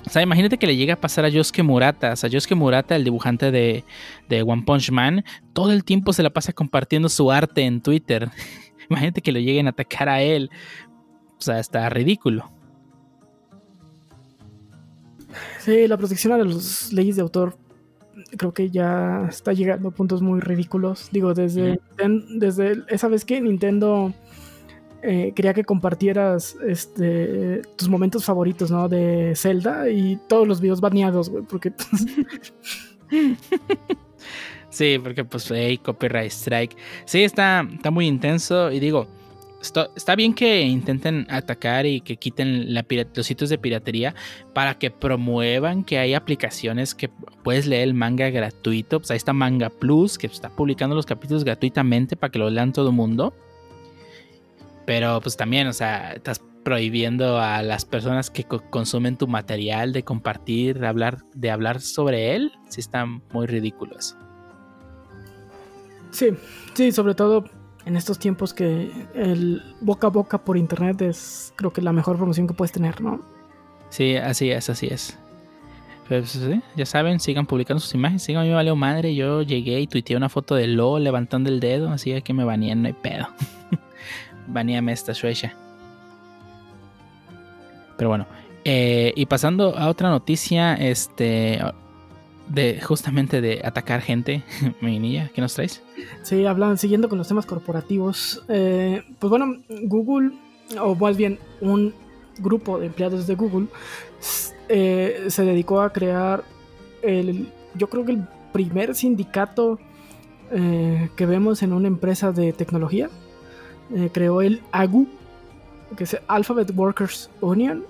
O 0.07 0.11
sea, 0.11 0.23
imagínate 0.23 0.57
que 0.57 0.67
le 0.69 0.77
llegue 0.77 0.93
a 0.93 1.01
pasar 1.01 1.25
a 1.25 1.29
Yosuke 1.29 1.65
Murata. 1.65 2.13
O 2.13 2.17
sea, 2.17 2.31
Yosuke 2.31 2.55
Murata, 2.55 2.95
el 2.95 3.03
dibujante 3.03 3.51
de, 3.51 3.85
de 4.29 4.43
One 4.43 4.63
Punch 4.65 4.93
Man, 4.93 5.25
todo 5.53 5.73
el 5.73 5.85
tiempo 5.85 6.13
se 6.13 6.23
la 6.23 6.31
pasa 6.31 6.53
compartiendo 6.53 7.09
su 7.09 7.31
arte 7.33 7.63
en 7.63 7.81
Twitter. 7.81 8.31
imagínate 8.89 9.21
que 9.21 9.33
lo 9.33 9.41
lleguen 9.41 9.67
a 9.67 9.71
atacar 9.71 10.09
a 10.09 10.23
él. 10.23 10.51
O 11.39 11.43
sea, 11.43 11.59
está 11.59 11.89
ridículo. 11.89 12.51
Sí, 15.59 15.89
la 15.89 15.97
protección 15.97 16.33
a 16.33 16.39
las 16.39 16.93
leyes 16.93 17.17
de 17.17 17.23
autor 17.23 17.59
creo 18.37 18.53
que 18.53 18.71
ya 18.71 19.27
está 19.29 19.53
llegando 19.53 19.89
a 19.89 19.91
puntos 19.91 20.23
muy 20.23 20.41
ridículos. 20.41 21.09
Digo, 21.11 21.35
desde, 21.35 21.81
desde 22.31 22.85
esa 22.89 23.09
vez 23.09 23.25
que 23.25 23.41
Nintendo 23.41 24.15
eh, 25.03 25.33
quería 25.35 25.55
que 25.55 25.65
compartieras 25.65 26.57
este, 26.67 27.63
tus 27.77 27.89
momentos 27.89 28.25
favoritos, 28.25 28.71
¿no? 28.71 28.89
De 28.89 29.35
Zelda 29.37 29.89
y 29.89 30.19
todos 30.29 30.47
los 30.47 30.61
videos 30.61 30.81
baneados, 30.81 31.31
güey, 31.31 31.45
porque... 31.45 31.73
sí, 34.71 34.99
porque 35.03 35.25
pues, 35.25 35.51
hey, 35.51 35.79
copyright 35.79 36.31
strike. 36.31 36.77
Sí, 37.05 37.23
está, 37.23 37.67
está 37.73 37.91
muy 37.91 38.07
intenso 38.07 38.71
y 38.71 38.81
digo, 38.81 39.07
está 39.61 40.17
bien 40.17 40.35
que 40.35 40.63
intenten 40.63 41.27
atacar 41.31 41.87
y 41.87 42.01
que 42.01 42.17
quiten 42.17 42.75
los 43.15 43.27
sitios 43.27 43.51
de 43.51 43.59
piratería 43.59 44.15
para 44.53 44.79
que 44.79 44.91
promuevan 44.91 45.85
que 45.85 45.99
hay 45.99 46.15
aplicaciones 46.15 46.95
que 46.95 47.11
puedes 47.43 47.67
leer 47.67 47.85
el 47.85 47.95
manga 47.95 48.31
gratuito. 48.31 49.01
Pues 49.01 49.11
ahí 49.11 49.17
está 49.17 49.33
Manga 49.33 49.71
Plus, 49.71 50.19
que 50.19 50.27
está 50.27 50.51
publicando 50.51 50.95
los 50.95 51.07
capítulos 51.07 51.45
gratuitamente 51.45 52.17
para 52.17 52.31
que 52.31 52.39
lo 52.39 52.51
lean 52.51 52.73
todo 52.73 52.91
el 52.91 52.95
mundo. 52.95 53.35
Pero 54.87 55.21
pues 55.21 55.37
también, 55.37 55.67
o 55.67 55.73
sea, 55.73 56.13
estás 56.13 56.41
prohibiendo 56.65 57.39
a 57.39 57.63
las 57.63 57.85
personas 57.85 58.31
que 58.31 58.45
consumen 58.45 59.17
tu 59.17 59.29
material 59.29 59.93
de 59.93 60.03
compartir, 60.03 60.79
de 60.79 60.87
hablar, 60.87 61.19
de 61.35 61.51
hablar 61.51 61.81
sobre 61.81 62.35
él. 62.35 62.53
Sí 62.69 62.81
está 62.81 63.05
muy 63.05 63.47
ridículo 63.47 63.99
eso. 63.99 64.17
Sí, 66.11 66.31
sí, 66.75 66.93
sobre 66.93 67.15
todo 67.15 67.45
en 67.85 67.97
estos 67.97 68.19
tiempos 68.19 68.53
que 68.53 68.91
el 69.15 69.63
boca 69.81 70.09
a 70.09 70.11
boca 70.11 70.39
por 70.39 70.57
internet 70.57 71.03
es 71.03 71.53
creo 71.57 71.73
que 71.73 71.83
la 71.83 71.93
mejor 71.93 72.17
promoción 72.17 72.47
que 72.47 72.55
puedes 72.55 72.73
tener, 72.73 73.01
¿no? 73.01 73.21
Sí, 73.91 74.17
así 74.17 74.51
es, 74.51 74.69
así 74.69 74.89
es. 74.89 75.19
Pues 76.09 76.31
sí, 76.31 76.61
ya 76.77 76.87
saben, 76.87 77.21
sigan 77.21 77.47
publicando 77.47 77.81
sus 77.81 77.95
imágenes. 77.95 78.23
Sigan, 78.23 78.43
a 78.43 78.45
mí 78.45 78.51
me 78.51 78.55
valió 78.55 78.77
madre. 78.77 79.15
Yo 79.15 79.43
llegué 79.43 79.81
y 79.81 79.87
tuiteé 79.87 80.17
una 80.17 80.29
foto 80.29 80.55
de 80.55 80.67
Lo 80.67 80.99
levantando 80.99 81.49
el 81.49 81.61
dedo, 81.61 81.91
así 81.91 82.21
que 82.23 82.33
me 82.33 82.45
banean, 82.45 82.83
no 82.83 82.89
hay 82.89 82.95
pedo. 82.95 83.29
Baneame 84.47 84.93
esta 84.93 85.15
suecia. 85.15 85.55
Pero 87.97 88.11
bueno, 88.11 88.27
eh, 88.65 89.13
y 89.15 89.27
pasando 89.27 89.77
a 89.77 89.89
otra 89.89 90.11
noticia, 90.11 90.75
este, 90.75 91.61
de 92.49 92.81
justamente 92.81 93.41
de 93.41 93.61
atacar 93.65 94.03
gente, 94.03 94.43
niña, 94.81 95.31
¿qué 95.33 95.41
nos 95.41 95.55
traes? 95.55 95.83
Sí, 96.23 96.45
hablan, 96.45 96.77
siguiendo 96.77 97.09
con 97.09 97.17
los 97.17 97.29
temas 97.29 97.47
corporativos. 97.47 98.45
Eh, 98.49 99.05
pues 99.19 99.31
bueno, 99.31 99.57
Google, 99.85 100.33
o 100.81 100.97
más 100.97 101.17
bien 101.17 101.39
un 101.61 101.95
grupo 102.39 102.81
de 102.81 102.87
empleados 102.87 103.29
de 103.29 103.35
Google, 103.37 103.69
eh, 104.69 105.27
se 105.29 105.45
dedicó 105.45 105.81
a 105.81 105.93
crear 105.93 106.43
el, 107.03 107.49
yo 107.75 107.89
creo 107.89 108.05
que 108.05 108.13
el 108.13 108.27
primer 108.53 108.97
sindicato 108.97 109.79
que 110.49 111.27
vemos 111.27 111.63
en 111.65 111.73
una 111.73 111.89
empresa 111.89 112.31
de 112.31 112.53
tecnología. 112.53 113.11
Creó 114.13 114.43
el 114.43 114.63
AGU, 114.73 115.07
que 115.97 116.05
es 116.05 116.17
Alphabet 116.29 116.73
Workers 116.75 117.31
Union, 117.41 117.85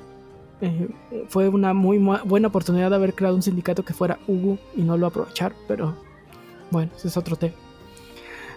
eh, 0.60 0.89
fue 1.28 1.48
una 1.48 1.74
muy 1.74 1.98
buena 1.98 2.48
oportunidad 2.48 2.89
de 2.90 2.97
haber 2.97 3.14
creado 3.14 3.36
un 3.36 3.43
sindicato 3.43 3.85
que 3.85 3.93
fuera 3.93 4.18
Hugo 4.27 4.59
y 4.74 4.82
no 4.82 4.97
lo 4.97 5.06
aprovechar, 5.06 5.52
pero 5.68 5.94
bueno, 6.70 6.90
ese 6.97 7.09
es 7.09 7.16
otro 7.16 7.36
tema. 7.36 7.55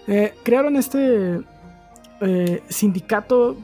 Eh, 0.07 0.33
crearon 0.43 0.77
este 0.77 1.41
eh, 2.21 2.63
sindicato 2.69 3.57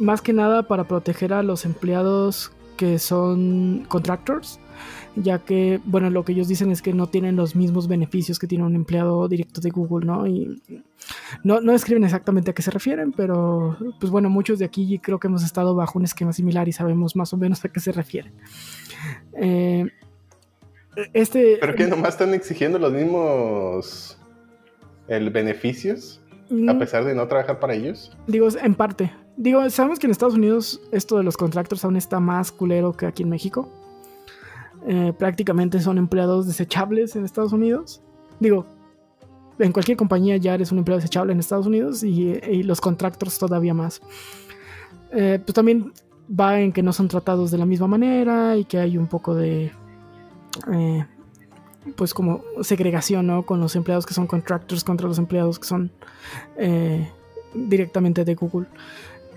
más 0.00 0.20
que 0.20 0.32
nada 0.32 0.64
para 0.64 0.84
proteger 0.84 1.32
a 1.32 1.42
los 1.42 1.64
empleados 1.64 2.52
que 2.76 2.98
son 2.98 3.86
contractors 3.88 4.58
ya 5.16 5.38
que, 5.38 5.80
bueno, 5.84 6.10
lo 6.10 6.24
que 6.24 6.32
ellos 6.32 6.46
dicen 6.46 6.70
es 6.70 6.82
que 6.82 6.92
no 6.92 7.08
tienen 7.08 7.36
los 7.36 7.56
mismos 7.56 7.88
beneficios 7.88 8.38
que 8.38 8.46
tiene 8.46 8.64
un 8.64 8.74
empleado 8.74 9.26
directo 9.28 9.60
de 9.60 9.70
Google, 9.70 10.06
¿no? 10.06 10.26
Y 10.26 10.62
no, 11.42 11.60
no 11.60 11.72
escriben 11.72 12.04
exactamente 12.04 12.50
a 12.50 12.54
qué 12.54 12.62
se 12.62 12.70
refieren, 12.70 13.12
pero, 13.12 13.76
pues 13.98 14.12
bueno, 14.12 14.28
muchos 14.28 14.58
de 14.58 14.66
aquí 14.66 14.98
creo 14.98 15.18
que 15.18 15.28
hemos 15.28 15.42
estado 15.42 15.74
bajo 15.74 15.98
un 15.98 16.04
esquema 16.04 16.32
similar 16.32 16.68
y 16.68 16.72
sabemos 16.72 17.16
más 17.16 17.32
o 17.32 17.36
menos 17.36 17.64
a 17.64 17.68
qué 17.70 17.80
se 17.80 17.92
refieren. 17.92 18.32
Eh, 19.34 19.86
este... 21.12 21.58
¿Pero 21.60 21.74
que 21.74 21.86
nomás 21.86 22.10
están 22.10 22.34
exigiendo 22.34 22.78
los 22.78 22.92
mismos 22.92 24.18
el 25.08 25.30
beneficios? 25.30 26.20
A 26.50 26.74
mm. 26.74 26.78
pesar 26.78 27.04
de 27.04 27.14
no 27.14 27.26
trabajar 27.26 27.58
para 27.58 27.74
ellos. 27.74 28.16
Digo, 28.26 28.48
en 28.62 28.74
parte. 28.74 29.12
Digo, 29.36 29.68
sabemos 29.68 29.98
que 29.98 30.06
en 30.06 30.12
Estados 30.12 30.34
Unidos 30.34 30.80
esto 30.92 31.18
de 31.18 31.24
los 31.24 31.36
contractors 31.36 31.84
aún 31.84 31.96
está 31.96 32.20
más 32.20 32.52
culero 32.52 32.92
que 32.92 33.06
aquí 33.06 33.22
en 33.22 33.30
México. 33.30 33.70
Eh, 34.88 35.12
prácticamente 35.18 35.80
son 35.80 35.98
empleados 35.98 36.46
desechables 36.46 37.16
en 37.16 37.24
Estados 37.24 37.52
Unidos. 37.52 38.02
Digo, 38.38 38.66
en 39.58 39.72
cualquier 39.72 39.96
compañía 39.96 40.36
ya 40.36 40.54
eres 40.54 40.70
un 40.70 40.78
empleado 40.78 41.00
desechable 41.00 41.32
en 41.32 41.40
Estados 41.40 41.66
Unidos 41.66 42.04
y, 42.04 42.62
los 42.62 42.80
contractors 42.80 43.38
todavía 43.38 43.74
más. 43.74 44.00
Eh, 45.10 45.40
pues 45.44 45.54
también 45.54 45.92
va 46.28 46.60
en 46.60 46.72
que 46.72 46.82
no 46.82 46.92
son 46.92 47.08
tratados 47.08 47.50
de 47.50 47.58
la 47.58 47.66
misma 47.66 47.88
manera 47.88 48.56
y 48.56 48.64
que 48.64 48.78
hay 48.78 48.96
un 48.96 49.08
poco 49.08 49.34
de 49.34 49.72
eh, 50.72 51.06
pues 51.96 52.12
como 52.14 52.42
segregación 52.62 53.26
¿no? 53.28 53.44
con 53.44 53.60
los 53.60 53.74
empleados 53.76 54.06
que 54.06 54.14
son 54.14 54.26
contractors 54.26 54.82
contra 54.82 55.06
los 55.06 55.18
empleados 55.18 55.60
que 55.60 55.68
son 55.68 55.92
directamente 57.54 58.24
de 58.24 58.34
Google 58.34 58.66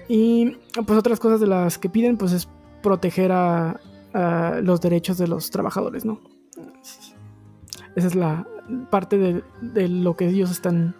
y 0.07 0.57
pues 0.87 0.97
otras 0.97 1.19
cosas 1.19 1.39
de 1.39 1.45
las 1.45 1.77
que 1.77 1.89
piden 1.89 2.17
pues 2.17 2.31
es 2.31 2.49
proteger 2.81 3.31
a, 3.31 3.79
los 4.13 4.81
derechos 4.81 5.17
de 5.17 5.27
los 5.27 5.51
trabajadores, 5.51 6.05
¿no? 6.05 6.19
Esa 7.95 8.07
es 8.07 8.15
la 8.15 8.47
parte 8.89 9.17
de, 9.17 9.87
lo 9.87 10.15
que 10.15 10.27
ellos 10.27 10.51
están 10.51 10.95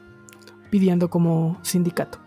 pidiendo 0.70 1.10
como 1.10 1.58
sindicato. 1.62 2.20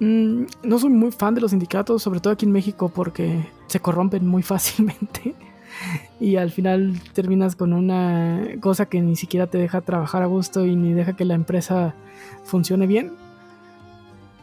Mm, 0.00 0.44
no 0.64 0.78
soy 0.78 0.90
muy 0.90 1.12
fan 1.12 1.34
de 1.34 1.40
los 1.40 1.52
sindicatos, 1.52 2.02
sobre 2.02 2.20
todo 2.20 2.32
aquí 2.32 2.46
en 2.46 2.52
México, 2.52 2.90
porque 2.94 3.48
se 3.66 3.80
corrompen 3.80 4.26
muy 4.26 4.42
fácilmente 4.54 5.34
y 6.20 6.36
al 6.36 6.50
final 6.50 7.00
terminas 7.12 7.56
con 7.56 7.72
una 7.72 8.42
cosa 8.60 8.86
que 8.86 9.00
ni 9.00 9.16
siquiera 9.16 9.46
te 9.46 9.58
deja 9.58 9.80
trabajar 9.80 10.22
a 10.22 10.26
gusto 10.26 10.64
y 10.64 10.76
ni 10.76 10.92
deja 10.92 11.14
que 11.14 11.24
la 11.24 11.34
empresa 11.34 11.94
funcione 12.44 12.86
bien. 12.86 13.12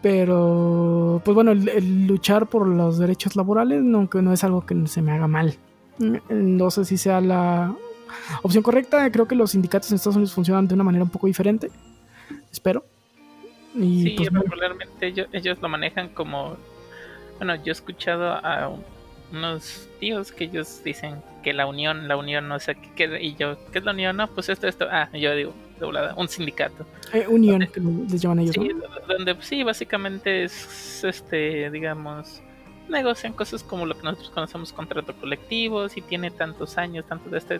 Pero, 0.01 1.21
pues 1.23 1.35
bueno, 1.35 1.51
el, 1.51 2.07
luchar 2.07 2.47
por 2.47 2.67
los 2.67 2.97
derechos 2.97 3.35
laborales 3.35 3.83
no, 3.83 4.09
no 4.11 4.33
es 4.33 4.43
algo 4.43 4.65
que 4.65 4.87
se 4.87 5.01
me 5.01 5.11
haga 5.11 5.27
mal. 5.27 5.55
No 6.29 6.71
sé 6.71 6.85
si 6.85 6.97
sea 6.97 7.21
la 7.21 7.75
opción 8.41 8.63
correcta. 8.63 9.11
Creo 9.11 9.27
que 9.27 9.35
los 9.35 9.51
sindicatos 9.51 9.91
en 9.91 9.95
Estados 9.97 10.15
Unidos 10.15 10.33
funcionan 10.33 10.67
de 10.67 10.73
una 10.73 10.83
manera 10.83 11.03
un 11.03 11.11
poco 11.11 11.27
diferente. 11.27 11.69
Espero. 12.51 12.83
Y, 13.75 14.03
sí, 14.03 14.15
pues, 14.17 14.33
regularmente 14.33 15.07
ellos, 15.07 15.27
ellos 15.31 15.61
lo 15.61 15.69
manejan 15.69 16.09
como... 16.09 16.57
Bueno, 17.37 17.55
yo 17.55 17.65
he 17.67 17.71
escuchado 17.71 18.31
a 18.31 18.71
unos 19.31 19.87
tíos 19.99 20.31
que 20.31 20.45
ellos 20.45 20.83
dicen 20.83 21.21
que 21.43 21.53
la 21.53 21.65
unión, 21.65 22.07
la 22.07 22.17
unión, 22.17 22.47
no 22.47 22.59
sé 22.59 22.75
qué, 22.95 23.19
y 23.21 23.35
yo, 23.35 23.57
¿qué 23.71 23.79
es 23.79 23.85
la 23.85 23.91
unión? 23.91 24.17
No, 24.17 24.27
pues 24.27 24.49
esto, 24.49 24.67
esto, 24.67 24.87
ah, 24.91 25.09
yo 25.13 25.35
digo, 25.35 25.53
un 26.15 26.27
sindicato. 26.27 26.85
Eh, 27.13 27.25
unión, 27.27 27.67
que 27.67 27.79
les 27.79 28.21
llaman 28.21 28.39
ellos. 28.39 28.55
Sí, 28.55 28.71
donde 29.07 29.35
sí, 29.41 29.63
básicamente 29.63 30.43
es, 30.43 31.03
este, 31.03 31.69
digamos, 31.71 32.41
negocian 32.89 33.33
cosas 33.33 33.63
como 33.63 33.85
lo 33.85 33.95
que 33.95 34.03
nosotros 34.03 34.29
conocemos 34.29 34.73
contrato 34.73 35.13
colectivo, 35.15 35.89
si 35.89 36.01
tiene 36.01 36.31
tantos 36.31 36.77
años, 36.77 37.05
tanto 37.07 37.29
de 37.29 37.37
este, 37.39 37.59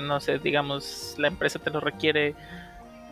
no 0.00 0.20
sé, 0.20 0.38
digamos, 0.38 1.14
la 1.18 1.28
empresa 1.28 1.58
te 1.58 1.70
lo 1.70 1.80
requiere, 1.80 2.34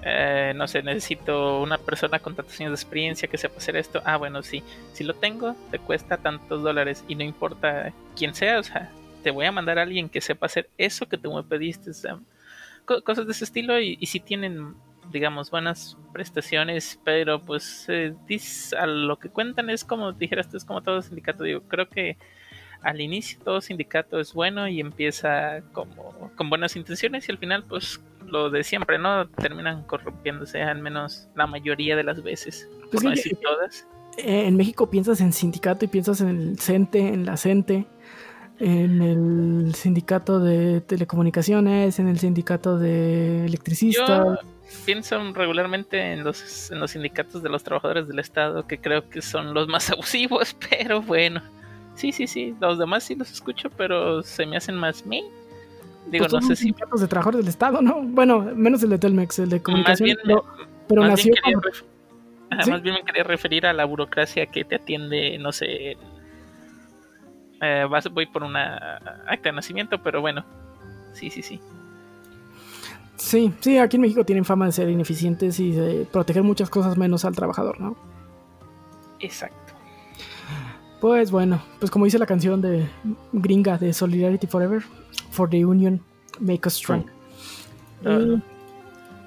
eh, 0.06 0.52
no 0.54 0.68
sé, 0.68 0.82
necesito 0.82 1.62
una 1.62 1.78
persona 1.78 2.18
con 2.18 2.34
tantos 2.34 2.60
años 2.60 2.72
de 2.72 2.74
experiencia 2.74 3.26
que 3.26 3.38
sepa 3.38 3.56
hacer 3.56 3.76
esto, 3.76 4.02
ah, 4.04 4.18
bueno, 4.18 4.42
sí, 4.42 4.62
si 4.92 5.02
lo 5.02 5.14
tengo, 5.14 5.56
te 5.70 5.78
cuesta 5.78 6.18
tantos 6.18 6.62
dólares 6.62 7.04
y 7.08 7.14
no 7.14 7.24
importa 7.24 7.92
quién 8.14 8.34
sea, 8.34 8.58
o 8.58 8.62
sea, 8.62 8.90
te 9.22 9.30
voy 9.30 9.46
a 9.46 9.52
mandar 9.52 9.78
a 9.78 9.82
alguien 9.82 10.10
que 10.10 10.20
sepa 10.20 10.46
hacer 10.46 10.68
eso 10.76 11.08
que 11.08 11.16
tú 11.16 11.32
me 11.32 11.42
pediste, 11.42 11.90
o 11.90 11.94
sea, 11.94 12.18
cosas 12.84 13.24
de 13.26 13.32
ese 13.32 13.44
estilo 13.44 13.80
y, 13.80 13.96
si 14.06 14.20
tienen 14.20 14.74
digamos 15.10 15.50
buenas 15.50 15.98
prestaciones 16.14 16.98
pero 17.04 17.38
pues 17.38 17.86
eh, 17.88 18.14
a 18.78 18.86
lo 18.86 19.18
que 19.18 19.28
cuentan 19.28 19.68
es 19.68 19.84
como 19.84 20.12
dijeras 20.12 20.52
es 20.54 20.64
como 20.64 20.82
todo 20.82 21.02
sindicato. 21.02 21.44
Digo 21.44 21.62
creo 21.68 21.88
que 21.88 22.16
al 22.82 23.00
inicio 23.00 23.38
todo 23.42 23.60
sindicato 23.60 24.20
es 24.20 24.32
bueno 24.34 24.68
y 24.68 24.80
empieza 24.80 25.62
como 25.72 26.30
con 26.36 26.50
buenas 26.50 26.76
intenciones 26.76 27.28
y 27.28 27.32
al 27.32 27.38
final 27.38 27.64
pues 27.64 28.00
lo 28.26 28.50
de 28.50 28.64
siempre 28.64 28.98
no 28.98 29.28
terminan 29.28 29.82
corrompiéndose 29.84 30.62
al 30.62 30.80
menos 30.80 31.28
la 31.34 31.46
mayoría 31.46 31.96
de 31.96 32.04
las 32.04 32.22
veces 32.22 32.68
pues 32.80 32.90
por 32.92 33.04
no 33.04 33.10
decir 33.10 33.38
todas 33.42 33.86
eh, 34.18 34.46
en 34.46 34.56
México 34.56 34.90
piensas 34.90 35.20
en 35.20 35.32
sindicato 35.32 35.84
y 35.84 35.88
piensas 35.88 36.20
en 36.20 36.28
el 36.28 36.58
CENTE 36.58 37.08
en 37.08 37.26
la 37.26 37.36
CENTE 37.36 37.86
en 38.58 39.02
el 39.02 39.74
sindicato 39.74 40.38
de 40.38 40.80
telecomunicaciones, 40.80 41.98
en 41.98 42.08
el 42.08 42.18
sindicato 42.18 42.78
de 42.78 43.46
electricistas. 43.46 44.38
pienso 44.84 45.18
regularmente 45.32 46.12
en 46.12 46.24
los, 46.24 46.70
en 46.70 46.80
los 46.80 46.92
sindicatos 46.92 47.42
de 47.42 47.48
los 47.48 47.64
trabajadores 47.64 48.06
del 48.06 48.18
Estado, 48.18 48.66
que 48.66 48.78
creo 48.78 49.08
que 49.08 49.22
son 49.22 49.54
los 49.54 49.68
más 49.68 49.90
abusivos, 49.90 50.56
pero 50.70 51.02
bueno. 51.02 51.42
Sí, 51.94 52.10
sí, 52.10 52.26
sí. 52.26 52.54
Los 52.60 52.78
demás 52.78 53.04
sí 53.04 53.14
los 53.14 53.30
escucho, 53.30 53.70
pero 53.70 54.22
se 54.22 54.46
me 54.46 54.56
hacen 54.56 54.74
más 54.76 55.06
me. 55.06 55.22
Digo, 56.10 56.26
pues 56.28 56.32
no 56.32 56.42
sé 56.42 56.56
si. 56.56 56.72
de 56.72 57.08
trabajadores 57.08 57.40
del 57.40 57.48
Estado, 57.48 57.80
¿no? 57.80 58.02
Bueno, 58.02 58.40
menos 58.54 58.82
el 58.82 58.90
de 58.90 58.98
Telmex, 58.98 59.38
el 59.38 59.50
de 59.50 59.62
comunicación. 59.62 60.10
Más 60.10 60.24
bien, 60.24 60.38
pero 60.88 61.02
más 61.02 61.10
nació. 61.10 61.32
Bien 61.44 61.60
Más 62.70 62.82
bien 62.82 62.94
me 62.94 63.02
quería 63.02 63.24
referir 63.24 63.66
a 63.66 63.72
la 63.72 63.84
burocracia 63.84 64.46
que 64.46 64.64
te 64.64 64.76
atiende, 64.76 65.38
no 65.38 65.52
sé. 65.52 65.96
Eh, 67.60 67.86
vas, 67.88 68.10
voy 68.10 68.26
por 68.26 68.42
una 68.42 68.96
acta 69.26 69.48
de 69.48 69.52
nacimiento, 69.52 70.02
pero 70.02 70.20
bueno. 70.20 70.44
Sí, 71.12 71.30
sí, 71.30 71.42
sí. 71.42 71.60
Sí, 73.16 73.52
sí, 73.60 73.78
aquí 73.78 73.96
en 73.96 74.02
México 74.02 74.24
tienen 74.24 74.44
fama 74.44 74.66
de 74.66 74.72
ser 74.72 74.88
ineficientes 74.90 75.58
y 75.60 75.70
de 75.70 76.06
proteger 76.10 76.42
muchas 76.42 76.68
cosas 76.68 76.96
menos 76.98 77.24
al 77.24 77.34
trabajador, 77.34 77.80
¿no? 77.80 77.96
Exacto. 79.20 79.72
Pues 81.00 81.30
bueno, 81.30 81.62
pues 81.78 81.90
como 81.90 82.06
dice 82.06 82.18
la 82.18 82.26
canción 82.26 82.60
de 82.60 82.88
gringa 83.32 83.78
de 83.78 83.92
Solidarity 83.92 84.46
Forever, 84.46 84.82
For 85.30 85.48
the 85.48 85.64
Union, 85.64 86.00
Make 86.40 86.66
Us 86.66 86.74
Strong. 86.74 87.06
Ah. 88.04 88.40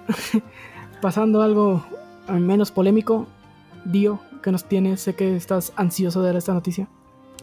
pasando 1.02 1.42
a 1.42 1.46
algo 1.46 1.86
menos 2.30 2.72
polémico, 2.72 3.28
Dio, 3.86 4.20
¿qué 4.44 4.52
nos 4.52 4.66
tienes? 4.66 5.02
Sé 5.02 5.16
que 5.16 5.36
estás 5.36 5.74
ansioso 5.76 6.22
de 6.22 6.30
ver 6.30 6.38
esta 6.38 6.54
noticia. 6.54 6.88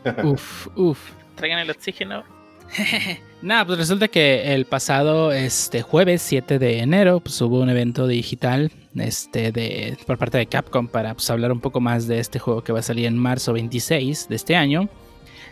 uf, 0.25 0.69
uf. 0.77 1.13
Traigan 1.37 1.59
el 1.59 1.71
oxígeno. 1.71 2.25
Nada, 3.43 3.67
pues 3.67 3.79
resulta 3.79 4.09
que 4.09 4.55
el 4.55 4.65
pasado 4.65 5.33
este 5.33 5.83
jueves 5.83 6.23
7 6.23 6.59
de 6.59 6.79
enero 6.81 7.21
pues, 7.21 7.41
hubo 7.43 7.61
un 7.61 7.69
evento 7.69 8.07
digital 8.07 8.73
este, 8.97 9.53
de, 9.53 9.99
por 10.07 10.19
parte 10.19 10.39
de 10.39 10.47
Capcom 10.47 10.89
para 10.89 11.15
pues, 11.15 11.29
hablar 11.31 11.53
un 11.53 11.61
poco 11.61 11.81
más 11.81 12.07
de 12.07 12.21
este 12.21 12.39
juego 12.39 12.63
que 12.63 12.73
va 12.73 12.81
a 12.81 12.83
salir 12.83 13.07
en 13.07 13.19
marzo 13.19 13.53
26 13.53 14.29
de 14.29 14.37
este 14.37 14.57
año, 14.57 14.89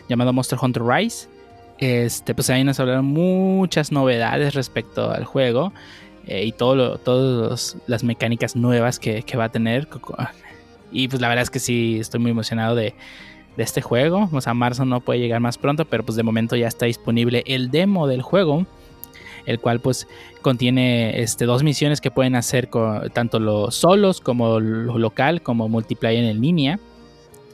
llamado 0.09 0.33
Monster 0.33 0.57
Hunter 0.61 0.83
Rise. 0.83 1.27
Este, 1.79 2.35
pues 2.35 2.49
ahí 2.49 2.63
nos 2.63 2.79
hablaron 2.79 3.05
muchas 3.05 3.91
novedades 3.91 4.53
respecto 4.53 5.11
al 5.11 5.25
juego 5.25 5.73
eh, 6.27 6.45
y 6.45 6.51
todo 6.51 6.97
todas 6.97 7.77
las 7.87 8.03
mecánicas 8.03 8.55
nuevas 8.55 8.99
que, 8.99 9.23
va 9.37 9.45
a 9.45 9.49
tener. 9.49 9.87
Y 10.91 11.07
pues 11.07 11.21
la 11.21 11.27
verdad 11.27 11.43
es 11.43 11.49
que 11.49 11.59
sí, 11.59 11.97
estoy 11.99 12.19
muy 12.19 12.31
emocionado 12.31 12.75
de, 12.75 12.93
este 13.57 13.81
juego. 13.81 14.29
O 14.31 14.41
sea, 14.41 14.53
marzo 14.53 14.83
no 14.85 15.01
puede 15.01 15.19
llegar 15.19 15.39
más 15.39 15.59
pronto, 15.59 15.85
pero 15.85 16.03
pues 16.03 16.15
de 16.15 16.23
momento 16.23 16.55
ya 16.55 16.67
está 16.67 16.87
disponible 16.87 17.43
el 17.45 17.69
demo 17.69 18.07
del 18.07 18.21
juego. 18.21 18.65
El 19.45 19.59
cual 19.59 19.81
pues 19.81 20.07
contiene 20.41 21.21
este, 21.21 21.43
dos 21.45 21.63
misiones 21.63 21.99
que 21.99 22.09
pueden 22.09 22.35
hacer 22.35 22.69
tanto 23.11 23.39
los 23.39 23.75
solos 23.75 24.21
como 24.21 24.61
lo 24.61 24.97
local 24.97 25.41
como 25.41 25.67
multiplayer 25.67 26.23
en 26.23 26.39
línea 26.39 26.79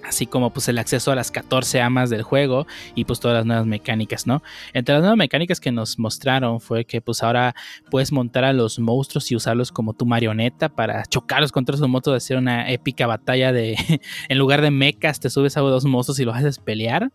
así 0.04 0.26
como 0.26 0.52
pues 0.52 0.68
el 0.68 0.78
acceso 0.78 1.12
a 1.12 1.16
las 1.16 1.32
14 1.32 1.82
amas 1.82 2.10
del 2.10 2.24
juego 2.24 2.68
y 2.96 3.06
pues 3.06 3.20
todas 3.20 3.38
las 3.38 3.46
nuevas 3.46 3.66
mecánicas, 3.66 4.28
¿no? 4.28 4.42
Entre 4.74 4.94
las 4.94 5.02
nuevas 5.02 5.18
mecánicas 5.18 5.60
que 5.60 5.72
nos 5.72 6.00
mostraron 6.00 6.60
fue 6.60 6.86
que 6.86 7.02
pues 7.02 7.24
ahora 7.24 7.56
puedes 7.90 8.12
montar 8.12 8.44
a 8.44 8.54
los 8.54 8.80
monstruos 8.80 9.32
y 9.32 9.36
usarlos 9.36 9.72
como 9.72 9.94
tu 9.94 10.06
marioneta 10.06 10.70
para 10.70 11.06
chocarlos 11.06 11.52
contra 11.52 11.78
sus 11.78 11.88
motos, 11.88 12.16
hacer 12.16 12.38
una 12.38 12.70
épica 12.72 13.08
batalla 13.08 13.52
de, 13.52 13.76
en 14.30 14.38
lugar 14.38 14.62
de 14.62 14.72
mechas, 14.72 15.20
te 15.20 15.30
subes 15.30 15.58
a 15.58 15.62
dos 15.62 15.86
monstruos 15.86 16.20
y 16.20 16.26
los 16.26 16.36
haces 16.36 16.60
pelear. 16.60 17.12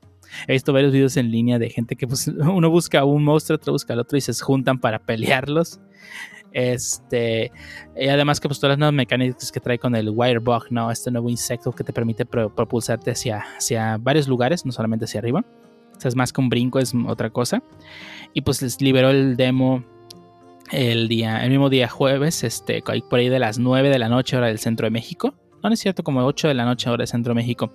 He 0.48 0.52
visto 0.52 0.72
varios 0.72 0.92
videos 0.92 1.16
en 1.16 1.30
línea 1.30 1.58
de 1.58 1.70
gente 1.70 1.96
que 1.96 2.06
pues 2.06 2.28
uno 2.28 2.70
busca 2.70 3.00
a 3.00 3.04
un 3.04 3.24
monstruo, 3.24 3.56
otro 3.56 3.72
busca 3.72 3.92
al 3.92 4.00
otro 4.00 4.18
y 4.18 4.20
se 4.20 4.32
juntan 4.34 4.78
para 4.78 4.98
pelearlos. 5.00 5.80
Este, 6.54 7.50
y 7.96 8.06
además 8.06 8.38
que 8.38 8.46
pues 8.48 8.60
todas 8.60 8.74
las 8.74 8.78
nuevas 8.78 8.94
mecánicas 8.94 9.50
que 9.50 9.58
trae 9.58 9.76
con 9.76 9.96
el 9.96 10.08
Wirebug, 10.08 10.70
¿no? 10.70 10.88
Este 10.88 11.10
nuevo 11.10 11.28
insecto 11.28 11.72
que 11.72 11.82
te 11.82 11.92
permite 11.92 12.24
propulsarte 12.24 13.10
hacia, 13.10 13.44
hacia 13.58 13.98
varios 13.98 14.28
lugares, 14.28 14.64
no 14.64 14.70
solamente 14.70 15.04
hacia 15.04 15.18
arriba. 15.18 15.44
O 15.96 16.00
sea, 16.00 16.08
es 16.08 16.14
más 16.14 16.32
que 16.32 16.40
un 16.40 16.48
brinco, 16.48 16.78
es 16.78 16.94
otra 17.08 17.30
cosa. 17.30 17.60
Y 18.34 18.42
pues 18.42 18.62
les 18.62 18.80
liberó 18.80 19.10
el 19.10 19.36
demo 19.36 19.84
el 20.70 21.08
día, 21.08 21.44
el 21.44 21.50
mismo 21.50 21.70
día 21.70 21.88
jueves, 21.88 22.44
este, 22.44 22.82
por 22.82 23.18
ahí 23.18 23.28
de 23.28 23.38
las 23.40 23.58
9 23.58 23.90
de 23.90 23.98
la 23.98 24.08
noche, 24.08 24.36
hora 24.36 24.46
del 24.46 24.60
centro 24.60 24.86
de 24.86 24.92
México. 24.92 25.34
No, 25.60 25.70
es 25.70 25.80
cierto, 25.80 26.04
como 26.04 26.24
8 26.24 26.46
de 26.46 26.54
la 26.54 26.64
noche, 26.64 26.88
hora 26.88 26.98
del 26.98 27.08
centro 27.08 27.32
de 27.32 27.34
México. 27.34 27.72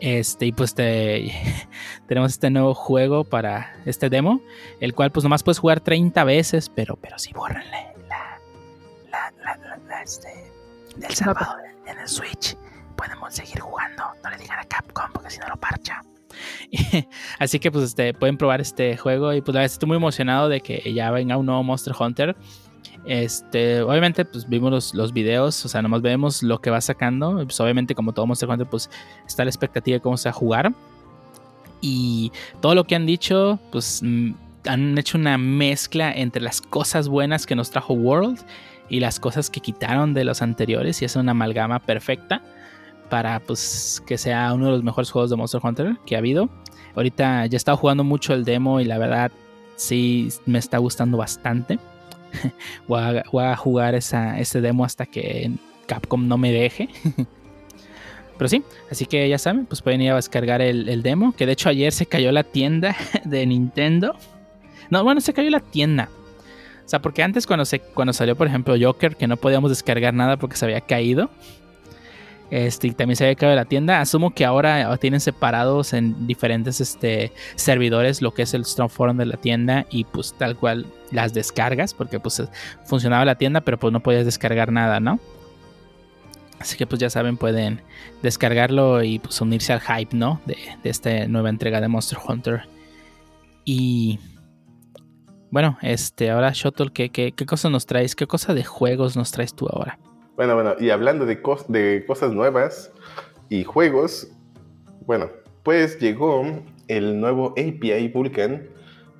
Este, 0.00 0.46
y 0.46 0.52
pues 0.52 0.74
te, 0.74 1.32
tenemos 2.08 2.32
este 2.32 2.48
nuevo 2.48 2.72
juego 2.72 3.24
para 3.24 3.76
este 3.84 4.08
demo, 4.08 4.40
el 4.80 4.94
cual 4.94 5.12
pues 5.12 5.24
nomás 5.24 5.42
puedes 5.42 5.58
jugar 5.58 5.80
30 5.80 6.24
veces, 6.24 6.70
pero, 6.74 6.96
pero 6.96 7.18
sí, 7.18 7.32
bórrenle 7.34 7.95
este, 10.06 10.28
del 10.96 11.12
sábado 11.14 11.56
en 11.84 11.98
el 11.98 12.08
Switch. 12.08 12.56
Podemos 12.96 13.34
seguir 13.34 13.58
jugando. 13.58 14.04
No 14.22 14.30
le 14.30 14.38
digan 14.38 14.60
a 14.60 14.64
Capcom 14.64 15.10
porque 15.12 15.30
si 15.30 15.40
no 15.40 15.48
lo 15.48 15.56
parcha. 15.56 16.00
Así 17.40 17.58
que 17.58 17.72
pues 17.72 17.86
este, 17.86 18.14
pueden 18.14 18.38
probar 18.38 18.60
este 18.60 18.96
juego 18.96 19.32
y 19.32 19.40
pues 19.40 19.54
la 19.54 19.62
verdad 19.62 19.72
estoy 19.72 19.88
muy 19.88 19.96
emocionado 19.96 20.48
de 20.48 20.60
que 20.60 20.92
ya 20.94 21.10
venga 21.10 21.36
un 21.36 21.46
nuevo 21.46 21.62
Monster 21.64 21.92
Hunter. 21.98 22.36
Este, 23.04 23.82
obviamente 23.82 24.24
pues 24.24 24.48
vimos 24.48 24.70
los, 24.70 24.94
los, 24.94 25.12
videos, 25.12 25.64
o 25.64 25.68
sea, 25.68 25.82
nomás 25.82 26.02
vemos 26.02 26.42
lo 26.44 26.60
que 26.60 26.70
va 26.70 26.80
sacando. 26.80 27.34
Pues 27.44 27.58
obviamente 27.58 27.96
como 27.96 28.12
todo 28.12 28.26
Monster 28.26 28.48
Hunter 28.48 28.68
pues 28.68 28.88
está 29.26 29.44
la 29.44 29.50
expectativa 29.50 29.96
de 29.96 30.00
cómo 30.00 30.16
se 30.16 30.28
va 30.28 30.30
a 30.30 30.38
jugar. 30.38 30.72
Y 31.80 32.30
todo 32.60 32.76
lo 32.76 32.84
que 32.84 32.94
han 32.94 33.06
dicho 33.06 33.58
pues 33.72 34.00
mm, 34.04 34.30
han 34.68 34.96
hecho 34.98 35.18
una 35.18 35.36
mezcla 35.36 36.12
entre 36.12 36.42
las 36.42 36.60
cosas 36.60 37.08
buenas 37.08 37.44
que 37.44 37.56
nos 37.56 37.70
trajo 37.70 37.94
World 37.94 38.44
y 38.88 39.00
las 39.00 39.20
cosas 39.20 39.50
que 39.50 39.60
quitaron 39.60 40.14
de 40.14 40.24
los 40.24 40.42
anteriores 40.42 41.02
y 41.02 41.04
es 41.04 41.16
una 41.16 41.32
amalgama 41.32 41.80
perfecta 41.80 42.42
para 43.08 43.40
pues 43.40 44.02
que 44.06 44.18
sea 44.18 44.52
uno 44.52 44.66
de 44.66 44.72
los 44.72 44.82
mejores 44.82 45.10
juegos 45.10 45.30
de 45.30 45.36
Monster 45.36 45.60
Hunter 45.62 45.96
que 46.06 46.16
ha 46.16 46.18
habido. 46.18 46.48
Ahorita 46.94 47.46
ya 47.46 47.54
he 47.54 47.56
estado 47.56 47.76
jugando 47.76 48.04
mucho 48.04 48.34
el 48.34 48.44
demo 48.44 48.80
y 48.80 48.84
la 48.84 48.98
verdad 48.98 49.30
sí 49.76 50.28
me 50.46 50.58
está 50.58 50.78
gustando 50.78 51.16
bastante. 51.16 51.78
voy, 52.88 53.00
a, 53.44 53.56
jugar 53.56 53.94
esa, 53.94 54.38
ese 54.38 54.60
demo 54.60 54.84
hasta 54.84 55.06
que 55.06 55.52
Capcom 55.86 56.26
no 56.26 56.38
me 56.38 56.52
deje. 56.52 56.88
Pero 58.38 58.48
sí, 58.48 58.62
así 58.90 59.06
que 59.06 59.26
ya 59.28 59.38
saben, 59.38 59.64
pues 59.64 59.80
pueden 59.80 60.02
ir 60.02 60.12
a 60.12 60.16
descargar 60.16 60.60
el, 60.60 60.88
el, 60.88 61.02
demo. 61.02 61.32
Que 61.32 61.46
de 61.46 61.52
hecho 61.52 61.70
ayer 61.70 61.92
se 61.92 62.06
cayó 62.06 62.32
la 62.32 62.44
tienda 62.44 62.96
de 63.24 63.46
Nintendo. 63.46 64.14
No, 64.90 65.02
bueno, 65.04 65.20
se 65.20 65.32
cayó 65.32 65.50
la 65.50 65.60
tienda. 65.60 66.10
O 66.86 66.88
sea, 66.88 67.02
porque 67.02 67.24
antes 67.24 67.48
cuando, 67.48 67.64
se, 67.64 67.80
cuando 67.80 68.12
salió, 68.12 68.36
por 68.36 68.46
ejemplo, 68.46 68.76
Joker, 68.80 69.16
que 69.16 69.26
no 69.26 69.36
podíamos 69.36 69.70
descargar 69.70 70.14
nada 70.14 70.36
porque 70.36 70.56
se 70.56 70.66
había 70.66 70.80
caído. 70.80 71.28
Este, 72.52 72.86
y 72.86 72.90
también 72.92 73.16
se 73.16 73.24
había 73.24 73.34
caído 73.34 73.56
la 73.56 73.64
tienda. 73.64 74.00
Asumo 74.00 74.32
que 74.32 74.44
ahora 74.44 74.96
tienen 74.98 75.18
separados 75.18 75.92
en 75.92 76.28
diferentes 76.28 76.80
este, 76.80 77.32
servidores 77.56 78.22
lo 78.22 78.32
que 78.34 78.42
es 78.42 78.54
el 78.54 78.64
Forum 78.64 79.16
de 79.16 79.26
la 79.26 79.36
tienda 79.36 79.86
y 79.90 80.04
pues 80.04 80.32
tal 80.38 80.56
cual 80.56 80.86
las 81.10 81.34
descargas, 81.34 81.92
porque 81.92 82.20
pues 82.20 82.40
funcionaba 82.84 83.24
la 83.24 83.34
tienda, 83.34 83.62
pero 83.62 83.80
pues 83.80 83.92
no 83.92 83.98
podías 83.98 84.24
descargar 84.24 84.70
nada, 84.70 85.00
¿no? 85.00 85.18
Así 86.60 86.76
que 86.76 86.86
pues 86.86 87.00
ya 87.00 87.10
saben, 87.10 87.36
pueden 87.36 87.82
descargarlo 88.22 89.02
y 89.02 89.18
pues 89.18 89.40
unirse 89.40 89.72
al 89.72 89.80
hype, 89.80 90.16
¿no? 90.16 90.40
De 90.46 90.56
esta 90.84 91.26
nueva 91.26 91.48
entrega 91.50 91.80
de 91.80 91.88
Monster 91.88 92.18
Hunter. 92.26 92.62
Y 93.64 94.20
bueno, 95.56 95.78
este, 95.80 96.28
ahora 96.28 96.50
Shuttle, 96.52 96.90
¿qué, 96.92 97.08
qué, 97.08 97.32
qué 97.32 97.46
cosa 97.46 97.70
nos 97.70 97.86
traes? 97.86 98.14
¿Qué 98.14 98.26
cosa 98.26 98.52
de 98.52 98.62
juegos 98.62 99.16
nos 99.16 99.32
traes 99.32 99.54
tú 99.54 99.66
ahora? 99.66 99.98
Bueno, 100.36 100.54
bueno, 100.54 100.74
y 100.78 100.90
hablando 100.90 101.24
de, 101.24 101.40
de 101.68 102.04
cosas 102.06 102.32
nuevas 102.34 102.92
y 103.48 103.64
juegos, 103.64 104.28
bueno, 105.06 105.30
pues 105.62 105.98
llegó 105.98 106.44
el 106.88 107.18
nuevo 107.18 107.52
API 107.52 108.08
Vulkan, 108.08 108.68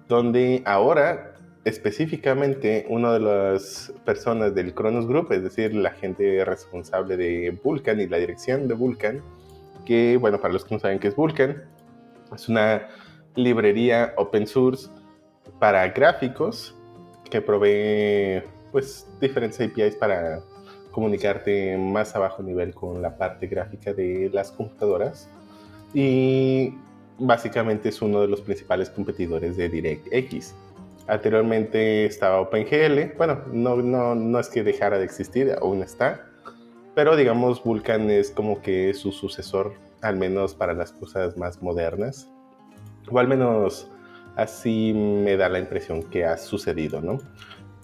donde 0.08 0.62
ahora 0.66 1.32
específicamente 1.64 2.84
una 2.90 3.14
de 3.14 3.20
las 3.20 3.94
personas 4.04 4.54
del 4.54 4.74
Kronos 4.74 5.08
Group, 5.08 5.32
es 5.32 5.42
decir, 5.42 5.74
la 5.74 5.92
gente 5.92 6.44
responsable 6.44 7.16
de 7.16 7.58
Vulkan 7.64 7.98
y 7.98 8.08
la 8.08 8.18
dirección 8.18 8.68
de 8.68 8.74
Vulkan, 8.74 9.22
que, 9.86 10.18
bueno, 10.18 10.38
para 10.38 10.52
los 10.52 10.66
que 10.66 10.74
no 10.74 10.80
saben 10.80 10.98
qué 10.98 11.08
es 11.08 11.16
Vulkan, 11.16 11.64
es 12.34 12.46
una 12.50 12.88
librería 13.36 14.12
open 14.18 14.46
source 14.46 14.90
para 15.58 15.88
gráficos 15.88 16.74
que 17.30 17.40
provee 17.40 18.42
pues 18.72 19.06
diferentes 19.20 19.60
APIs 19.60 19.96
para 19.96 20.40
comunicarte 20.90 21.76
más 21.76 22.14
a 22.14 22.18
bajo 22.18 22.42
nivel 22.42 22.74
con 22.74 23.02
la 23.02 23.16
parte 23.16 23.46
gráfica 23.46 23.92
de 23.92 24.30
las 24.32 24.50
computadoras. 24.52 25.28
Y 25.92 26.74
básicamente 27.18 27.88
es 27.88 28.02
uno 28.02 28.20
de 28.20 28.28
los 28.28 28.40
principales 28.40 28.90
competidores 28.90 29.56
de 29.56 29.68
DirectX. 29.68 30.54
Anteriormente 31.08 32.04
estaba 32.04 32.40
OpenGL, 32.40 33.16
bueno, 33.16 33.40
no, 33.52 33.76
no, 33.76 34.14
no 34.14 34.40
es 34.40 34.48
que 34.48 34.64
dejara 34.64 34.98
de 34.98 35.04
existir, 35.04 35.54
aún 35.60 35.82
está, 35.82 36.26
pero 36.96 37.14
digamos 37.14 37.62
Vulkan 37.62 38.10
es 38.10 38.30
como 38.30 38.60
que 38.60 38.92
su 38.92 39.12
sucesor, 39.12 39.74
al 40.02 40.16
menos 40.16 40.54
para 40.54 40.72
las 40.72 40.92
cosas 40.92 41.36
más 41.36 41.62
modernas, 41.62 42.28
o 43.08 43.18
al 43.18 43.28
menos 43.28 43.88
Así 44.36 44.92
me 44.94 45.36
da 45.36 45.48
la 45.48 45.58
impresión 45.58 46.02
que 46.04 46.24
ha 46.24 46.36
sucedido, 46.36 47.00
¿no? 47.00 47.18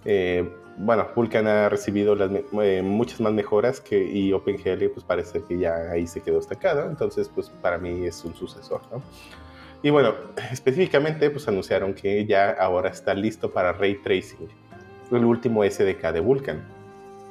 Eh, 0.04 0.48
bueno, 0.76 1.06
Vulkan 1.14 1.46
ha 1.46 1.68
recibido 1.68 2.16
eh, 2.62 2.82
muchas 2.82 3.20
más 3.20 3.32
mejoras 3.32 3.80
que, 3.80 4.02
y 4.02 4.32
OpenGL 4.32 4.88
pues 4.92 5.04
parece 5.04 5.42
que 5.42 5.58
ya 5.58 5.90
ahí 5.90 6.06
se 6.06 6.20
quedó 6.20 6.38
estancado, 6.38 6.88
entonces 6.88 7.28
pues 7.28 7.50
para 7.50 7.78
mí 7.78 8.06
es 8.06 8.24
un 8.24 8.34
sucesor, 8.34 8.80
¿no? 8.90 9.02
Y 9.82 9.90
bueno, 9.90 10.14
específicamente 10.52 11.30
pues 11.30 11.46
anunciaron 11.48 11.94
que 11.94 12.24
ya 12.26 12.50
ahora 12.52 12.90
está 12.90 13.14
listo 13.14 13.50
para 13.50 13.72
ray 13.72 13.96
tracing, 14.02 14.48
el 15.10 15.24
último 15.24 15.62
SDK 15.62 16.12
de 16.12 16.20
Vulkan. 16.20 16.62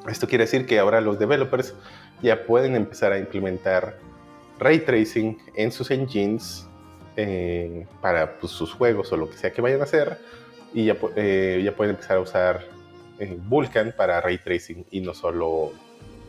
Esto 0.07 0.27
quiere 0.27 0.45
decir 0.45 0.65
que 0.65 0.79
ahora 0.79 1.01
los 1.01 1.19
developers 1.19 1.75
ya 2.21 2.45
pueden 2.45 2.75
empezar 2.75 3.11
a 3.11 3.19
implementar 3.19 3.97
ray 4.59 4.79
tracing 4.79 5.37
en 5.55 5.71
sus 5.71 5.89
engines 5.91 6.67
eh, 7.17 7.85
para 8.01 8.39
pues, 8.39 8.51
sus 8.51 8.73
juegos 8.73 9.11
o 9.11 9.17
lo 9.17 9.29
que 9.29 9.37
sea 9.37 9.51
que 9.51 9.61
vayan 9.61 9.81
a 9.81 9.83
hacer 9.83 10.17
y 10.73 10.85
ya, 10.85 10.97
eh, 11.15 11.61
ya 11.63 11.75
pueden 11.75 11.95
empezar 11.95 12.17
a 12.17 12.21
usar 12.21 12.65
eh, 13.19 13.37
Vulkan 13.47 13.93
para 13.95 14.21
ray 14.21 14.37
tracing 14.37 14.85
y 14.91 15.01
no 15.01 15.13
solo 15.13 15.71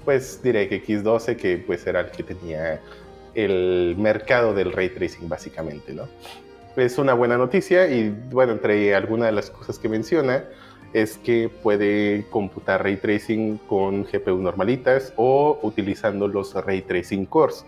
pues 0.04 0.42
DirectX 0.42 1.02
12 1.02 1.36
que 1.36 1.58
pues 1.58 1.86
era 1.86 2.00
el 2.00 2.10
que 2.10 2.22
tenía 2.24 2.80
el 3.34 3.94
mercado 3.96 4.52
del 4.54 4.72
ray 4.72 4.88
tracing 4.88 5.28
básicamente, 5.28 5.94
¿no? 5.94 6.08
Es 6.76 6.98
una 6.98 7.14
buena 7.14 7.38
noticia 7.38 7.86
y 7.86 8.10
bueno, 8.30 8.52
entre 8.52 8.94
algunas 8.94 9.26
de 9.26 9.32
las 9.32 9.50
cosas 9.50 9.78
que 9.78 9.88
menciona 9.88 10.44
es 10.92 11.16
que 11.18 11.48
puede 11.48 12.26
computar 12.30 12.82
ray 12.82 12.96
tracing 12.96 13.58
con 13.58 14.04
GPU 14.04 14.38
normalitas 14.38 15.12
o 15.16 15.58
utilizando 15.62 16.28
los 16.28 16.54
ray 16.54 16.82
tracing 16.82 17.26
cores, 17.26 17.64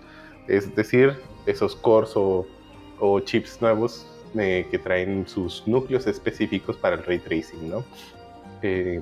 es 0.49 0.74
decir, 0.74 1.16
esos 1.47 1.77
cores 1.77 2.12
o, 2.16 2.47
chips 3.24 3.60
nuevos 3.60 4.06
eh, 4.38 4.66
que 4.70 4.78
traen 4.78 5.26
sus 5.26 5.66
núcleos 5.66 6.06
específicos 6.06 6.76
para 6.76 6.96
el 6.96 7.04
ray 7.04 7.18
tracing, 7.18 7.70
¿no? 7.70 7.84
Eh, 8.62 9.00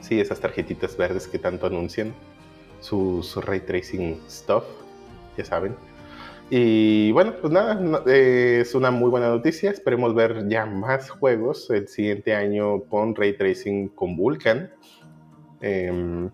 sí, 0.00 0.20
esas 0.20 0.40
tarjetitas 0.40 0.96
verdes 0.96 1.28
que 1.28 1.38
tanto 1.38 1.66
anuncian, 1.66 2.14
sus 2.80 3.36
ray 3.44 3.60
tracing 3.60 4.20
stuff 4.28 4.64
ya 5.36 5.44
saben. 5.44 5.76
Y 6.52 7.12
bueno, 7.12 7.34
pues 7.40 7.52
nada, 7.52 8.02
eh, 8.06 8.58
es 8.62 8.74
una 8.74 8.90
muy 8.90 9.08
buena 9.08 9.28
noticia. 9.28 9.70
Esperemos 9.70 10.14
ver 10.14 10.48
ya 10.48 10.66
más 10.66 11.08
juegos 11.08 11.70
el 11.70 11.86
siguiente 11.86 12.34
año 12.34 12.82
con 12.84 13.14
ray 13.14 13.36
tracing 13.36 13.88
con 13.90 14.16
Vulkan. 14.16 14.72
Em, 15.60 16.30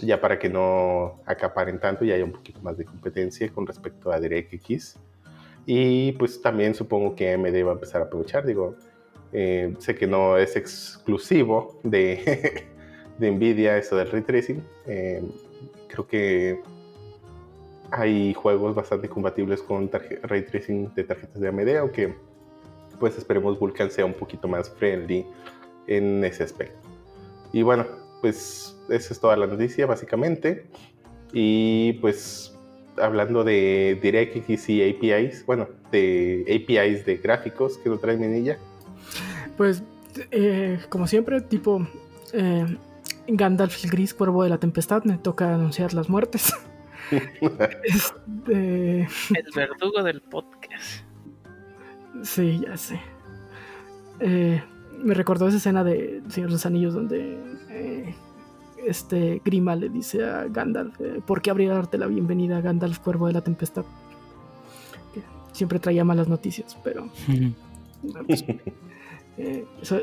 ya 0.00 0.20
para 0.20 0.38
que 0.38 0.48
no 0.48 1.20
acaparen 1.24 1.78
tanto 1.78 2.04
y 2.04 2.10
haya 2.10 2.24
un 2.24 2.32
poquito 2.32 2.60
más 2.62 2.76
de 2.76 2.84
competencia 2.84 3.48
con 3.52 3.66
respecto 3.66 4.10
a 4.10 4.18
DirectX. 4.18 4.98
Y 5.66 6.12
pues 6.12 6.40
también 6.42 6.74
supongo 6.74 7.14
que 7.14 7.32
AMD 7.32 7.66
va 7.66 7.70
a 7.70 7.74
empezar 7.74 8.02
a 8.02 8.04
aprovechar. 8.04 8.44
Digo, 8.44 8.76
eh, 9.32 9.74
sé 9.78 9.94
que 9.94 10.06
no 10.06 10.36
es 10.36 10.56
exclusivo 10.56 11.80
de, 11.82 12.66
de 13.18 13.30
Nvidia 13.30 13.78
eso 13.78 13.96
del 13.96 14.10
ray 14.10 14.22
tracing. 14.22 14.62
Em, 14.86 15.30
creo 15.88 16.06
que 16.06 16.60
hay 17.90 18.34
juegos 18.34 18.74
bastante 18.74 19.08
compatibles 19.08 19.62
con 19.62 19.90
ray 20.22 20.42
tracing 20.42 20.92
de 20.94 21.04
tarjetas 21.04 21.40
de 21.40 21.48
AMD, 21.48 21.76
aunque 21.78 22.14
pues 22.98 23.16
esperemos 23.18 23.58
Vulkan 23.58 23.90
sea 23.90 24.04
un 24.04 24.14
poquito 24.14 24.48
más 24.48 24.70
friendly 24.70 25.26
en 25.86 26.24
ese 26.24 26.44
aspecto. 26.44 26.88
Y 27.52 27.62
bueno, 27.62 27.86
pues 28.20 28.76
esa 28.88 29.14
es 29.14 29.20
toda 29.20 29.36
la 29.36 29.46
noticia 29.46 29.86
básicamente. 29.86 30.66
Y 31.32 31.94
pues 31.94 32.53
hablando 32.98 33.44
de 33.44 33.98
DirectX 34.02 34.68
y 34.68 34.88
APIs, 34.88 35.44
bueno, 35.46 35.68
de 35.90 36.44
APIs 36.48 37.04
de 37.04 37.16
gráficos 37.16 37.78
que 37.78 37.88
lo 37.88 37.98
trae 37.98 38.16
Minilla. 38.16 38.58
Pues 39.56 39.82
eh, 40.30 40.80
como 40.88 41.06
siempre, 41.06 41.40
tipo 41.40 41.86
eh, 42.32 42.76
Gandalf 43.28 43.84
el 43.84 43.90
Gris, 43.90 44.14
Cuervo 44.14 44.42
de 44.42 44.50
la 44.50 44.58
Tempestad, 44.58 45.04
me 45.04 45.18
toca 45.18 45.54
anunciar 45.54 45.94
las 45.94 46.08
muertes. 46.08 46.52
este... 47.82 49.00
El 49.02 49.46
verdugo 49.54 50.02
del 50.02 50.20
podcast. 50.20 51.04
Sí, 52.22 52.60
ya 52.66 52.76
sé. 52.76 53.00
Eh, 54.20 54.62
me 55.02 55.14
recordó 55.14 55.48
esa 55.48 55.56
escena 55.56 55.84
de 55.84 56.22
Señor 56.28 56.48
de 56.50 56.54
los 56.54 56.66
Anillos 56.66 56.94
donde 56.94 57.38
eh, 57.70 58.14
este 58.86 59.40
Grima 59.44 59.76
le 59.76 59.88
dice 59.88 60.24
a 60.24 60.44
Gandalf, 60.44 61.00
eh, 61.00 61.20
¿por 61.24 61.42
qué 61.42 61.50
habría 61.50 61.72
darte 61.72 61.98
la 61.98 62.06
bienvenida 62.06 62.58
a 62.58 62.60
Gandalf, 62.60 62.98
cuervo 62.98 63.26
de 63.26 63.32
la 63.34 63.40
tempestad? 63.40 63.84
siempre 65.54 65.78
traía 65.78 66.04
malas 66.04 66.28
noticias, 66.28 66.76
pero... 66.84 67.08
Pues, 68.22 68.44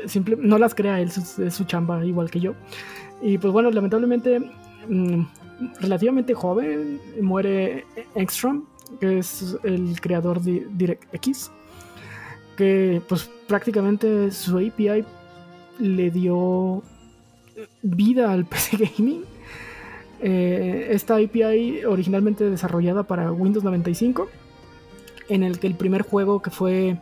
simple, 0.06 0.36
no 0.38 0.58
las 0.58 0.74
crea 0.74 1.00
él, 1.00 1.08
es 1.08 1.54
su 1.54 1.64
chamba 1.64 2.04
igual 2.04 2.30
que 2.30 2.40
yo. 2.40 2.54
Y 3.22 3.38
pues 3.38 3.50
bueno, 3.50 3.70
lamentablemente 3.70 4.40
mm, 4.88 5.22
relativamente 5.80 6.34
joven 6.34 7.00
muere 7.20 7.86
Engstrom, 8.14 8.64
que 9.00 9.18
es 9.18 9.56
el 9.62 9.98
creador 10.00 10.42
de 10.42 10.66
DirectX, 10.72 11.50
que 12.56 13.00
pues 13.08 13.30
prácticamente 13.46 14.30
su 14.32 14.58
API 14.58 15.04
le 15.78 16.10
dio 16.10 16.82
vida 17.82 18.32
al 18.32 18.44
PC 18.46 18.76
Gaming. 18.76 19.24
Eh, 20.20 20.88
esta 20.90 21.16
API 21.16 21.84
originalmente 21.84 22.48
desarrollada 22.48 23.02
para 23.02 23.32
Windows 23.32 23.64
95, 23.64 24.28
en 25.28 25.42
el 25.42 25.58
que 25.58 25.66
el 25.66 25.74
primer 25.74 26.02
juego 26.02 26.40
que 26.40 26.50
fue 26.50 26.96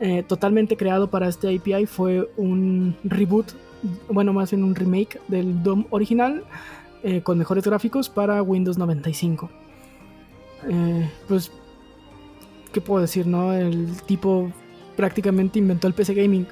eh, 0.00 0.22
totalmente 0.22 0.78
creado 0.78 1.10
para 1.10 1.28
este 1.28 1.54
API 1.54 1.84
fue 1.84 2.30
un 2.38 2.96
reboot, 3.04 3.52
bueno, 4.08 4.32
más 4.32 4.50
bien 4.50 4.64
un 4.64 4.74
remake 4.74 5.20
del 5.28 5.62
DOM 5.62 5.84
original, 5.90 6.44
eh, 7.02 7.20
con 7.20 7.36
mejores 7.36 7.64
gráficos 7.64 8.08
para 8.08 8.42
Windows 8.42 8.78
95. 8.78 9.50
Eh, 10.68 11.10
pues, 11.28 11.52
¿qué 12.72 12.80
puedo 12.80 13.02
decir, 13.02 13.26
no? 13.26 13.52
El 13.52 13.88
tipo 14.06 14.50
prácticamente 14.96 15.58
inventó 15.58 15.86
el 15.86 15.92
PC 15.92 16.14
Gaming. 16.14 16.46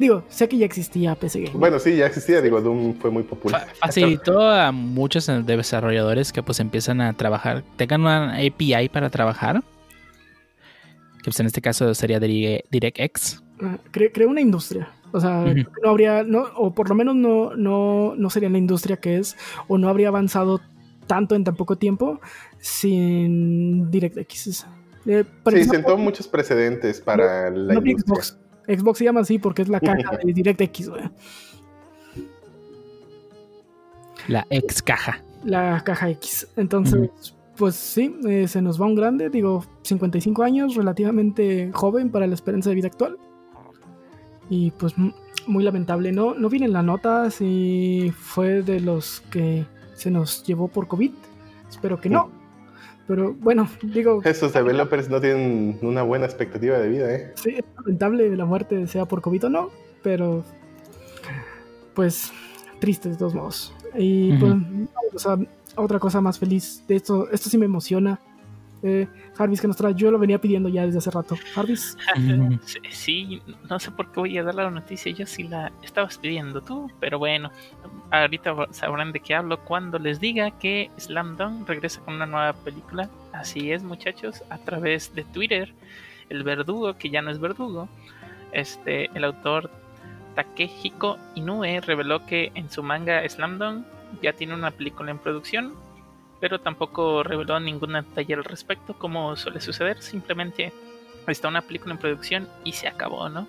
Digo, 0.00 0.24
sé 0.30 0.48
que 0.48 0.56
ya 0.56 0.64
existía 0.64 1.14
PC 1.14 1.40
Gaming. 1.40 1.52
Pues 1.52 1.60
bueno, 1.60 1.78
sí, 1.78 1.94
ya 1.94 2.06
existía, 2.06 2.40
digo, 2.40 2.62
Doom 2.62 2.94
fue 2.94 3.10
muy 3.10 3.22
popular. 3.22 3.68
Facilitó 3.80 4.40
a 4.40 4.72
muchos 4.72 5.30
desarrolladores 5.44 6.32
que 6.32 6.42
pues 6.42 6.58
empiezan 6.58 7.02
a 7.02 7.12
trabajar, 7.12 7.62
tengan 7.76 8.00
una 8.00 8.32
API 8.36 8.88
para 8.88 9.10
trabajar, 9.10 9.62
que 11.18 11.24
pues 11.24 11.38
en 11.38 11.44
este 11.44 11.60
caso 11.60 11.92
sería 11.92 12.18
DirectX. 12.18 13.42
Ah, 13.60 13.76
creó 13.90 14.30
una 14.30 14.40
industria. 14.40 14.90
O 15.12 15.20
sea, 15.20 15.44
no 15.82 15.90
habría, 15.90 16.22
no, 16.22 16.44
o 16.56 16.72
por 16.72 16.88
lo 16.88 16.94
menos 16.94 17.14
no, 17.14 17.54
no, 17.54 18.14
no 18.16 18.30
sería 18.30 18.48
la 18.48 18.56
industria 18.56 18.96
que 18.96 19.18
es, 19.18 19.36
o 19.68 19.76
no 19.76 19.90
habría 19.90 20.08
avanzado 20.08 20.62
tanto 21.06 21.34
en 21.34 21.44
tan 21.44 21.56
poco 21.56 21.76
tiempo 21.76 22.22
sin 22.58 23.90
DirectX. 23.90 24.66
Eh, 25.04 25.24
sí, 25.50 25.64
sentó 25.64 25.98
muchos 25.98 26.26
precedentes 26.26 27.02
para 27.02 27.50
la 27.50 27.74
industria. 27.74 27.96
Xbox. 27.98 28.38
Xbox 28.76 28.98
se 28.98 29.04
llama 29.04 29.20
así 29.20 29.38
porque 29.38 29.62
es 29.62 29.68
la 29.68 29.80
caja 29.80 30.18
de 30.24 30.32
DirectX, 30.32 30.90
La 34.28 34.46
ex 34.50 34.82
caja. 34.82 35.22
La 35.44 35.82
caja 35.84 36.10
X. 36.10 36.48
Entonces, 36.56 37.10
pues 37.56 37.74
sí, 37.74 38.16
eh, 38.26 38.46
se 38.48 38.62
nos 38.62 38.80
va 38.80 38.86
un 38.86 38.94
grande, 38.94 39.30
digo, 39.30 39.64
55 39.82 40.42
años, 40.42 40.74
relativamente 40.74 41.70
joven 41.72 42.10
para 42.10 42.26
la 42.26 42.34
esperanza 42.34 42.70
de 42.70 42.76
vida 42.76 42.88
actual. 42.88 43.18
Y 44.48 44.72
pues 44.72 44.94
muy 45.46 45.64
lamentable, 45.64 46.12
no, 46.12 46.34
no 46.34 46.48
viene 46.48 46.68
la 46.68 46.82
nota 46.82 47.30
si 47.30 48.12
fue 48.16 48.62
de 48.62 48.80
los 48.80 49.20
que 49.30 49.64
se 49.94 50.10
nos 50.10 50.44
llevó 50.44 50.68
por 50.68 50.88
COVID. 50.88 51.12
Espero 51.68 52.00
que 52.00 52.08
no. 52.08 52.39
Pero 53.10 53.34
bueno, 53.34 53.68
digo. 53.82 54.22
Esos 54.24 54.52
developers 54.52 55.10
no 55.10 55.20
tienen 55.20 55.80
una 55.82 56.04
buena 56.04 56.26
expectativa 56.26 56.78
de 56.78 56.88
vida, 56.88 57.12
¿eh? 57.12 57.32
Sí, 57.34 57.56
es 57.56 57.64
lamentable 57.76 58.36
la 58.36 58.44
muerte, 58.44 58.86
sea 58.86 59.04
por 59.04 59.20
COVID 59.20 59.46
o 59.46 59.48
no, 59.48 59.70
pero. 60.00 60.44
Pues 61.92 62.30
triste 62.78 63.08
de 63.08 63.16
todos 63.16 63.34
modos. 63.34 63.74
Y 63.98 64.34
pues, 64.34 64.54
otra 65.74 65.98
cosa 65.98 66.20
más 66.20 66.38
feliz. 66.38 66.84
De 66.86 66.94
esto, 66.94 67.28
esto 67.32 67.50
sí 67.50 67.58
me 67.58 67.66
emociona 67.66 68.20
eh, 68.82 69.06
Jarvis 69.36 69.60
que 69.60 69.66
nos 69.66 69.76
trae. 69.76 69.94
Yo 69.94 70.10
lo 70.10 70.18
venía 70.18 70.40
pidiendo 70.40 70.68
ya 70.68 70.86
desde 70.86 70.98
hace 70.98 71.10
rato. 71.10 71.36
Jarvis. 71.54 71.96
sí, 72.90 73.42
no 73.68 73.78
sé 73.78 73.90
por 73.90 74.10
qué 74.10 74.20
voy 74.20 74.38
a 74.38 74.42
dar 74.42 74.54
la 74.54 74.70
noticia. 74.70 75.12
Yo 75.12 75.26
sí 75.26 75.44
la 75.44 75.72
estabas 75.82 76.18
pidiendo 76.18 76.60
tú, 76.62 76.90
pero 77.00 77.18
bueno, 77.18 77.50
ahorita 78.10 78.68
sabrán 78.70 79.12
de 79.12 79.20
qué 79.20 79.34
hablo 79.34 79.60
cuando 79.64 79.98
les 79.98 80.20
diga 80.20 80.50
que 80.58 80.90
Slam 80.98 81.36
Dunk 81.36 81.68
regresa 81.68 82.00
con 82.00 82.14
una 82.14 82.26
nueva 82.26 82.52
película. 82.52 83.10
Así 83.32 83.70
es, 83.72 83.82
muchachos, 83.82 84.42
a 84.50 84.58
través 84.58 85.14
de 85.14 85.24
Twitter. 85.24 85.72
El 86.28 86.44
verdugo, 86.44 86.96
que 86.96 87.10
ya 87.10 87.22
no 87.22 87.30
es 87.30 87.40
verdugo, 87.40 87.88
este, 88.52 89.10
el 89.14 89.24
autor 89.24 89.70
Takehiko 90.36 91.18
Inoue 91.34 91.80
reveló 91.80 92.24
que 92.24 92.52
en 92.54 92.70
su 92.70 92.82
manga 92.82 93.28
Slam 93.28 93.58
Dunk 93.58 93.84
ya 94.22 94.32
tiene 94.32 94.54
una 94.54 94.70
película 94.70 95.10
en 95.10 95.18
producción 95.18 95.74
pero 96.40 96.60
tampoco 96.60 97.22
reveló 97.22 97.60
ningún 97.60 97.92
detalle 97.92 98.34
al 98.34 98.44
respecto, 98.44 98.94
como 98.94 99.36
suele 99.36 99.60
suceder, 99.60 100.02
simplemente 100.02 100.72
está 101.26 101.48
una 101.48 101.62
película 101.62 101.92
en 101.94 101.98
producción 101.98 102.48
y 102.64 102.72
se 102.72 102.88
acabó, 102.88 103.28
¿no? 103.28 103.46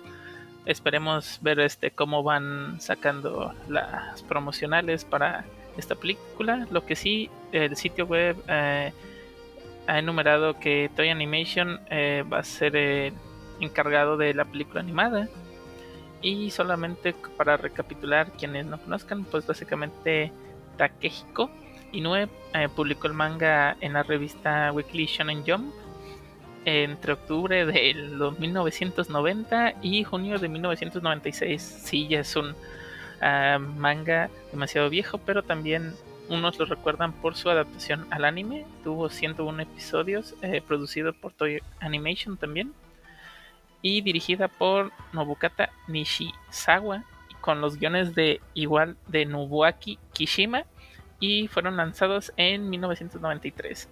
Esperemos 0.66 1.38
ver 1.42 1.58
este 1.60 1.90
cómo 1.90 2.22
van 2.22 2.80
sacando 2.80 3.54
las 3.68 4.22
promocionales 4.22 5.04
para 5.04 5.44
esta 5.76 5.94
película. 5.96 6.68
Lo 6.70 6.86
que 6.86 6.94
sí, 6.94 7.30
el 7.50 7.76
sitio 7.76 8.06
web 8.06 8.36
eh, 8.46 8.92
ha 9.88 9.98
enumerado 9.98 10.60
que 10.60 10.88
Toy 10.94 11.08
Animation 11.08 11.80
eh, 11.90 12.24
va 12.30 12.38
a 12.38 12.44
ser 12.44 12.76
eh, 12.76 13.12
encargado 13.58 14.16
de 14.16 14.34
la 14.34 14.44
película 14.44 14.80
animada. 14.80 15.28
Y 16.20 16.52
solamente 16.52 17.14
para 17.36 17.56
recapitular, 17.56 18.30
quienes 18.32 18.64
no 18.66 18.80
conozcan, 18.80 19.24
pues 19.24 19.44
básicamente 19.44 20.30
Takehiko 20.76 21.50
Inoue 21.92 22.28
eh, 22.54 22.68
publicó 22.74 23.06
el 23.06 23.14
manga 23.14 23.76
en 23.80 23.92
la 23.92 24.02
revista 24.02 24.72
Weekly 24.72 25.06
Shonen 25.06 25.44
Jump 25.46 25.72
entre 26.64 27.12
octubre 27.12 27.66
de 27.66 27.94
1990 28.38 29.74
y 29.82 30.04
junio 30.04 30.38
de 30.38 30.48
1996. 30.48 31.62
Sí, 31.84 32.08
ya 32.08 32.20
es 32.20 32.36
un 32.36 32.54
ah, 33.20 33.58
manga 33.58 34.30
demasiado 34.50 34.88
viejo, 34.90 35.18
pero 35.18 35.42
también 35.42 35.94
unos 36.28 36.58
lo 36.58 36.64
recuerdan 36.64 37.12
por 37.12 37.36
su 37.36 37.50
adaptación 37.50 38.06
al 38.10 38.24
anime. 38.24 38.64
Tuvo 38.84 39.08
101 39.08 39.62
episodios, 39.62 40.34
eh, 40.42 40.62
producido 40.66 41.12
por 41.12 41.32
Toy 41.32 41.60
Animation 41.80 42.36
también. 42.36 42.72
Y 43.82 44.00
dirigida 44.00 44.46
por 44.46 44.92
Nobukata 45.12 45.70
Nishizawa, 45.88 47.04
con 47.40 47.60
los 47.60 47.76
guiones 47.76 48.14
de 48.14 48.40
igual 48.54 48.96
de 49.08 49.26
Nobuaki 49.26 49.98
Kishima. 50.12 50.64
Y 51.22 51.46
fueron 51.46 51.76
lanzados 51.76 52.32
en 52.36 52.68
1993. 52.68 53.88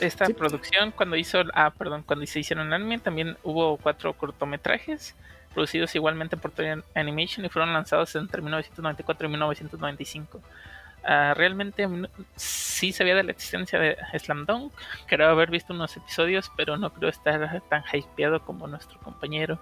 esta 0.00 0.26
producción, 0.26 0.92
cuando 0.92 1.16
hizo. 1.16 1.42
Ah, 1.54 1.72
perdón, 1.76 2.04
cuando 2.04 2.24
se 2.24 2.38
hicieron 2.38 2.68
el 2.68 2.72
anime, 2.72 3.00
también 3.00 3.36
hubo 3.42 3.76
cuatro 3.76 4.12
cortometrajes 4.12 5.16
producidos 5.52 5.92
igualmente 5.96 6.36
por 6.36 6.52
Toy 6.52 6.82
Animation 6.94 7.44
y 7.44 7.48
fueron 7.48 7.72
lanzados 7.72 8.14
entre 8.14 8.42
1994 8.42 9.26
y 9.26 9.30
1995. 9.30 10.40
Ah, 11.02 11.34
realmente 11.36 11.88
sí 12.36 12.92
sabía 12.92 13.16
de 13.16 13.24
la 13.24 13.32
existencia 13.32 13.80
de 13.80 13.96
Slam 14.18 14.46
Dunk, 14.46 14.72
creo 15.06 15.28
haber 15.28 15.50
visto 15.50 15.72
unos 15.74 15.96
episodios, 15.96 16.50
pero 16.56 16.76
no 16.76 16.92
creo 16.92 17.10
estar 17.10 17.60
tan 17.68 17.82
hypeado 17.92 18.40
como 18.44 18.68
nuestro 18.68 19.00
compañero. 19.00 19.58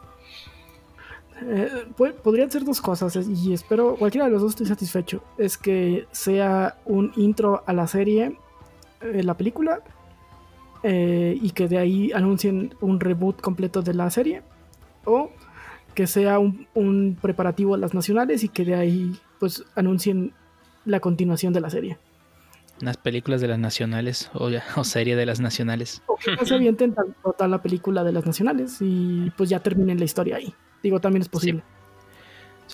Eh, 1.41 1.87
podrían 2.23 2.51
ser 2.51 2.65
dos 2.65 2.81
cosas 2.81 3.17
y 3.27 3.53
espero 3.53 3.97
cualquiera 3.97 4.27
de 4.27 4.33
los 4.33 4.43
dos 4.43 4.53
estoy 4.53 4.67
satisfecho. 4.67 5.23
Es 5.39 5.59
que 5.59 6.07
sea 6.13 6.79
un 6.85 7.13
intro 7.17 7.63
a 7.67 7.73
la 7.73 7.87
serie, 7.87 8.39
eh, 9.01 9.23
la 9.23 9.37
película, 9.37 9.81
eh, 10.83 11.39
y 11.41 11.51
que 11.51 11.69
de 11.69 11.79
ahí 11.79 12.13
anuncien 12.13 12.75
un 12.81 13.01
reboot 13.01 13.41
completo 13.41 13.83
de 13.83 13.95
la 13.95 14.11
serie. 14.11 14.43
O 15.05 15.31
que 15.95 16.07
sea 16.07 16.39
un, 16.39 17.19
preparativo 17.21 17.75
a 17.75 17.79
las 17.79 17.93
nacionales 17.95 18.45
y 18.45 18.49
que 18.49 18.65
de 18.65 18.75
ahí 18.75 19.13
pues 19.39 19.65
anuncien 19.75 20.33
la 20.85 21.01
continuación 21.01 21.53
de 21.53 21.61
la 21.61 21.71
serie. 21.71 21.99
Unas 22.83 22.99
películas 22.99 23.41
de 23.41 23.49
las 23.49 23.59
nacionales 23.59 24.31
o, 24.35 24.51
o 24.77 24.85
serie 24.85 25.17
de 25.17 25.25
las 25.25 25.41
nacionales. 25.41 26.03
O 26.07 26.17
que 26.17 26.45
se 26.45 26.55
avienten 26.55 26.95
toda 27.23 27.49
la 27.49 27.63
película 27.63 28.05
de 28.05 28.13
las 28.13 28.27
nacionales 28.27 28.77
y 28.81 29.33
pues 29.37 29.49
ya 29.49 29.61
terminen 29.61 29.99
la 29.99 30.05
historia 30.05 30.37
ahí. 30.37 30.53
Digo, 30.83 31.01
también 31.01 31.23
es 31.23 31.29
posible. 31.29 31.63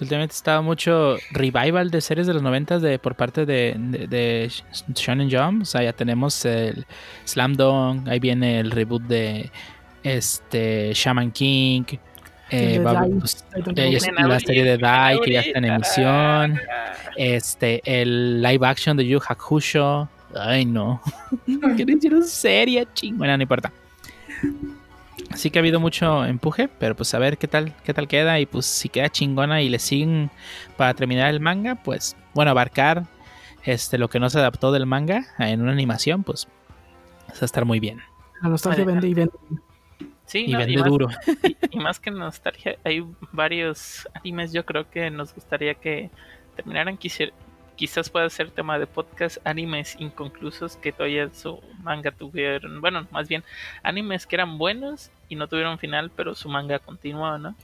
Últimamente 0.01 0.35
estaba 0.35 0.61
mucho 0.63 1.17
revival 1.33 1.91
de 1.91 2.01
series 2.01 2.27
de 2.27 2.35
los 2.35 2.43
90 2.43 2.79
de, 2.79 2.99
por 3.01 3.17
parte 3.17 3.45
de, 3.45 3.75
de, 4.09 4.51
Shonen 4.95 5.29
Jump. 5.31 5.63
O 5.63 5.65
sea, 5.65 5.83
ya 5.83 5.93
tenemos 5.93 6.45
el 6.45 6.87
Slam 7.25 7.55
Dunk, 7.55 8.07
ahí 8.07 8.21
viene 8.21 8.61
el 8.61 8.71
reboot 8.71 9.03
de 9.03 9.51
este 10.05 10.93
Shaman 10.95 11.33
King, 11.33 11.83
eh, 12.51 12.81
pues, 13.21 13.45
la 14.17 14.41
serie 14.41 14.65
de 14.65 14.79
Dai 14.79 15.21
que 15.21 15.33
ya 15.33 15.41
está 15.41 15.59
en 15.59 15.65
emisión. 15.65 16.61
Este, 17.17 17.83
el 17.85 18.43
live 18.43 18.67
action 18.67 18.97
de 18.97 19.07
Yu 19.07 19.21
Hakusho. 19.27 20.09
Ay, 20.35 20.65
no. 20.65 21.01
Quieren 21.47 21.99
decir 21.99 22.23
serie, 22.25 22.87
ching. 22.95 23.17
Bueno, 23.17 23.37
no 23.37 23.43
importa. 23.43 23.73
Así 25.31 25.51
que 25.51 25.59
ha 25.59 25.61
habido 25.61 25.81
mucho 25.81 26.25
empuje, 26.25 26.69
pero 26.79 26.95
pues 26.95 27.13
a 27.15 27.19
ver 27.19 27.39
qué 27.39 27.49
tal, 27.49 27.75
qué 27.85 27.93
tal 27.93 28.09
queda. 28.09 28.41
Y 28.41 28.47
pues 28.47 28.67
si 28.67 28.89
queda 28.89 29.09
chingona 29.09 29.61
y 29.63 29.69
le 29.69 29.79
siguen 29.79 30.31
para 30.77 30.95
terminar 30.95 31.29
el 31.31 31.41
manga, 31.41 31.75
pues 31.77 32.17
bueno, 32.35 32.51
abarcar 32.51 33.05
este 33.65 33.99
lo 33.99 34.09
que 34.09 34.21
no 34.21 34.31
se 34.31 34.39
adaptó 34.39 34.73
del 34.73 34.87
manga 34.87 35.27
en 35.39 35.61
una 35.61 35.73
animación, 35.73 36.23
pues 36.23 36.49
va 37.29 37.35
a 37.41 37.45
estar 37.45 37.65
muy 37.65 37.81
bien. 37.81 38.01
La 38.43 38.49
nostalgia 38.49 38.85
vende 38.85 39.09
y 39.09 39.15
vende. 39.15 39.33
Sí, 40.29 40.45
y 40.47 40.55
vende 40.55 40.83
duro. 40.83 41.09
Y, 41.71 41.79
más 41.79 41.99
que 41.99 42.11
nostalgia, 42.11 42.77
hay 42.85 43.05
varios 43.33 44.07
animes 44.15 44.53
yo 44.53 44.65
creo 44.65 44.89
que 44.89 45.11
nos 45.11 45.35
gustaría 45.35 45.75
que 45.75 46.11
terminaran. 46.55 46.99
quizás 47.77 48.11
pueda 48.11 48.29
ser 48.29 48.51
tema 48.51 48.79
de 48.79 48.87
podcast, 48.87 49.39
animes 49.45 49.97
inconclusos 49.99 50.77
que 50.77 50.93
todavía 50.93 51.31
su 51.33 51.61
manga 51.83 52.11
tuvieron, 52.11 52.81
bueno, 52.83 53.07
más 53.11 53.27
bien 53.27 53.43
animes 53.83 54.27
que 54.27 54.37
eran 54.37 54.59
buenos 54.59 55.11
y 55.31 55.37
no 55.37 55.49
tuvieron 55.49 55.79
final, 55.79 56.11
pero 56.15 56.35
su 56.35 56.51
manga 56.51 56.79
continuó, 56.79 57.39
¿no? 57.39 57.55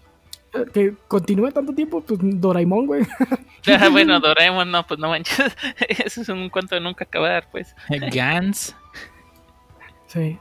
Eh, 0.55 0.65
que 0.73 0.95
continúe 1.07 1.51
tanto 1.51 1.74
tiempo, 1.74 2.01
pues 2.01 2.19
Doraemon, 2.23 2.86
güey. 2.86 3.03
Ah, 3.66 3.89
bueno, 3.89 4.20
Doraemon, 4.20 4.70
no, 4.70 4.86
pues 4.86 5.01
no 5.01 5.09
manches. 5.09 5.57
Eso 5.89 6.20
es 6.20 6.28
un 6.28 6.51
cuento 6.51 6.74
de 6.74 6.82
nunca 6.82 7.05
acabar, 7.05 7.49
pues. 7.51 7.74
Gans. 8.12 8.77
Sí. 10.07 10.39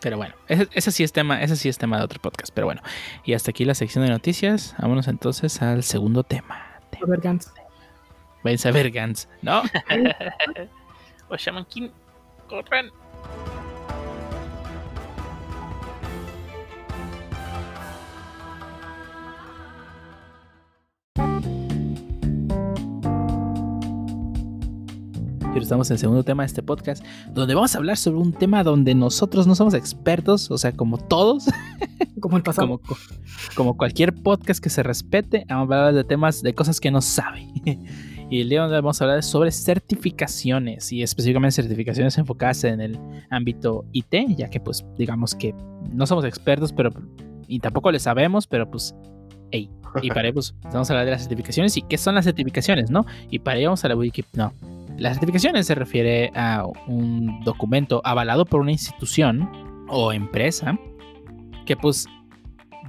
Pero 0.00 0.16
bueno, 0.16 0.34
ese, 0.48 0.90
sí 0.90 1.02
es 1.02 1.12
tema, 1.12 1.42
ese 1.42 1.56
sí 1.56 1.68
es 1.68 1.78
tema 1.78 1.98
de 1.98 2.04
otro 2.04 2.20
podcast. 2.20 2.52
Pero 2.54 2.66
bueno, 2.66 2.82
y 3.24 3.34
hasta 3.34 3.50
aquí 3.50 3.64
la 3.64 3.74
sección 3.74 4.04
de 4.04 4.10
noticias. 4.10 4.74
Vámonos 4.78 5.08
entonces 5.08 5.62
al 5.62 5.82
segundo 5.82 6.22
tema. 6.22 6.80
A 7.02 7.06
ver, 7.06 7.20
Gans. 7.20 7.52
Váyanse 8.44 8.68
a 8.68 8.72
ver, 8.72 8.90
Gans. 8.90 9.28
¿No? 9.42 9.62
o 11.28 11.36
Shaman 11.36 11.64
King, 11.66 11.88
corran. 12.48 12.90
Estamos 25.64 25.90
en 25.90 25.94
el 25.94 25.98
segundo 25.98 26.22
tema 26.22 26.42
de 26.42 26.48
este 26.48 26.62
podcast, 26.62 27.04
donde 27.32 27.54
vamos 27.54 27.74
a 27.74 27.78
hablar 27.78 27.96
sobre 27.96 28.18
un 28.18 28.32
tema 28.32 28.62
donde 28.64 28.94
nosotros 28.94 29.46
no 29.46 29.54
somos 29.54 29.74
expertos, 29.74 30.50
o 30.50 30.58
sea, 30.58 30.72
como 30.72 30.98
todos. 30.98 31.46
Como 32.20 32.38
el 32.38 32.42
pasado. 32.42 32.66
Como, 32.66 32.98
como 33.54 33.76
cualquier 33.76 34.12
podcast 34.14 34.60
que 34.60 34.70
se 34.70 34.82
respete, 34.82 35.44
vamos 35.48 35.70
a 35.70 35.76
hablar 35.76 35.94
de 35.94 36.02
temas, 36.02 36.42
de 36.42 36.54
cosas 36.54 36.80
que 36.80 36.90
no 36.90 37.00
sabe. 37.00 37.46
Y 38.28 38.40
el 38.40 38.48
día 38.48 38.62
donde 38.62 38.74
vamos 38.74 39.00
a 39.00 39.04
hablar 39.04 39.22
sobre 39.22 39.52
certificaciones 39.52 40.90
y 40.90 41.02
específicamente 41.02 41.54
certificaciones 41.54 42.18
enfocadas 42.18 42.64
en 42.64 42.80
el 42.80 42.98
ámbito 43.30 43.84
IT, 43.92 44.36
ya 44.36 44.50
que 44.50 44.58
pues 44.58 44.84
digamos 44.98 45.34
que 45.36 45.54
no 45.92 46.06
somos 46.06 46.24
expertos, 46.24 46.72
pero 46.72 46.90
y 47.46 47.60
tampoco 47.60 47.92
le 47.92 48.00
sabemos, 48.00 48.48
pero 48.48 48.68
pues, 48.68 48.96
hey, 49.52 49.70
y 50.02 50.08
para 50.08 50.32
pues 50.34 50.54
vamos 50.64 50.90
a 50.90 50.94
hablar 50.94 51.04
de 51.04 51.12
las 51.12 51.22
certificaciones 51.22 51.76
y 51.76 51.82
qué 51.82 51.96
son 51.98 52.16
las 52.16 52.24
certificaciones, 52.24 52.90
¿no? 52.90 53.06
Y 53.30 53.38
para 53.38 53.58
ello 53.58 53.68
vamos 53.68 53.84
a 53.84 53.88
la 53.88 53.96
Wikipedia, 53.96 54.50
no, 54.50 54.75
las 54.98 55.14
certificaciones 55.14 55.66
se 55.66 55.74
refiere 55.74 56.30
a 56.34 56.64
un 56.86 57.40
documento 57.44 58.00
avalado 58.04 58.44
por 58.44 58.60
una 58.60 58.72
institución 58.72 59.48
o 59.88 60.12
empresa 60.12 60.78
que 61.64 61.76
pues 61.76 62.06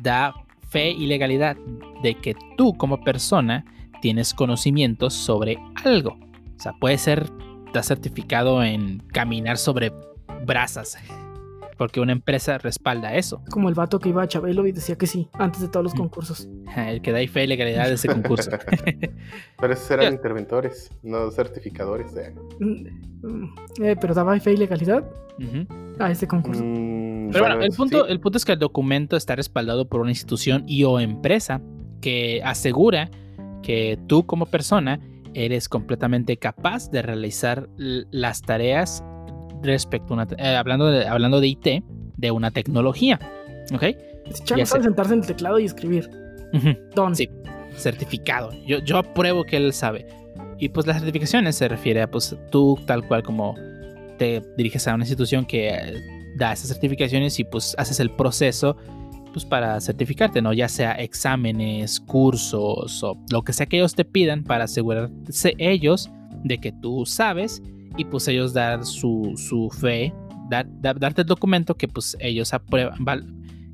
da 0.02 0.34
fe 0.70 0.92
y 0.92 1.08
legalidad 1.08 1.58
de 2.04 2.16
que 2.16 2.36
tú 2.56 2.76
como 2.78 3.02
persona 3.02 3.66
tienes 4.02 4.34
conocimientos 4.34 5.14
sobre 5.14 5.58
algo. 5.84 6.18
O 6.56 6.60
sea, 6.60 6.74
puede 6.74 6.98
ser, 6.98 7.30
está 7.68 7.84
certificado 7.84 8.64
en 8.64 9.00
caminar 9.12 9.58
sobre 9.58 9.92
brasas 10.46 10.98
porque 11.78 12.00
una 12.00 12.12
empresa 12.12 12.58
respalda 12.58 13.16
eso. 13.16 13.44
Como 13.50 13.70
el 13.70 13.76
vato 13.76 14.00
que 14.00 14.10
iba 14.10 14.24
a 14.24 14.28
Chabelo 14.28 14.66
y 14.68 14.72
decía 14.72 14.98
que 14.98 15.08
sí, 15.08 15.30
antes 15.34 15.62
de 15.62 15.68
todos 15.68 15.84
los 15.84 15.94
concursos. 15.94 16.50
El 16.76 17.02
que 17.02 17.12
da 17.12 17.26
fe 17.28 17.44
y 17.44 17.48
legalidad 17.48 17.88
de 17.88 17.94
ese 17.94 18.08
concurso. 18.08 18.52
pero 19.60 19.74
esos 19.74 19.90
eran 19.92 20.14
interventores, 20.14 20.92
no 21.04 21.32
certificadores. 21.32 22.14
Mm, 22.60 23.84
eh, 23.84 23.96
pero 24.00 24.14
daba 24.14 24.40
fe 24.40 24.54
y 24.54 24.58
legalidad 24.58 25.04
a 26.00 26.12
ese 26.12 26.28
concurso. 26.28 26.64
Mm, 26.64 27.30
pero 27.32 27.46
bueno, 27.46 27.62
el 27.62 27.72
punto, 27.72 28.08
el 28.08 28.20
punto 28.20 28.38
es 28.38 28.46
que 28.46 28.54
el 28.54 28.60
documento 28.60 29.16
está 29.16 29.36
respaldado 29.36 29.88
por 29.88 30.02
una 30.02 30.12
institución 30.12 30.64
y 30.68 30.84
o 30.84 31.00
empresa 31.00 31.62
que 32.02 32.42
asegura 32.44 33.10
que 33.62 34.00
tú 34.08 34.26
como 34.26 34.46
persona 34.46 35.00
eres 35.34 35.70
completamente 35.70 36.38
capaz 36.38 36.90
de 36.90 37.02
realizar 37.02 37.70
las 37.78 38.42
tareas 38.42 39.04
respecto 39.62 40.14
a 40.14 40.18
una, 40.18 40.28
eh, 40.38 40.56
hablando, 40.56 40.88
de, 40.88 41.08
hablando 41.08 41.40
de 41.40 41.48
IT, 41.48 41.84
de 42.18 42.32
una 42.32 42.52
tecnología. 42.52 43.20
¿Ok? 43.74 43.84
Ya 44.56 44.66
sentarse 44.66 45.14
en 45.14 45.22
el 45.22 45.26
teclado 45.26 45.60
y 45.60 45.66
escribir. 45.66 46.10
Uh 46.54 47.14
Sí, 47.14 47.30
certificado. 47.76 48.52
Yo, 48.66 48.80
yo 48.80 48.98
apruebo 48.98 49.44
que 49.44 49.58
él 49.58 49.74
sabe. 49.74 50.08
Y 50.60 50.70
pues 50.70 50.88
las 50.88 50.98
certificaciones 50.98 51.56
se 51.56 51.68
refiere 51.68 52.02
a 52.02 52.10
pues 52.10 52.36
tú 52.52 52.80
tal 52.86 53.08
cual 53.08 53.24
como 53.24 53.56
te 54.18 54.42
diriges 54.58 54.88
a 54.88 54.96
una 54.96 55.04
institución 55.04 55.46
que 55.46 55.70
eh, 55.70 56.04
da 56.36 56.54
esas 56.54 56.70
certificaciones 56.70 57.40
y 57.40 57.44
pues 57.44 57.76
haces 57.78 58.00
el 58.00 58.10
proceso 58.12 58.76
pues 59.32 59.46
para 59.46 59.80
certificarte, 59.82 60.42
¿no? 60.42 60.54
Ya 60.54 60.68
sea 60.68 60.94
exámenes, 60.94 62.00
cursos 62.00 63.04
o 63.04 63.18
lo 63.30 63.44
que 63.44 63.54
sea 63.54 63.68
que 63.68 63.78
ellos 63.78 63.94
te 63.94 64.04
pidan 64.04 64.44
para 64.44 64.64
asegurarse 64.64 65.54
ellos 65.60 66.10
de 66.44 66.58
que 66.58 66.72
tú 66.72 67.06
sabes 67.06 67.62
y 67.98 68.06
pues 68.06 68.28
ellos 68.28 68.54
dar 68.54 68.86
su, 68.86 69.34
su 69.36 69.70
fe, 69.70 70.14
dar, 70.50 70.68
darte 70.82 71.22
el 71.22 71.28
documento 71.28 71.76
que 71.76 71.88
pues 71.88 72.16
ellos 72.20 72.54
aprueban, 72.54 73.04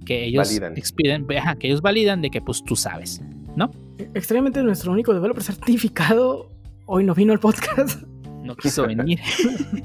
que 0.05 0.25
ellos 0.25 0.47
Validan. 0.47 0.77
expiden, 0.77 1.27
ajá, 1.37 1.55
que 1.55 1.67
ellos 1.67 1.81
validan 1.81 2.21
de 2.21 2.29
que 2.29 2.41
pues 2.41 2.63
tú 2.63 2.75
sabes, 2.75 3.21
¿no? 3.55 3.69
Extrañamente 4.13 4.63
nuestro 4.63 4.91
único 4.91 5.13
developer 5.13 5.43
certificado 5.43 6.49
hoy 6.85 7.03
no 7.03 7.13
vino 7.13 7.33
al 7.33 7.39
podcast. 7.39 8.03
No 8.43 8.55
quiso 8.55 8.85
venir. 8.87 9.19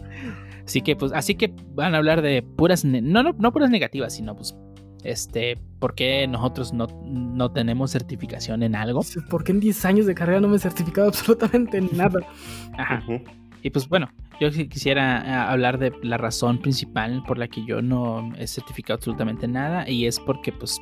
así 0.67 0.81
que 0.81 0.97
pues 0.97 1.13
así 1.13 1.35
que 1.35 1.55
van 1.75 1.95
a 1.95 1.99
hablar 1.99 2.23
de 2.23 2.43
puras 2.43 2.85
no, 2.85 3.23
no 3.23 3.33
no 3.33 3.53
puras 3.53 3.71
negativas, 3.71 4.15
sino 4.15 4.35
pues 4.35 4.57
este, 5.05 5.57
¿por 5.79 5.95
qué 5.95 6.27
nosotros 6.27 6.73
no, 6.73 6.87
no 7.05 7.53
tenemos 7.53 7.93
certificación 7.93 8.63
en 8.63 8.75
algo? 8.75 9.01
¿Por 9.31 9.45
qué 9.45 9.53
en 9.53 9.61
10 9.61 9.85
años 9.85 10.07
de 10.07 10.15
carrera 10.15 10.41
no 10.41 10.49
me 10.49 10.57
he 10.57 10.59
certificado 10.59 11.09
absolutamente 11.09 11.81
nada? 11.81 12.21
Ajá. 12.77 13.03
Y 13.63 13.71
pues 13.71 13.89
bueno, 13.89 14.09
yo 14.41 14.51
quisiera 14.51 15.23
eh, 15.25 15.33
hablar 15.33 15.79
de 15.79 15.93
la 16.03 16.17
razón 16.17 16.59
principal 16.59 17.23
por 17.27 17.39
la 17.39 17.49
que 17.49 17.65
yo 17.65 17.83
no 17.83 18.33
he 18.37 18.47
certificado 18.47 18.97
absolutamente 18.97 19.49
nada 19.49 19.89
y 19.89 20.07
es 20.07 20.21
porque 20.21 20.53
pues 20.53 20.81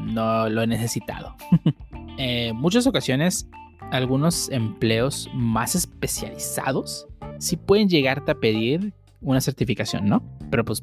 no 0.00 0.48
lo 0.48 0.62
he 0.62 0.66
necesitado. 0.66 1.34
En 2.18 2.56
muchas 2.56 2.86
ocasiones, 2.86 3.46
algunos 3.92 4.48
empleos 4.48 5.28
más 5.34 5.74
especializados 5.74 7.06
sí 7.38 7.58
pueden 7.58 7.90
llegarte 7.90 8.32
a 8.32 8.34
pedir 8.34 8.94
una 9.20 9.38
certificación, 9.42 10.08
¿no? 10.08 10.22
Pero 10.50 10.64
pues 10.64 10.82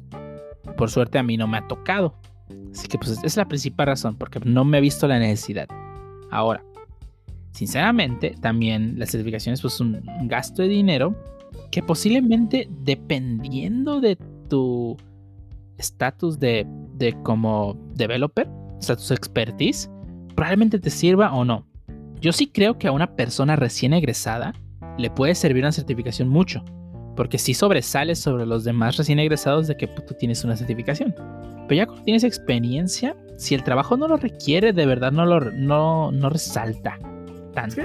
por 0.76 0.90
suerte 0.90 1.18
a 1.18 1.24
mí 1.24 1.36
no 1.36 1.48
me 1.48 1.58
ha 1.58 1.66
tocado. 1.66 2.14
Así 2.72 2.86
que 2.86 2.98
pues 2.98 3.10
esa 3.10 3.26
es 3.26 3.36
la 3.36 3.48
principal 3.48 3.88
razón, 3.88 4.16
porque 4.16 4.38
no 4.44 4.64
me 4.64 4.78
he 4.78 4.80
visto 4.80 5.08
la 5.08 5.18
necesidad. 5.18 5.66
Ahora, 6.30 6.62
sinceramente, 7.50 8.36
también 8.40 8.96
la 8.96 9.06
certificación 9.06 9.54
es 9.54 9.60
pues 9.60 9.80
un 9.80 10.04
gasto 10.28 10.62
de 10.62 10.68
dinero 10.68 11.16
que 11.74 11.82
posiblemente 11.82 12.68
dependiendo 12.84 14.00
de 14.00 14.14
tu 14.48 14.96
estatus 15.76 16.38
de, 16.38 16.64
de 16.94 17.20
como 17.24 17.76
developer, 17.96 18.48
tu 18.78 19.12
expertise, 19.12 19.90
probablemente 20.36 20.78
te 20.78 20.88
sirva 20.88 21.34
o 21.34 21.44
no. 21.44 21.66
Yo 22.20 22.30
sí 22.30 22.46
creo 22.46 22.78
que 22.78 22.86
a 22.86 22.92
una 22.92 23.16
persona 23.16 23.56
recién 23.56 23.92
egresada 23.92 24.54
le 24.98 25.10
puede 25.10 25.34
servir 25.34 25.64
una 25.64 25.72
certificación 25.72 26.28
mucho, 26.28 26.64
porque 27.16 27.38
sí 27.38 27.54
sobresales 27.54 28.20
sobre 28.20 28.46
los 28.46 28.62
demás 28.62 28.96
recién 28.96 29.18
egresados 29.18 29.66
de 29.66 29.76
que 29.76 29.88
tú 29.88 30.14
tienes 30.16 30.44
una 30.44 30.56
certificación. 30.56 31.12
Pero 31.66 31.74
ya 31.74 31.86
cuando 31.86 32.04
tienes 32.04 32.22
experiencia, 32.22 33.16
si 33.36 33.56
el 33.56 33.64
trabajo 33.64 33.96
no 33.96 34.06
lo 34.06 34.16
requiere, 34.16 34.72
de 34.72 34.86
verdad 34.86 35.10
no 35.10 35.26
lo 35.26 35.40
no, 35.50 36.12
no 36.12 36.30
resalta 36.30 37.00
tanto. 37.52 37.82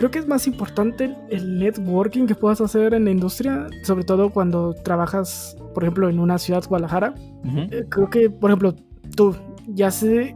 Creo 0.00 0.10
que 0.10 0.18
es 0.18 0.26
más 0.26 0.46
importante 0.46 1.14
el- 1.28 1.58
networking 1.58 2.26
que 2.26 2.34
puedas 2.34 2.62
hacer 2.62 2.94
en 2.94 3.04
la 3.04 3.10
industria, 3.10 3.66
sobre 3.82 4.02
todo 4.02 4.30
cuando 4.30 4.72
trabajas, 4.72 5.58
por 5.74 5.84
ejemplo, 5.84 6.08
en 6.08 6.18
una 6.18 6.38
ciudad, 6.38 6.64
Guadalajara. 6.66 7.14
Ujú. 7.44 7.58
Eh, 7.70 7.84
Creo 7.90 8.08
que, 8.08 8.30
por 8.30 8.48
ejemplo, 8.48 8.74
tú 9.14 9.36
ya 9.66 9.90
sé, 9.90 10.34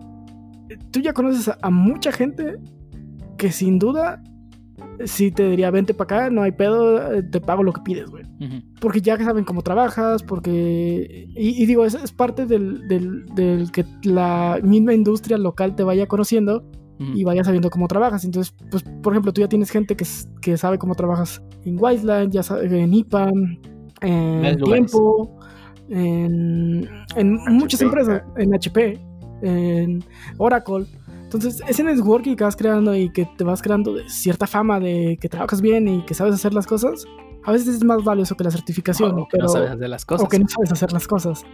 tú 0.91 1.01
ya 1.01 1.15
conoces 1.15 1.49
a, 1.49 1.57
a 1.63 1.71
mucha 1.71 2.13
gente 2.13 2.59
que 3.39 3.51
sin 3.51 3.79
duda 3.79 4.23
sí 5.07 5.31
te 5.31 5.49
diría, 5.49 5.71
vente 5.71 5.95
para 5.95 6.19
acá, 6.25 6.31
no 6.31 6.43
hay 6.43 6.53
pedo, 6.53 7.15
eh, 7.15 7.23
te 7.23 7.41
pago 7.41 7.63
lo 7.63 7.73
que 7.73 7.81
pides, 7.81 8.11
güey. 8.11 8.25
Ujú. 8.41 8.63
Porque 8.83 9.01
ya 9.01 9.17
saben 9.17 9.45
cómo 9.45 9.63
trabajas, 9.63 10.23
porque... 10.23 11.27
Y, 11.35 11.63
y 11.63 11.65
digo, 11.65 11.87
es, 11.87 11.95
es 11.95 12.13
parte 12.13 12.45
del, 12.45 12.87
del- 12.87 13.25
del 13.35 13.73
que 13.73 13.87
la 14.03 14.61
misma 14.63 14.93
industria 14.93 15.39
local 15.39 15.75
te 15.75 15.85
vaya 15.85 16.07
conociendo 16.07 16.71
Y 16.99 17.25
vaya 17.25 17.43
sabiendo 17.43 17.71
cómo 17.71 17.89
trabajas. 17.89 18.25
Entonces, 18.25 18.55
pues, 18.71 18.85
por 19.03 19.13
ejemplo, 19.13 19.33
tú 19.33 19.41
ya 19.41 19.49
tienes 19.49 19.71
gente 19.71 19.97
que, 19.97 20.07
que 20.41 20.57
sabe 20.57 20.79
cómo 20.79 20.95
trabajas 20.95 21.43
en 21.65 21.77
Wiseland, 21.81 22.33
ya 22.33 22.43
sabe, 22.43 22.81
en 22.83 22.95
IPAM, 22.95 23.59
en. 24.01 24.59
Tiempo, 24.63 25.39
en, 25.89 26.89
en 27.17 27.35
muchas 27.57 27.81
empresas, 27.83 28.23
en 28.37 28.55
HP, 28.55 29.01
en 29.43 30.05
Oracle. 30.39 30.87
Entonces, 31.25 31.63
ese 31.67 31.83
networking 31.83 32.37
que 32.37 32.45
vas 32.45 32.55
creando 32.57 32.95
y 32.95 33.11
que 33.13 33.29
te 33.37 33.43
vas 33.45 33.61
creando 33.61 33.93
de 33.95 34.09
cierta 34.09 34.47
fama 34.47 34.79
de 34.79 35.19
que 35.21 35.29
trabajas 35.29 35.61
bien 35.61 35.89
y 35.89 36.03
que 36.05 36.15
sabes 36.15 36.35
hacer 36.35 36.55
las 36.55 36.67
cosas, 36.67 37.07
a 37.45 37.51
veces 37.53 37.69
es 37.75 37.85
más 37.85 38.05
valioso 38.05 38.37
que 38.37 38.45
la 38.45 38.51
certificación. 38.51 39.19
O 39.19 39.27
que 39.29 39.39
no 39.39 39.49
sabes 39.49 39.71
hacer 39.71 39.89
las 39.89 40.05
cosas. 40.05 40.27
o 40.27 40.29
que 40.29 40.39
no 40.39 40.47
sabes 40.49 40.73
hacer 40.73 40.93
las 40.93 41.07
cosas. 41.09 41.45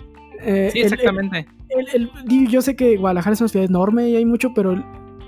Eh, 0.42 0.70
Sí, 0.72 0.80
el- 0.80 0.84
exactamente. 0.92 1.46
el- 1.70 1.86
el- 2.02 2.10
digo, 2.26 2.50
yo 2.50 2.62
sé 2.62 2.76
que 2.76 2.96
Guadalajara 2.96 3.34
es 3.34 3.40
una 3.40 3.48
ciudad 3.48 3.66
enorme 3.66 4.08
y 4.10 4.16
hay 4.16 4.24
mucho, 4.26 4.52
pero 4.54 4.82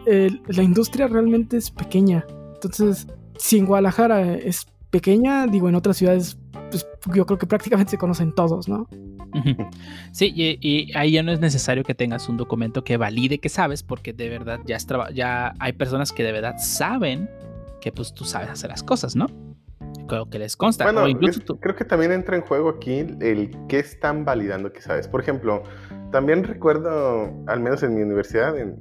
la 0.07 0.63
industria 0.63 1.07
realmente 1.09 1.57
es 1.57 1.71
pequeña. 1.71 2.25
Entonces, 2.55 3.07
si 3.39 3.59
en 3.59 3.67
Guadalajara 3.67 4.35
es 4.35 4.67
pequeña, 4.91 5.47
digo, 5.47 5.69
en 5.69 5.75
otras 5.75 5.97
ciudades, 5.97 6.39
pues 6.71 6.87
yo 7.15 7.27
creo 7.27 7.39
que 7.39 7.47
prácticamente 7.47 7.91
se 7.93 7.99
conocen 7.99 8.33
todos, 8.35 8.69
¿no? 8.69 8.89
Sí, 10.13 10.33
y, 10.35 10.59
y 10.61 10.93
ahí 10.97 11.13
ya 11.13 11.23
no 11.23 11.33
es 11.33 11.41
necesario 11.41 11.85
que 11.85 11.95
tengas 11.95 12.29
un 12.29 12.37
documento 12.37 12.85
que 12.85 12.97
valide 12.99 13.39
que 13.39 13.49
sabes, 13.49 13.83
porque 13.83 14.13
de 14.13 14.29
verdad 14.29 14.61
ya, 14.67 14.77
es 14.77 14.87
traba- 14.87 15.11
ya 15.11 15.55
hay 15.59 15.73
personas 15.73 16.13
que 16.13 16.23
de 16.23 16.33
verdad 16.33 16.57
saben 16.59 17.31
que 17.81 17.91
pues 17.93 18.13
tú 18.13 18.25
sabes 18.25 18.51
hacer 18.51 18.71
las 18.71 18.83
cosas, 18.83 19.17
¿no? 19.17 19.27
Creo 20.07 20.29
que 20.29 20.39
les 20.39 20.57
consta. 20.57 20.85
Bueno, 20.85 21.05
o 21.05 21.09
incluso 21.09 21.41
tú. 21.41 21.59
creo 21.59 21.75
que 21.75 21.85
también 21.85 22.13
entra 22.13 22.37
en 22.37 22.43
juego 22.43 22.69
aquí 22.69 23.07
el 23.21 23.57
qué 23.69 23.79
están 23.79 24.25
validando 24.25 24.73
que 24.73 24.83
sabes. 24.83 25.09
Por 25.09 25.21
ejemplo, 25.23 25.63
también 26.11 26.45
recuerdo, 26.45 27.33
al 27.47 27.61
menos 27.61 27.83
en 27.83 27.95
mi 27.95 28.03
universidad, 28.03 28.59
en- 28.59 28.81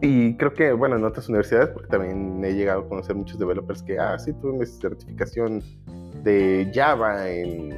y 0.00 0.36
creo 0.36 0.54
que, 0.54 0.72
bueno, 0.72 0.96
en 0.96 1.04
otras 1.04 1.28
universidades, 1.28 1.70
porque 1.70 1.88
también 1.88 2.44
he 2.44 2.54
llegado 2.54 2.82
a 2.82 2.88
conocer 2.88 3.16
muchos 3.16 3.38
developers 3.38 3.82
que, 3.82 3.98
ah, 3.98 4.18
sí, 4.18 4.32
tuve 4.34 4.58
mi 4.58 4.66
certificación 4.66 5.62
de 6.22 6.70
Java 6.72 7.28
en, 7.28 7.72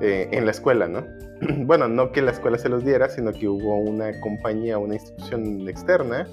eh, 0.00 0.28
en 0.32 0.44
la 0.44 0.50
escuela, 0.50 0.88
¿no? 0.88 1.04
bueno, 1.66 1.86
no 1.86 2.10
que 2.10 2.22
la 2.22 2.32
escuela 2.32 2.58
se 2.58 2.68
los 2.68 2.84
diera, 2.84 3.08
sino 3.08 3.32
que 3.32 3.48
hubo 3.48 3.76
una 3.78 4.18
compañía, 4.20 4.78
una 4.78 4.94
institución 4.94 5.68
externa 5.68 6.26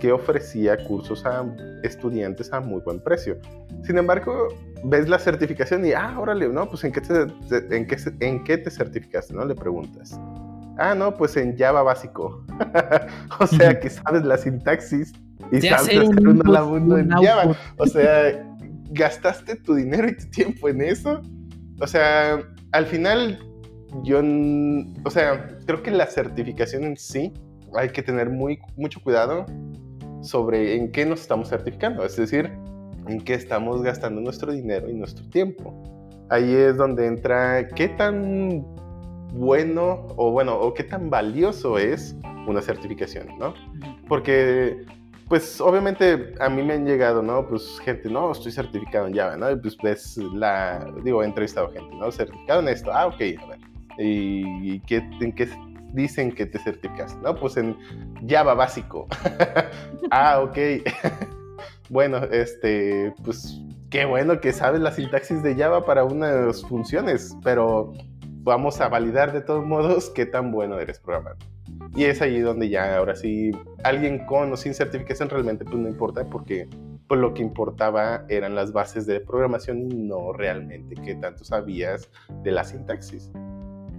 que 0.00 0.10
ofrecía 0.10 0.76
cursos 0.84 1.24
a 1.24 1.46
estudiantes 1.84 2.52
a 2.52 2.60
muy 2.60 2.80
buen 2.80 2.98
precio. 2.98 3.38
Sin 3.84 3.98
embargo, 3.98 4.48
ves 4.84 5.08
la 5.08 5.20
certificación 5.20 5.86
y, 5.86 5.92
ah, 5.92 6.16
órale, 6.18 6.48
no, 6.48 6.68
pues 6.68 6.82
¿en 6.82 6.90
qué 6.90 7.00
te, 7.00 7.76
en 7.76 7.86
qué, 7.86 7.96
en 8.18 8.42
qué 8.42 8.58
te 8.58 8.68
certificaste? 8.68 9.32
¿No? 9.32 9.44
Le 9.44 9.54
preguntas. 9.54 10.18
Ah, 10.78 10.94
no, 10.94 11.14
pues 11.14 11.36
en 11.36 11.56
Java 11.56 11.82
básico. 11.82 12.44
o 13.40 13.46
sea, 13.46 13.78
que 13.78 13.90
sabes 13.90 14.24
la 14.24 14.38
sintaxis 14.38 15.12
y 15.50 15.60
De 15.60 15.68
sabes 15.68 15.88
hacer 15.88 16.02
un 16.02 16.18
un 16.18 16.98
en 16.98 17.12
un 17.12 17.24
Java. 17.24 17.42
output. 17.42 17.56
O 17.78 17.86
sea, 17.86 18.44
gastaste 18.90 19.56
tu 19.56 19.74
dinero 19.74 20.08
y 20.08 20.16
tu 20.16 20.26
tiempo 20.30 20.68
en 20.68 20.82
eso. 20.82 21.20
O 21.80 21.86
sea, 21.86 22.38
al 22.72 22.86
final, 22.86 23.38
yo, 24.04 24.20
o 25.04 25.10
sea, 25.10 25.48
creo 25.66 25.82
que 25.82 25.90
la 25.90 26.06
certificación 26.06 26.84
en 26.84 26.96
sí 26.96 27.32
hay 27.74 27.90
que 27.90 28.02
tener 28.02 28.30
muy, 28.30 28.58
mucho 28.76 29.00
cuidado 29.02 29.46
sobre 30.22 30.76
en 30.76 30.92
qué 30.92 31.04
nos 31.04 31.22
estamos 31.22 31.48
certificando, 31.48 32.04
es 32.04 32.16
decir, 32.16 32.50
en 33.08 33.20
qué 33.20 33.34
estamos 33.34 33.82
gastando 33.82 34.20
nuestro 34.20 34.52
dinero 34.52 34.88
y 34.88 34.94
nuestro 34.94 35.28
tiempo. 35.30 35.82
Ahí 36.30 36.54
es 36.54 36.76
donde 36.76 37.06
entra 37.06 37.68
qué 37.68 37.88
tan 37.88 38.64
bueno 39.32 40.06
o 40.16 40.30
bueno, 40.30 40.54
o 40.58 40.74
qué 40.74 40.84
tan 40.84 41.10
valioso 41.10 41.78
es 41.78 42.16
una 42.46 42.60
certificación, 42.60 43.28
¿no? 43.38 43.54
Porque, 44.08 44.84
pues, 45.28 45.60
obviamente 45.60 46.34
a 46.40 46.48
mí 46.48 46.62
me 46.62 46.74
han 46.74 46.86
llegado, 46.86 47.22
¿no? 47.22 47.46
Pues 47.46 47.78
gente, 47.80 48.10
no, 48.10 48.32
estoy 48.32 48.52
certificado 48.52 49.06
en 49.06 49.14
Java, 49.14 49.36
¿no? 49.36 49.50
Y 49.50 49.56
pues 49.56 49.76
ves 49.82 50.16
la, 50.34 50.84
digo, 51.04 51.22
he 51.22 51.26
entrevistado 51.26 51.70
gente, 51.70 51.94
¿no? 51.96 52.10
Certificado 52.10 52.60
en 52.60 52.68
esto, 52.68 52.92
ah, 52.92 53.06
ok, 53.06 53.20
a 53.42 53.46
ver. 53.46 53.58
¿Y, 53.98 54.74
y 54.74 54.80
qué, 54.80 54.96
en 55.20 55.32
qué 55.32 55.48
dicen 55.92 56.32
que 56.32 56.46
te 56.46 56.58
certificas? 56.58 57.16
No, 57.22 57.34
pues 57.34 57.56
en 57.56 57.76
Java 58.26 58.54
básico. 58.54 59.06
ah, 60.10 60.40
ok. 60.40 60.58
bueno, 61.90 62.18
este, 62.30 63.14
pues 63.24 63.60
qué 63.90 64.04
bueno 64.06 64.40
que 64.40 64.52
sabes 64.52 64.80
la 64.80 64.92
sintaxis 64.92 65.42
de 65.42 65.54
Java 65.54 65.84
para 65.84 66.04
unas 66.04 66.62
funciones, 66.62 67.36
pero 67.44 67.92
vamos 68.42 68.80
a 68.80 68.88
validar 68.88 69.32
de 69.32 69.40
todos 69.40 69.64
modos 69.64 70.10
qué 70.10 70.26
tan 70.26 70.50
bueno 70.50 70.78
eres 70.78 70.98
programando. 70.98 71.46
Y 71.94 72.04
es 72.04 72.20
ahí 72.22 72.40
donde 72.40 72.68
ya 72.68 72.96
ahora 72.96 73.14
sí 73.14 73.52
alguien 73.84 74.26
con 74.26 74.52
o 74.52 74.56
sin 74.56 74.74
certificación 74.74 75.28
realmente 75.28 75.64
pues 75.64 75.76
no 75.76 75.88
importa 75.88 76.24
porque 76.28 76.68
pues 77.06 77.20
lo 77.20 77.34
que 77.34 77.42
importaba 77.42 78.24
eran 78.28 78.54
las 78.54 78.72
bases 78.72 79.06
de 79.06 79.20
programación 79.20 79.90
y 79.90 79.94
no 79.94 80.32
realmente 80.32 80.94
qué 81.04 81.14
tanto 81.16 81.44
sabías 81.44 82.10
de 82.42 82.50
la 82.50 82.64
sintaxis. 82.64 83.30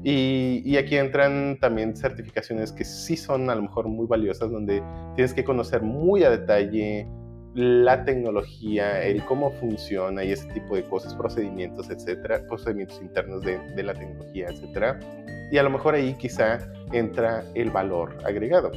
Y, 0.04 0.62
y 0.66 0.76
aquí 0.78 0.98
entran 0.98 1.58
también 1.62 1.96
certificaciones 1.96 2.74
que 2.74 2.84
sí 2.84 3.16
son 3.16 3.50
a 3.50 3.56
lo 3.56 3.62
mejor 3.62 3.88
muy 3.88 4.06
valiosas, 4.06 4.52
donde 4.52 4.84
tienes 5.16 5.34
que 5.34 5.46
conocer 5.46 5.82
muy 5.82 6.24
a 6.24 6.30
detalle 6.30 7.08
la 7.54 8.04
tecnología, 8.04 9.04
el 9.04 9.24
cómo 9.26 9.52
funciona 9.52 10.24
y 10.24 10.32
ese 10.32 10.48
tipo 10.50 10.76
de 10.76 10.84
cosas, 10.84 11.14
procedimientos, 11.14 11.90
etcétera, 11.90 12.42
procedimientos 12.48 13.00
internos 13.02 13.44
de, 13.44 13.60
de 13.60 13.84
la 13.84 13.94
tecnología, 13.94 14.48
etcétera. 14.50 15.00
Y 15.52 15.58
a 15.58 15.64
lo 15.64 15.70
mejor 15.70 15.94
ahí 15.94 16.16
quizá 16.16 16.60
entra 16.92 17.44
el 17.54 17.70
valor 17.70 18.18
agregado. 18.26 18.72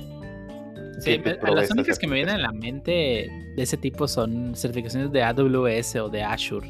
Sí, 0.99 1.21
las 1.43 1.71
únicas 1.71 1.99
que 1.99 2.07
me 2.07 2.17
vienen 2.17 2.37
a 2.37 2.39
la 2.39 2.53
mente 2.53 3.31
de 3.57 3.63
ese 3.63 3.77
tipo 3.77 4.09
son 4.09 4.55
certificaciones 4.57 5.13
de 5.13 5.23
AWS 5.23 5.97
o 5.97 6.09
de 6.09 6.23
Azure. 6.23 6.67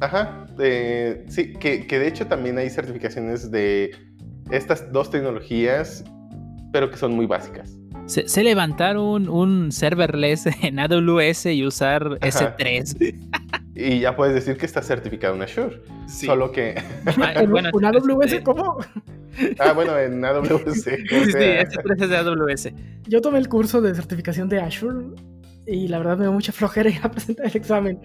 Ajá, 0.00 0.46
eh, 0.58 1.24
sí, 1.28 1.52
que, 1.54 1.86
que 1.86 1.98
de 1.98 2.08
hecho 2.08 2.26
también 2.26 2.58
hay 2.58 2.70
certificaciones 2.70 3.50
de 3.50 3.94
estas 4.50 4.92
dos 4.92 5.10
tecnologías, 5.10 6.04
pero 6.72 6.90
que 6.90 6.96
son 6.96 7.12
muy 7.12 7.26
básicas. 7.26 7.78
Sé, 8.06 8.28
sé 8.28 8.44
levantar 8.44 8.98
un, 8.98 9.28
un 9.28 9.72
serverless 9.72 10.46
en 10.62 10.78
AWS 10.78 11.46
y 11.46 11.66
usar 11.66 12.18
Ajá. 12.20 12.56
S3. 12.56 13.14
Y 13.78 14.00
ya 14.00 14.16
puedes 14.16 14.34
decir 14.34 14.56
que 14.56 14.64
está 14.64 14.80
certificado 14.80 15.34
en 15.34 15.42
Azure. 15.42 15.82
Sí. 16.08 16.24
Solo 16.24 16.50
que. 16.50 16.80
Ah, 17.22 17.32
¿En 17.42 17.50
bueno, 17.50 17.68
un 17.74 17.84
AWS 17.84 18.24
este- 18.32 18.42
cómo? 18.42 18.78
Ah, 19.58 19.72
bueno, 19.74 19.98
en 19.98 20.24
AWS. 20.24 20.82
Sí, 20.82 20.90
sí, 21.06 21.32
sea, 21.32 21.62
S3 21.62 22.02
es 22.02 22.08
de 22.08 22.16
AWS. 22.16 22.72
Yo 23.06 23.20
tomé 23.20 23.36
el 23.38 23.50
curso 23.50 23.82
de 23.82 23.94
certificación 23.94 24.48
de 24.48 24.60
Azure 24.60 25.08
y 25.66 25.88
la 25.88 25.98
verdad 25.98 26.16
me 26.16 26.24
dio 26.24 26.32
mucha 26.32 26.52
flojera 26.52 26.88
ir 26.88 27.00
a 27.02 27.10
presentar 27.10 27.44
el 27.46 27.54
examen. 27.56 28.00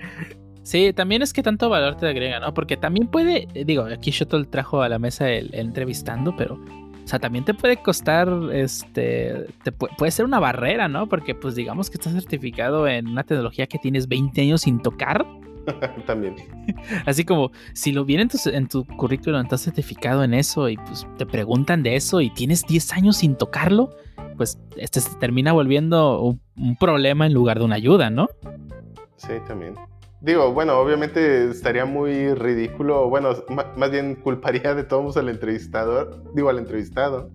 Sí, 0.64 0.92
también 0.94 1.22
es 1.22 1.32
que 1.32 1.42
tanto 1.42 1.70
valor 1.70 1.96
te 1.96 2.06
agrega, 2.08 2.42
¿no? 2.42 2.54
Porque 2.54 2.76
también 2.76 3.08
puede, 3.08 3.48
digo, 3.66 3.84
aquí 3.86 4.12
Shuttle 4.12 4.44
trajo 4.46 4.82
a 4.82 4.90
la 4.90 5.00
mesa 5.00 5.30
el, 5.32 5.54
el 5.54 5.68
entrevistando, 5.68 6.36
pero, 6.36 6.60
o 7.04 7.08
sea, 7.08 7.20
también 7.20 7.44
te 7.46 7.54
puede 7.54 7.78
costar, 7.78 8.30
este, 8.54 9.48
te 9.64 9.72
pu- 9.74 9.90
puede 9.98 10.12
ser 10.12 10.26
una 10.26 10.40
barrera, 10.40 10.88
¿no? 10.88 11.08
Porque, 11.08 11.36
pues, 11.36 11.56
digamos 11.56 11.90
que 11.90 11.98
estás 11.98 12.14
certificado 12.14 12.88
en 12.88 13.08
una 13.08 13.24
tecnología 13.24 13.68
que 13.68 13.78
tienes 13.80 14.08
20 14.08 14.42
años 14.42 14.62
sin 14.62 14.80
tocar. 14.82 15.26
también. 16.08 16.36
Así 17.06 17.24
como, 17.24 17.52
si 17.74 17.92
lo 17.92 18.04
viene 18.06 18.24
en 18.24 18.30
tu, 18.30 18.38
en 18.50 18.68
tu 18.68 18.86
currículum, 18.86 19.42
estás 19.42 19.62
certificado 19.62 20.24
en 20.24 20.34
eso 20.34 20.70
y, 20.70 20.78
pues, 20.78 21.06
te 21.18 21.26
preguntan 21.26 21.84
de 21.84 21.96
eso 21.96 22.22
y 22.22 22.30
tienes 22.30 22.66
10 22.66 22.94
años 22.94 23.18
sin 23.18 23.36
tocarlo, 23.36 23.90
pues, 24.38 24.58
este 24.78 25.02
se 25.02 25.16
termina 25.18 25.52
volviendo 25.54 26.22
un, 26.22 26.42
un 26.58 26.76
problema 26.78 27.26
en 27.28 27.34
lugar 27.34 27.60
de 27.60 27.66
una 27.66 27.76
ayuda, 27.76 28.10
¿no? 28.10 28.28
Sí, 29.18 29.34
también. 29.48 29.76
Digo, 30.22 30.54
bueno, 30.54 30.78
obviamente 30.80 31.50
estaría 31.50 31.86
muy 31.86 32.36
ridículo, 32.36 33.10
bueno, 33.10 33.32
más 33.76 33.90
bien 33.90 34.14
culparía 34.14 34.76
de 34.76 34.84
todos 34.84 35.18
al 35.18 35.30
entrevistador, 35.30 36.24
digo 36.36 36.50
al 36.50 36.60
entrevistado, 36.60 37.32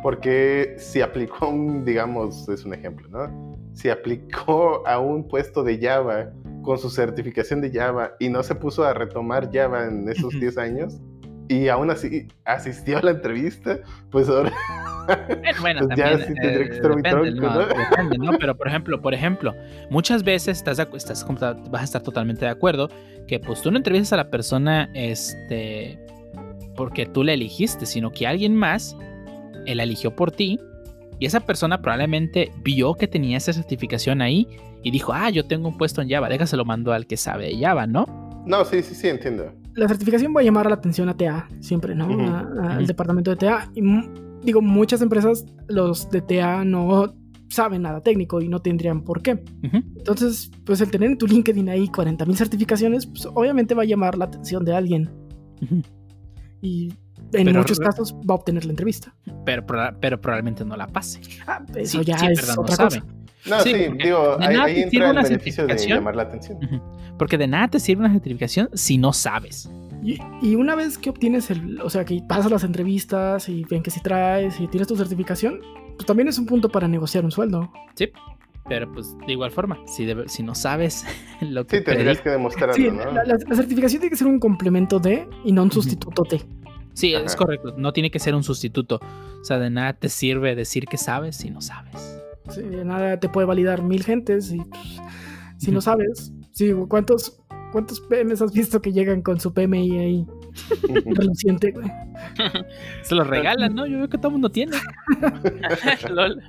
porque 0.00 0.76
si 0.78 1.02
aplicó 1.02 1.48
un, 1.48 1.84
digamos, 1.84 2.48
es 2.48 2.64
un 2.64 2.72
ejemplo, 2.72 3.08
¿no? 3.08 3.58
Si 3.74 3.90
aplicó 3.90 4.86
a 4.86 5.00
un 5.00 5.26
puesto 5.26 5.64
de 5.64 5.80
Java 5.80 6.30
con 6.62 6.78
su 6.78 6.88
certificación 6.88 7.60
de 7.60 7.72
Java 7.72 8.12
y 8.20 8.28
no 8.28 8.44
se 8.44 8.54
puso 8.54 8.84
a 8.84 8.94
retomar 8.94 9.50
Java 9.52 9.86
en 9.86 10.08
esos 10.08 10.30
10 10.30 10.56
años 10.58 11.00
y 11.50 11.68
aún 11.68 11.90
así 11.90 12.28
asistió 12.44 12.98
a 12.98 13.02
la 13.02 13.10
entrevista, 13.10 13.80
pues 14.10 14.28
ahora 14.28 14.52
Bueno, 15.26 15.60
bueno, 15.60 15.80
Pues 15.88 15.98
ya 15.98 16.16
sí 16.18 16.32
tendría 16.34 16.68
que 16.68 16.74
eh, 16.74 16.76
estar 16.76 16.92
muy 16.92 17.02
depende, 17.02 17.32
tronco, 17.32 17.54
¿no? 17.54 17.66
Depende, 17.66 18.18
¿no? 18.18 18.38
Pero 18.38 18.56
por 18.56 18.68
ejemplo, 18.68 19.02
por 19.02 19.14
ejemplo, 19.14 19.54
muchas 19.90 20.22
veces 20.22 20.58
estás, 20.58 20.78
estás 20.78 21.26
vas 21.70 21.80
a 21.80 21.84
estar 21.84 22.02
totalmente 22.02 22.44
de 22.44 22.52
acuerdo 22.52 22.88
que 23.26 23.40
pues 23.40 23.62
tú 23.62 23.72
no 23.72 23.78
entrevistas 23.78 24.12
a 24.12 24.16
la 24.18 24.30
persona 24.30 24.88
este 24.94 25.98
porque 26.76 27.04
tú 27.04 27.24
la 27.24 27.32
eligiste, 27.32 27.84
sino 27.84 28.12
que 28.12 28.28
alguien 28.28 28.54
más 28.54 28.96
él 29.66 29.78
la 29.78 29.82
eligió 29.82 30.14
por 30.14 30.30
ti 30.30 30.60
y 31.18 31.26
esa 31.26 31.40
persona 31.40 31.82
probablemente 31.82 32.52
vio 32.62 32.94
que 32.94 33.08
tenía 33.08 33.38
esa 33.38 33.52
certificación 33.52 34.22
ahí 34.22 34.46
y 34.84 34.92
dijo, 34.92 35.12
ah, 35.12 35.30
yo 35.30 35.44
tengo 35.44 35.68
un 35.68 35.76
puesto 35.76 36.00
en 36.00 36.08
Java, 36.08 36.28
déjaselo 36.28 36.64
mando 36.64 36.92
al 36.92 37.08
que 37.08 37.16
sabe 37.16 37.48
de 37.48 37.58
Java, 37.58 37.88
¿no? 37.88 38.06
No, 38.46 38.64
sí, 38.64 38.82
sí, 38.82 38.94
sí, 38.94 39.08
entiendo. 39.08 39.52
La 39.74 39.88
certificación 39.88 40.34
va 40.36 40.40
a 40.40 40.44
llamar 40.44 40.66
la 40.66 40.74
atención 40.74 41.08
a 41.08 41.16
TA, 41.16 41.48
siempre, 41.60 41.94
¿no? 41.94 42.08
Ujú, 42.08 42.20
A- 42.22 42.40
a- 42.62 42.76
al 42.76 42.86
departamento 42.86 43.30
de 43.30 43.36
TA. 43.36 43.70
Y 43.74 43.82
digo, 44.42 44.60
muchas 44.60 45.00
empresas, 45.02 45.44
los 45.68 46.10
de 46.10 46.20
TA 46.22 46.64
no 46.64 47.14
saben 47.48 47.82
nada 47.82 48.00
técnico 48.00 48.40
y 48.40 48.48
no 48.48 48.60
tendrían 48.60 49.02
por 49.02 49.22
qué. 49.22 49.42
Entonces, 49.62 50.50
pues 50.64 50.80
el 50.80 50.90
tener 50.90 51.10
en 51.10 51.18
tu 51.18 51.26
LinkedIn 51.26 51.68
ahí 51.68 51.88
40.000 51.88 52.36
certificaciones, 52.36 53.06
pues 53.06 53.26
obviamente 53.26 53.74
va 53.74 53.82
a 53.82 53.86
llamar 53.86 54.16
la 54.16 54.26
atención 54.26 54.64
de 54.64 54.74
alguien. 54.74 55.10
Y 56.60 56.88
en 57.32 57.44
Pero 57.44 57.58
muchos 57.60 57.78
casos 57.78 58.14
va 58.28 58.34
a 58.34 58.38
obtener 58.38 58.64
la 58.64 58.70
entrevista. 58.72 59.14
Pero, 59.44 59.66
proba- 59.66 59.96
pero 60.00 60.20
probablemente 60.20 60.64
no 60.64 60.76
la 60.76 60.86
pase. 60.86 61.20
Ah, 61.46 61.64
eso 61.74 61.98
Sí, 62.00 62.04
ya 62.04 62.16
es 62.16 62.40
perdón, 62.40 62.56
no 62.56 62.62
otra 62.62 62.76
sabe. 62.76 63.02
No, 63.46 63.60
Sí, 63.60 63.72
sí, 63.72 63.88
digo, 64.02 64.36
de 64.38 64.46
ahí, 64.46 64.54
nada 64.54 64.64
ahí 64.66 64.74
te 64.84 64.90
sirve 64.90 64.96
entra 64.96 65.04
el 65.06 65.10
una 65.12 65.22
beneficio 65.22 65.62
de 65.64 65.68
certificación. 65.70 65.98
llamar 65.98 66.16
la 66.16 66.22
atención. 66.24 66.58
Porque 67.18 67.38
de 67.38 67.46
nada 67.46 67.68
te 67.68 67.80
sirve 67.80 68.00
una 68.04 68.12
certificación 68.12 68.68
si 68.74 68.98
no 68.98 69.12
sabes. 69.12 69.70
Y, 70.02 70.18
y 70.42 70.54
una 70.56 70.74
vez 70.74 70.96
que 70.98 71.10
obtienes 71.10 71.50
el, 71.50 71.80
o 71.80 71.90
sea, 71.90 72.04
que 72.04 72.22
pasas 72.26 72.50
las 72.50 72.64
entrevistas 72.64 73.48
y 73.48 73.64
ven 73.64 73.82
que 73.82 73.90
si 73.90 74.00
traes 74.00 74.58
y 74.60 74.66
tienes 74.68 74.88
tu 74.88 74.96
certificación, 74.96 75.60
pues 75.96 76.06
también 76.06 76.28
es 76.28 76.38
un 76.38 76.46
punto 76.46 76.68
para 76.70 76.88
negociar 76.88 77.24
un 77.24 77.30
sueldo. 77.30 77.70
Pero 78.68 78.92
pues 78.92 79.16
de 79.26 79.32
igual 79.32 79.50
forma, 79.50 79.78
si, 79.86 80.04
debe- 80.04 80.28
si 80.28 80.42
no 80.42 80.54
sabes 80.54 81.04
lo 81.40 81.66
que 81.66 81.78
Sí, 81.78 81.84
tendrías 81.84 82.20
que 82.20 82.30
demostrarlo, 82.30 82.74
Sí, 82.74 82.88
¿no? 82.90 83.04
la, 83.10 83.24
la- 83.24 83.38
la 83.48 83.56
certificación 83.56 84.00
tiene 84.00 84.10
que 84.10 84.16
ser 84.16 84.26
un 84.26 84.38
complemento 84.38 84.98
de 84.98 85.26
y 85.44 85.52
no 85.52 85.62
un 85.62 85.72
sustituto 85.72 86.22
de. 86.30 86.40
Sí, 86.92 87.14
es 87.14 87.34
correcto. 87.36 87.74
No 87.78 87.92
tiene 87.92 88.10
que 88.10 88.18
ser 88.18 88.34
un 88.34 88.42
sustituto. 88.42 89.00
O 89.40 89.44
sea, 89.44 89.58
de 89.58 89.70
nada 89.70 89.94
te 89.94 90.08
sirve 90.08 90.54
decir 90.54 90.84
que 90.86 90.98
sabes 90.98 91.36
si 91.36 91.50
no 91.50 91.60
sabes. 91.62 92.19
Sí, 92.48 92.62
nada 92.84 93.20
te 93.20 93.28
puede 93.28 93.46
validar 93.46 93.82
mil 93.82 94.02
gentes 94.02 94.50
y 94.52 94.58
pues, 94.58 95.00
si 95.58 95.70
no 95.70 95.80
sabes, 95.80 96.32
sí, 96.52 96.72
¿cuántos, 96.88 97.40
¿cuántos 97.72 98.00
PMs 98.00 98.42
has 98.42 98.52
visto 98.52 98.80
que 98.80 98.92
llegan 98.92 99.22
con 99.22 99.38
su 99.38 99.52
PMI 99.52 99.98
ahí 99.98 100.26
reluciente? 101.04 101.70
güey? 101.72 101.86
Se 103.02 103.14
lo 103.14 103.24
regalan, 103.24 103.74
¿no? 103.74 103.86
Yo 103.86 103.98
veo 103.98 104.08
que 104.08 104.18
todo 104.18 104.28
el 104.28 104.32
mundo 104.32 104.50
tiene. 104.50 104.76
Lol. 106.10 106.42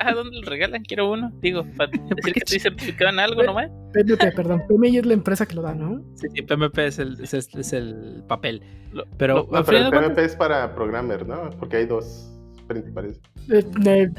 Ah, 0.00 0.12
¿dónde 0.12 0.36
lo 0.40 0.48
regalan? 0.50 0.82
Quiero 0.82 1.10
uno. 1.12 1.32
Digo, 1.40 1.64
para 1.76 1.90
decir 1.90 2.32
que 2.32 2.40
estoy 2.40 2.58
certificado 2.58 3.10
en 3.10 3.20
algo 3.20 3.42
nomás. 3.42 3.70
PMP, 3.92 4.34
perdón, 4.34 4.62
PMI 4.68 4.98
es 4.98 5.06
la 5.06 5.14
empresa 5.14 5.46
que 5.46 5.54
lo 5.54 5.62
da, 5.62 5.74
¿no? 5.74 6.02
Sí, 6.14 6.26
sí, 6.34 6.42
PMP 6.42 6.78
es 6.78 6.98
el, 6.98 7.20
es, 7.22 7.32
es- 7.34 7.54
es 7.54 7.72
el 7.72 8.22
papel. 8.28 8.62
Pero, 9.18 9.48
No, 9.50 9.58
el 9.58 9.64
PMP 9.90 10.18
es 10.18 10.36
para 10.36 10.74
programmer, 10.74 11.26
¿no? 11.26 11.50
Porque 11.58 11.78
hay 11.78 11.86
dos 11.86 12.30
principales. 12.66 13.20
Eh, 13.50 13.64
eh, 13.86 14.10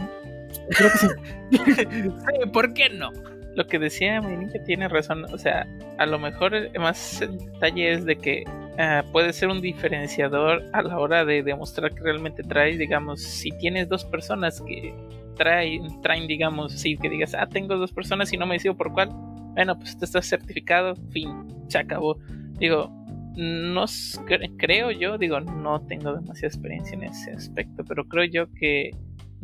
¿por 2.54 2.74
qué 2.74 2.90
no? 2.90 3.12
Lo 3.56 3.68
que 3.68 3.80
decía 3.80 4.22
mi 4.22 4.36
ninja 4.36 4.60
tiene 4.66 4.88
razón. 4.88 5.26
O 5.34 5.38
sea, 5.38 5.66
a 5.98 6.06
lo 6.06 6.20
mejor 6.20 6.54
más 6.78 7.22
el 7.22 7.38
detalle 7.38 7.94
es 7.94 8.06
de 8.06 8.18
que 8.18 8.44
ah, 8.78 9.04
puede 9.12 9.32
ser 9.32 9.50
un 9.50 9.62
diferenciador 9.62 10.64
a 10.74 10.82
la 10.82 11.00
hora 11.00 11.24
de 11.24 11.42
demostrar 11.42 11.94
que 11.94 12.02
realmente 12.02 12.44
traes. 12.44 12.78
Digamos, 12.78 13.22
si 13.22 13.52
tienes 13.52 13.88
dos 13.88 14.04
personas 14.04 14.62
que 14.62 14.94
traen, 15.36 16.02
traen 16.02 16.28
digamos, 16.28 16.74
sí, 16.74 16.98
que 16.98 17.10
digas, 17.10 17.34
ah, 17.34 17.48
tengo 17.48 17.78
dos 17.78 17.94
personas 17.94 18.32
y 18.34 18.38
no 18.38 18.46
me 18.46 18.56
decido 18.56 18.76
por 18.76 18.92
cuál. 18.92 19.10
Bueno, 19.54 19.78
pues 19.80 19.98
te 19.98 20.04
estás 20.04 20.26
certificado, 20.26 20.96
fin, 21.12 21.48
se 21.70 21.78
acabó. 21.78 22.18
Digo, 22.60 22.92
no 23.38 23.86
creo 24.58 24.92
yo, 24.92 25.18
digo, 25.18 25.40
no 25.40 25.82
tengo 25.82 26.14
demasiada 26.14 26.48
experiencia 26.48 26.96
en 26.96 27.04
ese 27.04 27.32
aspecto, 27.32 27.84
pero 27.86 28.06
creo 28.06 28.26
yo 28.26 28.52
que 28.54 28.92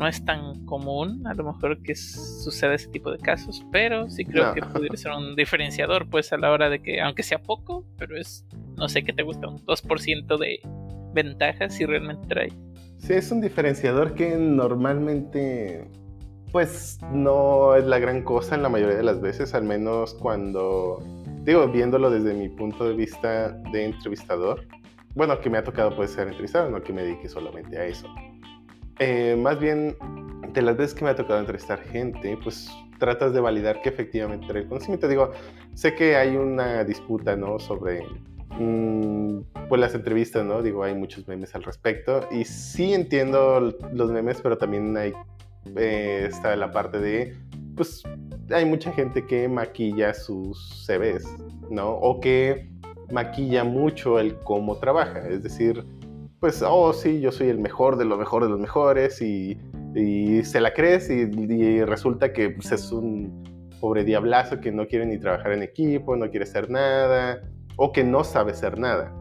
no 0.01 0.07
es 0.07 0.25
tan 0.25 0.65
común, 0.65 1.27
a 1.27 1.35
lo 1.35 1.43
mejor 1.43 1.79
que 1.83 1.93
suceda 1.95 2.73
ese 2.73 2.89
tipo 2.89 3.11
de 3.11 3.19
casos, 3.19 3.63
pero 3.71 4.09
sí 4.09 4.25
creo 4.25 4.47
No. 4.47 4.53
que 4.55 4.61
pudiera 4.63 4.97
ser 4.97 5.11
un 5.11 5.35
diferenciador, 5.35 6.09
pues 6.09 6.33
a 6.33 6.37
la 6.37 6.49
hora 6.51 6.71
de 6.71 6.81
que, 6.81 6.99
aunque 6.99 7.21
sea 7.21 7.37
poco, 7.43 7.85
pero 7.99 8.17
es, 8.17 8.43
no 8.77 8.89
sé 8.89 9.03
qué 9.03 9.13
te 9.13 9.21
gusta, 9.21 9.47
un 9.47 9.63
2% 9.63 10.37
de 10.39 10.59
ventaja 11.13 11.69
si 11.69 11.85
realmente 11.85 12.27
trae. 12.27 12.49
Sí, 12.97 13.13
es 13.13 13.31
un 13.31 13.41
diferenciador 13.41 14.15
que 14.15 14.35
normalmente, 14.37 15.87
pues, 16.51 16.97
no 17.13 17.75
es 17.75 17.85
la 17.85 17.99
gran 17.99 18.23
cosa 18.23 18.55
en 18.55 18.63
la 18.63 18.69
mayoría 18.69 18.95
de 18.97 19.03
las 19.03 19.21
veces, 19.21 19.53
al 19.53 19.65
menos 19.65 20.15
cuando, 20.15 20.97
digo, 21.43 21.67
viéndolo 21.67 22.09
desde 22.09 22.33
mi 22.33 22.49
punto 22.49 22.85
de 22.89 22.95
vista 22.95 23.51
de 23.71 23.85
entrevistador. 23.85 24.65
Bueno, 25.13 25.39
que 25.41 25.49
me 25.51 25.59
ha 25.59 25.63
tocado 25.63 25.95
pues 25.95 26.09
ser 26.11 26.27
entrevistado, 26.27 26.71
no 26.71 26.81
que 26.81 26.91
me 26.91 27.03
dedique 27.03 27.27
solamente 27.29 27.77
a 27.77 27.85
eso. 27.85 28.07
Eh, 29.03 29.35
más 29.35 29.59
bien, 29.59 29.97
de 30.53 30.61
las 30.61 30.77
veces 30.77 30.93
que 30.93 31.03
me 31.03 31.09
ha 31.09 31.15
tocado 31.15 31.39
entrevistar 31.39 31.81
gente, 31.81 32.37
pues 32.43 32.69
tratas 32.99 33.33
de 33.33 33.39
validar 33.39 33.81
que 33.81 33.89
efectivamente 33.89 34.45
trae 34.45 34.61
el 34.61 34.69
conocimiento. 34.69 35.07
Digo, 35.07 35.31
sé 35.73 35.95
que 35.95 36.15
hay 36.15 36.37
una 36.37 36.83
disputa, 36.83 37.35
¿no? 37.35 37.57
Sobre 37.57 38.05
mm, 38.59 39.39
pues 39.67 39.81
las 39.81 39.95
entrevistas, 39.95 40.45
¿no? 40.45 40.61
Digo, 40.61 40.83
hay 40.83 40.93
muchos 40.93 41.27
memes 41.27 41.55
al 41.55 41.63
respecto. 41.63 42.27
Y 42.29 42.45
sí 42.45 42.93
entiendo 42.93 43.75
los 43.91 44.11
memes, 44.11 44.39
pero 44.39 44.55
también 44.55 44.95
hay 44.95 45.13
eh, 45.75 46.27
está 46.29 46.55
la 46.55 46.71
parte 46.71 46.99
de, 46.99 47.35
pues, 47.75 48.03
hay 48.51 48.65
mucha 48.65 48.91
gente 48.91 49.25
que 49.25 49.47
maquilla 49.47 50.13
sus 50.13 50.85
CVs, 50.85 51.25
¿no? 51.71 51.89
O 51.89 52.19
que 52.19 52.69
maquilla 53.11 53.63
mucho 53.63 54.19
el 54.19 54.35
cómo 54.43 54.77
trabaja. 54.77 55.27
Es 55.27 55.41
decir, 55.41 55.83
pues, 56.41 56.63
oh, 56.67 56.91
sí, 56.91 57.21
yo 57.21 57.31
soy 57.31 57.49
el 57.49 57.59
mejor 57.59 57.97
de 57.97 58.03
lo 58.03 58.17
mejor 58.17 58.43
de 58.43 58.49
los 58.49 58.59
mejores 58.59 59.21
y, 59.21 59.59
se 60.43 60.59
la 60.59 60.73
crees 60.73 61.07
y, 61.11 61.85
resulta 61.85 62.33
que 62.33 62.49
pues, 62.49 62.71
es 62.71 62.91
un 62.91 63.43
pobre 63.79 64.03
diablazo 64.03 64.59
que 64.59 64.71
no 64.71 64.87
quiere 64.87 65.05
ni 65.05 65.19
trabajar 65.19 65.51
en 65.51 65.61
equipo, 65.61 66.15
no 66.15 66.31
quiere 66.31 66.45
hacer 66.45 66.71
nada 66.71 67.43
o 67.75 67.91
que 67.91 68.03
no 68.03 68.23
sabe 68.23 68.53
hacer 68.53 68.79
nada 68.79 69.13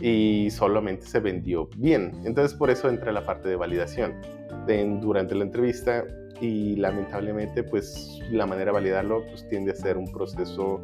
y 0.00 0.48
solamente 0.50 1.06
se 1.06 1.20
vendió 1.20 1.68
bien. 1.76 2.20
Entonces 2.24 2.58
por 2.58 2.70
eso 2.70 2.88
entra 2.88 3.12
la 3.12 3.24
parte 3.24 3.48
de 3.48 3.54
validación 3.54 4.20
de- 4.66 4.98
durante 5.00 5.36
la 5.36 5.44
entrevista 5.44 6.04
y 6.40 6.74
lamentablemente 6.74 7.62
pues 7.62 8.18
la 8.32 8.46
manera 8.46 8.72
de 8.72 8.72
validarlo 8.72 9.24
pues 9.26 9.48
tiende 9.48 9.70
a 9.70 9.74
ser 9.76 9.96
un 9.96 10.10
proceso 10.10 10.82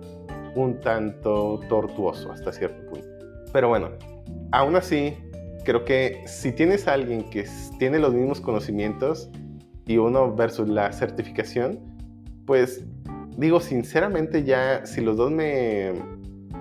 un 0.55 0.78
tanto 0.78 1.59
tortuoso 1.68 2.30
hasta 2.30 2.52
cierto 2.52 2.80
punto. 2.90 3.09
Pero 3.52 3.68
bueno, 3.68 3.90
aún 4.52 4.76
así, 4.76 5.16
creo 5.64 5.84
que 5.84 6.22
si 6.26 6.52
tienes 6.52 6.86
a 6.86 6.94
alguien 6.94 7.28
que 7.30 7.46
tiene 7.78 7.98
los 7.98 8.14
mismos 8.14 8.40
conocimientos 8.40 9.30
y 9.86 9.98
uno 9.98 10.34
versus 10.34 10.68
la 10.68 10.92
certificación, 10.92 11.80
pues 12.46 12.84
digo 13.36 13.60
sinceramente 13.60 14.44
ya, 14.44 14.86
si 14.86 15.00
los 15.00 15.16
dos 15.16 15.30
me, 15.30 15.92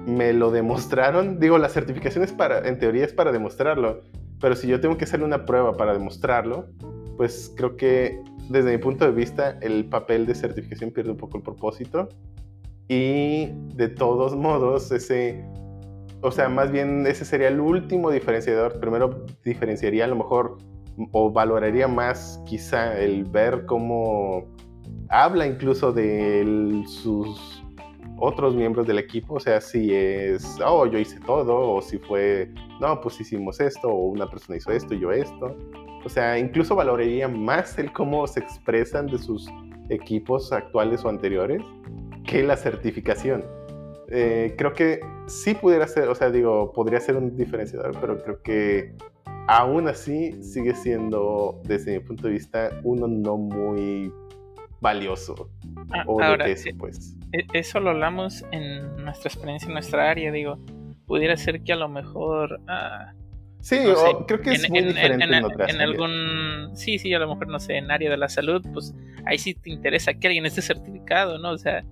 me 0.05 0.33
lo 0.33 0.51
demostraron, 0.51 1.39
digo, 1.41 1.57
la 1.57 1.69
certificación 1.69 2.23
es 2.23 2.31
para, 2.31 2.67
en 2.67 2.79
teoría 2.79 3.05
es 3.05 3.13
para 3.13 3.31
demostrarlo, 3.31 4.01
pero 4.39 4.55
si 4.55 4.67
yo 4.67 4.79
tengo 4.79 4.97
que 4.97 5.05
hacer 5.05 5.23
una 5.23 5.45
prueba 5.45 5.73
para 5.73 5.93
demostrarlo, 5.93 6.67
pues 7.17 7.53
creo 7.55 7.77
que 7.77 8.21
desde 8.49 8.71
mi 8.71 8.77
punto 8.77 9.05
de 9.05 9.11
vista 9.11 9.57
el 9.61 9.85
papel 9.85 10.25
de 10.25 10.35
certificación 10.35 10.91
pierde 10.91 11.11
un 11.11 11.17
poco 11.17 11.37
el 11.37 11.43
propósito 11.43 12.09
y 12.87 13.49
de 13.75 13.87
todos 13.87 14.35
modos 14.35 14.91
ese 14.91 15.45
o 16.23 16.31
sea, 16.31 16.49
más 16.49 16.71
bien 16.71 17.05
ese 17.05 17.25
sería 17.25 17.49
el 17.49 17.59
último 17.59 18.09
diferenciador. 18.09 18.79
Primero 18.79 19.25
diferenciaría 19.43 20.05
a 20.05 20.07
lo 20.07 20.15
mejor 20.15 20.57
o 21.11 21.31
valoraría 21.31 21.87
más 21.87 22.41
quizá 22.45 22.97
el 22.99 23.25
ver 23.25 23.65
cómo 23.65 24.45
habla 25.09 25.45
incluso 25.45 25.91
de 25.91 26.83
sus 26.87 27.63
otros 28.17 28.55
miembros 28.55 28.87
del 28.87 28.99
equipo, 28.99 29.35
o 29.35 29.39
sea, 29.39 29.59
si 29.59 29.93
es, 29.93 30.57
oh, 30.65 30.85
yo 30.85 30.97
hice 30.97 31.19
todo, 31.19 31.73
o 31.73 31.81
si 31.81 31.97
fue, 31.97 32.49
no, 32.79 33.01
pues 33.01 33.19
hicimos 33.19 33.59
esto, 33.59 33.89
o 33.89 34.07
una 34.09 34.29
persona 34.29 34.57
hizo 34.57 34.71
esto 34.71 34.93
y 34.93 34.99
yo 34.99 35.11
esto. 35.11 35.57
O 36.05 36.09
sea, 36.09 36.37
incluso 36.37 36.75
valoraría 36.75 37.27
más 37.27 37.77
el 37.79 37.91
cómo 37.91 38.25
se 38.27 38.39
expresan 38.39 39.07
de 39.07 39.17
sus 39.17 39.49
equipos 39.89 40.53
actuales 40.53 41.03
o 41.03 41.09
anteriores 41.09 41.61
que 42.25 42.43
la 42.43 42.55
certificación. 42.55 43.43
Eh, 44.15 44.53
creo 44.55 44.73
que 44.73 44.99
sí 45.25 45.55
pudiera 45.55 45.87
ser, 45.87 46.07
o 46.07 46.13
sea, 46.13 46.29
digo, 46.29 46.71
podría 46.71 46.99
ser 46.99 47.15
un 47.15 47.35
diferenciador, 47.35 47.97
pero 47.99 48.21
creo 48.21 48.43
que 48.43 48.93
aún 49.47 49.87
así 49.87 50.33
sigue 50.43 50.75
siendo, 50.75 51.59
desde 51.63 51.93
mi 51.93 51.99
punto 51.99 52.27
de 52.27 52.33
vista, 52.33 52.79
uno 52.83 53.07
no 53.07 53.37
muy 53.37 54.13
valioso. 54.79 55.49
Ah, 55.91 56.03
o 56.05 56.21
ahora, 56.21 56.47
eso, 56.47 56.69
eh, 56.69 56.75
pues. 56.77 57.17
E, 57.31 57.47
eso 57.53 57.79
lo 57.79 57.89
hablamos 57.89 58.45
en 58.51 58.97
nuestra 58.97 59.29
experiencia, 59.29 59.65
en 59.65 59.73
nuestra 59.73 60.11
área, 60.11 60.31
digo, 60.31 60.59
pudiera 61.07 61.35
ser 61.35 61.63
que 61.63 61.73
a 61.73 61.77
lo 61.77 61.89
mejor... 61.89 62.61
Ah, 62.67 63.13
sí, 63.61 63.77
creo 64.27 64.41
que 64.41 64.51
es 64.51 64.69
muy 64.69 64.83
diferente 64.83 65.25
en, 65.25 65.33
en, 65.69 65.81
algún... 65.81 66.69
Sí, 66.75 66.99
sí, 66.99 67.11
a 67.15 67.17
lo 67.17 67.29
mejor, 67.29 67.47
no 67.47 67.59
sé, 67.59 67.77
en 67.77 67.89
área 67.89 68.11
de 68.11 68.17
la 68.17 68.29
salud, 68.29 68.63
pues 68.71 68.93
ahí 69.25 69.39
sí 69.39 69.55
te 69.55 69.71
interesa 69.71 70.13
que 70.13 70.27
alguien 70.27 70.45
esté 70.45 70.61
certificado, 70.61 71.39
¿no? 71.39 71.49
O 71.49 71.57
sea, 71.57 71.83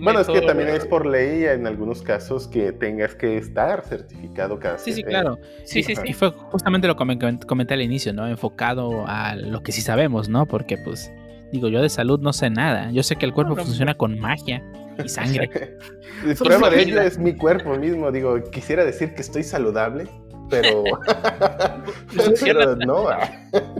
bueno, 0.00 0.20
es 0.20 0.26
que 0.26 0.40
también 0.40 0.68
es 0.70 0.84
por 0.84 1.06
ley 1.06 1.44
en 1.44 1.66
algunos 1.66 2.02
casos 2.02 2.48
que 2.48 2.72
tengas 2.72 3.14
que 3.14 3.36
estar 3.36 3.84
certificado 3.84 4.58
casi. 4.58 4.90
Sí, 4.90 4.96
sí, 4.96 5.02
claro. 5.04 5.38
Sí, 5.64 5.82
sí, 5.82 5.94
sí. 5.94 6.02
Y 6.04 6.12
fue 6.12 6.30
justamente 6.30 6.88
lo 6.88 6.96
que 6.96 7.38
comenté 7.46 7.74
al 7.74 7.82
inicio, 7.82 8.12
¿no? 8.12 8.26
Enfocado 8.26 9.04
a 9.06 9.36
lo 9.36 9.62
que 9.62 9.72
sí 9.72 9.82
sabemos, 9.82 10.28
¿no? 10.28 10.46
Porque, 10.46 10.76
pues, 10.76 11.12
digo, 11.52 11.68
yo 11.68 11.82
de 11.82 11.88
salud 11.88 12.20
no 12.20 12.32
sé 12.32 12.50
nada. 12.50 12.90
Yo 12.90 13.02
sé 13.02 13.16
que 13.16 13.26
el 13.26 13.32
cuerpo 13.32 13.54
funciona 13.54 13.94
con 13.94 14.18
magia 14.18 14.62
y 15.02 15.08
sangre. 15.08 15.48
prueba 16.38 16.68
de 16.70 16.82
ello 16.82 17.00
es 17.00 17.18
mi 17.18 17.36
cuerpo 17.36 17.76
mismo. 17.76 18.10
Digo, 18.10 18.42
quisiera 18.50 18.84
decir 18.84 19.14
que 19.14 19.22
estoy 19.22 19.44
saludable, 19.44 20.08
pero, 20.50 20.82
pero 22.40 22.74
no. 22.76 23.06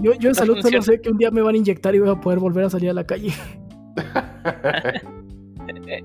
Yo, 0.03 0.13
yo 0.15 0.29
en 0.29 0.35
salud 0.37 0.61
solo 0.61 0.83
sé 0.83 1.01
que 1.01 1.11
un 1.11 1.19
día 1.19 1.33
me 1.33 1.43
van 1.43 1.57
a 1.57 1.59
inyectar 1.59 1.95
y 1.97 1.99
voy 1.99 2.11
a 2.11 2.21
poder 2.21 2.39
volver 2.39 2.65
a 2.65 2.71
salir 2.71 2.91
a 2.91 2.95
la 2.95 3.05
calle. 3.05 3.33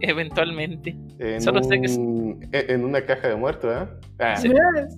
Eventualmente. 0.07 0.95
En, 1.19 1.41
Solo 1.41 1.63
sé 1.63 1.79
que... 1.79 1.87
E-, 2.51 2.73
en 2.73 2.83
una 2.83 3.01
caja 3.01 3.27
de 3.27 3.35
muerto, 3.35 3.71
¿eh? 3.71 3.87
Ah. 4.19 4.35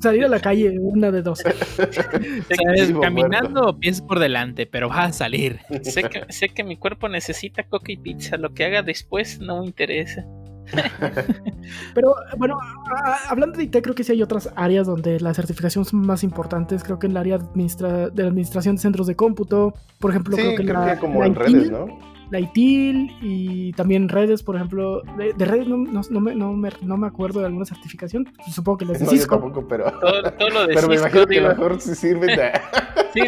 Salir 0.02 0.26
a 0.26 0.28
la 0.28 0.40
calle, 0.40 0.78
una 0.80 1.12
de 1.12 1.22
dos. 1.22 1.42
caminando 3.02 3.78
pies 3.80 4.02
por 4.02 4.20
delante, 4.20 4.66
pero 4.66 4.90
va 4.90 5.06
a 5.06 5.14
salir. 5.14 5.60
sé, 5.82 6.04
que, 6.04 6.26
sé 6.30 6.50
que 6.50 6.64
mi 6.64 6.78
cuerpo 6.78 7.08
necesita 7.10 7.64
coca 7.64 7.92
y 7.92 7.98
pizza. 7.98 8.38
Lo 8.38 8.54
que 8.54 8.66
haga 8.66 8.82
después 8.82 9.40
no 9.40 9.62
me 9.62 9.68
interesa. 9.68 10.26
Pero 11.94 12.16
bueno, 12.38 12.58
hablando 13.30 13.58
de 13.58 13.66
IT, 13.66 13.82
creo 13.82 13.96
que 13.96 14.04
sí 14.04 14.14
hay 14.14 14.22
otras 14.22 14.50
áreas 14.56 14.88
donde 14.88 15.20
la 15.20 15.34
certificación 15.34 15.86
son 15.86 16.06
más 16.06 16.24
importantes. 16.24 16.84
Creo 16.84 17.00
que 17.00 17.08
en 17.08 17.12
el 17.12 17.18
área 17.18 17.36
administra 17.36 18.10
de 18.10 18.24
la 18.24 18.30
administración 18.30 18.76
de 18.76 18.82
centros 18.82 19.08
de 19.08 19.16
cómputo, 19.16 19.74
por 20.00 20.12
ejemplo, 20.12 20.36
creo 20.36 20.56
que, 20.56 20.64
la, 20.64 20.98
como 20.98 21.24
en 21.24 21.36
redes, 21.36 21.72
¿no? 21.72 22.13
La 22.34 22.40
ITIL 22.40 23.16
y 23.22 23.74
también 23.74 24.10
redes, 24.10 24.42
por 24.42 24.56
ejemplo. 24.56 25.04
De, 25.18 25.46
redes 25.46 25.68
no, 25.68 25.78
no, 25.78 26.20
me, 26.20 26.34
no, 26.34 26.54
me, 26.54 26.70
no, 26.82 26.98
me, 26.98 27.06
acuerdo 27.06 27.42
de 27.42 27.46
alguna 27.46 27.64
certificación. 27.64 28.28
Supongo 28.52 28.80
que 28.80 28.86
les 28.86 29.00
de 29.00 29.06
Cisco. 29.06 29.36
tampoco, 29.40 29.68
pero. 29.68 29.92
Todo, 30.00 30.50
lo 30.50 30.66
de 30.66 30.74
pero 30.74 30.80
Cisco, 30.80 30.90
me 30.90 30.96
imagino 30.96 31.28
que 31.28 31.42
mejor 31.42 31.80
se 31.80 31.94
sirve 31.94 32.36
de. 32.36 32.52
sí, 33.14 33.22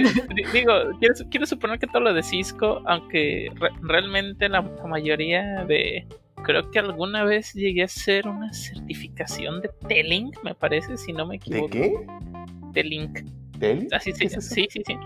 digo, 0.52 0.73
quiero, 0.99 1.15
quiero, 1.30 1.45
suponer 1.45 1.77
que 1.77 1.86
todo 1.86 1.99
lo 1.99 2.15
de 2.15 2.23
Cisco, 2.23 2.82
aunque 2.86 3.52
realmente 3.84 4.49
la, 4.49 4.64
mayoría 4.64 5.64
de. 5.65 6.07
Creo 6.44 6.72
que 6.72 6.80
alguna 6.80 7.23
vez 7.23 7.53
llegué 7.53 7.84
a 7.84 7.86
hacer 7.86 8.27
una 8.27 8.52
certificación 8.53 9.61
de 9.61 9.69
T-Link, 9.88 10.36
me 10.44 10.56
parece, 10.56 10.98
si 10.98 11.14
no 11.14 11.27
me 11.27 11.36
equivoco. 11.36 11.68
¿De 11.68 11.69
qué? 11.69 12.07
T-Link. 12.73 13.19
¿T-Link? 13.60 13.90
Ah, 13.94 13.99
sí, 13.99 14.14
sí, 14.14 14.30
sí, 14.30 14.68
sí, 14.68 14.82
sí. 14.84 14.98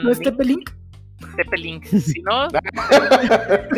¿No 0.00 0.10
es 0.12 0.20
TP-Link? 0.20 0.70
Tepelink. 1.36 1.84
Si 1.86 2.20
no, 2.22 2.48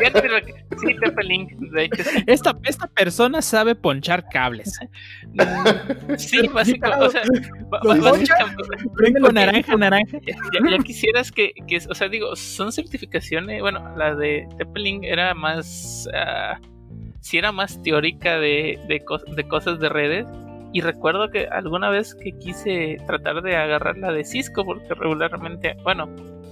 Tepelink. 0.00 0.48
Sí, 0.80 0.94
Tepelink. 1.00 1.52
De 1.52 1.84
hecho, 1.84 2.02
Esta, 2.26 2.56
esta 2.64 2.86
persona 2.86 3.42
sabe 3.42 3.74
ponchar 3.74 4.28
cables. 4.28 4.78
Sí, 6.16 6.46
básicamente. 6.48 7.04
O 7.04 7.10
sea, 7.10 7.22
con 9.20 9.34
naranja, 9.34 9.76
naranja. 9.76 10.18
Ya, 10.26 10.78
quisieras 10.78 11.30
que, 11.30 11.52
que, 11.66 11.78
o 11.88 11.94
sea, 11.94 12.08
digo, 12.08 12.34
son 12.36 12.72
certificaciones. 12.72 13.60
Bueno, 13.60 13.94
la 13.96 14.14
de 14.14 14.46
Tepelink 14.56 15.04
era 15.04 15.34
más. 15.34 16.08
Uh, 16.08 16.60
sí, 17.20 17.38
era 17.38 17.52
más 17.52 17.80
teórica 17.82 18.38
de, 18.38 18.78
de, 18.88 19.02
de 19.36 19.48
cosas 19.48 19.78
de 19.80 19.88
redes. 19.88 20.26
Y 20.72 20.82
recuerdo 20.82 21.30
que 21.30 21.46
alguna 21.46 21.88
vez 21.88 22.14
que 22.14 22.32
quise 22.38 22.98
tratar 23.06 23.42
de 23.42 23.56
agarrar 23.56 23.96
la 23.96 24.12
de 24.12 24.24
Cisco, 24.24 24.64
porque 24.64 24.92
regularmente, 24.94 25.76
bueno, 25.82 26.08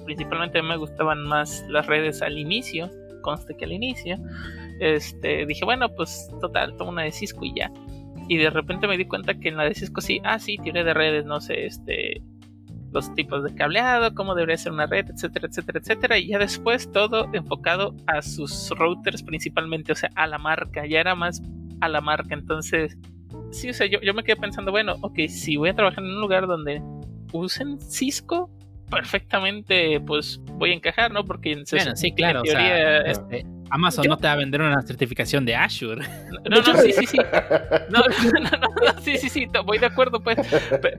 principalmente 0.07 0.63
me 0.63 0.77
gustaban 0.77 1.25
más 1.25 1.65
las 1.69 1.87
redes 1.87 2.23
al 2.23 2.39
inicio, 2.39 2.91
conste 3.23 3.55
que 3.57 3.67
al 3.67 3.73
inicio, 3.73 4.17
este, 4.81 5.45
dije, 5.47 5.65
bueno, 5.65 5.89
pues 5.95 6.31
total, 6.41 6.77
tomo 6.77 6.91
una 6.91 7.03
de 7.03 7.13
Cisco 7.13 7.45
y 7.45 7.55
ya. 7.55 7.71
Y 8.29 8.39
de 8.39 8.51
repente 8.51 8.87
me 8.87 8.97
di 8.97 9.05
cuenta 9.05 9.39
que 9.39 9.49
en 9.49 9.57
la 9.57 9.65
de 9.65 9.75
Cisco 9.75 10.01
sí, 10.01 10.21
ah, 10.25 10.39
sí, 10.39 10.57
tiene 10.59 10.83
de 10.85 10.95
redes, 10.95 11.27
no 11.27 11.41
sé, 11.41 11.67
este, 11.67 12.23
los 12.93 13.15
tipos 13.15 13.45
de 13.45 13.55
cableado, 13.55 14.15
cómo 14.15 14.35
debería 14.35 14.57
ser 14.57 14.73
una 14.73 14.87
red, 14.87 15.11
etcétera, 15.11 15.49
etcétera, 15.49 15.81
etcétera. 15.81 16.19
Y 16.19 16.29
ya 16.29 16.39
después 16.39 16.91
todo 16.91 17.29
enfocado 17.35 17.95
a 18.07 18.23
sus 18.23 18.71
routers 18.71 19.23
principalmente, 19.23 19.93
o 19.93 19.95
sea, 19.95 20.11
a 20.15 20.27
la 20.27 20.39
marca, 20.39 20.87
ya 20.87 21.01
era 21.01 21.15
más 21.15 21.43
a 21.81 21.89
la 21.89 22.01
marca. 22.01 22.35
Entonces, 22.35 22.97
sí, 23.51 23.69
o 23.71 23.75
sea, 23.75 23.87
yo, 23.87 24.01
yo 24.01 24.15
me 24.15 24.25
quedé 24.25 24.37
pensando, 24.37 24.71
bueno, 24.71 24.97
ok, 25.03 25.21
si 25.29 25.57
voy 25.57 25.69
a 25.69 25.75
trabajar 25.75 26.03
en 26.03 26.11
un 26.11 26.21
lugar 26.21 26.47
donde 26.47 26.83
usen 27.33 27.79
Cisco, 27.81 28.51
perfectamente 28.91 30.01
pues 30.01 30.41
voy 30.53 30.71
a 30.71 30.75
encajar, 30.75 31.11
¿no? 31.11 31.25
Porque 31.25 31.53
en, 31.53 31.67
sí, 31.67 32.13
claro, 32.13 32.43
teoría, 32.43 33.01
este, 33.01 33.45
Amazon 33.71 34.07
no 34.09 34.17
te 34.17 34.27
va 34.27 34.35
a 34.35 34.37
vender 34.37 34.61
una 34.61 34.81
certificación 34.83 35.45
de 35.45 35.55
Azure. 35.55 36.07
No, 36.49 36.61
no, 36.61 36.83
sí, 36.83 36.93
sí, 36.93 37.07
sí. 37.07 37.19
No, 37.91 38.01
no, 38.41 38.51
no, 38.51 39.01
sí, 39.01 39.19
sí, 39.19 39.29
sí, 39.29 39.47
voy 39.65 39.79
de 39.79 39.87
acuerdo, 39.87 40.21
pues. 40.21 40.39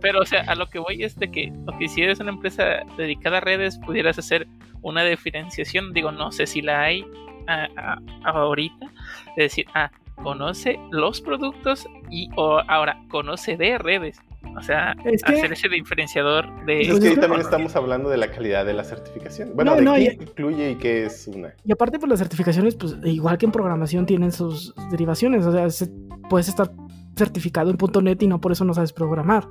Pero, 0.01 0.21
o 0.21 0.25
sea, 0.25 0.41
a 0.41 0.55
lo 0.55 0.67
que 0.67 0.79
voy 0.79 1.03
es 1.03 1.15
de 1.17 1.31
que, 1.31 1.51
okay, 1.67 1.87
si 1.87 2.01
eres 2.01 2.19
una 2.19 2.31
empresa 2.31 2.81
dedicada 2.97 3.37
a 3.37 3.41
redes, 3.41 3.77
pudieras 3.79 4.19
hacer 4.19 4.47
una 4.81 5.03
diferenciación. 5.03 5.93
Digo, 5.93 6.11
no 6.11 6.31
sé 6.31 6.45
si 6.47 6.61
la 6.61 6.81
hay 6.81 7.05
ahorita. 8.23 8.87
De 9.35 9.43
decir, 9.43 9.65
ah, 9.73 9.91
conoce 10.15 10.79
los 10.91 11.21
productos 11.21 11.87
y 12.09 12.29
o 12.35 12.61
ahora 12.67 12.99
conoce 13.09 13.55
de 13.57 13.77
redes. 13.77 14.19
O 14.55 14.61
sea, 14.61 14.95
hacer 15.23 15.51
ese 15.51 15.69
diferenciador 15.69 16.45
de... 16.65 16.81
Es 16.81 16.99
que 16.99 17.09
ahí 17.09 17.15
también 17.15 17.41
estamos 17.41 17.75
hablando 17.75 18.09
de 18.09 18.17
la 18.17 18.31
calidad 18.31 18.65
de 18.65 18.73
la 18.73 18.83
certificación. 18.83 19.51
Bueno, 19.55 19.75
de 19.75 19.83
qué 19.83 20.17
incluye 20.21 20.71
y 20.71 20.75
qué 20.75 21.05
es 21.05 21.27
una. 21.27 21.53
Y 21.63 21.71
aparte, 21.71 21.99
pues 21.99 22.09
las 22.09 22.19
certificaciones, 22.19 22.75
pues 22.75 22.95
igual 23.03 23.37
que 23.37 23.45
en 23.45 23.51
programación, 23.51 24.05
tienen 24.05 24.31
sus 24.31 24.73
derivaciones. 24.91 25.45
O 25.45 25.51
sea, 25.51 25.87
puedes 26.29 26.47
estar 26.47 26.71
certificado 27.15 27.71
en 27.71 27.77
.NET 28.03 28.21
y 28.23 28.27
no 28.27 28.39
por 28.39 28.51
eso 28.51 28.63
no 28.65 28.73
sabes 28.73 28.93
programar. 28.93 29.47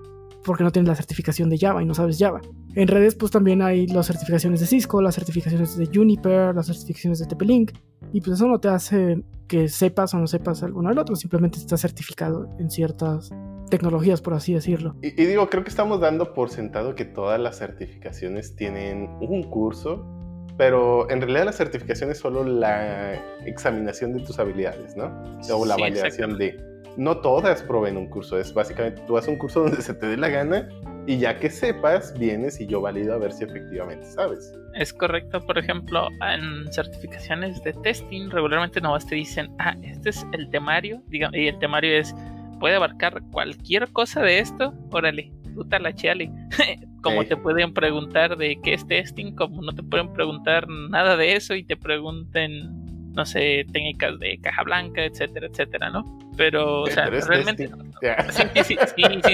Porque 0.46 0.64
no 0.64 0.70
tienes 0.70 0.88
la 0.88 0.94
certificación 0.94 1.50
de 1.50 1.58
Java 1.58 1.82
y 1.82 1.86
no 1.86 1.94
sabes 1.94 2.18
Java. 2.18 2.40
En 2.74 2.88
redes, 2.88 3.16
pues 3.16 3.32
también 3.32 3.60
hay 3.62 3.86
las 3.88 4.06
certificaciones 4.06 4.60
de 4.60 4.66
Cisco, 4.66 5.02
las 5.02 5.16
certificaciones 5.16 5.76
de 5.76 5.86
Juniper, 5.92 6.54
las 6.54 6.66
certificaciones 6.66 7.18
de 7.18 7.26
TP-Link. 7.26 7.72
Y 8.12 8.20
pues 8.20 8.36
eso 8.36 8.46
no 8.46 8.60
te 8.60 8.68
hace 8.68 9.22
que 9.48 9.68
sepas 9.68 10.14
o 10.14 10.18
no 10.18 10.26
sepas 10.26 10.62
alguno 10.62 10.88
del 10.88 10.98
otro. 10.98 11.16
Simplemente 11.16 11.58
estás 11.58 11.80
certificado 11.80 12.48
en 12.58 12.70
ciertas 12.70 13.30
tecnologías, 13.68 14.20
por 14.22 14.34
así 14.34 14.54
decirlo. 14.54 14.94
Y, 15.02 15.10
digo, 15.10 15.50
creo 15.50 15.64
que 15.64 15.70
estamos 15.70 16.00
dando 16.00 16.32
por 16.32 16.50
sentado 16.50 16.94
que 16.94 17.04
todas 17.04 17.40
las 17.40 17.58
certificaciones 17.58 18.54
tienen 18.54 19.10
un 19.20 19.42
curso 19.42 20.06
Pero 20.56 21.10
en 21.10 21.20
realidad 21.20 21.44
la 21.44 21.52
certificación 21.52 22.10
es 22.10 22.18
solo 22.18 22.42
la 22.44 23.14
examinación 23.44 24.14
de 24.14 24.20
tus 24.24 24.38
habilidades, 24.38 24.96
¿no? 24.96 25.06
O 25.54 25.66
la 25.66 25.74
Sí, 25.74 25.80
validación 25.82 26.38
de... 26.38 26.56
No 26.96 27.18
todas 27.18 27.62
proveen 27.62 27.96
un 27.96 28.08
curso, 28.08 28.38
es 28.38 28.52
básicamente 28.54 29.02
tú 29.06 29.16
haces 29.16 29.28
un 29.28 29.38
curso 29.38 29.60
donde 29.64 29.82
se 29.82 29.94
te 29.94 30.06
dé 30.06 30.16
la 30.16 30.28
gana 30.28 30.68
y 31.06 31.18
ya 31.18 31.38
que 31.38 31.50
sepas, 31.50 32.18
vienes 32.18 32.60
y 32.60 32.66
yo 32.66 32.80
valido 32.80 33.14
a 33.14 33.18
ver 33.18 33.32
si 33.32 33.44
efectivamente 33.44 34.04
sabes. 34.06 34.52
Es 34.74 34.92
correcto, 34.92 35.40
por 35.44 35.56
ejemplo, 35.58 36.08
en 36.20 36.70
certificaciones 36.72 37.62
de 37.62 37.72
testing 37.74 38.30
regularmente 38.30 38.80
nomás 38.80 39.06
te 39.06 39.14
dicen, 39.14 39.54
ah, 39.58 39.76
este 39.82 40.10
es 40.10 40.26
el 40.32 40.50
temario, 40.50 41.02
y 41.10 41.46
el 41.46 41.58
temario 41.58 41.96
es, 41.96 42.14
puede 42.60 42.74
abarcar 42.74 43.22
cualquier 43.30 43.90
cosa 43.92 44.22
de 44.22 44.40
esto, 44.40 44.74
órale, 44.90 45.32
puta 45.54 45.78
la 45.78 45.94
chale. 45.94 46.30
como 47.06 47.24
te 47.24 47.36
pueden 47.36 47.72
preguntar 47.72 48.36
de 48.36 48.60
qué 48.62 48.74
es 48.74 48.86
testing, 48.86 49.32
como 49.36 49.62
no 49.62 49.72
te 49.72 49.82
pueden 49.82 50.12
preguntar 50.12 50.66
nada 50.68 51.16
de 51.16 51.36
eso 51.36 51.54
y 51.54 51.62
te 51.62 51.76
pregunten, 51.76 52.85
no 53.16 53.24
sé, 53.24 53.64
técnicas 53.72 54.18
de 54.20 54.38
caja 54.38 54.62
blanca, 54.62 55.02
etcétera, 55.02 55.46
etcétera, 55.46 55.90
¿no? 55.90 56.04
Pero, 56.36 56.82
o 56.82 56.86
sea, 56.86 57.06
realmente... 57.06 57.70
Sí, 58.30 58.46
sí, 58.62 58.76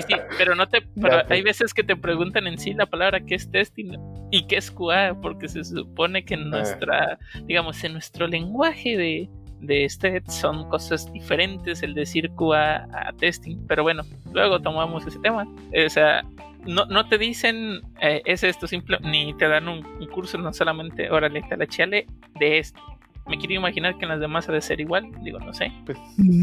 sí, 0.02 0.14
pero 0.38 0.54
no 0.54 0.68
te, 0.68 0.86
hay 1.28 1.42
veces 1.42 1.74
que 1.74 1.82
te 1.82 1.96
preguntan 1.96 2.46
en 2.46 2.58
sí 2.58 2.72
la 2.74 2.86
palabra 2.86 3.20
qué 3.20 3.34
es 3.34 3.50
testing 3.50 3.98
y 4.30 4.46
qué 4.46 4.56
es 4.56 4.70
QA, 4.70 5.16
porque 5.20 5.48
se 5.48 5.64
supone 5.64 6.24
que 6.24 6.34
en 6.34 6.42
Ah. 6.42 6.58
nuestra, 6.58 7.18
digamos, 7.44 7.82
en 7.82 7.94
nuestro 7.94 8.28
lenguaje 8.28 8.96
de, 8.96 9.28
de 9.60 9.88
STED 9.88 10.22
son 10.28 10.68
cosas 10.68 11.12
diferentes 11.12 11.82
el 11.82 11.94
decir 11.94 12.30
QA 12.36 12.86
a 12.92 13.12
testing, 13.18 13.56
pero 13.66 13.82
bueno, 13.82 14.04
luego 14.32 14.60
tomamos 14.60 15.04
ese 15.06 15.18
tema, 15.18 15.46
o 15.86 15.90
sea, 15.90 16.22
no, 16.66 16.86
no 16.86 17.08
te 17.08 17.18
dicen 17.18 17.80
eh, 18.00 18.22
es 18.24 18.44
esto 18.44 18.68
simple, 18.68 18.98
ni 19.02 19.34
te 19.34 19.48
dan 19.48 19.66
un, 19.68 19.84
un 19.84 20.06
curso, 20.06 20.38
no 20.38 20.52
solamente, 20.52 21.10
órale, 21.10 21.42
te 21.48 21.56
la 21.56 21.66
chale 21.66 22.06
de 22.38 22.58
esto. 22.58 22.80
Me 23.28 23.38
quiero 23.38 23.54
imaginar 23.54 23.96
que 23.96 24.04
en 24.04 24.10
las 24.10 24.20
demás 24.20 24.48
ha 24.48 24.52
de 24.52 24.60
ser 24.60 24.80
igual, 24.80 25.10
digo, 25.22 25.38
no 25.38 25.54
sé. 25.54 25.72
Pues, 25.86 25.96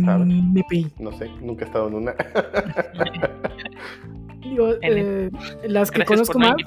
¿sabes? 0.05 0.27
Mm, 0.27 0.59
pi. 0.69 0.87
No 0.97 1.11
sé, 1.11 1.29
nunca 1.41 1.65
he 1.65 1.67
estado 1.67 1.87
en 1.87 1.95
una. 1.95 2.15
Digo, 4.49 4.73
eh, 4.81 5.29
las 5.67 5.91
que 5.91 5.99
Gracias 5.99 6.29
conozco 6.29 6.39
no 6.39 6.49
más, 6.49 6.57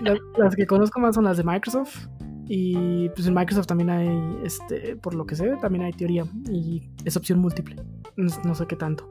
las 0.38 0.56
que 0.56 0.66
conozco 0.66 1.00
más 1.00 1.14
son 1.14 1.24
las 1.24 1.36
de 1.36 1.44
Microsoft. 1.44 2.06
Y 2.48 3.08
pues 3.10 3.26
en 3.26 3.34
Microsoft 3.34 3.66
también 3.66 3.88
hay, 3.88 4.36
este, 4.44 4.96
por 4.96 5.14
lo 5.14 5.24
que 5.24 5.36
sé, 5.36 5.48
también 5.60 5.84
hay 5.84 5.92
teoría. 5.92 6.24
Y 6.50 6.90
es 7.04 7.16
opción 7.16 7.38
múltiple. 7.38 7.76
No, 8.16 8.30
no 8.44 8.54
sé 8.54 8.66
qué 8.66 8.76
tanto. 8.76 9.08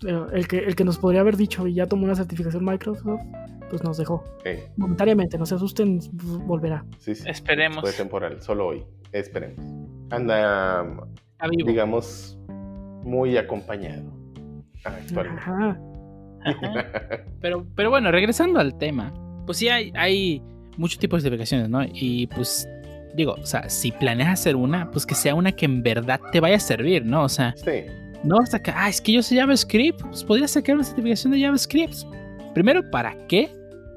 Pero 0.00 0.30
el 0.30 0.48
que, 0.48 0.58
el 0.58 0.74
que 0.74 0.84
nos 0.84 0.98
podría 0.98 1.20
haber 1.20 1.36
dicho 1.36 1.66
y 1.66 1.74
ya 1.74 1.86
tomó 1.86 2.04
una 2.04 2.16
certificación 2.16 2.64
Microsoft, 2.64 3.20
pues 3.70 3.82
nos 3.84 3.96
dejó. 3.96 4.22
Eh, 4.44 4.68
Momentáneamente, 4.76 5.38
no 5.38 5.46
se 5.46 5.54
asusten, 5.54 6.00
volverá. 6.46 6.84
sí, 6.98 7.14
sí. 7.14 7.24
Esperemos. 7.28 7.80
Fue 7.80 7.92
temporal, 7.92 8.42
solo 8.42 8.66
hoy. 8.68 8.84
Esperemos. 9.12 9.64
Anda, 10.10 10.84
digamos, 11.64 12.38
muy 13.04 13.36
acompañado. 13.36 14.12
Actualmente. 14.84 15.40
Ajá. 15.42 15.80
Ajá. 16.44 16.86
Pero, 17.40 17.66
pero 17.74 17.90
bueno, 17.90 18.10
regresando 18.10 18.60
al 18.60 18.76
tema, 18.78 19.12
pues 19.46 19.58
sí 19.58 19.68
hay, 19.68 19.92
hay 19.94 20.42
muchos 20.76 20.98
tipos 20.98 21.22
de 21.22 21.28
certificaciones, 21.28 21.68
¿no? 21.68 21.82
Y 21.92 22.26
pues 22.28 22.68
digo, 23.14 23.32
o 23.34 23.46
sea, 23.46 23.68
si 23.70 23.92
planeas 23.92 24.28
hacer 24.40 24.56
una, 24.56 24.90
pues 24.90 25.04
que 25.06 25.14
sea 25.14 25.34
una 25.34 25.52
que 25.52 25.64
en 25.66 25.82
verdad 25.82 26.20
te 26.32 26.40
vaya 26.40 26.56
a 26.56 26.60
servir, 26.60 27.04
¿no? 27.04 27.24
O 27.24 27.28
sea, 27.28 27.54
Sí, 27.56 27.84
no 28.24 28.38
hasta 28.38 28.62
que, 28.62 28.70
ah, 28.74 28.88
es 28.88 29.00
que 29.00 29.12
yo 29.12 29.22
sé 29.22 29.36
JavaScript, 29.36 30.00
pues 30.02 30.22
podría 30.24 30.48
sacar 30.48 30.74
una 30.76 30.84
certificación 30.84 31.32
de 31.32 31.40
JavaScript. 31.40 31.94
Primero, 32.54 32.90
¿para 32.90 33.14
qué? 33.26 33.50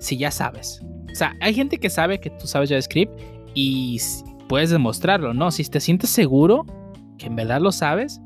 Si 0.04 0.18
ya 0.18 0.32
sabes. 0.32 0.82
O 1.12 1.16
sea, 1.16 1.34
hay 1.40 1.54
gente 1.54 1.78
que 1.78 1.90
sabe 1.90 2.20
que 2.20 2.30
tú 2.30 2.46
sabes 2.46 2.70
JavaScript 2.70 3.14
y 3.54 3.98
puedes 4.50 4.70
demostrarlo, 4.70 5.34
¿no? 5.34 5.50
Si 5.52 5.64
te 5.64 5.80
sientes 5.80 6.10
seguro 6.10 6.66
que 7.18 7.28
en 7.28 7.36
verdad 7.38 7.62
lo 7.62 7.72
sabes, 7.72 8.20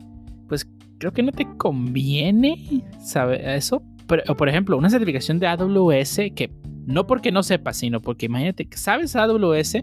pues 0.47 0.67
creo 0.97 1.11
que 1.13 1.21
no 1.21 1.31
te 1.31 1.45
conviene 1.57 2.83
saber 3.03 3.47
eso. 3.49 3.83
Pero, 4.07 4.23
o 4.29 4.35
por 4.35 4.49
ejemplo, 4.49 4.75
una 4.77 4.89
certificación 4.89 5.37
de 5.37 5.47
AWS 5.47 6.31
que 6.35 6.51
no 6.85 7.05
porque 7.05 7.31
no 7.31 7.43
sepas, 7.43 7.77
sino 7.77 8.01
porque 8.01 8.25
imagínate 8.27 8.65
que 8.67 8.77
sabes 8.77 9.15
AWS, 9.15 9.73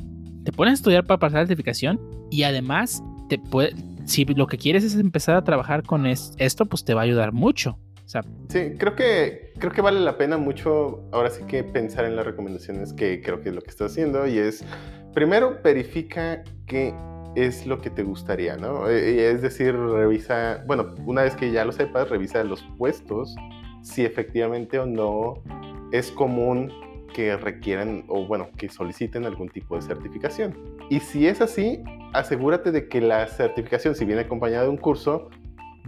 te 0.44 0.52
pones 0.52 0.72
a 0.72 0.74
estudiar 0.74 1.04
para 1.06 1.18
pasar 1.20 1.42
la 1.42 1.46
certificación 1.46 2.00
y 2.30 2.42
además 2.42 3.04
te 3.28 3.38
puede, 3.38 3.74
si 4.06 4.24
lo 4.24 4.46
que 4.46 4.56
quieres 4.56 4.82
es 4.82 4.94
empezar 4.96 5.36
a 5.36 5.44
trabajar 5.44 5.82
con 5.84 6.06
es- 6.06 6.32
esto, 6.38 6.66
pues 6.66 6.84
te 6.84 6.94
va 6.94 7.02
a 7.02 7.04
ayudar 7.04 7.32
mucho. 7.32 7.78
O 8.04 8.08
sea, 8.08 8.22
sí, 8.48 8.74
creo 8.78 8.94
que, 8.94 9.52
creo 9.58 9.72
que 9.72 9.80
vale 9.80 10.00
la 10.00 10.18
pena 10.18 10.36
mucho 10.36 11.04
ahora 11.10 11.30
sí 11.30 11.42
que 11.44 11.64
pensar 11.64 12.04
en 12.04 12.16
las 12.16 12.26
recomendaciones 12.26 12.92
que 12.92 13.22
creo 13.22 13.40
que 13.40 13.48
es 13.48 13.54
lo 13.54 13.62
que 13.62 13.70
estás 13.70 13.92
haciendo 13.92 14.26
y 14.26 14.38
es, 14.38 14.64
primero, 15.14 15.58
verifica 15.64 16.44
qué 16.66 16.94
es 17.34 17.66
lo 17.66 17.80
que 17.80 17.90
te 17.90 18.02
gustaría, 18.02 18.56
¿no? 18.56 18.88
Eh, 18.88 19.30
Es 19.30 19.42
decir, 19.42 19.74
revisa, 19.74 20.62
bueno, 20.66 20.94
una 21.06 21.22
vez 21.22 21.34
que 21.34 21.50
ya 21.50 21.64
lo 21.64 21.72
sepas, 21.72 22.10
revisa 22.10 22.44
los 22.44 22.62
puestos, 22.78 23.34
si 23.82 24.04
efectivamente 24.04 24.78
o 24.78 24.86
no 24.86 25.42
es 25.92 26.10
común 26.10 26.70
que 27.14 27.36
requieran 27.36 28.04
o 28.08 28.26
bueno, 28.26 28.48
que 28.56 28.68
soliciten 28.68 29.24
algún 29.24 29.48
tipo 29.48 29.76
de 29.76 29.82
certificación. 29.82 30.54
Y 30.90 31.00
si 31.00 31.26
es 31.26 31.40
así, 31.40 31.82
asegúrate 32.12 32.72
de 32.72 32.88
que 32.88 33.00
la 33.00 33.26
certificación, 33.28 33.94
si 33.94 34.04
viene 34.04 34.22
acompañada 34.22 34.64
de 34.64 34.70
un 34.70 34.76
curso, 34.76 35.30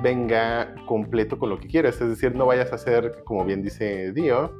venga 0.02 0.74
completo 0.86 1.38
con 1.38 1.50
lo 1.50 1.58
que 1.58 1.68
quieras. 1.68 2.00
Es 2.00 2.08
decir, 2.08 2.34
no 2.34 2.46
vayas 2.46 2.72
a 2.72 2.76
hacer, 2.76 3.22
como 3.24 3.44
bien 3.44 3.62
dice 3.62 4.12
Dio, 4.12 4.52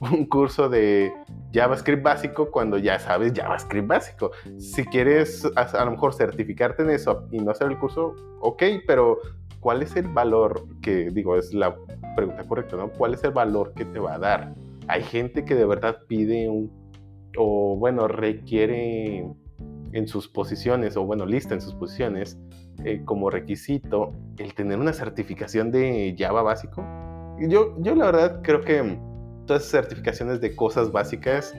un 0.00 0.26
curso 0.26 0.68
de 0.68 1.12
JavaScript 1.52 2.02
básico 2.02 2.50
cuando 2.50 2.78
ya 2.78 2.98
sabes 2.98 3.32
JavaScript 3.34 3.86
básico. 3.86 4.30
Si 4.58 4.84
quieres 4.84 5.46
a, 5.56 5.62
a 5.62 5.84
lo 5.84 5.92
mejor 5.92 6.14
certificarte 6.14 6.82
en 6.82 6.90
eso 6.90 7.28
y 7.30 7.38
no 7.38 7.50
hacer 7.50 7.68
el 7.68 7.78
curso, 7.78 8.14
ok, 8.40 8.62
pero 8.86 9.18
¿cuál 9.60 9.82
es 9.82 9.94
el 9.96 10.08
valor 10.08 10.66
que, 10.82 11.10
digo, 11.10 11.36
es 11.36 11.54
la 11.54 11.76
pregunta 12.16 12.44
correcta, 12.44 12.76
¿no? 12.76 12.90
¿Cuál 12.90 13.14
es 13.14 13.24
el 13.24 13.30
valor 13.30 13.72
que 13.74 13.84
te 13.84 14.00
va 14.00 14.14
a 14.14 14.18
dar? 14.18 14.54
Hay 14.88 15.02
gente 15.02 15.44
que 15.44 15.54
de 15.54 15.64
verdad 15.64 15.98
pide 16.08 16.48
un, 16.48 16.70
o 17.38 17.76
bueno, 17.76 18.08
requiere 18.08 19.24
en 19.92 20.08
sus 20.08 20.28
posiciones, 20.28 20.96
o 20.96 21.04
bueno, 21.04 21.26
lista 21.26 21.54
en 21.54 21.60
sus 21.60 21.74
posiciones, 21.74 22.38
eh, 22.84 23.02
como 23.04 23.30
requisito 23.30 24.12
el 24.38 24.54
tener 24.54 24.78
una 24.78 24.92
certificación 24.92 25.70
de 25.70 26.14
Java 26.18 26.42
básico. 26.42 26.84
Yo, 27.40 27.74
yo 27.80 27.94
la 27.94 28.06
verdad 28.06 28.40
creo 28.42 28.60
que 28.60 28.98
todas 29.46 29.62
esas 29.62 29.82
certificaciones 29.84 30.40
de 30.40 30.54
cosas 30.54 30.92
básicas 30.92 31.54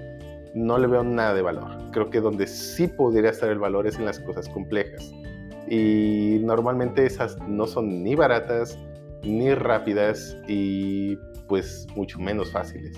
no 0.55 0.77
le 0.77 0.87
veo 0.87 1.03
nada 1.03 1.33
de 1.33 1.41
valor. 1.41 1.71
Creo 1.91 2.09
que 2.09 2.21
donde 2.21 2.47
sí 2.47 2.87
podría 2.87 3.31
estar 3.31 3.49
el 3.49 3.59
valor 3.59 3.87
es 3.87 3.97
en 3.97 4.05
las 4.05 4.19
cosas 4.19 4.47
complejas. 4.49 5.11
Y 5.69 6.39
normalmente 6.43 7.05
esas 7.05 7.37
no 7.47 7.65
son 7.65 8.03
ni 8.03 8.15
baratas, 8.15 8.77
ni 9.23 9.53
rápidas 9.53 10.37
y 10.47 11.17
pues 11.47 11.87
mucho 11.95 12.19
menos 12.19 12.51
fáciles. 12.51 12.97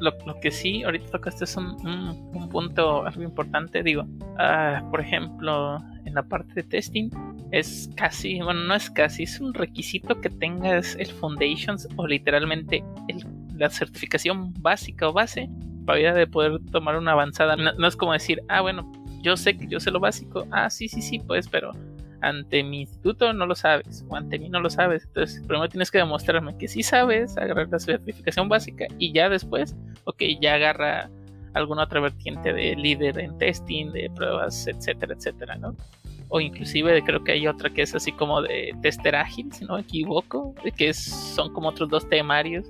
Lo, 0.00 0.10
lo 0.26 0.40
que 0.40 0.50
sí, 0.50 0.82
ahorita 0.82 1.10
tocaste 1.12 1.44
es 1.44 1.56
un, 1.56 1.66
un- 1.86 2.30
un 2.34 2.48
punto 2.48 3.04
algo 3.06 3.22
importante, 3.22 3.82
digo, 3.84 4.04
ah, 4.38 4.82
por 4.90 5.00
ejemplo, 5.00 5.78
en 6.12 6.16
la 6.16 6.22
parte 6.22 6.52
de 6.54 6.62
testing 6.62 7.08
es 7.52 7.90
casi, 7.96 8.40
bueno, 8.42 8.60
no 8.64 8.74
es 8.74 8.90
casi, 8.90 9.22
es 9.22 9.40
un 9.40 9.54
requisito 9.54 10.20
que 10.20 10.28
tengas 10.28 10.94
el 10.96 11.06
Foundations 11.06 11.88
o 11.96 12.06
literalmente 12.06 12.84
la 13.56 13.70
certificación 13.70 14.52
básica 14.60 15.08
o 15.08 15.12
base 15.12 15.48
para 15.86 16.12
de 16.12 16.26
poder 16.26 16.60
tomar 16.70 16.96
una 16.96 17.12
avanzada. 17.12 17.56
No, 17.56 17.72
no 17.72 17.86
es 17.86 17.96
como 17.96 18.12
decir, 18.12 18.42
ah, 18.48 18.60
bueno, 18.60 18.90
yo 19.22 19.36
sé 19.36 19.56
que 19.56 19.66
yo 19.66 19.80
sé 19.80 19.90
lo 19.90 20.00
básico, 20.00 20.46
ah, 20.50 20.68
sí, 20.68 20.88
sí, 20.88 21.00
sí, 21.00 21.18
pues, 21.18 21.48
pero 21.48 21.72
ante 22.20 22.62
mi 22.62 22.82
instituto 22.82 23.32
no 23.32 23.46
lo 23.46 23.54
sabes, 23.54 24.04
o 24.08 24.16
ante 24.16 24.38
mí 24.38 24.48
no 24.50 24.60
lo 24.60 24.68
sabes. 24.68 25.04
Entonces, 25.04 25.42
primero 25.46 25.68
tienes 25.68 25.90
que 25.90 25.98
demostrarme 25.98 26.56
que 26.58 26.68
sí 26.68 26.82
sabes, 26.82 27.36
agarrar 27.38 27.68
la 27.70 27.78
certificación 27.78 28.48
básica 28.48 28.86
y 28.98 29.12
ya 29.12 29.30
después, 29.30 29.74
ok, 30.04 30.22
ya 30.40 30.54
agarra 30.54 31.10
alguna 31.54 31.84
otra 31.84 32.00
vertiente 32.00 32.52
de 32.52 32.76
líder 32.76 33.18
en 33.18 33.36
testing, 33.38 33.92
de 33.92 34.10
pruebas, 34.14 34.66
etcétera, 34.66 35.14
etcétera, 35.14 35.56
¿no? 35.56 35.74
O 36.34 36.40
inclusive 36.40 37.02
creo 37.04 37.22
que 37.22 37.32
hay 37.32 37.46
otra 37.46 37.68
que 37.68 37.82
es 37.82 37.94
así 37.94 38.10
como 38.10 38.40
de 38.40 38.74
tester 38.80 39.14
ágil, 39.14 39.52
si 39.52 39.66
no 39.66 39.74
me 39.74 39.82
equivoco, 39.82 40.54
que 40.78 40.94
son 40.94 41.52
como 41.52 41.68
otros 41.68 41.90
dos 41.90 42.08
temarios, 42.08 42.66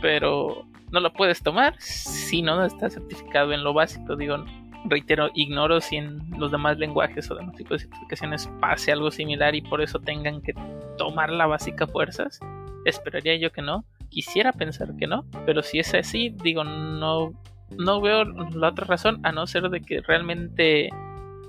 pero 0.00 0.66
no 0.90 1.00
lo 1.00 1.12
puedes 1.12 1.42
tomar 1.42 1.74
si 1.78 2.40
no 2.40 2.64
estás 2.64 2.94
certificado 2.94 3.52
en 3.52 3.62
lo 3.62 3.74
básico, 3.74 4.16
digo, 4.16 4.42
reitero, 4.86 5.28
ignoro 5.34 5.82
si 5.82 5.96
en 5.96 6.18
los 6.38 6.50
demás 6.50 6.78
lenguajes 6.78 7.30
o 7.30 7.34
demás 7.34 7.56
tipos 7.56 7.82
de 7.82 7.88
certificaciones 7.88 8.48
pase 8.60 8.90
algo 8.90 9.10
similar 9.10 9.54
y 9.54 9.60
por 9.60 9.82
eso 9.82 9.98
tengan 9.98 10.40
que 10.40 10.54
tomar 10.96 11.30
la 11.30 11.46
básica 11.46 11.86
fuerzas. 11.86 12.40
Esperaría 12.84 13.36
yo 13.36 13.52
que 13.52 13.60
no. 13.60 13.84
Quisiera 14.08 14.52
pensar 14.52 14.96
que 14.96 15.06
no, 15.06 15.24
pero 15.44 15.62
si 15.62 15.78
es 15.78 15.92
así, 15.92 16.34
digo, 16.42 16.64
no, 16.64 17.32
no 17.76 18.00
veo 18.00 18.24
la 18.24 18.68
otra 18.68 18.86
razón 18.86 19.20
a 19.24 19.32
no 19.32 19.46
ser 19.46 19.68
de 19.70 19.80
que 19.80 20.00
realmente 20.00 20.90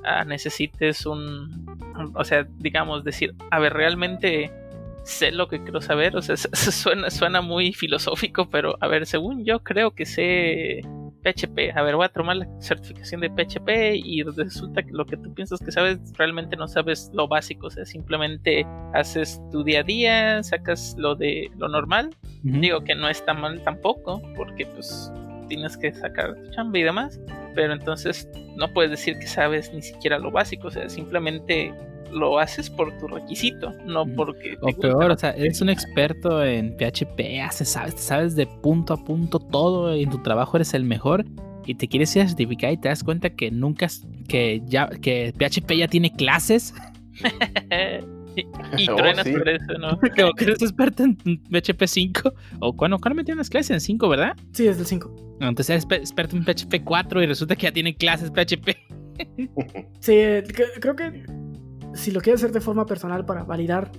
ah, 0.06 0.23
necesites 0.26 1.06
un, 1.06 1.65
o 2.14 2.23
sea, 2.23 2.48
digamos, 2.60 3.03
decir, 3.03 3.36
a 3.52 3.60
ver, 3.60 3.73
realmente 3.73 4.52
sé 5.03 5.32
lo 5.32 5.48
que 5.48 5.61
quiero 5.64 5.82
saber, 5.82 6.15
o 6.15 6.22
sea, 6.22 6.36
suena, 6.53 7.10
suena 7.10 7.41
muy 7.41 7.73
filosófico, 7.73 8.49
pero 8.49 8.77
a 8.82 8.88
ver, 8.88 9.06
según 9.06 9.45
yo 9.45 9.64
creo 9.64 9.91
que 9.91 10.06
sé 10.06 10.82
PHP. 11.26 11.76
A 11.76 11.82
ver, 11.82 11.95
voy 11.95 12.06
a 12.06 12.10
tomar 12.10 12.38
la 12.38 12.48
certificación 12.61 13.22
de 13.22 13.30
PHP 13.30 13.95
y 13.95 14.22
resulta 14.23 14.84
que 14.84 14.91
lo 14.91 15.06
que 15.06 15.18
tú 15.18 15.34
piensas 15.34 15.60
que 15.60 15.72
sabes 15.72 15.99
realmente 16.18 16.56
no 16.56 16.68
sabes 16.68 17.10
lo 17.14 17.27
básico. 17.27 17.68
O 17.68 17.69
sea, 17.72 17.86
simplemente 17.86 18.65
haces 18.94 19.41
tu 19.52 19.64
día 19.64 19.80
a 19.80 19.84
día, 19.84 20.44
sacas 20.44 20.95
lo 20.98 21.15
de 21.15 21.49
lo 21.57 21.68
normal. 21.68 22.15
Digo 22.44 22.84
que 22.84 22.94
no 22.94 23.10
está 23.10 23.34
mal 23.34 23.64
tampoco, 23.64 24.22
porque 24.36 24.68
pues 24.68 25.11
tienes 25.48 25.78
que 25.78 25.94
sacar 25.94 26.36
tu 26.36 26.52
chamba 26.52 26.80
y 26.80 26.84
demás. 26.84 27.20
Pero 27.54 27.74
entonces 27.74 28.30
no 28.58 28.72
puedes 28.74 28.92
decir 28.92 29.18
que 29.20 29.28
sabes 29.28 29.74
ni 29.74 29.82
siquiera 29.82 30.20
lo 30.20 30.32
básico. 30.32 30.68
O 30.68 30.72
sea, 30.72 30.90
simplemente 30.90 31.74
lo 32.12 32.40
haces 32.40 32.70
por 32.70 32.98
tu 32.98 33.08
requisito, 33.08 33.74
no 33.86 34.06
porque... 34.06 34.58
o 34.62 34.68
peor, 34.68 35.12
o 35.12 35.18
sea, 35.18 35.32
eres 35.32 35.60
un 35.62 35.70
experto 35.70 36.44
en 36.44 36.76
PHP, 36.78 37.42
haces, 37.44 37.70
sabes, 37.70 37.96
sabes 37.96 38.36
de 38.36 38.48
punto 38.48 38.94
a 38.94 38.98
punto 39.04 39.40
todo, 39.40 39.94
en 39.94 40.10
tu 40.10 40.20
trabajo 40.20 40.56
eres 40.56 40.74
el 40.74 40.86
mejor 40.86 41.26
y 41.66 41.76
te 41.76 41.88
quieres 41.88 42.16
ir 42.16 42.22
a 42.22 42.28
certificar 42.28 42.72
y 42.72 42.78
te 42.78 42.88
das 42.88 43.04
cuenta 43.04 43.32
que 43.32 43.52
nunca, 43.52 43.88
que 44.28 44.62
ya, 44.66 44.88
que 44.88 45.34
PHP 45.38 45.78
ya 45.78 45.88
tiene 45.88 46.12
clases. 46.12 46.74
y, 48.36 48.45
oh, 48.90 48.95
truenas 48.95 49.28
por 49.28 49.49
eso, 49.49 49.74
¿no? 49.80 49.99
Como 50.16 50.34
que 50.34 50.45
eres 50.45 50.62
experto 50.62 51.03
en 51.03 51.16
PHP 51.16 51.86
5. 51.86 52.34
O 52.60 52.76
cuando, 52.76 52.99
cuando 52.99 53.16
metieron 53.16 53.38
las 53.38 53.49
clases 53.49 53.72
en 53.72 53.82
5, 53.82 54.10
¿verdad? 54.10 54.36
Sí, 54.53 54.68
es 54.68 54.78
del 54.78 54.86
5. 54.86 55.38
Entonces 55.41 55.70
eres 55.70 56.02
experto 56.02 56.36
en 56.36 56.44
PHP 56.44 56.84
4 56.84 57.24
y 57.24 57.26
resulta 57.26 57.56
que 57.56 57.64
ya 57.64 57.72
tiene 57.72 57.95
clases 57.95 58.32
PHP. 58.32 58.70
sí, 59.99 60.14
creo 60.80 60.95
que 60.95 61.26
si 61.94 62.12
lo 62.12 62.22
quieres 62.22 62.41
hacer 62.41 62.53
de 62.53 62.62
forma 62.62 62.86
personal 62.86 63.26
para 63.26 63.44
validar 63.44 63.91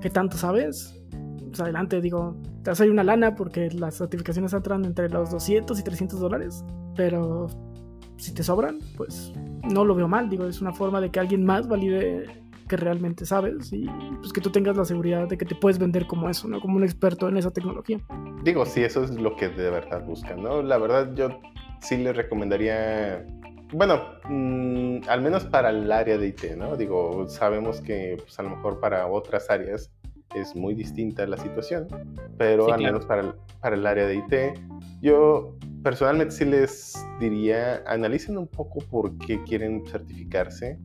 qué 0.00 0.10
tanto 0.10 0.36
sabes, 0.36 1.00
pues 1.48 1.60
adelante, 1.60 2.00
digo, 2.00 2.36
te 2.62 2.70
vas 2.70 2.80
a 2.80 2.84
ir 2.84 2.90
una 2.90 3.04
lana 3.04 3.34
porque 3.34 3.70
las 3.70 3.96
certificaciones 3.98 4.52
entran 4.52 4.84
entre 4.84 5.08
los 5.08 5.30
200 5.30 5.78
y 5.78 5.82
300 5.82 6.18
dólares, 6.18 6.64
pero 6.96 7.48
si 8.16 8.32
te 8.34 8.42
sobran, 8.42 8.78
pues 8.96 9.32
no 9.70 9.84
lo 9.84 9.94
veo 9.94 10.08
mal, 10.08 10.28
digo, 10.28 10.46
es 10.46 10.60
una 10.60 10.72
forma 10.72 11.00
de 11.00 11.10
que 11.10 11.20
alguien 11.20 11.44
más 11.44 11.68
valide 11.68 12.26
que 12.68 12.76
realmente 12.76 13.26
sabes 13.26 13.72
y 13.72 13.86
pues 14.20 14.32
que 14.32 14.40
tú 14.40 14.50
tengas 14.50 14.76
la 14.76 14.84
seguridad 14.84 15.28
de 15.28 15.38
que 15.38 15.44
te 15.44 15.54
puedes 15.54 15.78
vender 15.78 16.06
como 16.06 16.28
eso, 16.28 16.48
¿no? 16.48 16.60
Como 16.60 16.76
un 16.76 16.84
experto 16.84 17.28
en 17.28 17.36
esa 17.36 17.50
tecnología. 17.50 18.00
Digo, 18.42 18.64
sí, 18.66 18.82
eso 18.82 19.04
es 19.04 19.10
lo 19.10 19.36
que 19.36 19.48
de 19.48 19.70
verdad 19.70 20.04
buscan, 20.04 20.42
¿no? 20.42 20.62
La 20.62 20.78
verdad 20.78 21.14
yo 21.14 21.28
sí 21.80 21.96
le 21.96 22.12
recomendaría 22.12 23.24
bueno, 23.72 24.02
mm, 24.28 25.08
al 25.08 25.20
menos 25.20 25.44
para 25.44 25.70
el 25.70 25.90
área 25.90 26.16
de 26.16 26.28
IT, 26.28 26.56
¿no? 26.56 26.76
Digo, 26.76 27.26
sabemos 27.28 27.80
que 27.80 28.16
pues, 28.22 28.38
a 28.38 28.42
lo 28.42 28.50
mejor 28.50 28.78
para 28.78 29.06
otras 29.06 29.50
áreas 29.50 29.90
es 30.34 30.54
muy 30.54 30.74
distinta 30.74 31.26
la 31.26 31.36
situación, 31.36 31.88
pero 32.38 32.72
al 32.72 32.80
menos 32.80 33.04
para 33.06 33.22
el, 33.22 33.34
para 33.60 33.76
el 33.76 33.86
área 33.86 34.06
de 34.06 34.16
IT, 34.16 34.60
yo 35.00 35.56
personalmente 35.84 36.34
sí 36.34 36.44
les 36.44 36.94
diría, 37.20 37.84
analicen 37.86 38.36
un 38.36 38.48
poco 38.48 38.80
por 38.80 39.16
qué 39.18 39.40
quieren 39.44 39.84
certificarse 39.86 40.80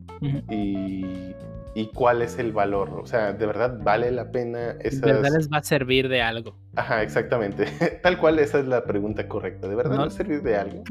y 0.48 1.34
y 1.74 1.86
cuál 1.88 2.22
es 2.22 2.38
el 2.38 2.52
valor. 2.52 3.00
O 3.00 3.06
sea, 3.06 3.32
¿de 3.32 3.46
verdad 3.46 3.78
vale 3.82 4.10
la 4.10 4.30
pena 4.30 4.76
esas... 4.80 5.00
¿De 5.02 5.12
verdad 5.12 5.30
les 5.36 5.48
va 5.50 5.58
a 5.58 5.62
servir 5.62 6.08
de 6.08 6.22
algo? 6.22 6.56
Ajá, 6.76 7.02
exactamente. 7.02 7.66
Tal 8.02 8.18
cual 8.18 8.38
esa 8.38 8.58
es 8.58 8.66
la 8.66 8.84
pregunta 8.84 9.28
correcta. 9.28 9.68
¿De 9.68 9.74
verdad 9.74 9.98
va 9.98 10.04
a 10.06 10.10
servir 10.10 10.42
de 10.42 10.56
algo? 10.56 10.82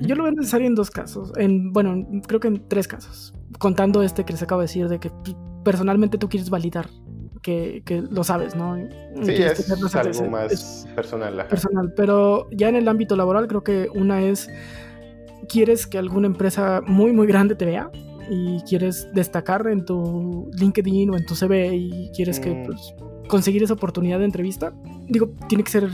Yo 0.00 0.14
lo 0.14 0.24
veo 0.24 0.32
necesario 0.32 0.66
en 0.66 0.74
dos 0.74 0.90
casos. 0.90 1.32
En, 1.36 1.72
bueno, 1.72 2.06
creo 2.26 2.40
que 2.40 2.48
en 2.48 2.68
tres 2.68 2.86
casos. 2.86 3.34
Contando 3.58 4.02
este 4.02 4.24
que 4.24 4.32
les 4.32 4.42
acabo 4.42 4.60
de 4.60 4.66
decir 4.66 4.88
de 4.88 4.98
que 4.98 5.10
personalmente 5.64 6.18
tú 6.18 6.28
quieres 6.28 6.50
validar 6.50 6.88
que, 7.46 7.82
que 7.84 8.02
lo 8.02 8.24
sabes, 8.24 8.56
¿no? 8.56 8.76
Sí, 9.22 9.34
es, 9.34 9.70
algo 9.70 10.28
más 10.28 10.84
personal. 10.96 11.46
Personal, 11.46 11.94
pero 11.94 12.48
ya 12.50 12.68
en 12.68 12.74
el 12.74 12.88
ámbito 12.88 13.14
laboral 13.14 13.46
creo 13.46 13.62
que 13.62 13.88
una 13.94 14.20
es, 14.20 14.50
quieres 15.48 15.86
que 15.86 15.96
alguna 15.96 16.26
empresa 16.26 16.82
muy, 16.84 17.12
muy 17.12 17.28
grande 17.28 17.54
te 17.54 17.64
vea 17.64 17.88
y 18.28 18.60
quieres 18.62 19.06
destacar 19.14 19.64
en 19.68 19.84
tu 19.84 20.50
LinkedIn 20.58 21.10
o 21.10 21.16
en 21.16 21.24
tu 21.24 21.36
CV 21.36 21.76
y 21.76 22.10
quieres 22.16 22.40
que 22.40 22.50
mm. 22.50 22.66
pues, 22.66 22.94
conseguir 23.28 23.62
esa 23.62 23.74
oportunidad 23.74 24.18
de 24.18 24.24
entrevista, 24.24 24.74
digo, 25.06 25.32
tiene 25.48 25.62
que 25.62 25.70
ser 25.70 25.88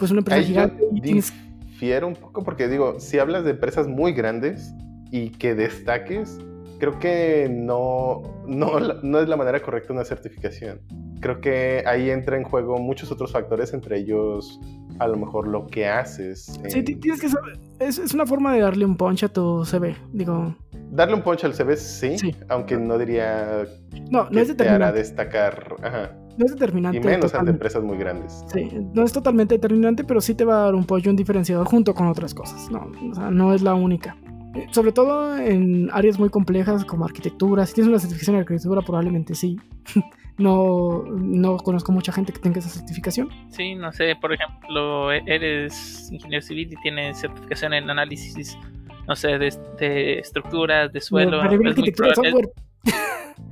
pues 0.00 0.10
una 0.10 0.18
empresa 0.18 0.42
gigante. 0.42 0.82
Y 0.92 1.00
tienes... 1.00 1.32
Difiero 1.64 2.08
un 2.08 2.16
poco 2.16 2.42
porque 2.42 2.66
digo, 2.66 2.98
si 2.98 3.20
hablas 3.20 3.44
de 3.44 3.52
empresas 3.52 3.86
muy 3.86 4.14
grandes 4.14 4.74
y 5.12 5.30
que 5.30 5.54
destaques, 5.54 6.40
creo 6.80 6.98
que 6.98 7.48
no, 7.48 8.22
no, 8.46 8.80
no 9.02 9.20
es 9.20 9.28
la 9.28 9.36
manera 9.36 9.60
correcta 9.62 9.92
una 9.92 10.04
certificación. 10.04 10.80
Creo 11.20 11.40
que 11.40 11.84
ahí 11.86 12.10
entra 12.10 12.36
en 12.36 12.44
juego 12.44 12.78
muchos 12.78 13.12
otros 13.12 13.32
factores, 13.32 13.74
entre 13.74 13.98
ellos 13.98 14.58
a 14.98 15.06
lo 15.06 15.16
mejor 15.16 15.46
lo 15.46 15.66
que 15.66 15.86
haces. 15.86 16.58
Sí, 16.68 16.82
tienes 16.82 17.20
que 17.20 17.28
saber, 17.28 17.58
es, 17.78 17.98
es, 17.98 18.14
una 18.14 18.26
forma 18.26 18.54
de 18.54 18.60
darle 18.60 18.84
un 18.84 18.96
punch 18.96 19.24
a 19.24 19.28
tu 19.28 19.64
CV, 19.64 19.94
digo. 20.12 20.56
Darle 20.90 21.14
un 21.14 21.22
punch 21.22 21.44
al 21.44 21.54
CV, 21.54 21.76
sí, 21.76 22.16
aunque 22.48 22.76
no 22.76 22.98
diría 22.98 23.66
no, 24.10 24.28
no 24.30 24.40
es 24.40 24.48
determinante. 24.48 24.56
te 24.56 24.68
hará 24.68 24.92
destacar. 24.92 25.76
Ajá. 25.82 26.16
No 26.36 26.46
es 26.46 26.52
determinante. 26.52 26.96
Y 26.96 27.00
menos 27.00 27.34
ante 27.34 27.50
empresas 27.50 27.82
muy 27.82 27.98
grandes. 27.98 28.42
Sí, 28.52 28.70
no 28.94 29.04
es 29.04 29.12
totalmente 29.12 29.56
determinante, 29.56 30.04
pero 30.04 30.20
sí 30.22 30.34
te 30.34 30.44
va 30.44 30.62
a 30.62 30.64
dar 30.64 30.74
un 30.74 30.84
punch, 30.84 31.06
un 31.06 31.16
diferenciador 31.16 31.66
junto 31.66 31.94
con 31.94 32.06
otras 32.06 32.32
cosas. 32.32 32.70
No, 32.70 32.90
o 33.10 33.14
sea, 33.14 33.30
no 33.30 33.52
es 33.52 33.60
la 33.60 33.74
única. 33.74 34.16
Eh, 34.54 34.66
sobre 34.70 34.92
todo 34.92 35.36
en 35.38 35.90
áreas 35.92 36.18
muy 36.18 36.28
complejas 36.28 36.84
como 36.84 37.04
arquitectura. 37.04 37.66
Si 37.66 37.74
tienes 37.74 37.88
una 37.88 37.98
certificación 37.98 38.36
en 38.36 38.40
arquitectura, 38.42 38.82
probablemente 38.82 39.34
sí. 39.34 39.58
no, 40.38 41.04
no 41.04 41.56
conozco 41.58 41.92
mucha 41.92 42.12
gente 42.12 42.32
que 42.32 42.40
tenga 42.40 42.58
esa 42.58 42.70
certificación. 42.70 43.28
Sí, 43.50 43.74
no 43.74 43.92
sé, 43.92 44.16
por 44.16 44.32
ejemplo, 44.32 45.12
e-, 45.12 45.22
eres 45.26 46.10
ingeniero 46.10 46.42
civil 46.42 46.72
y 46.72 46.76
tienes 46.82 47.20
certificación 47.20 47.74
en 47.74 47.88
análisis, 47.90 48.58
no 49.06 49.14
sé, 49.14 49.38
de, 49.38 50.18
estructuras, 50.18 50.92
de 50.92 51.00
suelo. 51.00 51.42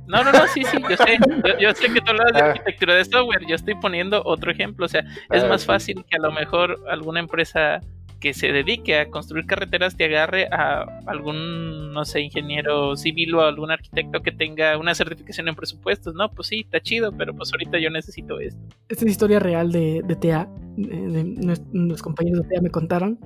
No, 0.07 0.23
no, 0.23 0.31
no, 0.31 0.47
sí, 0.47 0.63
sí, 0.63 0.77
yo 0.89 0.97
sé, 0.97 1.19
yo, 1.61 1.73
sé 1.75 1.93
que 1.93 2.01
tú 2.01 2.09
hablas 2.09 2.33
de 2.33 2.39
ah. 2.39 2.45
arquitectura 2.47 2.95
de 2.95 3.05
software, 3.05 3.45
yo 3.47 3.55
estoy 3.55 3.75
poniendo 3.75 4.23
otro 4.25 4.51
ejemplo, 4.51 4.87
o 4.87 4.89
sea, 4.89 5.01
es 5.29 5.43
ah, 5.43 5.47
más 5.47 5.65
fácil 5.65 6.03
que 6.09 6.15
a 6.15 6.19
lo 6.19 6.31
mejor 6.31 6.79
alguna 6.89 7.19
empresa 7.19 7.79
que 8.19 8.33
se 8.33 8.51
dedique 8.51 8.99
a 8.99 9.09
construir 9.09 9.45
carreteras 9.45 9.95
te 9.95 10.05
agarre 10.05 10.47
a 10.51 10.81
algún, 11.07 11.93
no 11.93 12.05
sé, 12.05 12.21
ingeniero 12.21 12.95
civil 12.95 13.35
o 13.35 13.41
algún 13.41 13.71
arquitecto 13.71 14.21
que 14.21 14.31
tenga 14.31 14.77
una 14.77 14.93
certificación 14.93 15.47
en 15.47 15.55
presupuestos, 15.55 16.13
¿no? 16.13 16.29
Pues 16.31 16.49
sí, 16.49 16.61
está 16.61 16.81
chido, 16.81 17.11
pero 17.11 17.33
pues 17.33 17.51
ahorita 17.51 17.79
yo 17.79 17.89
necesito 17.89 18.39
esto. 18.39 18.61
Esta 18.89 19.05
es 19.05 19.11
historia 19.11 19.39
real 19.39 19.71
de, 19.71 20.01
de 20.03 20.15
de, 20.15 21.59
los 21.73 22.01
compañeros 22.01 22.43
de 22.43 22.55
TA 22.55 22.61
me 22.61 22.69
contaron. 22.69 23.19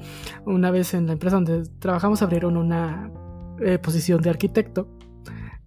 Una 0.45 0.71
vez 0.71 0.93
en 0.93 1.07
la 1.07 1.13
empresa 1.13 1.35
donde 1.35 1.63
trabajamos 1.79 2.21
abrieron 2.21 2.57
una 2.57 3.11
eh, 3.61 3.77
posición 3.77 4.21
de 4.21 4.29
arquitecto 4.29 4.87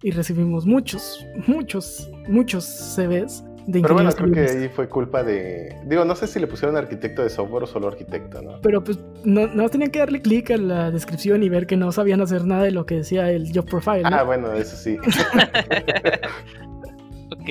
y 0.01 0.11
recibimos 0.11 0.65
muchos, 0.65 1.25
muchos, 1.47 2.09
muchos 2.27 2.65
CVs 2.65 3.43
pero 3.71 3.93
bueno, 3.93 4.11
creo 4.11 4.31
que 4.31 4.39
ahí 4.39 4.69
fue 4.69 4.87
culpa 4.87 5.23
de. 5.23 5.75
Digo, 5.85 6.05
no 6.05 6.15
sé 6.15 6.27
si 6.27 6.39
le 6.39 6.47
pusieron 6.47 6.77
arquitecto 6.77 7.21
de 7.21 7.29
software 7.29 7.63
o 7.63 7.67
solo 7.67 7.87
arquitecto, 7.87 8.41
¿no? 8.41 8.61
Pero 8.61 8.83
pues 8.83 8.97
no, 9.25 9.47
no 9.47 9.67
tenían 9.69 9.91
que 9.91 9.99
darle 9.99 10.21
clic 10.21 10.51
a 10.51 10.57
la 10.57 10.91
descripción 10.91 11.43
y 11.43 11.49
ver 11.49 11.67
que 11.67 11.75
no 11.75 11.91
sabían 11.91 12.21
hacer 12.21 12.45
nada 12.45 12.63
de 12.63 12.71
lo 12.71 12.85
que 12.85 12.95
decía 12.95 13.29
el 13.29 13.51
job 13.53 13.65
profile. 13.65 14.03
Ah, 14.05 14.23
bueno, 14.23 14.53
eso 14.53 14.77
sí. 14.77 14.97
ok. 17.31 17.49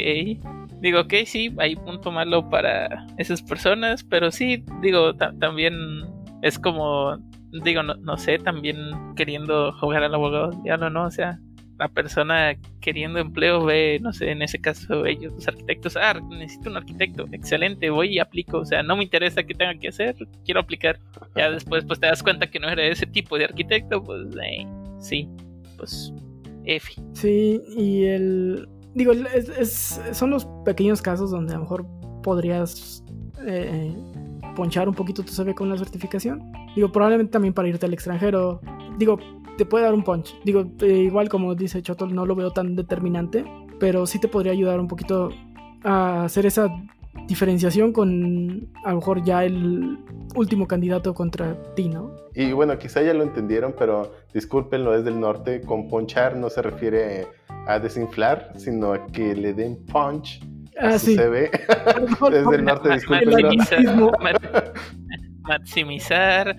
Digo, 0.80 1.00
ok, 1.00 1.14
sí, 1.26 1.54
hay 1.58 1.76
punto 1.76 2.10
malo 2.10 2.48
para 2.48 3.06
esas 3.18 3.42
personas, 3.42 4.04
pero 4.04 4.30
sí, 4.30 4.64
digo, 4.82 5.14
también 5.16 5.74
es 6.42 6.58
como, 6.58 7.18
digo, 7.64 7.82
no, 7.82 7.94
no 7.96 8.16
sé, 8.16 8.38
también 8.38 8.76
queriendo 9.16 9.72
jugar 9.80 10.02
al 10.02 10.14
abogado 10.14 10.50
ya 10.64 10.76
no, 10.76 10.90
¿no? 10.90 11.06
O 11.06 11.10
sea, 11.10 11.40
la 11.78 11.88
persona 11.88 12.56
queriendo 12.80 13.18
empleo 13.18 13.64
ve, 13.64 13.98
no 14.00 14.12
sé, 14.12 14.30
en 14.30 14.42
ese 14.42 14.60
caso 14.60 15.04
ellos, 15.06 15.32
los 15.34 15.48
arquitectos, 15.48 15.96
ah, 15.96 16.14
necesito 16.30 16.70
un 16.70 16.76
arquitecto, 16.76 17.26
excelente, 17.32 17.90
voy 17.90 18.14
y 18.14 18.18
aplico, 18.18 18.58
o 18.58 18.64
sea, 18.64 18.82
no 18.82 18.96
me 18.96 19.04
interesa 19.04 19.42
qué 19.42 19.54
tenga 19.54 19.74
que 19.78 19.88
hacer, 19.88 20.16
quiero 20.44 20.60
aplicar. 20.60 20.98
Ya 21.34 21.50
después 21.50 21.84
pues 21.84 22.00
te 22.00 22.06
das 22.06 22.22
cuenta 22.22 22.50
que 22.50 22.58
no 22.58 22.68
era 22.68 22.84
ese 22.84 23.06
tipo 23.06 23.36
de 23.36 23.44
arquitecto, 23.44 24.02
pues 24.02 24.26
eh, 24.42 24.66
sí, 24.98 25.28
pues 25.76 26.12
F. 26.64 26.92
Sí, 27.12 27.62
y 27.76 28.04
el... 28.04 28.68
Digo, 28.94 29.12
es, 29.12 30.00
son 30.12 30.30
los 30.30 30.46
pequeños 30.64 31.02
casos 31.02 31.30
donde 31.30 31.52
a 31.52 31.56
lo 31.56 31.62
mejor 31.62 31.86
podrías 32.22 33.04
eh, 33.46 33.94
ponchar 34.54 34.88
un 34.88 34.94
poquito 34.94 35.22
tu 35.22 35.32
CV 35.32 35.54
con 35.54 35.68
la 35.68 35.76
certificación. 35.76 36.50
Digo, 36.74 36.90
probablemente 36.90 37.32
también 37.32 37.52
para 37.52 37.68
irte 37.68 37.84
al 37.84 37.92
extranjero. 37.92 38.60
Digo, 38.98 39.18
te 39.56 39.66
puede 39.66 39.84
dar 39.84 39.94
un 39.94 40.04
punch. 40.04 40.34
Digo, 40.44 40.64
eh, 40.80 40.86
igual 40.86 41.28
como 41.28 41.54
dice 41.54 41.82
Chotol, 41.82 42.14
no 42.14 42.26
lo 42.26 42.34
veo 42.34 42.50
tan 42.50 42.76
determinante, 42.76 43.44
pero 43.78 44.06
sí 44.06 44.18
te 44.18 44.28
podría 44.28 44.52
ayudar 44.52 44.80
un 44.80 44.88
poquito 44.88 45.30
a 45.84 46.24
hacer 46.24 46.46
esa 46.46 46.68
diferenciación 47.26 47.92
con 47.92 48.68
a 48.84 48.90
lo 48.90 48.96
mejor 48.96 49.24
ya 49.24 49.44
el 49.44 49.98
último 50.34 50.66
candidato 50.66 51.14
contra 51.14 51.56
ti, 51.74 51.88
¿no? 51.88 52.14
Y 52.34 52.52
bueno, 52.52 52.78
quizá 52.78 53.02
ya 53.02 53.14
lo 53.14 53.22
entendieron, 53.22 53.74
pero 53.78 54.12
discúlpenlo, 54.34 54.94
es 54.94 55.04
del 55.04 55.18
norte. 55.18 55.62
Con 55.62 55.88
ponchar 55.88 56.36
no 56.36 56.50
se 56.50 56.62
refiere 56.62 57.26
a 57.66 57.78
desinflar, 57.78 58.52
sino 58.56 58.92
a 58.92 59.06
que 59.06 59.34
le 59.34 59.54
den 59.54 59.84
punch 59.86 60.40
a 60.78 60.88
ah, 60.88 60.98
su 60.98 61.06
sí. 61.06 61.16
CV. 61.16 61.50
Desde 62.30 62.56
el 62.56 62.64
norte, 62.64 62.92
discúlpenlo. 62.92 64.12
Maximizar 65.42 66.56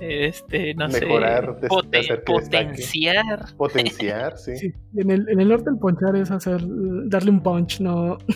este, 0.00 0.74
no 0.74 0.88
Mejorar, 0.88 1.56
sé, 1.60 1.68
potenciar. 1.68 3.54
Potenciar, 3.56 4.38
sí. 4.38 4.56
Sí, 4.56 4.72
en 4.96 5.10
el, 5.10 5.28
en 5.28 5.40
el 5.40 5.48
norte 5.48 5.70
el 5.70 5.78
ponchar 5.78 6.16
es 6.16 6.30
hacer 6.30 6.60
darle 7.06 7.30
un 7.30 7.42
punch, 7.42 7.80
no. 7.80 8.18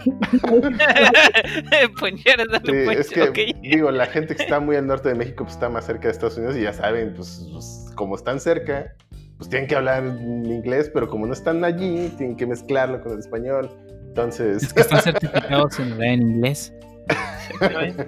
Ponchar 2.01 2.40
es 2.40 2.48
darle 2.48 2.72
Sí, 2.72 2.78
un 2.78 2.84
punch, 2.86 2.98
es 2.98 3.10
que, 3.10 3.55
digo, 3.62 3.90
la 3.90 4.06
gente 4.06 4.34
que 4.34 4.43
está 4.43 4.60
muy 4.60 4.76
al 4.76 4.86
norte 4.86 5.09
de 5.09 5.14
México 5.14 5.44
pues, 5.44 5.55
está 5.55 5.68
más 5.68 5.86
cerca 5.86 6.09
de 6.09 6.12
Estados 6.12 6.36
Unidos 6.36 6.56
y 6.56 6.62
ya 6.62 6.72
saben, 6.72 7.14
pues, 7.14 7.48
pues, 7.52 7.93
como 7.94 8.16
están 8.16 8.40
cerca, 8.40 8.94
pues 9.39 9.48
tienen 9.48 9.68
que 9.68 9.76
hablar 9.76 10.05
inglés, 10.05 10.90
pero 10.93 11.09
como 11.09 11.26
no 11.26 11.32
están 11.32 11.64
allí, 11.64 12.12
tienen 12.16 12.36
que 12.36 12.47
mezclarlo 12.47 13.01
con 13.01 13.12
el 13.12 13.18
español. 13.18 13.70
Entonces, 14.09 14.62
Es 14.62 14.74
que 14.74 14.80
están 14.82 15.01
certificados 15.02 15.78
en, 15.78 16.02
en 16.02 16.22
inglés. 16.22 16.72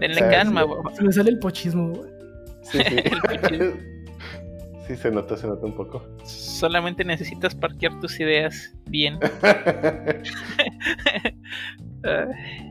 Denle 0.00 0.20
calma, 0.30 0.64
Se 0.94 1.02
me 1.02 1.12
sale 1.12 1.30
el 1.30 1.38
pochismo, 1.38 1.90
güey. 1.90 2.19
Sí, 2.70 2.78
sí. 2.88 2.96
Sí, 4.86 4.96
se 4.96 5.08
nota, 5.12 5.36
se 5.36 5.46
nota 5.46 5.64
un 5.66 5.76
poco. 5.76 6.04
solamente 6.24 7.04
necesitas 7.04 7.54
parquear 7.54 8.00
tus 8.00 8.18
ideas 8.18 8.74
bien. 8.86 9.20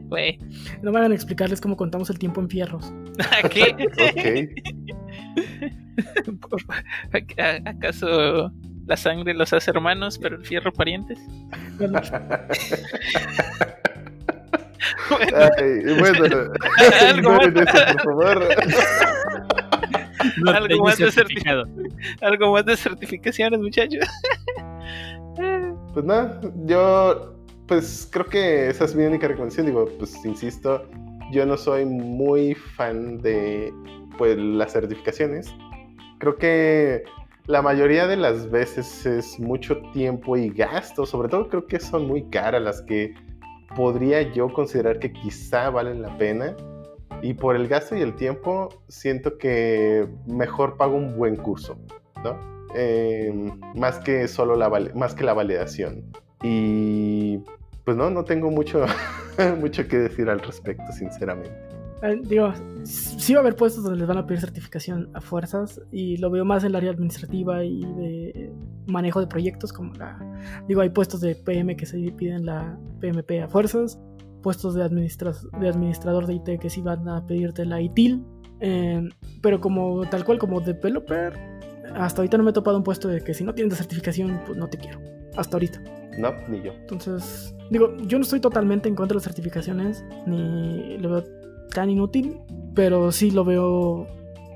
Güey, 0.10 0.40
No 0.82 0.92
me 0.92 1.00
hagan 1.00 1.14
explicarles 1.14 1.62
cómo 1.62 1.78
contamos 1.78 2.10
el 2.10 2.18
tiempo 2.20 2.42
en 2.42 2.50
fierros. 2.50 2.92
¿a 3.42 3.48
qué? 3.48 3.74
¿A- 7.38 7.70
¿Acaso 7.70 8.52
la 8.86 8.98
sangre 8.98 9.34
los 9.34 9.54
hace 9.54 9.70
hermanos, 9.72 10.18
pero 10.18 10.36
el 10.38 10.46
fierro 10.46 10.74
parientes? 10.74 11.20
Bueno, 11.78 12.02
Bueno, 15.10 15.38
Ay, 15.58 16.00
bueno, 16.00 16.38
Algo 17.08 17.32
más. 17.32 17.48
eso, 17.48 17.94
por 17.94 18.04
favor. 18.04 18.48
No 20.38 20.52
Algo 20.56 20.84
más 20.84 20.98
de 20.98 21.12
certificado. 21.12 21.66
algo 22.22 22.52
más 22.54 22.66
de 22.66 22.78
certificaciones, 22.78 23.60
muchachos. 23.60 24.06
Pues 25.94 26.06
nada, 26.06 26.40
yo 26.66 27.36
pues 27.66 28.08
creo 28.12 28.26
que 28.26 28.68
esa 28.70 28.86
es 28.86 28.96
mi 28.96 29.06
única 29.06 29.28
recomendación. 29.28 29.66
Digo, 29.66 29.88
pues 29.98 30.24
insisto, 30.24 30.88
yo 31.32 31.46
no 31.46 31.58
soy 31.58 31.86
muy 31.86 32.54
fan 32.54 33.18
de 33.20 33.74
pues 34.18 34.38
las 34.38 34.74
certificaciones. 34.74 35.54
Creo 36.20 36.38
que 36.38 37.04
la 37.46 37.62
mayoría 37.62 38.06
de 38.06 38.18
las 38.18 38.50
veces 38.52 39.06
es 39.06 39.40
mucho 39.40 39.82
tiempo 39.94 40.38
y 40.38 40.50
gasto. 40.50 41.06
Sobre 41.06 41.30
todo 41.30 41.48
creo 41.48 41.66
que 41.66 41.80
son 41.80 42.08
muy 42.08 42.24
caras 42.30 42.62
las 42.62 42.82
que 42.82 43.14
podría 43.76 44.22
yo 44.34 44.52
considerar 44.52 45.00
que 45.00 45.12
quizá 45.12 45.70
valen 45.70 46.02
la 46.02 46.16
pena. 46.18 46.56
Y 47.22 47.34
por 47.34 47.56
el 47.56 47.68
gasto 47.68 47.96
y 47.96 48.02
el 48.02 48.16
tiempo, 48.16 48.70
siento 48.88 49.38
que 49.38 50.08
mejor 50.26 50.78
pago 50.78 50.96
un 50.96 51.18
buen 51.18 51.36
curso, 51.36 51.78
¿no? 52.24 52.38
Eh, 52.76 53.52
más 53.76 54.00
que 54.00 54.28
solo 54.28 54.56
la 54.56 54.70
más 54.96 55.14
que 55.14 55.24
la 55.24 55.34
validación. 55.34 56.04
Y 56.44 57.40
pues 57.84 57.98
no, 57.98 58.10
no 58.10 58.24
tengo 58.24 58.52
mucho, 58.52 58.86
mucho 59.60 59.88
que 59.88 59.98
decir 59.98 60.30
al 60.30 60.40
respecto, 60.40 60.92
sinceramente. 60.92 61.52
eh, 62.04 62.20
digo, 62.24 62.54
sí 62.84 63.34
va 63.34 63.40
a 63.40 63.42
haber 63.42 63.56
puestos 63.56 63.84
donde 63.84 64.00
les 64.00 64.08
van 64.08 64.18
a 64.18 64.26
pedir 64.26 64.40
certificación 64.40 65.10
a 65.14 65.22
fuerzas 65.22 65.82
y 65.92 66.18
lo 66.18 66.30
veo 66.30 66.46
más 66.46 66.64
en 66.64 66.70
el 66.70 66.76
área 66.76 66.92
administrativa 66.92 67.64
y 67.64 67.82
de 67.82 68.54
manejo 68.88 69.20
de 69.20 69.28
proyectos 69.28 69.74
como 69.74 69.94
la 69.96 70.18
digo 70.68 70.82
hay 70.82 70.90
puestos 70.90 71.22
de 71.22 71.36
PM 71.36 71.76
que 71.76 71.86
se 71.86 71.98
piden 71.98 72.46
la 72.46 72.78
PMP 73.02 73.44
a 73.44 73.48
fuerzas 73.48 74.00
puestos 74.42 74.74
de, 74.76 74.84
administra- 74.84 75.34
de 75.60 75.70
administrador 75.70 76.26
de 76.28 76.34
IT 76.36 76.60
que 76.60 76.70
sí 76.70 76.82
van 76.82 77.08
a 77.08 77.26
pedirte 77.26 77.66
la 77.66 77.82
ITIL 77.82 78.24
eh, 78.62 79.08
pero 79.42 79.60
como 79.62 80.02
tal 80.10 80.26
cual 80.26 80.38
como 80.38 80.60
developer 80.62 81.34
hasta 81.96 82.22
ahorita 82.22 82.38
no 82.38 82.44
me 82.44 82.50
he 82.52 82.54
topado 82.54 82.78
un 82.78 82.84
puesto 82.84 83.08
de 83.08 83.22
que 83.22 83.34
si 83.34 83.44
no 83.44 83.54
tienes 83.54 83.72
la 83.74 83.78
certificación 83.78 84.40
pues 84.46 84.58
no 84.58 84.68
te 84.68 84.78
quiero 84.78 85.00
hasta 85.38 85.56
ahorita 85.58 85.82
No, 86.18 86.32
ni 86.50 86.62
yo. 86.62 86.74
entonces, 86.74 87.56
digo, 87.72 87.96
yo 88.06 88.18
no 88.18 88.24
estoy 88.24 88.40
totalmente 88.42 88.90
en 88.90 88.96
contra 88.96 89.14
de 89.14 89.18
las 89.20 89.24
certificaciones, 89.24 90.04
ni 90.28 90.98
lo 90.98 91.10
veo 91.12 91.24
tan 91.74 91.90
inútil, 91.90 92.38
pero 92.76 93.12
sí 93.12 93.32
lo 93.32 93.46
veo 93.46 94.08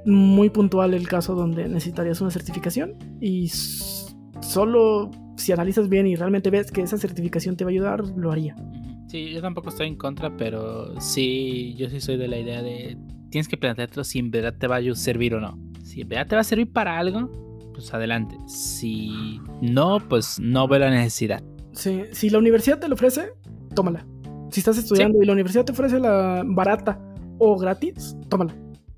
muy 0.05 0.49
puntual 0.49 0.93
el 0.93 1.07
caso 1.07 1.33
donde 1.35 1.67
necesitarías 1.69 2.19
una 2.21 2.31
certificación 2.31 2.95
y 3.21 3.47
solo 4.41 5.09
si 5.37 5.51
analizas 5.51 5.89
bien 5.89 6.07
y 6.07 6.15
realmente 6.15 6.49
ves 6.49 6.71
que 6.71 6.81
esa 6.81 6.97
certificación 6.97 7.55
te 7.55 7.63
va 7.63 7.69
a 7.69 7.71
ayudar, 7.71 8.03
lo 8.15 8.31
haría. 8.31 8.55
Sí, 9.13 9.29
yo 9.29 9.41
tampoco 9.43 9.69
estoy 9.69 9.85
en 9.85 9.95
contra, 9.95 10.35
pero 10.37 10.99
sí, 10.99 11.75
yo 11.77 11.87
sí 11.87 12.01
soy 12.01 12.17
de 12.17 12.27
la 12.27 12.39
idea 12.39 12.63
de 12.63 12.97
tienes 13.29 13.47
que 13.47 13.57
planteártelo 13.57 14.03
si 14.03 14.17
en 14.17 14.31
verdad 14.31 14.55
te 14.57 14.65
va 14.65 14.77
a 14.77 14.95
servir 14.95 15.35
o 15.35 15.39
no. 15.39 15.55
Si 15.83 16.01
en 16.01 16.09
verdad 16.09 16.25
te 16.25 16.33
va 16.33 16.41
a 16.41 16.43
servir 16.43 16.71
para 16.73 16.97
algo, 16.97 17.29
pues 17.75 17.93
adelante. 17.93 18.35
Si 18.47 19.39
no, 19.61 19.99
pues 20.09 20.39
no 20.39 20.67
veo 20.67 20.79
la 20.79 20.89
necesidad. 20.89 21.43
Sí, 21.73 22.01
si 22.11 22.31
la 22.31 22.39
universidad 22.39 22.79
te 22.79 22.87
lo 22.87 22.95
ofrece, 22.95 23.33
tómala. 23.75 24.03
Si 24.49 24.61
estás 24.61 24.79
estudiando 24.79 25.21
y 25.21 25.27
la 25.27 25.33
universidad 25.33 25.63
te 25.63 25.73
ofrece 25.73 25.99
la 25.99 26.41
barata 26.43 26.97
o 27.37 27.55
gratis, 27.55 28.17
tómala. 28.29 28.55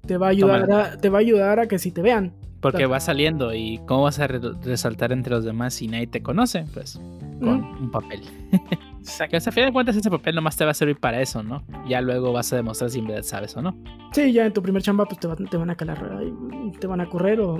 Te 0.07 0.15
va 0.15 0.27
a 0.27 0.29
ayudar, 0.29 0.71
a, 0.71 0.95
te 0.97 1.09
va 1.09 1.17
a, 1.17 1.19
ayudar 1.19 1.59
a 1.59 1.67
que 1.67 1.77
si 1.77 1.91
te 1.91 2.01
vean. 2.01 2.31
Porque 2.61 2.77
Claro. 2.77 2.91
va 2.91 2.99
saliendo 3.01 3.53
y 3.53 3.81
cómo 3.85 4.03
vas 4.03 4.19
a 4.19 4.27
re- 4.27 4.39
resaltar 4.63 5.11
entre 5.11 5.31
los 5.35 5.43
demás 5.43 5.73
si 5.73 5.89
nadie 5.89 6.07
te 6.07 6.23
conoce, 6.23 6.63
pues 6.73 7.01
con 7.41 7.63
Ujú. 7.65 7.83
un 7.83 7.91
papel. 7.91 8.21
Exacto. 9.07 9.31
Que 9.31 9.37
hasta 9.37 9.49
a 9.51 9.53
fin 9.53 9.65
de 9.65 9.71
cuentas 9.71 9.95
ese 9.95 10.09
papel 10.09 10.35
nomás 10.35 10.57
te 10.57 10.65
va 10.65 10.71
a 10.71 10.73
servir 10.73 10.97
para 10.99 11.21
eso, 11.21 11.43
¿no? 11.43 11.63
Ya 11.87 12.01
luego 12.01 12.33
vas 12.33 12.51
a 12.51 12.55
demostrar 12.55 12.89
si 12.89 12.99
en 12.99 13.07
verdad 13.07 13.23
sabes 13.23 13.55
o 13.55 13.61
no. 13.61 13.77
Sí, 14.13 14.31
ya 14.33 14.45
en 14.45 14.53
tu 14.53 14.61
primer 14.61 14.81
chamba 14.81 15.05
pues 15.05 15.19
te, 15.19 15.27
va- 15.27 15.35
te 15.35 15.57
van 15.57 15.69
a 15.69 15.75
calar, 15.75 16.01
te 16.79 16.87
van 16.87 17.01
a 17.01 17.09
correr 17.09 17.39
o, 17.41 17.59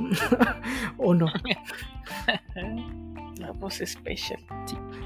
o 0.98 1.14
no. 1.14 1.28
La 3.38 3.52
voz 3.52 3.82
especial. 3.82 4.40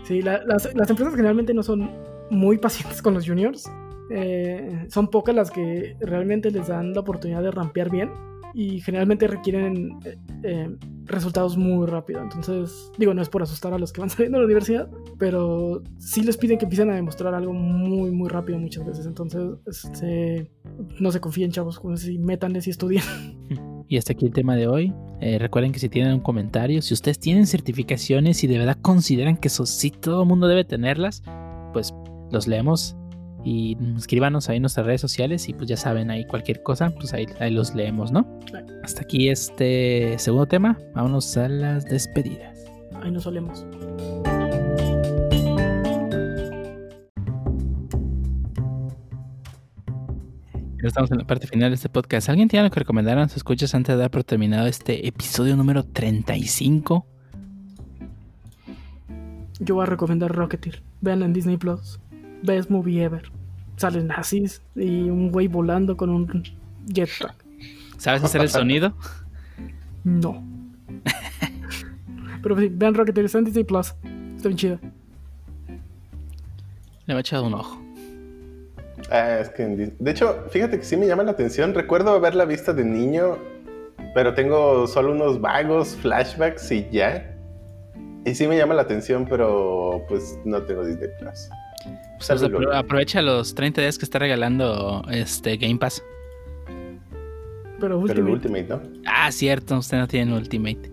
Sí, 0.04 0.22
la- 0.22 0.44
las, 0.46 0.74
las 0.76 0.90
empresas 0.90 1.16
generalmente 1.16 1.54
no 1.54 1.64
son 1.64 1.90
muy 2.30 2.58
pacientes 2.58 3.02
con 3.02 3.14
los 3.14 3.28
juniors. 3.28 3.70
Eh, 4.12 4.86
son 4.90 5.08
pocas 5.10 5.36
las 5.36 5.52
que 5.52 5.96
realmente 6.00 6.52
les 6.52 6.68
dan 6.68 6.94
la 6.94 7.02
oportunidad 7.02 7.44
de 7.44 7.52
rampear 7.52 7.90
bien 7.92 8.10
y 8.54 8.82
generalmente 8.82 9.28
requieren 9.28 10.00
eh, 10.06 10.18
eh, 10.44 10.76
resultados 11.06 11.58
muy 11.58 11.88
rápido. 11.88 12.22
Entonces, 12.22 12.92
digo, 12.98 13.14
no 13.14 13.22
es 13.22 13.30
por 13.30 13.44
asustar 13.44 13.74
a 13.74 13.80
los 13.80 13.94
que 13.94 14.02
van 14.02 14.10
saliendo 14.10 14.38
de 14.38 14.42
la 14.42 14.46
universidad, 14.46 14.90
pero 15.18 15.84
sí 15.98 16.24
les 16.24 16.38
piden 16.38 16.58
que 16.58 16.66
empiecen 16.66 16.90
a 16.90 16.96
demostrar 16.96 17.34
algo 17.34 17.54
muy, 17.54 18.12
muy 18.12 18.30
rápido 18.30 18.60
muchas 18.60 18.86
veces. 18.86 19.06
Entonces, 19.06 19.42
este, 19.66 20.52
no 21.00 21.12
se 21.12 21.20
confíen, 21.20 21.52
chavos, 21.52 21.80
con 21.80 21.98
si 21.98 22.18
métanles 22.18 22.68
y 22.68 22.70
estudien. 22.72 23.04
Y 23.92 23.98
hasta 23.98 24.14
aquí 24.14 24.28
el 24.28 24.34
tema 24.34 24.56
de 24.56 24.68
hoy. 24.68 24.94
Eh, 25.20 25.40
recuerden 25.40 25.72
que 25.72 25.80
si 25.80 25.90
tienen 25.90 26.14
un 26.14 26.20
comentario, 26.20 26.80
si 26.84 26.94
ustedes 26.94 27.18
tienen 27.18 27.48
certificaciones 27.48 28.44
y 28.44 28.48
de 28.48 28.60
verdad 28.60 28.78
consideran 28.80 29.36
que 29.36 29.48
eso 29.48 29.66
sí 29.66 29.90
todo 29.90 30.22
el 30.22 30.28
mundo 30.28 30.48
debe 30.48 30.64
tenerlas, 30.64 31.24
pues 31.74 31.92
los 32.32 32.48
leemos 32.48 32.96
y 33.44 33.78
escríbanos 33.98 34.50
ahí 34.50 34.58
en 34.58 34.64
nuestras 34.64 34.86
redes 34.86 35.02
sociales 35.02 35.48
y 35.50 35.54
pues 35.54 35.70
ya 35.70 35.78
saben 35.78 36.12
ahí 36.12 36.26
cualquier 36.26 36.62
cosa, 36.64 36.90
pues 36.90 37.14
ahí, 37.14 37.26
ahí 37.40 37.52
los 37.52 37.74
leemos, 37.74 38.12
¿no? 38.12 38.28
Claro. 38.46 38.68
Hasta 38.84 39.02
aquí 39.02 39.30
este 39.30 40.18
segundo 40.20 40.46
tema. 40.46 40.78
Vámonos 40.94 41.36
a 41.38 41.48
las 41.48 41.86
despedidas. 41.86 42.66
Ahí 43.02 43.12
nos 43.12 43.24
solemos. 43.24 43.66
Estamos 50.82 51.12
en 51.12 51.18
la 51.18 51.28
parte 51.28 51.46
final 51.46 51.72
de 51.72 51.76
este 51.76 51.90
podcast. 51.90 52.30
¿Alguien 52.30 52.48
tiene 52.48 52.62
algo 52.62 52.74
que 52.74 52.80
recomendar 52.80 53.20
a 53.20 53.28
sus 53.28 53.38
escuchas 53.38 53.76
antes 53.76 53.96
de 53.96 54.02
dar 54.02 54.12
por 54.12 54.24
terminado 54.24 54.66
este 54.66 55.08
episodio 55.08 55.58
número 55.58 55.84
35? 55.84 57.06
Yo 59.60 59.76
voy 59.76 59.84
a 59.84 59.86
recomendar 59.88 60.32
Rocketeer. 60.32 60.82
Vean 61.02 61.22
en 61.22 61.34
Disney 61.34 61.58
Plus. 61.58 62.00
Best 62.44 62.70
movie 62.70 63.04
ever. 63.04 63.24
Salen 63.78 64.08
nazis 64.08 64.62
y 64.76 65.10
un 65.10 65.32
güey 65.32 65.48
volando 65.48 65.96
con 65.96 66.10
un 66.10 66.44
jetpack. 66.94 67.36
¿Sabes 67.98 68.24
hacer 68.24 68.42
el 68.42 68.50
sonido? 68.50 68.94
No. 70.04 70.44
Pero 72.42 72.58
sí, 72.58 72.70
vean 72.72 72.94
Rocketeer, 72.94 73.26
está 73.26 73.40
en 73.40 73.46
Disney 73.46 73.64
Plus. 73.64 73.94
Está 74.36 74.48
bien 74.48 74.58
chido. 74.58 74.80
Le 77.06 77.14
voy 77.14 77.18
a 77.18 77.20
echar 77.20 77.42
un 77.42 77.54
ojo. 77.54 77.82
Ah, 79.12 79.40
es 79.40 79.50
que 79.50 79.64
en 79.64 79.96
de 79.98 80.12
hecho, 80.12 80.46
fíjate 80.50 80.78
que 80.78 80.86
sí 80.86 80.96
me 80.96 81.08
llama 81.08 81.24
la 81.24 81.32
atención. 81.32 81.74
Recuerdo 81.74 82.12
haberla 82.12 82.46
vista 82.46 82.74
de 82.74 82.84
niño, 82.84 83.38
pero 84.14 84.34
tengo 84.34 84.88
solo 84.88 85.12
unos 85.12 85.42
vagos 85.42 85.98
flashbacks 86.02 86.72
y 86.72 86.88
ya. 86.92 87.36
Y 88.26 88.36
sí 88.36 88.48
me 88.48 88.58
llama 88.58 88.76
la 88.76 88.84
atención, 88.84 89.26
pero 89.28 90.04
pues 90.08 90.38
no 90.46 90.62
tengo 90.64 90.86
Disney 90.86 91.10
Plus. 91.20 91.50
Pues 92.18 92.30
apro- 92.42 92.76
aprovecha 92.76 93.22
los 93.22 93.56
30 93.56 93.82
días 93.82 93.98
que 93.98 94.06
está 94.06 94.20
regalando 94.20 95.04
este 95.10 95.58
Game 95.58 95.78
Pass. 95.78 96.04
Pero 96.68 97.00
Pero 97.80 97.96
el 97.96 98.28
Ultimate. 98.30 98.32
Ultimate, 98.32 98.68
¿no? 98.68 99.02
Ah, 99.06 99.32
cierto, 99.32 99.78
usted 99.78 99.98
no 99.98 100.08
tiene 100.08 100.36
Ultimate. 100.36 100.92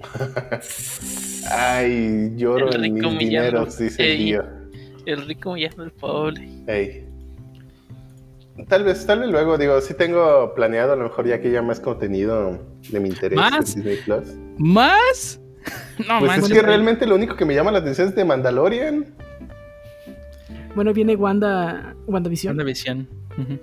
Ay, 1.50 2.32
lloro 2.36 2.70
El 2.70 2.84
en 2.84 2.96
rico 2.96 3.10
mis 3.10 3.18
dineros, 3.18 3.78
dice 3.78 4.02
Ey. 4.04 4.16
tío. 4.24 4.44
El 5.06 5.26
rico 5.26 5.50
humillando 5.50 5.82
al 5.82 5.92
pobre. 5.92 6.48
Ey. 6.66 7.06
Tal 8.68 8.84
vez, 8.84 9.04
tal 9.04 9.18
vez 9.20 9.28
luego, 9.30 9.58
digo, 9.58 9.80
sí 9.80 9.94
tengo 9.94 10.54
planeado 10.54 10.92
a 10.92 10.96
lo 10.96 11.04
mejor 11.04 11.26
ya 11.26 11.40
que 11.40 11.50
ya 11.50 11.60
más 11.60 11.80
contenido 11.80 12.58
de 12.88 13.00
mi 13.00 13.08
interés 13.08 13.36
¿Más? 13.36 13.74
en 13.76 13.82
Disney 13.82 13.98
Plus. 14.04 14.34
¿Más? 14.58 15.40
No, 16.08 16.18
Pues 16.18 16.28
manches, 16.30 16.50
es 16.50 16.52
que 16.58 16.62
realmente 16.62 17.06
lo 17.06 17.14
único 17.14 17.36
que 17.36 17.44
me 17.46 17.54
llama 17.54 17.70
la 17.72 17.78
atención 17.78 18.08
es 18.08 18.14
de 18.14 18.22
Mandalorian. 18.24 19.06
Bueno, 20.74 20.92
viene 20.92 21.14
Wanda, 21.16 21.94
WandaVision. 22.06 22.56
WandaVision. 22.56 23.08
Ujú. 23.38 23.58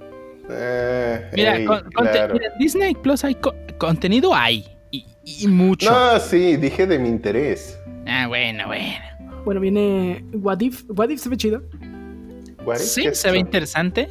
Eh, 0.49 1.29
Mira, 1.33 1.57
ey, 1.57 1.65
con- 1.65 1.81
claro. 1.93 2.33
mira, 2.33 2.49
Disney 2.59 2.93
Plus 2.95 3.23
hay 3.23 3.35
co- 3.35 3.55
contenido 3.77 4.33
hay. 4.33 4.65
Y, 4.91 5.05
y 5.23 5.47
mucho. 5.47 5.89
No, 5.89 6.19
sí, 6.19 6.57
dije 6.57 6.85
de 6.87 6.99
mi 6.99 7.07
interés. 7.09 7.77
Ah, 8.07 8.27
bueno, 8.27 8.67
bueno. 8.67 8.85
Bueno, 9.45 9.61
viene 9.61 10.25
What 10.33 10.59
If. 10.61 10.83
What 10.89 11.09
If 11.09 11.19
se 11.21 11.29
ve 11.29 11.37
chido. 11.37 11.61
What 12.65 12.75
if? 12.75 12.81
Sí, 12.81 13.01
¿Qué 13.03 13.07
es 13.09 13.17
se 13.19 13.31
ve 13.31 13.37
interesante. 13.39 14.07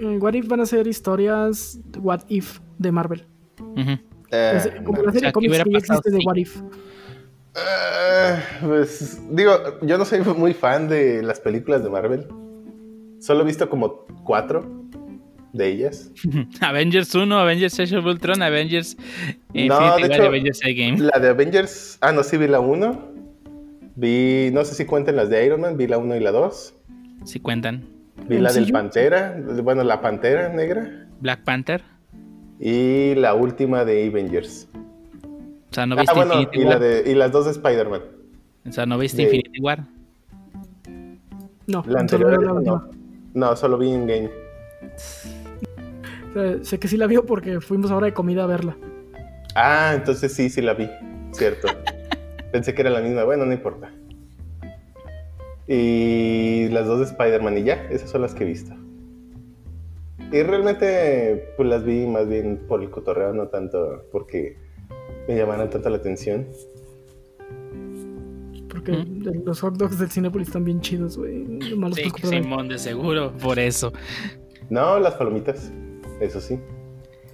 En 0.00 0.20
What 0.22 0.34
If 0.34 0.48
van 0.48 0.60
a 0.60 0.66
ser 0.66 0.86
historias 0.86 1.78
What 1.98 2.22
If 2.28 2.58
de 2.78 2.90
Marvel. 2.92 3.24
Ujú. 3.60 3.90
Eh, 4.30 4.52
Es 4.56 4.68
como 4.84 5.02
la 5.02 5.10
o 5.10 5.12
sea, 5.12 5.12
serie 5.12 5.20
¿qué 5.20 5.26
de 5.26 5.32
cómics 5.32 5.50
hubiera 5.50 5.64
que 5.64 5.70
pasado 5.70 5.98
existe 6.00 6.18
de 6.18 6.24
What 6.26 6.36
If. 6.36 6.56
eh, 7.56 8.36
pues 8.62 9.20
digo, 9.30 9.52
yo 9.82 9.96
no 9.98 10.04
soy 10.04 10.20
muy 10.20 10.54
fan 10.54 10.88
de 10.88 11.22
las 11.22 11.38
películas 11.40 11.84
de 11.84 11.90
Marvel. 11.90 12.26
Solo 13.24 13.40
he 13.40 13.44
visto 13.44 13.70
como 13.70 14.04
cuatro 14.22 14.84
de 15.54 15.68
ellas. 15.68 16.12
Avengers 16.60 17.14
1, 17.14 17.38
Avengers 17.38 17.80
Age 17.80 17.96
of 17.96 18.04
Ultron, 18.04 18.42
Avengers 18.42 18.96
Infinity 19.54 19.68
No, 19.68 19.78
de 19.96 20.02
War 20.02 20.12
hecho, 20.12 20.22
Avengers 20.26 20.60
Endgame. 20.62 20.98
La 21.12 21.18
de 21.18 21.28
Avengers, 21.28 21.96
ah, 22.02 22.12
no, 22.12 22.22
sí 22.22 22.36
vi 22.36 22.48
la 22.48 22.60
1. 22.60 23.14
Vi, 23.96 24.50
no 24.52 24.62
sé 24.64 24.74
si 24.74 24.84
cuenten 24.84 25.16
las 25.16 25.30
de 25.30 25.46
Iron 25.46 25.62
Man, 25.62 25.76
vi 25.78 25.86
la 25.86 25.96
1 25.96 26.16
y 26.16 26.20
la 26.20 26.32
2. 26.32 26.74
Si 27.24 27.40
cuentan. 27.40 27.84
Vi 28.28 28.38
la 28.38 28.52
del. 28.52 28.70
Pantera, 28.70 29.40
bueno, 29.62 29.84
la 29.84 30.02
Pantera 30.02 30.48
Negra. 30.50 31.06
Black 31.20 31.44
Panther. 31.44 31.82
Y 32.60 33.14
la 33.14 33.32
última 33.34 33.84
de 33.86 34.06
Avengers. 34.06 34.68
O 35.70 35.74
sea, 35.74 35.86
no 35.86 35.94
Ah, 35.96 36.00
viste 36.00 36.14
bueno, 36.14 36.34
Infinity 36.42 36.58
y, 36.60 36.64
la 36.64 36.70
War. 36.72 36.80
de, 36.80 37.10
y 37.10 37.14
las 37.14 37.32
dos 37.32 37.46
de 37.46 37.50
Spider-Man. 37.52 38.02
O 38.68 38.72
sea, 38.72 38.84
no 38.84 38.98
viste 38.98 39.16
de- 39.18 39.22
Infinity 39.24 39.60
War. 39.60 39.84
No, 41.66 41.82
La 41.86 42.00
anterior 42.00 42.30
la 42.30 42.36
esa 42.42 42.52
última. 42.52 42.72
no. 42.92 43.03
No, 43.34 43.54
solo 43.56 43.76
vi 43.76 43.90
en 43.90 44.06
game. 44.06 44.30
Sé 46.62 46.78
que 46.78 46.88
sí 46.88 46.96
la 46.96 47.06
vio 47.06 47.26
porque 47.26 47.60
fuimos 47.60 47.90
ahora 47.90 48.06
de 48.06 48.14
comida 48.14 48.44
a 48.44 48.46
verla. 48.46 48.76
Ah, 49.54 49.92
entonces 49.94 50.32
sí, 50.32 50.48
sí 50.48 50.62
la 50.62 50.74
vi. 50.74 50.88
Cierto. 51.32 51.68
Pensé 52.52 52.74
que 52.74 52.82
era 52.82 52.90
la 52.90 53.00
misma. 53.00 53.24
Bueno, 53.24 53.44
no 53.44 53.52
importa. 53.52 53.92
Y 55.66 56.68
las 56.70 56.86
dos 56.86 57.00
de 57.00 57.06
Spider-Man 57.06 57.58
y 57.58 57.64
ya, 57.64 57.74
esas 57.90 58.10
son 58.10 58.22
las 58.22 58.34
que 58.34 58.44
he 58.44 58.46
visto. 58.46 58.74
Y 60.30 60.42
realmente 60.42 61.52
pues 61.56 61.68
las 61.68 61.84
vi 61.84 62.06
más 62.06 62.28
bien 62.28 62.66
por 62.68 62.82
el 62.82 62.90
cotorreo, 62.90 63.32
no 63.32 63.48
tanto 63.48 64.04
porque 64.10 64.56
me 65.28 65.36
llamaron 65.36 65.70
tanto 65.70 65.90
la 65.90 65.96
atención. 65.96 66.48
Porque 68.84 68.92
¿Mm? 69.04 69.44
los 69.46 69.60
hot 69.60 69.76
dogs 69.76 69.98
del 69.98 70.10
Cinepolis 70.10 70.48
están 70.48 70.64
bien 70.64 70.80
chidos, 70.80 71.16
güey. 71.16 71.44
Sí. 71.60 72.10
Simón, 72.22 72.68
de 72.68 72.78
seguro. 72.78 73.32
Por 73.38 73.58
eso. 73.58 73.92
No, 74.70 74.98
las 74.98 75.14
palomitas, 75.14 75.72
eso 76.20 76.40
sí. 76.40 76.58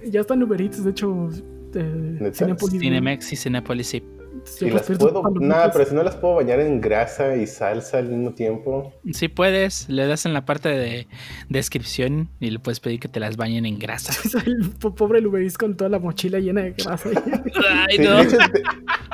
Ya 0.05 0.21
están 0.21 0.41
Uber 0.43 0.61
Eats, 0.61 0.83
de 0.83 0.91
hecho. 0.91 1.29
Cinépolis, 1.73 2.59
güey. 2.69 2.79
Cinemex 2.79 3.33
y 3.33 3.35
Cinepolis, 3.35 3.87
sí. 3.87 4.03
Pues, 4.59 4.89
las 4.89 4.97
puedo, 4.97 5.21
nada, 5.41 5.71
pero 5.71 5.85
si 5.85 5.93
no 5.93 6.01
las 6.03 6.15
puedo 6.15 6.35
bañar 6.35 6.59
en 6.61 6.81
grasa 6.81 7.35
y 7.35 7.45
salsa 7.45 7.97
al 7.99 8.07
mismo 8.09 8.33
tiempo. 8.33 8.91
Sí 9.13 9.27
puedes, 9.27 9.87
le 9.89 10.07
das 10.07 10.25
en 10.25 10.33
la 10.33 10.45
parte 10.45 10.69
de 10.69 11.07
descripción 11.49 12.29
y 12.39 12.49
le 12.49 12.57
puedes 12.59 12.79
pedir 12.79 12.99
que 12.99 13.07
te 13.07 13.19
las 13.19 13.37
bañen 13.37 13.65
en 13.65 13.77
grasa. 13.77 14.13
el 14.45 14.69
po- 14.71 14.95
pobre 14.95 15.25
Uber 15.27 15.43
Eats 15.43 15.57
con 15.57 15.75
toda 15.77 15.89
la 15.89 15.99
mochila 15.99 16.39
llena 16.39 16.61
de 16.61 16.71
grasa. 16.71 17.09
Ay, 17.89 17.97
Sí, 17.97 18.03
no. 18.03 18.15
de, 18.15 18.23
hecho, 18.23 18.37
de- 18.37 18.63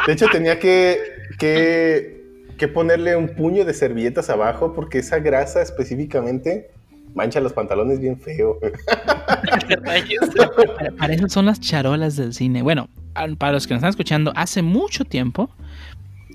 de 0.07 0.13
hecho, 0.13 0.25
tenía 0.31 0.59
que, 0.59 0.97
que, 1.39 2.16
que 2.57 2.67
ponerle 2.67 3.15
un 3.15 3.29
puño 3.29 3.65
de 3.65 3.73
servilletas 3.73 4.29
abajo 4.29 4.73
porque 4.73 4.99
esa 4.99 5.19
grasa 5.19 5.61
específicamente 5.61 6.71
mancha 7.13 7.39
los 7.39 7.53
pantalones 7.53 7.99
bien 7.99 8.19
feo. 8.19 8.59
Para, 8.59 9.81
para 10.97 11.13
eso 11.13 11.29
son 11.29 11.45
las 11.45 11.59
charolas 11.59 12.15
del 12.15 12.33
cine. 12.33 12.61
Bueno, 12.61 12.89
para 13.37 13.53
los 13.53 13.67
que 13.67 13.73
nos 13.73 13.79
están 13.79 13.89
escuchando, 13.89 14.31
hace 14.35 14.61
mucho 14.61 15.05
tiempo 15.05 15.49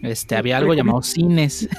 este, 0.02 0.36
había 0.36 0.58
algo 0.58 0.74
llamado 0.74 1.02
cines. 1.02 1.68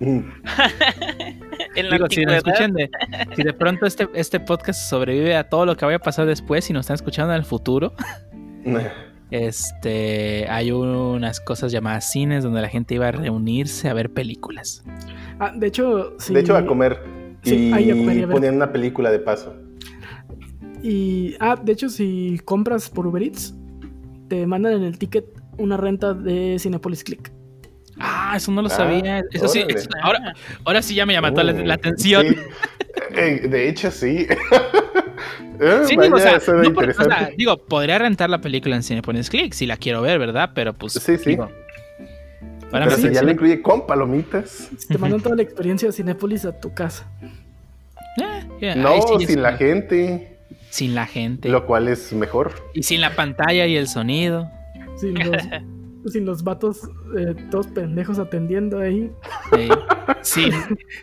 En 0.00 1.90
la 1.90 1.96
Digo, 1.96 2.06
si, 2.08 2.24
nos 2.24 2.36
escuchan 2.36 2.72
de, 2.72 2.88
si 3.34 3.42
de 3.42 3.52
pronto 3.52 3.84
este, 3.84 4.08
este 4.14 4.38
podcast 4.38 4.88
sobrevive 4.88 5.36
a 5.36 5.48
todo 5.48 5.66
lo 5.66 5.76
que 5.76 5.84
vaya 5.84 5.96
a 5.96 6.00
pasar 6.00 6.24
después 6.26 6.70
y 6.70 6.72
nos 6.72 6.82
están 6.82 6.94
escuchando 6.94 7.32
en 7.32 7.38
el 7.38 7.44
futuro, 7.44 7.92
este, 9.30 10.48
hay 10.48 10.70
unas 10.72 11.40
cosas 11.40 11.72
llamadas 11.72 12.10
cines 12.10 12.42
donde 12.44 12.60
la 12.62 12.68
gente 12.68 12.94
iba 12.94 13.08
a 13.08 13.12
reunirse 13.12 13.88
a 13.88 13.94
ver 13.94 14.10
películas. 14.10 14.82
Ah, 15.38 15.52
de 15.54 15.66
hecho, 15.66 16.14
sí. 16.18 16.34
De 16.34 16.40
hecho, 16.40 16.56
a 16.56 16.64
comer. 16.66 16.98
Sí, 17.42 17.68
y 17.70 17.72
ahí 17.72 17.90
a 17.90 17.94
comer 17.96 18.16
y 18.18 18.22
a 18.22 18.26
ver. 18.26 18.34
ponían 18.34 18.54
una 18.56 18.72
película 18.72 19.10
de 19.10 19.18
paso. 19.20 19.54
Y, 20.82 21.34
ah, 21.40 21.56
de 21.62 21.72
hecho, 21.72 21.88
si 21.88 22.40
compras 22.44 22.88
por 22.88 23.06
Uber 23.06 23.22
Eats, 23.22 23.54
te 24.28 24.46
mandan 24.46 24.74
en 24.74 24.82
el 24.84 24.98
ticket 24.98 25.24
una 25.56 25.76
renta 25.76 26.14
de 26.14 26.56
Cinepolis 26.58 27.02
Click. 27.04 27.32
Ah, 27.98 28.34
eso 28.36 28.52
no 28.52 28.62
lo 28.62 28.68
Ah, 28.68 28.70
sabía. 28.70 29.22
Eso 29.32 29.48
sí, 29.48 29.64
eso- 29.68 29.88
ahora, 30.02 30.34
ahora 30.64 30.82
sí 30.82 30.94
ya 30.94 31.04
me 31.04 31.14
llamó 31.14 31.30
la, 31.30 31.52
Uh, 31.52 31.64
la 31.66 31.74
atención. 31.74 32.26
sí. 32.28 32.36
Eh, 33.16 33.48
de 33.48 33.68
hecho, 33.68 33.90
sí. 33.90 34.26
Eh, 35.60 35.82
Sí, 35.86 35.96
vaya, 35.96 36.14
o 36.14 36.18
sea, 36.18 36.40
suena 36.40 36.62
no 36.62 36.72
por- 36.74 36.88
o 36.88 36.92
sea, 36.92 37.02
interesante. 37.04 37.34
digo, 37.36 37.56
podría 37.58 37.98
rentar 37.98 38.30
la 38.30 38.40
película 38.40 38.76
en 38.76 38.82
Cinepolis 38.82 39.28
Click 39.30 39.52
si 39.52 39.66
la 39.66 39.76
quiero 39.76 40.02
ver, 40.02 40.18
¿verdad? 40.18 40.50
Pero 40.54 40.72
pues. 40.74 40.92
Sí, 40.94 41.16
sí. 41.18 41.30
digo, 41.30 41.50
para 42.70 42.84
Pero 42.86 42.96
mí 42.98 43.02
si 43.02 43.08
sí, 43.08 43.14
ya 43.14 43.20
sí. 43.20 43.26
le 43.26 43.32
incluye 43.32 43.62
con 43.62 43.86
palomitas. 43.86 44.68
Te 44.88 44.98
mandan 44.98 45.20
toda 45.20 45.36
la 45.36 45.42
experiencia 45.42 45.88
de 45.88 45.92
Cinepolis 45.92 46.44
a 46.44 46.58
tu 46.60 46.72
casa. 46.74 47.10
Eh, 48.20 48.44
yeah, 48.60 48.74
No, 48.74 49.00
sí, 49.18 49.26
sin 49.26 49.42
la 49.42 49.56
gente. 49.56 50.36
Sin 50.70 50.94
la 50.94 51.06
gente. 51.06 51.48
Lo 51.48 51.64
cual 51.66 51.88
es 51.88 52.12
mejor. 52.12 52.52
Y 52.74 52.82
sin 52.82 53.00
la 53.00 53.14
pantalla 53.16 53.66
y 53.66 53.76
el 53.76 53.88
sonido. 53.88 54.50
Sin 54.96 55.14
los, 55.14 55.42
sin 56.12 56.26
los 56.26 56.42
vatos 56.44 56.80
eh, 57.18 57.34
todos 57.50 57.68
pendejos 57.68 58.18
atendiendo 58.18 58.78
ahí. 58.80 59.10
eh, 59.56 59.68
sin, 60.20 60.52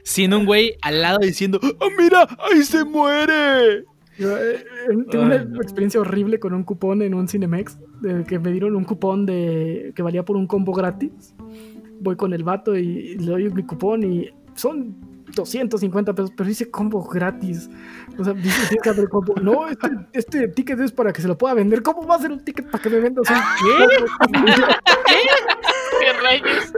sin 0.03 0.33
un 0.35 0.45
güey 0.45 0.75
al 0.81 1.01
lado 1.01 1.17
diciendo, 1.19 1.59
¡Oh, 1.79 1.89
mira! 1.97 2.27
¡Ahí 2.51 2.63
se 2.63 2.83
muere! 2.83 3.85
Yo, 4.17 4.37
eh, 4.37 4.65
tengo 5.09 5.25
una 5.25 5.43
no. 5.43 5.61
experiencia 5.61 5.99
horrible 5.99 6.39
con 6.39 6.53
un 6.53 6.63
cupón 6.63 7.01
en 7.01 7.13
un 7.13 7.27
Cinemex. 7.27 7.77
De 8.01 8.23
que 8.23 8.39
me 8.39 8.51
dieron 8.51 8.75
un 8.75 8.83
cupón 8.83 9.25
de 9.25 9.91
que 9.95 10.01
valía 10.01 10.23
por 10.23 10.37
un 10.37 10.47
combo 10.47 10.73
gratis. 10.73 11.35
Voy 11.99 12.15
con 12.15 12.33
el 12.33 12.43
vato 12.43 12.75
y 12.75 13.17
le 13.17 13.25
doy 13.25 13.49
mi 13.51 13.63
cupón 13.63 14.03
y 14.03 14.29
son 14.53 14.95
250 15.33 16.13
pesos, 16.13 16.31
pero 16.35 16.47
dice 16.47 16.69
combo 16.71 17.03
gratis. 17.03 17.69
O 18.17 18.23
sea, 18.23 18.33
dice 18.33 18.67
tienes 18.69 18.99
que 18.99 19.07
combo. 19.07 19.35
No, 19.41 19.67
este, 19.67 19.89
este 20.13 20.47
ticket 20.49 20.79
es 20.79 20.91
para 20.91 21.11
que 21.11 21.21
se 21.21 21.27
lo 21.27 21.37
pueda 21.37 21.53
vender. 21.53 21.81
¿Cómo 21.83 22.07
va 22.07 22.15
a 22.15 22.19
ser 22.19 22.31
un 22.31 22.43
ticket 22.43 22.69
para 22.69 22.81
que 22.81 22.89
me 22.89 22.99
vendas 22.99 23.25
un 23.29 23.35
¿Qué 25.99 26.13
rayos? 26.21 26.73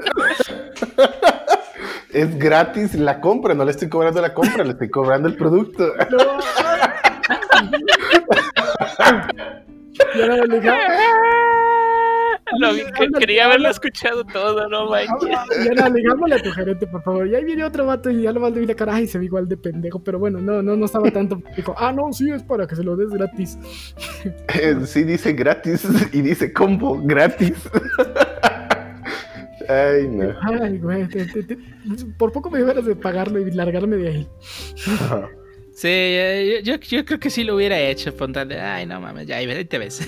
Es 2.09 2.37
gratis 2.39 2.95
la 2.95 3.19
compra, 3.19 3.53
no 3.53 3.65
le 3.65 3.71
estoy 3.71 3.89
cobrando 3.89 4.21
la 4.21 4.33
compra, 4.33 4.63
le 4.63 4.71
estoy 4.71 4.89
cobrando 4.89 5.27
el 5.27 5.35
producto. 5.35 5.93
No. 6.09 6.17
Y 10.15 10.19
Lo 12.59 12.69
que- 12.71 13.19
quería 13.19 13.45
haberlo 13.45 13.69
escuchado 13.69 14.23
todo, 14.23 14.69
no 14.69 14.89
manches. 14.89 15.35
Habla- 15.37 15.65
Y 15.65 15.67
ahora 15.67 15.89
ligámosle 15.89 16.35
a 16.35 16.41
tu 16.41 16.51
gerente, 16.51 16.87
por 16.87 17.03
favor. 17.03 17.27
Y 17.27 17.35
ahí 17.35 17.43
viene 17.43 17.65
otro 17.65 17.85
vato 17.85 18.09
y 18.09 18.21
ya 18.21 18.31
lo 18.31 18.49
le 18.49 18.61
vi 18.61 18.65
la 18.65 18.75
cara 18.75 18.95
ay, 18.95 19.07
se 19.07 19.19
ve 19.19 19.25
igual 19.25 19.49
de 19.49 19.57
pendejo. 19.57 20.01
Pero 20.01 20.17
bueno, 20.19 20.39
no, 20.39 20.61
no, 20.61 20.77
no 20.77 20.85
estaba 20.85 21.11
tanto. 21.11 21.41
Dijo, 21.57 21.75
ah, 21.77 21.91
no, 21.91 22.13
sí, 22.13 22.31
es 22.31 22.43
para 22.43 22.65
que 22.65 22.77
se 22.77 22.83
lo 22.83 22.95
des 22.95 23.09
gratis. 23.09 23.57
Eh, 24.53 24.77
Sí 24.85 25.03
dice 25.03 25.33
gratis 25.33 25.85
y 26.13 26.21
dice 26.21 26.53
combo 26.53 27.01
gratis. 27.03 27.69
Ay, 29.69 30.07
no. 30.07 30.33
Ay, 30.43 30.77
güey. 30.77 31.05
te- 31.09 31.25
te- 31.25 31.43
te- 31.43 31.57
por 32.17 32.31
poco 32.31 32.49
me 32.49 32.59
dio 32.59 32.67
ganas 32.67 32.85
de 32.85 32.95
pagarlo 32.95 33.39
y 33.39 33.51
largarme 33.51 33.97
de 33.97 34.07
ahí. 34.07 34.29
Sí, 35.79 35.87
eh, 35.89 36.61
yo, 36.63 36.73
yo, 36.75 36.79
yo 36.81 37.05
creo 37.05 37.19
que 37.19 37.29
sí 37.29 37.43
lo 37.43 37.55
hubiera 37.55 37.79
hecho. 37.79 38.11
Pontarle, 38.15 38.59
ay, 38.59 38.87
no 38.87 38.99
mames, 38.99 39.27
ya 39.27 39.37
ahí 39.37 39.65
te 39.65 39.77
ves. 39.77 40.01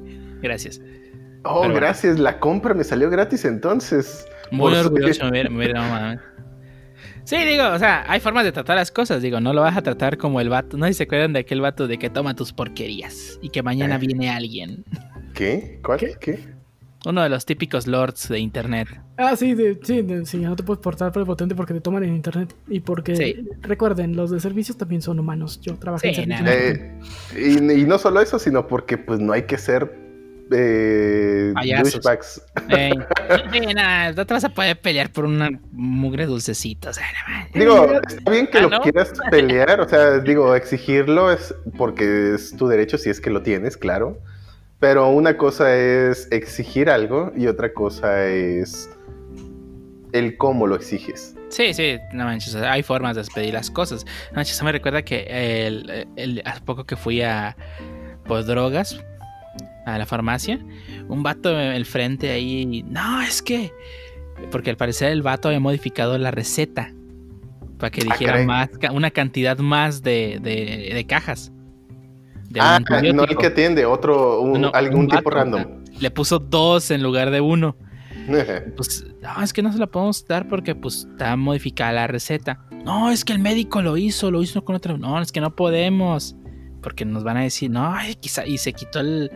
Gracias. 0.42 0.80
Oh, 0.80 0.82
Pero 1.42 1.54
bueno. 1.58 1.74
gracias, 1.74 2.18
la 2.18 2.40
compra 2.40 2.74
me 2.74 2.82
salió 2.82 3.08
gratis 3.08 3.44
entonces. 3.44 4.26
Muy 4.50 4.72
Por 4.72 4.86
orgulloso, 4.86 5.24
me 5.30 5.48
hubiera- 5.48 5.74
no 5.80 5.88
mames. 5.88 6.20
Sí, 7.24 7.36
digo, 7.44 7.68
o 7.68 7.78
sea, 7.78 8.04
hay 8.08 8.18
formas 8.18 8.44
de 8.44 8.50
tratar 8.50 8.74
las 8.76 8.90
cosas. 8.90 9.22
Digo, 9.22 9.38
no 9.40 9.52
lo 9.52 9.60
vas 9.60 9.76
a 9.76 9.82
tratar 9.82 10.18
como 10.18 10.40
el 10.40 10.48
vato. 10.48 10.76
No 10.76 10.86
sé 10.86 10.92
si 10.92 10.96
se 10.98 11.02
acuerdan 11.04 11.32
de 11.32 11.40
aquel 11.40 11.60
vato 11.60 11.86
de 11.86 11.98
que 11.98 12.10
toma 12.10 12.34
tus 12.34 12.52
porquerías 12.52 13.38
y 13.40 13.50
que 13.50 13.62
mañana 13.62 13.94
Eh. 13.94 13.98
viene 13.98 14.28
alguien. 14.30 14.84
¿Qué? 15.34 15.78
¿Cuál? 15.84 15.98
¿Qué? 16.00 16.14
¿Qué? 16.20 16.38
Uno 17.04 17.22
de 17.22 17.28
los 17.28 17.44
típicos 17.46 17.86
lords 17.86 18.28
de 18.28 18.38
internet. 18.38 18.88
Ah, 19.16 19.34
sí, 19.36 19.54
de, 19.54 19.78
sí, 19.82 20.02
de- 20.02 20.24
sí, 20.24 20.38
no 20.38 20.54
te 20.56 20.62
puedes 20.62 20.80
portar 20.80 21.10
prepotente 21.12 21.54
porque 21.54 21.74
te 21.74 21.80
toman 21.80 22.04
en 22.04 22.14
internet. 22.14 22.54
Y 22.68 22.80
porque, 22.80 23.16
Sí. 23.16 23.48
recuerden, 23.62 24.14
los 24.14 24.30
de 24.30 24.38
servicios 24.40 24.76
también 24.78 25.02
son 25.02 25.18
humanos. 25.18 25.60
Yo 25.60 25.74
trabajé 25.76 26.08
en 26.08 26.14
Sí, 26.14 26.20
servicios. 26.22 26.44
nada. 26.44 26.56
Eh, 26.58 27.00
y, 27.36 27.80
y 27.80 27.84
no 27.84 27.98
solo 27.98 28.20
eso, 28.20 28.38
sino 28.38 28.66
porque 28.68 28.98
pues 28.98 29.18
no 29.20 29.32
hay 29.32 29.42
que 29.42 29.58
ser 29.58 30.00
eh, 30.54 31.52
Payasos. 31.54 31.92
douchebags. 31.94 32.42
Sí, 33.52 33.60
nada, 33.74 34.12
no 34.12 34.26
te 34.26 34.34
vas 34.34 34.44
a 34.44 34.50
poder 34.50 34.78
pelear 34.78 35.10
por 35.10 35.24
una 35.24 35.50
mugre 35.72 36.26
dulcecita. 36.26 36.90
O 36.90 36.92
sea. 36.92 37.04
Digo, 37.54 37.90
está 38.06 38.30
bien 38.30 38.46
que 38.46 38.58
Ah, 38.58 38.62
lo 38.62 38.68
¿no? 38.70 38.80
quieras 38.80 39.12
pelear, 39.30 39.80
o 39.80 39.88
sea, 39.88 40.18
digo, 40.18 40.54
exigirlo 40.54 41.32
es 41.32 41.54
porque 41.78 42.34
es 42.34 42.54
tu 42.56 42.68
derecho 42.68 42.98
si 42.98 43.08
es 43.10 43.20
que 43.20 43.30
lo 43.30 43.42
tienes, 43.42 43.76
claro. 43.76 44.18
Pero 44.82 45.08
una 45.10 45.36
cosa 45.36 45.72
es 45.74 46.26
exigir 46.32 46.90
algo 46.90 47.32
y 47.36 47.46
otra 47.46 47.72
cosa 47.72 48.26
es 48.26 48.90
el 50.12 50.36
cómo 50.36 50.66
lo 50.66 50.74
exiges. 50.74 51.36
Sí, 51.50 51.72
sí, 51.72 51.98
no 52.12 52.24
manches, 52.24 52.56
hay 52.56 52.82
formas 52.82 53.14
de 53.14 53.22
pedir 53.32 53.54
las 53.54 53.70
cosas. 53.70 54.04
No 54.32 54.36
manches, 54.36 54.60
me 54.60 54.72
recuerda 54.72 55.02
que 55.02 55.24
el, 55.68 56.08
el- 56.16 56.42
hace 56.44 56.60
poco 56.62 56.84
que 56.84 56.96
fui 56.96 57.22
a 57.22 57.56
por 58.26 58.44
drogas 58.44 59.00
a 59.86 59.98
la 59.98 60.04
farmacia, 60.06 60.58
un 61.08 61.22
vato 61.22 61.52
en 61.52 61.72
el 61.72 61.86
frente 61.86 62.30
ahí, 62.30 62.82
no, 62.88 63.22
es 63.22 63.40
que 63.40 63.70
porque 64.50 64.70
al 64.70 64.76
parecer 64.76 65.12
el 65.12 65.22
vato 65.22 65.46
había 65.46 65.60
modificado 65.60 66.18
la 66.18 66.32
receta 66.32 66.92
para 67.78 67.90
que 67.92 68.02
dijera 68.02 68.32
caray. 68.32 68.46
más 68.46 68.68
una 68.92 69.12
cantidad 69.12 69.58
más 69.58 70.02
de, 70.02 70.40
de- 70.42 70.90
de 70.92 71.06
cajas. 71.06 71.52
De 72.52 72.60
un 72.60 72.66
ah, 72.66 72.80
no 73.14 73.24
el 73.24 73.36
que 73.36 73.46
atiende, 73.46 73.86
otro, 73.86 74.40
un- 74.40 74.60
No, 74.60 74.70
algún 74.74 75.00
un 75.00 75.08
tipo 75.08 75.30
vato, 75.30 75.30
random. 75.30 75.84
Le 75.98 76.10
puso 76.10 76.38
dos 76.38 76.90
en 76.90 77.02
lugar 77.02 77.30
de 77.30 77.40
uno. 77.40 77.76
Pues, 78.76 79.04
no, 79.20 79.42
es 79.42 79.52
que 79.52 79.62
no 79.62 79.72
se 79.72 79.78
la 79.78 79.86
podemos 79.86 80.26
dar 80.26 80.46
porque 80.48 80.74
pues 80.74 81.08
está 81.10 81.34
modificada 81.36 81.92
la 81.92 82.06
receta. 82.06 82.64
No, 82.84 83.10
es 83.10 83.24
que 83.24 83.32
el 83.32 83.38
médico 83.38 83.82
lo 83.82 83.96
hizo, 83.96 84.30
lo 84.30 84.42
hizo 84.42 84.64
con 84.64 84.76
otra. 84.76 84.96
No, 84.96 85.20
es 85.20 85.32
que 85.32 85.40
no 85.40 85.56
podemos. 85.56 86.36
Porque 86.82 87.04
nos 87.04 87.22
van 87.24 87.36
a 87.36 87.42
decir, 87.42 87.70
no, 87.70 87.92
ay, 87.94 88.14
quizá. 88.16 88.44
Y 88.46 88.58
se 88.58 88.72
quitó 88.72 89.00
el- 89.00 89.30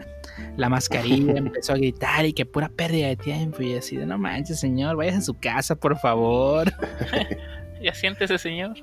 la 0.56 0.68
mascarilla, 0.68 1.32
empezó 1.36 1.72
a 1.72 1.76
gritar 1.76 2.26
y 2.26 2.32
que 2.32 2.44
pura 2.44 2.68
pérdida 2.68 3.06
de 3.08 3.16
tiempo. 3.16 3.62
Y 3.62 3.74
así 3.74 3.96
de, 3.96 4.04
no 4.06 4.18
manches, 4.18 4.60
señor, 4.60 4.96
vayas 4.96 5.16
a 5.16 5.22
su 5.22 5.34
casa, 5.34 5.74
por 5.76 5.96
favor. 5.98 6.72
Ya 7.82 7.94
siéntese, 7.94 8.38
señor. 8.38 8.74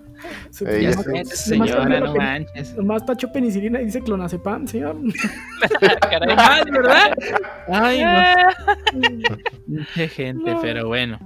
Se- 0.49 0.65
Ya 0.81 0.91
ya 0.91 0.97
siéntese, 0.97 1.35
señora, 1.49 1.99
no 1.99 2.15
manches. 2.15 2.75
Nomás 2.75 3.05
tachó 3.05 3.31
penicilina 3.31 3.81
y 3.81 3.85
dice 3.85 4.01
clonazepam, 4.01 4.67
señor. 4.67 4.95
Caray. 6.01 6.35
Ah, 6.37 6.61
¿verdad? 6.71 7.13
Ay, 7.67 8.03
no. 8.03 9.27
Mucha 9.67 10.07
gente, 10.07 10.55
pero 10.61 10.87
bueno. 10.87 11.19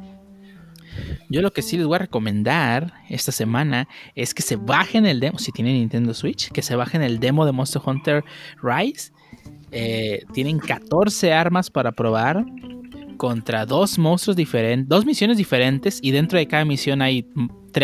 Yo 1.30 1.42
lo 1.42 1.52
que 1.52 1.62
sí 1.62 1.78
les 1.78 1.86
voy 1.86 1.96
a 1.96 2.00
recomendar 2.00 2.94
esta 3.10 3.32
semana 3.32 3.88
es 4.16 4.34
que 4.34 4.42
se 4.42 4.56
bajen 4.56 5.06
el 5.06 5.20
demo, 5.20 5.38
si 5.40 5.52
tienen 5.52 5.74
Nintendo 5.76 6.14
Switch, 6.14 6.50
que 6.52 6.62
se 6.62 6.76
bajen 6.76 7.02
el 7.02 7.20
demo 7.20 7.46
de 7.46 7.52
Monster 7.52 7.82
Hunter 7.86 8.24
Rise. 8.64 9.12
Eh, 9.72 10.24
tienen 10.34 10.58
14 10.60 11.34
armas 11.34 11.70
para 11.70 11.92
probar 11.92 12.46
contra 13.18 13.66
dos 13.66 13.98
monstruos 13.98 14.36
diferentes, 14.36 14.88
dos 14.88 15.06
misiones 15.06 15.38
diferentes 15.38 16.00
y 16.02 16.12
dentro 16.12 16.38
de 16.38 16.48
cada 16.48 16.66
misión 16.66 17.02
hay 17.02 17.26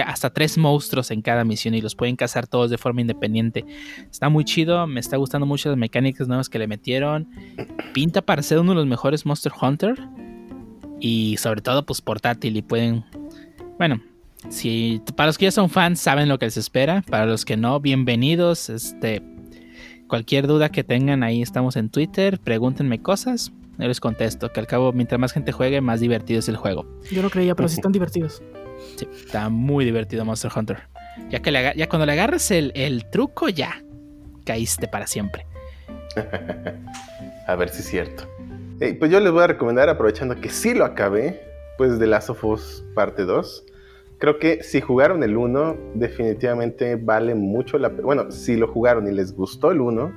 hasta 0.06 0.32
tres 0.32 0.58
monstruos 0.58 1.12
en 1.12 1.22
cada 1.22 1.44
misión 1.44 1.76
y 1.76 1.82
los 1.82 1.96
pueden 1.96 2.16
cazar 2.16 2.48
todos 2.48 2.70
de 2.70 2.78
forma 2.78 3.02
independiente. 3.02 3.66
Está 4.10 4.30
muy 4.30 4.44
chido, 4.44 4.88
me 4.88 5.00
está 5.00 5.18
gustando 5.18 5.46
mucho 5.46 5.70
las 5.70 5.78
mecánicas 5.78 6.28
nuevas 6.28 6.50
que 6.50 6.60
le 6.60 6.68
metieron. 6.68 7.30
Pinta 7.94 8.22
para 8.22 8.42
ser 8.42 8.60
uno 8.60 8.72
de 8.72 8.78
los 8.78 8.88
mejores 8.88 9.26
Monster 9.26 9.52
Hunter 9.62 9.96
y 11.00 11.38
sobre 11.38 11.62
todo 11.62 11.86
pues 11.86 12.02
portátil 12.02 12.58
y 12.58 12.62
pueden, 12.62 13.04
bueno, 13.78 14.02
si 14.50 15.02
para 15.16 15.28
los 15.28 15.38
que 15.38 15.46
ya 15.46 15.52
son 15.52 15.70
fans 15.70 16.00
saben 16.00 16.30
lo 16.30 16.40
que 16.40 16.46
les 16.46 16.58
espera, 16.58 17.04
para 17.10 17.26
los 17.26 17.46
que 17.46 17.58
no, 17.58 17.80
bienvenidos, 17.80 18.70
este 18.70 19.22
cualquier 20.08 20.48
duda 20.48 20.70
que 20.70 20.84
tengan 20.84 21.24
ahí 21.24 21.42
estamos 21.42 21.76
en 21.76 21.90
Twitter, 21.90 22.40
pregúntenme 22.40 23.02
cosas, 23.02 23.52
yo 23.78 23.88
les 23.88 24.00
contesto, 24.00 24.52
que 24.52 24.60
al 24.60 24.68
cabo 24.68 24.92
mientras 24.94 25.20
más 25.20 25.32
gente 25.34 25.52
juegue 25.52 25.82
más 25.82 26.00
divertido 26.00 26.40
es 26.40 26.48
el 26.50 26.58
juego. 26.58 26.86
Yo 27.12 27.22
no 27.22 27.30
creía, 27.30 27.56
pero 27.56 27.68
sí 27.70 27.76
están 27.76 27.92
divertidos. 27.92 28.42
Sí, 28.98 29.08
está 29.26 29.50
muy 29.50 29.86
divertido 29.86 30.26
Monster 30.26 30.52
Hunter. 30.56 30.78
Ya 31.30 31.40
que 31.42 31.52
le 31.52 31.60
aga- 31.60 31.74
ya 31.76 31.88
cuando 31.90 32.06
le 32.06 32.12
agarras 32.12 32.50
el, 32.52 32.72
el 32.76 33.10
truco 33.10 33.50
ya 33.50 33.84
caíste 34.46 34.88
para 34.88 35.08
siempre. 35.08 35.46
A 37.48 37.56
ver 37.56 37.70
si 37.70 37.80
es 37.82 37.88
cierto. 37.88 38.28
Pues 39.00 39.10
yo 39.12 39.20
les 39.20 39.32
voy 39.32 39.44
a 39.44 39.48
recomendar, 39.48 39.88
aprovechando 39.90 40.36
que 40.42 40.50
sí 40.50 40.74
lo 40.74 40.84
acabé, 40.86 41.42
pues 41.78 42.00
de 42.00 42.08
Last 42.08 42.30
of 42.30 42.44
Us 42.44 42.84
parte 42.94 43.24
2. 43.24 43.66
Creo 44.18 44.40
que 44.40 44.62
si 44.64 44.82
jugaron 44.82 45.24
el 45.24 45.38
1, 45.38 45.78
definitivamente 45.96 46.96
vale 46.96 47.36
mucho 47.36 47.78
la 47.78 47.90
pena. 47.90 48.04
Bueno, 48.04 48.32
si 48.32 48.56
lo 48.58 48.68
jugaron 48.68 49.08
y 49.08 49.12
les 49.12 49.34
gustó 49.36 49.72
el 49.72 49.82
1, 49.82 50.14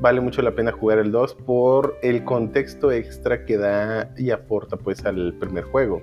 vale 0.00 0.20
mucho 0.20 0.42
la 0.42 0.54
pena 0.54 0.72
jugar 0.72 0.98
el 0.98 1.10
2 1.10 1.34
por 1.34 1.98
el 2.02 2.24
contexto 2.24 2.92
extra 2.92 3.44
que 3.44 3.56
da 3.56 4.12
y 4.16 4.30
aporta 4.30 4.76
pues 4.76 5.04
al 5.04 5.34
primer 5.34 5.64
juego. 5.64 6.02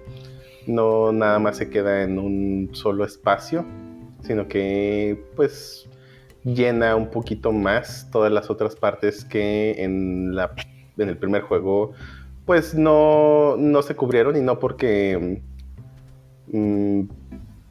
No 0.68 1.12
nada 1.12 1.40
más 1.40 1.58
se 1.58 1.70
queda 1.70 2.04
en 2.04 2.20
un 2.20 2.70
solo 2.74 3.06
espacio, 3.06 3.66
sino 4.22 4.48
que 4.48 5.24
pues 5.36 5.88
llena 6.44 6.96
un 6.96 7.10
poquito 7.10 7.52
más 7.52 8.10
todas 8.12 8.32
las 8.32 8.50
otras 8.50 8.76
partes 8.76 9.26
que 9.26 9.84
en, 9.84 10.36
la, 10.36 10.54
en 10.98 11.10
el 11.10 11.18
primer 11.18 11.42
juego 11.42 11.94
pues 12.46 12.76
no, 12.76 13.56
no 13.58 13.82
se 13.82 13.96
cubrieron 13.96 14.36
y 14.36 14.42
no 14.42 14.60
porque 14.60 15.42
mm, 16.48 17.02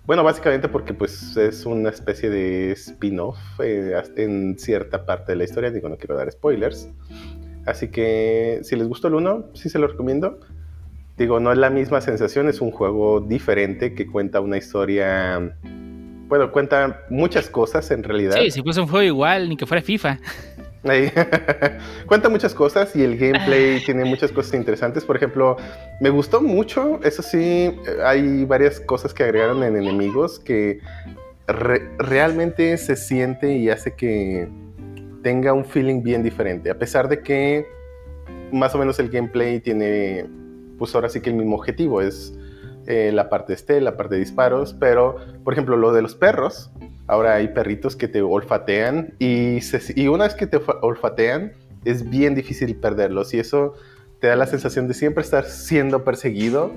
bueno 0.07 0.23
básicamente 0.23 0.69
porque 0.69 0.95
pues 0.95 1.37
es 1.37 1.65
una 1.67 1.91
especie 1.91 2.31
de 2.31 2.73
spin-off 2.73 3.39
eh, 3.63 3.95
en 4.17 4.59
cierta 4.59 5.07
parte 5.07 5.33
de 5.33 5.37
la 5.37 5.45
historia 5.45 5.71
digo 5.71 5.89
no 5.89 5.97
quiero 5.97 6.17
dar 6.17 6.31
spoilers 6.31 6.89
así 7.67 7.89
que 7.89 8.61
si 8.63 8.77
les 8.77 8.87
gustó 8.87 9.09
el 9.09 9.15
1 9.15 9.51
sí 9.55 9.69
se 9.69 9.79
lo 9.79 9.87
recomiendo 9.87 10.41
digo 11.17 11.41
no 11.41 11.53
es 11.53 11.59
la 11.59 11.71
misma 11.71 12.01
sensación 12.01 12.49
es 12.49 12.61
un 12.61 12.71
juego 12.71 13.21
diferente 13.21 13.95
que 13.95 14.07
cuenta 14.07 14.41
una 14.41 14.59
historia 14.59 15.55
bueno, 16.27 16.51
cuenta 16.51 17.05
muchas 17.11 17.49
cosas 17.49 17.91
en 17.91 18.03
realidad. 18.03 18.37
Sí, 18.37 18.51
si 18.51 18.63
fuese 18.63 18.81
un 18.81 18.89
juego 18.89 19.05
igual, 19.05 19.49
ni 19.49 19.57
que 19.57 19.67
fuera 19.67 19.83
FIFA. 19.83 20.19
Ahí. 20.85 21.11
cuenta 22.07 22.29
muchas 22.29 22.55
cosas 22.55 22.95
y 22.95 23.03
el 23.03 23.17
gameplay 23.17 23.81
tiene 23.87 24.05
muchas 24.05 24.31
cosas 24.33 24.55
interesantes. 24.55 25.05
Por 25.05 25.17
ejemplo, 25.17 25.57
me 26.01 26.11
gustó 26.11 26.41
mucho, 26.41 27.01
eso 27.03 27.23
sí, 27.23 27.39
eh, 27.41 27.75
hay 28.05 28.45
varias 28.45 28.81
cosas 28.81 29.15
que 29.15 29.25
agregaron 29.25 29.63
en 29.63 29.77
enemigos 29.77 30.39
que 30.39 30.81
re- 31.47 31.89
realmente 31.99 32.77
se 32.77 32.97
siente 32.97 33.57
y 33.57 33.71
hace 33.71 33.95
que 33.95 34.49
tenga 35.23 35.53
un 35.55 35.65
feeling 35.65 36.03
bien 36.03 36.23
diferente. 36.23 36.71
A 36.71 36.79
pesar 36.79 37.09
de 37.09 37.21
que 37.21 37.67
más 38.53 38.75
o 38.75 38.79
menos 38.79 38.99
el 38.99 39.09
gameplay 39.09 39.61
tiene, 39.61 40.27
pues 40.79 40.95
ahora 40.95 41.09
sí 41.09 41.21
que 41.21 41.31
el 41.31 41.37
mismo 41.37 41.57
objetivo, 41.57 42.03
es 42.03 42.35
eh, 42.87 43.11
la 43.13 43.31
parte 43.31 43.55
este, 43.55 43.81
la 43.81 43.97
parte 43.97 44.17
de 44.17 44.21
disparos, 44.21 44.75
pero 44.79 45.17
por 45.43 45.55
ejemplo 45.55 45.79
lo 45.79 45.93
de 45.95 46.03
los 46.03 46.15
perros, 46.15 46.71
ahora 47.07 47.35
hay 47.35 47.49
perritos 47.49 47.97
que 47.97 48.09
te 48.09 48.23
olfatean 48.23 49.15
y, 49.19 49.61
se- 49.61 50.09
una 50.09 50.25
vez 50.25 50.35
que 50.35 50.47
te 50.47 50.59
olfa- 50.59 50.79
olfatean 50.83 51.53
es 51.85 52.09
bien 52.09 52.35
difícil 52.35 52.75
perderlos 52.77 53.35
y 53.35 53.39
eso 53.41 53.75
te 54.21 54.29
da 54.29 54.37
la 54.37 54.47
sensación 54.47 54.89
de 54.89 54.95
siempre 54.95 55.23
estar 55.23 55.45
siendo 55.45 56.03
perseguido, 56.05 56.71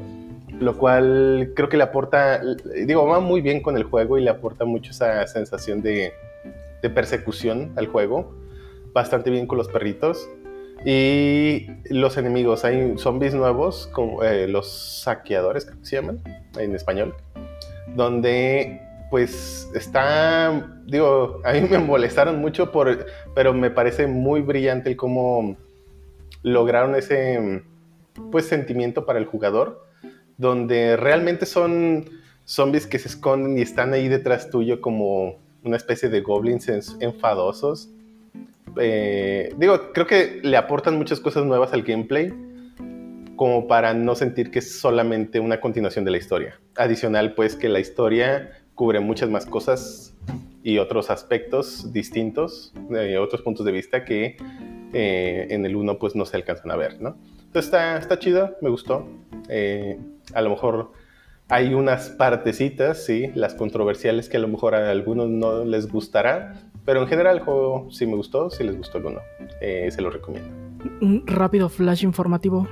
lo 0.59 0.77
cual 0.77 1.53
creo 1.55 1.69
que 1.69 1.77
le 1.77 1.83
aporta, 1.83 2.41
digo, 2.85 3.05
va 3.07 3.19
muy 3.21 3.41
bien 3.41 3.61
con 3.61 3.77
el 3.77 3.83
juego 3.83 4.17
y 4.17 4.21
le 4.21 4.29
aporta 4.29 4.65
mucho 4.65 4.91
esa 4.91 5.25
sensación 5.27 5.81
de, 5.81 6.11
de 6.81 6.89
persecución 6.89 7.71
al 7.77 7.87
juego, 7.87 8.35
bastante 8.93 9.29
bien 9.29 9.47
con 9.47 9.57
los 9.57 9.69
perritos. 9.69 10.27
Y 10.85 11.67
los 11.89 12.17
enemigos, 12.17 12.63
hay 12.65 12.97
zombies 12.97 13.33
nuevos, 13.33 13.87
como 13.93 14.23
eh, 14.23 14.47
los 14.47 14.69
saqueadores, 15.03 15.65
creo 15.65 15.79
que 15.79 15.85
se 15.85 15.95
llaman 15.95 16.19
en 16.59 16.75
español, 16.75 17.15
donde 17.95 18.81
pues 19.09 19.69
está, 19.73 20.69
digo, 20.85 21.41
a 21.43 21.53
mí 21.53 21.61
me 21.61 21.77
molestaron 21.79 22.39
mucho, 22.39 22.71
por, 22.71 23.05
pero 23.35 23.53
me 23.53 23.69
parece 23.69 24.07
muy 24.07 24.41
brillante 24.41 24.89
el 24.89 24.95
cómo 24.97 25.55
lograron 26.43 26.95
ese 26.95 27.63
pues 28.31 28.45
sentimiento 28.45 29.05
para 29.05 29.19
el 29.19 29.25
jugador, 29.25 29.85
donde 30.37 30.97
realmente 30.97 31.45
son 31.45 32.09
zombies 32.45 32.87
que 32.87 32.99
se 32.99 33.07
esconden 33.09 33.57
y 33.57 33.61
están 33.61 33.93
ahí 33.93 34.07
detrás 34.07 34.49
tuyo 34.49 34.81
como 34.81 35.35
una 35.63 35.77
especie 35.77 36.09
de 36.09 36.21
goblins 36.21 36.67
en- 36.69 36.81
enfadosos. 37.01 37.89
Eh, 38.79 39.53
digo, 39.57 39.91
creo 39.93 40.07
que 40.07 40.39
le 40.43 40.57
aportan 40.57 40.97
muchas 40.97 41.19
cosas 41.19 41.45
nuevas 41.45 41.73
al 41.73 41.83
gameplay, 41.83 42.33
como 43.35 43.67
para 43.67 43.93
no 43.93 44.15
sentir 44.15 44.49
que 44.51 44.59
es 44.59 44.79
solamente 44.79 45.39
una 45.39 45.59
continuación 45.59 46.05
de 46.05 46.11
la 46.11 46.17
historia. 46.17 46.59
Adicional, 46.75 47.33
pues 47.35 47.55
que 47.55 47.69
la 47.69 47.79
historia 47.79 48.51
cubre 48.77 48.99
muchas 48.99 49.29
más 49.29 49.45
cosas 49.45 50.15
y 50.63 50.77
otros 50.77 51.09
aspectos 51.09 51.91
distintos, 51.91 52.73
eh, 52.91 53.17
otros 53.17 53.41
puntos 53.41 53.65
de 53.65 53.71
vista 53.71 54.05
que 54.05 54.37
eh, 54.93 55.47
en 55.49 55.65
el 55.65 55.75
1 55.75 55.97
pues 55.97 56.15
no 56.15 56.25
se 56.25 56.37
alcanzan 56.37 56.71
a 56.71 56.75
ver, 56.75 57.01
¿no? 57.01 57.17
Entonces 57.47 57.65
está, 57.65 57.97
está 57.97 58.19
chido, 58.19 58.55
me 58.61 58.69
gustó. 58.69 59.07
Eh, 59.49 59.99
a 60.33 60.41
lo 60.41 60.51
mejor 60.51 60.91
hay 61.49 61.73
unas 61.73 62.09
partecitas, 62.09 63.03
sí, 63.03 63.31
las 63.33 63.55
controversiales 63.55 64.29
que 64.29 64.37
a 64.37 64.39
lo 64.39 64.47
mejor 64.47 64.75
a 64.75 64.91
algunos 64.91 65.27
no 65.27 65.65
les 65.65 65.91
gustará, 65.91 66.53
pero 66.85 67.01
en 67.01 67.07
general 67.07 67.37
el 67.37 67.43
juego 67.43 67.87
sí 67.89 68.05
me 68.05 68.15
gustó, 68.15 68.51
sí 68.51 68.63
les 68.63 68.77
gustó 68.77 68.97
alguno. 68.97 69.21
Eh, 69.59 69.89
se 69.89 70.01
lo 70.03 70.11
recomiendo. 70.11 70.49
Un 71.01 71.25
rápido 71.25 71.67
flash 71.67 72.03
informativo. 72.03 72.67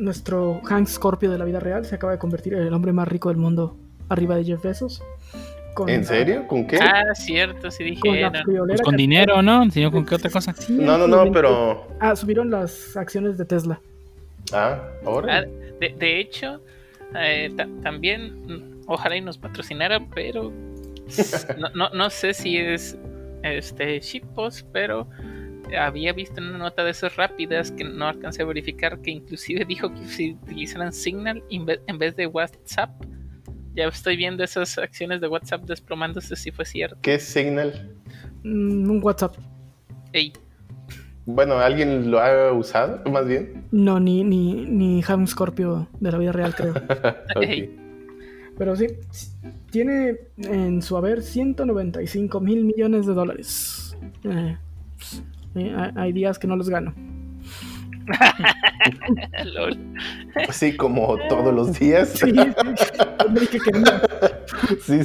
Nuestro 0.00 0.60
Hank 0.64 0.88
Scorpio 0.88 1.30
de 1.30 1.38
la 1.38 1.44
vida 1.44 1.60
real 1.60 1.84
se 1.84 1.94
acaba 1.94 2.12
de 2.12 2.18
convertir 2.18 2.54
en 2.54 2.62
el 2.62 2.72
hombre 2.72 2.92
más 2.92 3.06
rico 3.06 3.28
del 3.28 3.38
mundo 3.38 3.76
arriba 4.08 4.34
de 4.36 4.44
Jeff 4.44 4.62
Bezos. 4.62 5.02
Con 5.74 5.88
¿En 5.88 6.04
serio? 6.04 6.46
¿Con 6.48 6.66
qué? 6.66 6.78
Ah, 6.80 7.14
cierto, 7.14 7.70
sí 7.70 7.84
dije. 7.84 8.00
Con, 8.00 8.66
pues 8.66 8.82
con 8.82 8.96
dinero, 8.96 9.42
¿no? 9.42 9.70
Sino 9.70 9.92
con 9.92 10.04
qué 10.04 10.16
otra 10.16 10.30
cosa. 10.30 10.54
no, 10.68 10.98
no, 10.98 11.06
no, 11.06 11.30
pero. 11.30 11.86
Ah, 12.00 12.16
subieron 12.16 12.50
las 12.50 12.96
acciones 12.96 13.38
de 13.38 13.44
Tesla. 13.44 13.80
Ah, 14.52 14.80
ahora. 15.04 15.38
Ah, 15.38 15.44
de, 15.78 16.20
hecho, 16.20 16.60
eh, 17.14 17.54
también, 17.82 18.80
ojalá 18.86 19.16
y 19.16 19.20
nos 19.20 19.38
patrocinara, 19.38 20.00
pero 20.14 20.50
no, 21.58 21.68
no, 21.74 21.90
no 21.90 22.10
sé 22.10 22.34
si 22.34 22.56
es 22.56 22.96
este 23.42 24.00
shitpost, 24.00 24.66
pero 24.72 25.06
había 25.78 26.12
visto 26.12 26.40
en 26.40 26.48
una 26.48 26.58
nota 26.58 26.84
de 26.84 26.90
esas 26.90 27.16
rápidas 27.16 27.70
que 27.70 27.84
no 27.84 28.08
alcancé 28.08 28.42
a 28.42 28.46
verificar 28.46 29.00
que 29.00 29.10
inclusive 29.10 29.64
dijo 29.68 29.92
que 29.92 30.04
si 30.06 30.32
utilizaran 30.32 30.92
Signal 30.92 31.42
en 31.50 31.98
vez 31.98 32.16
de 32.16 32.26
WhatsApp, 32.26 32.90
ya 33.74 33.86
estoy 33.86 34.16
viendo 34.16 34.42
esas 34.42 34.78
acciones 34.78 35.20
de 35.20 35.28
WhatsApp 35.28 35.62
desplomándose 35.62 36.36
si 36.36 36.50
fue 36.50 36.64
cierto. 36.64 36.98
¿Qué 37.02 37.14
es 37.14 37.22
Signal? 37.22 37.96
Mm, 38.42 38.90
un 38.90 39.00
WhatsApp. 39.02 39.36
Ey. 40.12 40.32
Bueno, 41.26 41.58
¿alguien 41.58 42.10
lo 42.10 42.18
ha 42.18 42.52
usado 42.52 43.08
más 43.10 43.26
bien? 43.26 43.64
No, 43.70 44.00
ni, 44.00 44.24
ni, 44.24 44.66
ni 44.66 45.04
Ham 45.06 45.26
Scorpio 45.26 45.88
de 46.00 46.10
la 46.10 46.18
vida 46.18 46.32
real, 46.32 46.54
creo. 46.54 46.74
Pero 48.58 48.76
sí, 48.76 48.88
tiene 49.70 50.18
en 50.36 50.82
su 50.82 50.96
haber 50.96 51.22
195 51.22 52.40
mil 52.40 52.64
millones 52.64 53.06
de 53.06 53.14
dólares. 53.14 53.96
Eh, 54.24 54.56
eh, 55.54 55.92
hay 55.96 56.12
días 56.12 56.38
que 56.38 56.46
no 56.46 56.56
los 56.56 56.68
gano. 56.68 56.94
Sí, 60.50 60.76
como 60.76 61.16
todos 61.28 61.54
los 61.54 61.78
días. 61.78 62.08
Sí, 62.08 62.32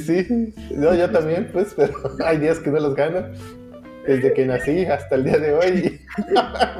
sí, 0.00 0.54
No, 0.70 0.94
yo 0.94 1.10
también, 1.10 1.48
pues, 1.52 1.74
pero 1.76 1.92
hay 2.24 2.38
días 2.38 2.58
que 2.58 2.70
no 2.70 2.80
los 2.80 2.94
gano. 2.94 3.26
Desde 4.06 4.32
que 4.32 4.46
nací 4.46 4.84
hasta 4.84 5.16
el 5.16 5.24
día 5.24 5.38
de 5.38 5.52
hoy, 5.52 6.00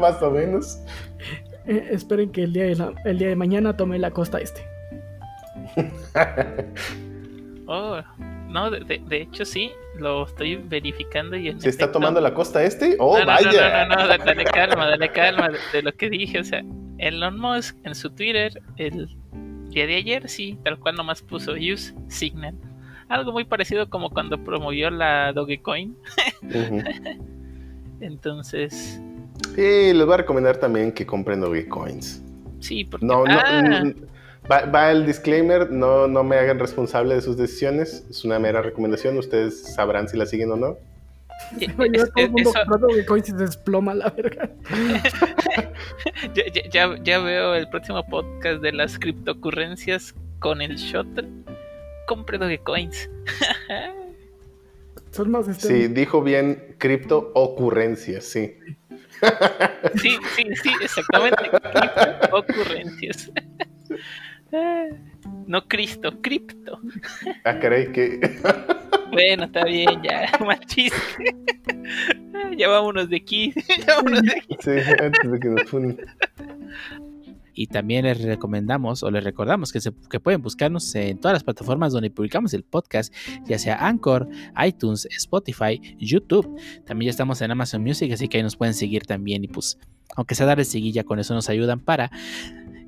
más 0.01 0.23
o 0.23 0.31
menos. 0.31 0.81
Eh, 1.67 1.89
esperen 1.91 2.31
que 2.31 2.45
el 2.45 2.53
día, 2.53 2.65
de 2.65 2.95
el 3.05 3.19
día 3.19 3.29
de 3.29 3.37
mañana 3.37 3.77
tome 3.77 3.99
la 3.99 4.13
costa 4.13 4.39
este. 4.39 4.63
oh, 7.67 8.01
no, 8.49 8.71
de, 8.71 8.81
de, 8.99 9.23
hecho 9.23 9.45
sí, 9.45 9.73
lo 9.99 10.25
estoy 10.25 10.57
verificando 10.57 11.37
y 11.37 11.59
¿Se 11.61 11.69
está 11.69 11.91
tomando 11.91 12.21
la 12.21 12.33
costa 12.35 12.63
este? 12.63 12.97
¡Oh, 12.99 13.19
vaya! 13.25 13.87
No, 13.87 13.97
no, 13.97 14.07
no, 14.07 14.09
dale 14.25 14.45
calma, 14.45 14.87
dale 14.87 15.11
calma 15.11 15.51
de, 15.73 15.83
lo 15.83 15.93
que 15.93 16.11
dije. 16.11 16.41
O 16.41 16.45
sea, 16.45 16.63
Elon 16.99 17.39
Musk 17.39 17.77
en 17.85 17.95
su 17.95 18.11
Twitter 18.11 18.63
el 18.77 19.09
día 19.71 19.87
de 19.87 19.97
ayer, 19.97 20.29
sí, 20.29 20.59
tal 20.65 20.79
cual 20.79 20.97
nomás 20.97 21.23
puso 21.23 21.53
Use 21.53 21.95
Signal. 22.09 22.55
Algo 23.09 23.33
muy 23.33 23.45
parecido 23.45 23.89
como 23.89 24.11
cuando 24.11 24.43
promovió 24.43 24.91
la 24.91 25.33
Dogecoin. 25.33 25.97
Entonces... 28.01 29.01
Sí, 29.55 29.93
les 29.93 30.05
voy 30.05 30.15
a 30.15 30.17
recomendar 30.19 30.57
también 30.57 30.93
que 30.93 31.07
compren 31.07 31.41
Dogecoins. 31.41 32.23
Sí, 32.61 32.85
porque... 32.85 33.07
No, 33.07 33.25
no, 33.25 33.39
Va, 34.51 34.91
el 34.91 35.07
disclaimer, 35.07 35.71
no, 35.71 36.07
no 36.07 36.23
me 36.23 36.37
hagan 36.37 36.59
responsable 36.59 37.15
de 37.15 37.23
sus 37.23 37.37
decisiones, 37.37 38.05
es 38.09 38.25
una 38.25 38.39
mera 38.39 38.63
recomendación, 38.63 39.19
ustedes 39.19 39.75
sabrán 39.75 40.09
si 40.09 40.17
la 40.17 40.27
siguen 40.27 40.53
o 40.53 40.57
no. 40.57 40.79
desploma 43.33 43.95
la 43.95 44.11
verga. 44.11 44.51
ya, 46.73 46.97
ya, 47.03 47.19
veo 47.19 47.55
el 47.55 47.69
próximo 47.69 48.05
podcast 48.07 48.63
de 48.63 48.73
las 48.73 48.99
criptocurrencias 48.99 50.15
con 50.39 50.63
el 50.63 50.77
shuttle. 50.77 51.29
Compre 52.07 52.39
Dogecoins. 52.39 53.11
Son 55.11 55.31
más 55.31 55.49
este... 55.49 55.69
Sí, 55.69 55.89
dijo 55.89 56.23
bien 56.23 56.77
cripto 56.79 57.33
ocurrencias, 57.35 58.25
sí. 58.25 58.55
sí, 59.95 60.17
sí, 60.37 60.45
sí, 60.63 60.71
exactamente. 60.83 61.51
ocurrencias. 62.33 63.31
No 65.47 65.67
Cristo, 65.69 66.21
cripto. 66.21 66.81
Ah, 67.45 67.59
caray, 67.59 67.93
que. 67.93 68.21
Bueno, 69.13 69.45
está 69.45 69.65
bien, 69.65 70.03
ya, 70.03 70.31
más 70.45 70.61
chiste. 70.67 70.97
Ya 72.59 72.69
vámonos 72.69 73.09
de 73.09 73.17
aquí. 73.17 73.53
Ya 73.87 73.97
vámonos 73.97 74.23
de 74.23 74.33
aquí. 74.33 74.57
Sí, 74.61 74.71
antes 75.01 75.31
de 75.31 75.41
que 75.41 75.49
nos 75.49 75.65
funen. 75.65 75.99
Y 77.55 77.67
también 77.67 78.05
les 78.05 78.23
recomendamos 78.23 79.03
o 79.03 79.11
les 79.11 79.25
recordamos 79.25 79.73
que, 79.73 79.81
se, 79.81 79.93
que 80.11 80.21
pueden 80.21 80.43
buscarnos 80.43 80.95
en 80.95 81.19
todas 81.19 81.35
las 81.35 81.45
plataformas 81.45 81.93
donde 81.93 82.11
publicamos 82.11 82.53
el 82.55 82.63
podcast, 82.63 83.15
ya 83.47 83.59
sea 83.59 83.87
Anchor, 83.87 84.29
iTunes, 84.65 85.07
Spotify, 85.11 85.81
YouTube. 85.99 86.61
También 86.85 87.09
ya 87.09 87.11
estamos 87.11 87.41
en 87.41 87.51
Amazon 87.51 87.83
Music, 87.83 88.13
así 88.13 88.29
que 88.29 88.39
ahí 88.39 88.43
nos 88.43 88.57
pueden 88.57 88.75
seguir 88.75 89.05
también. 89.05 89.45
Y 89.45 89.49
pues, 89.49 89.79
aunque 90.15 90.35
sea 90.35 90.47
darle 90.47 90.65
seguilla, 90.65 91.05
con 91.05 91.19
eso 91.19 91.35
nos 91.35 91.49
ayudan 91.49 91.81
para 91.81 92.11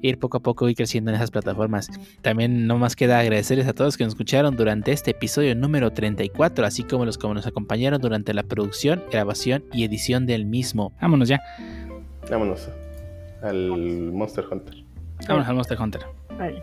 ir 0.02 0.18
poco 0.18 0.38
a 0.38 0.40
poco 0.40 0.68
y 0.68 0.74
creciendo 0.74 1.10
en 1.10 1.16
esas 1.16 1.30
plataformas. 1.30 1.88
También 2.22 2.66
no 2.66 2.78
más 2.78 2.96
queda 2.96 3.18
agradecerles 3.20 3.66
a 3.66 3.72
todos 3.72 3.96
que 3.96 4.04
nos 4.04 4.14
escucharon 4.14 4.56
durante 4.56 4.92
este 4.92 5.12
episodio 5.12 5.54
número 5.54 5.90
34, 5.90 6.66
así 6.66 6.84
como 6.84 7.04
los 7.04 7.18
que 7.18 7.28
nos 7.28 7.46
acompañaron 7.46 8.00
durante 8.00 8.34
la 8.34 8.42
producción, 8.42 9.04
grabación 9.10 9.64
y 9.72 9.84
edición 9.84 10.26
del 10.26 10.44
mismo. 10.46 10.92
Vámonos 11.00 11.28
ya. 11.28 11.40
Vámonos 12.30 12.68
al 13.42 14.12
Monster 14.12 14.44
Hunter. 14.50 14.84
Vámonos 15.26 15.48
al 15.48 15.54
Monster 15.54 15.80
Hunter. 15.80 16.02
Ay, 16.38 16.62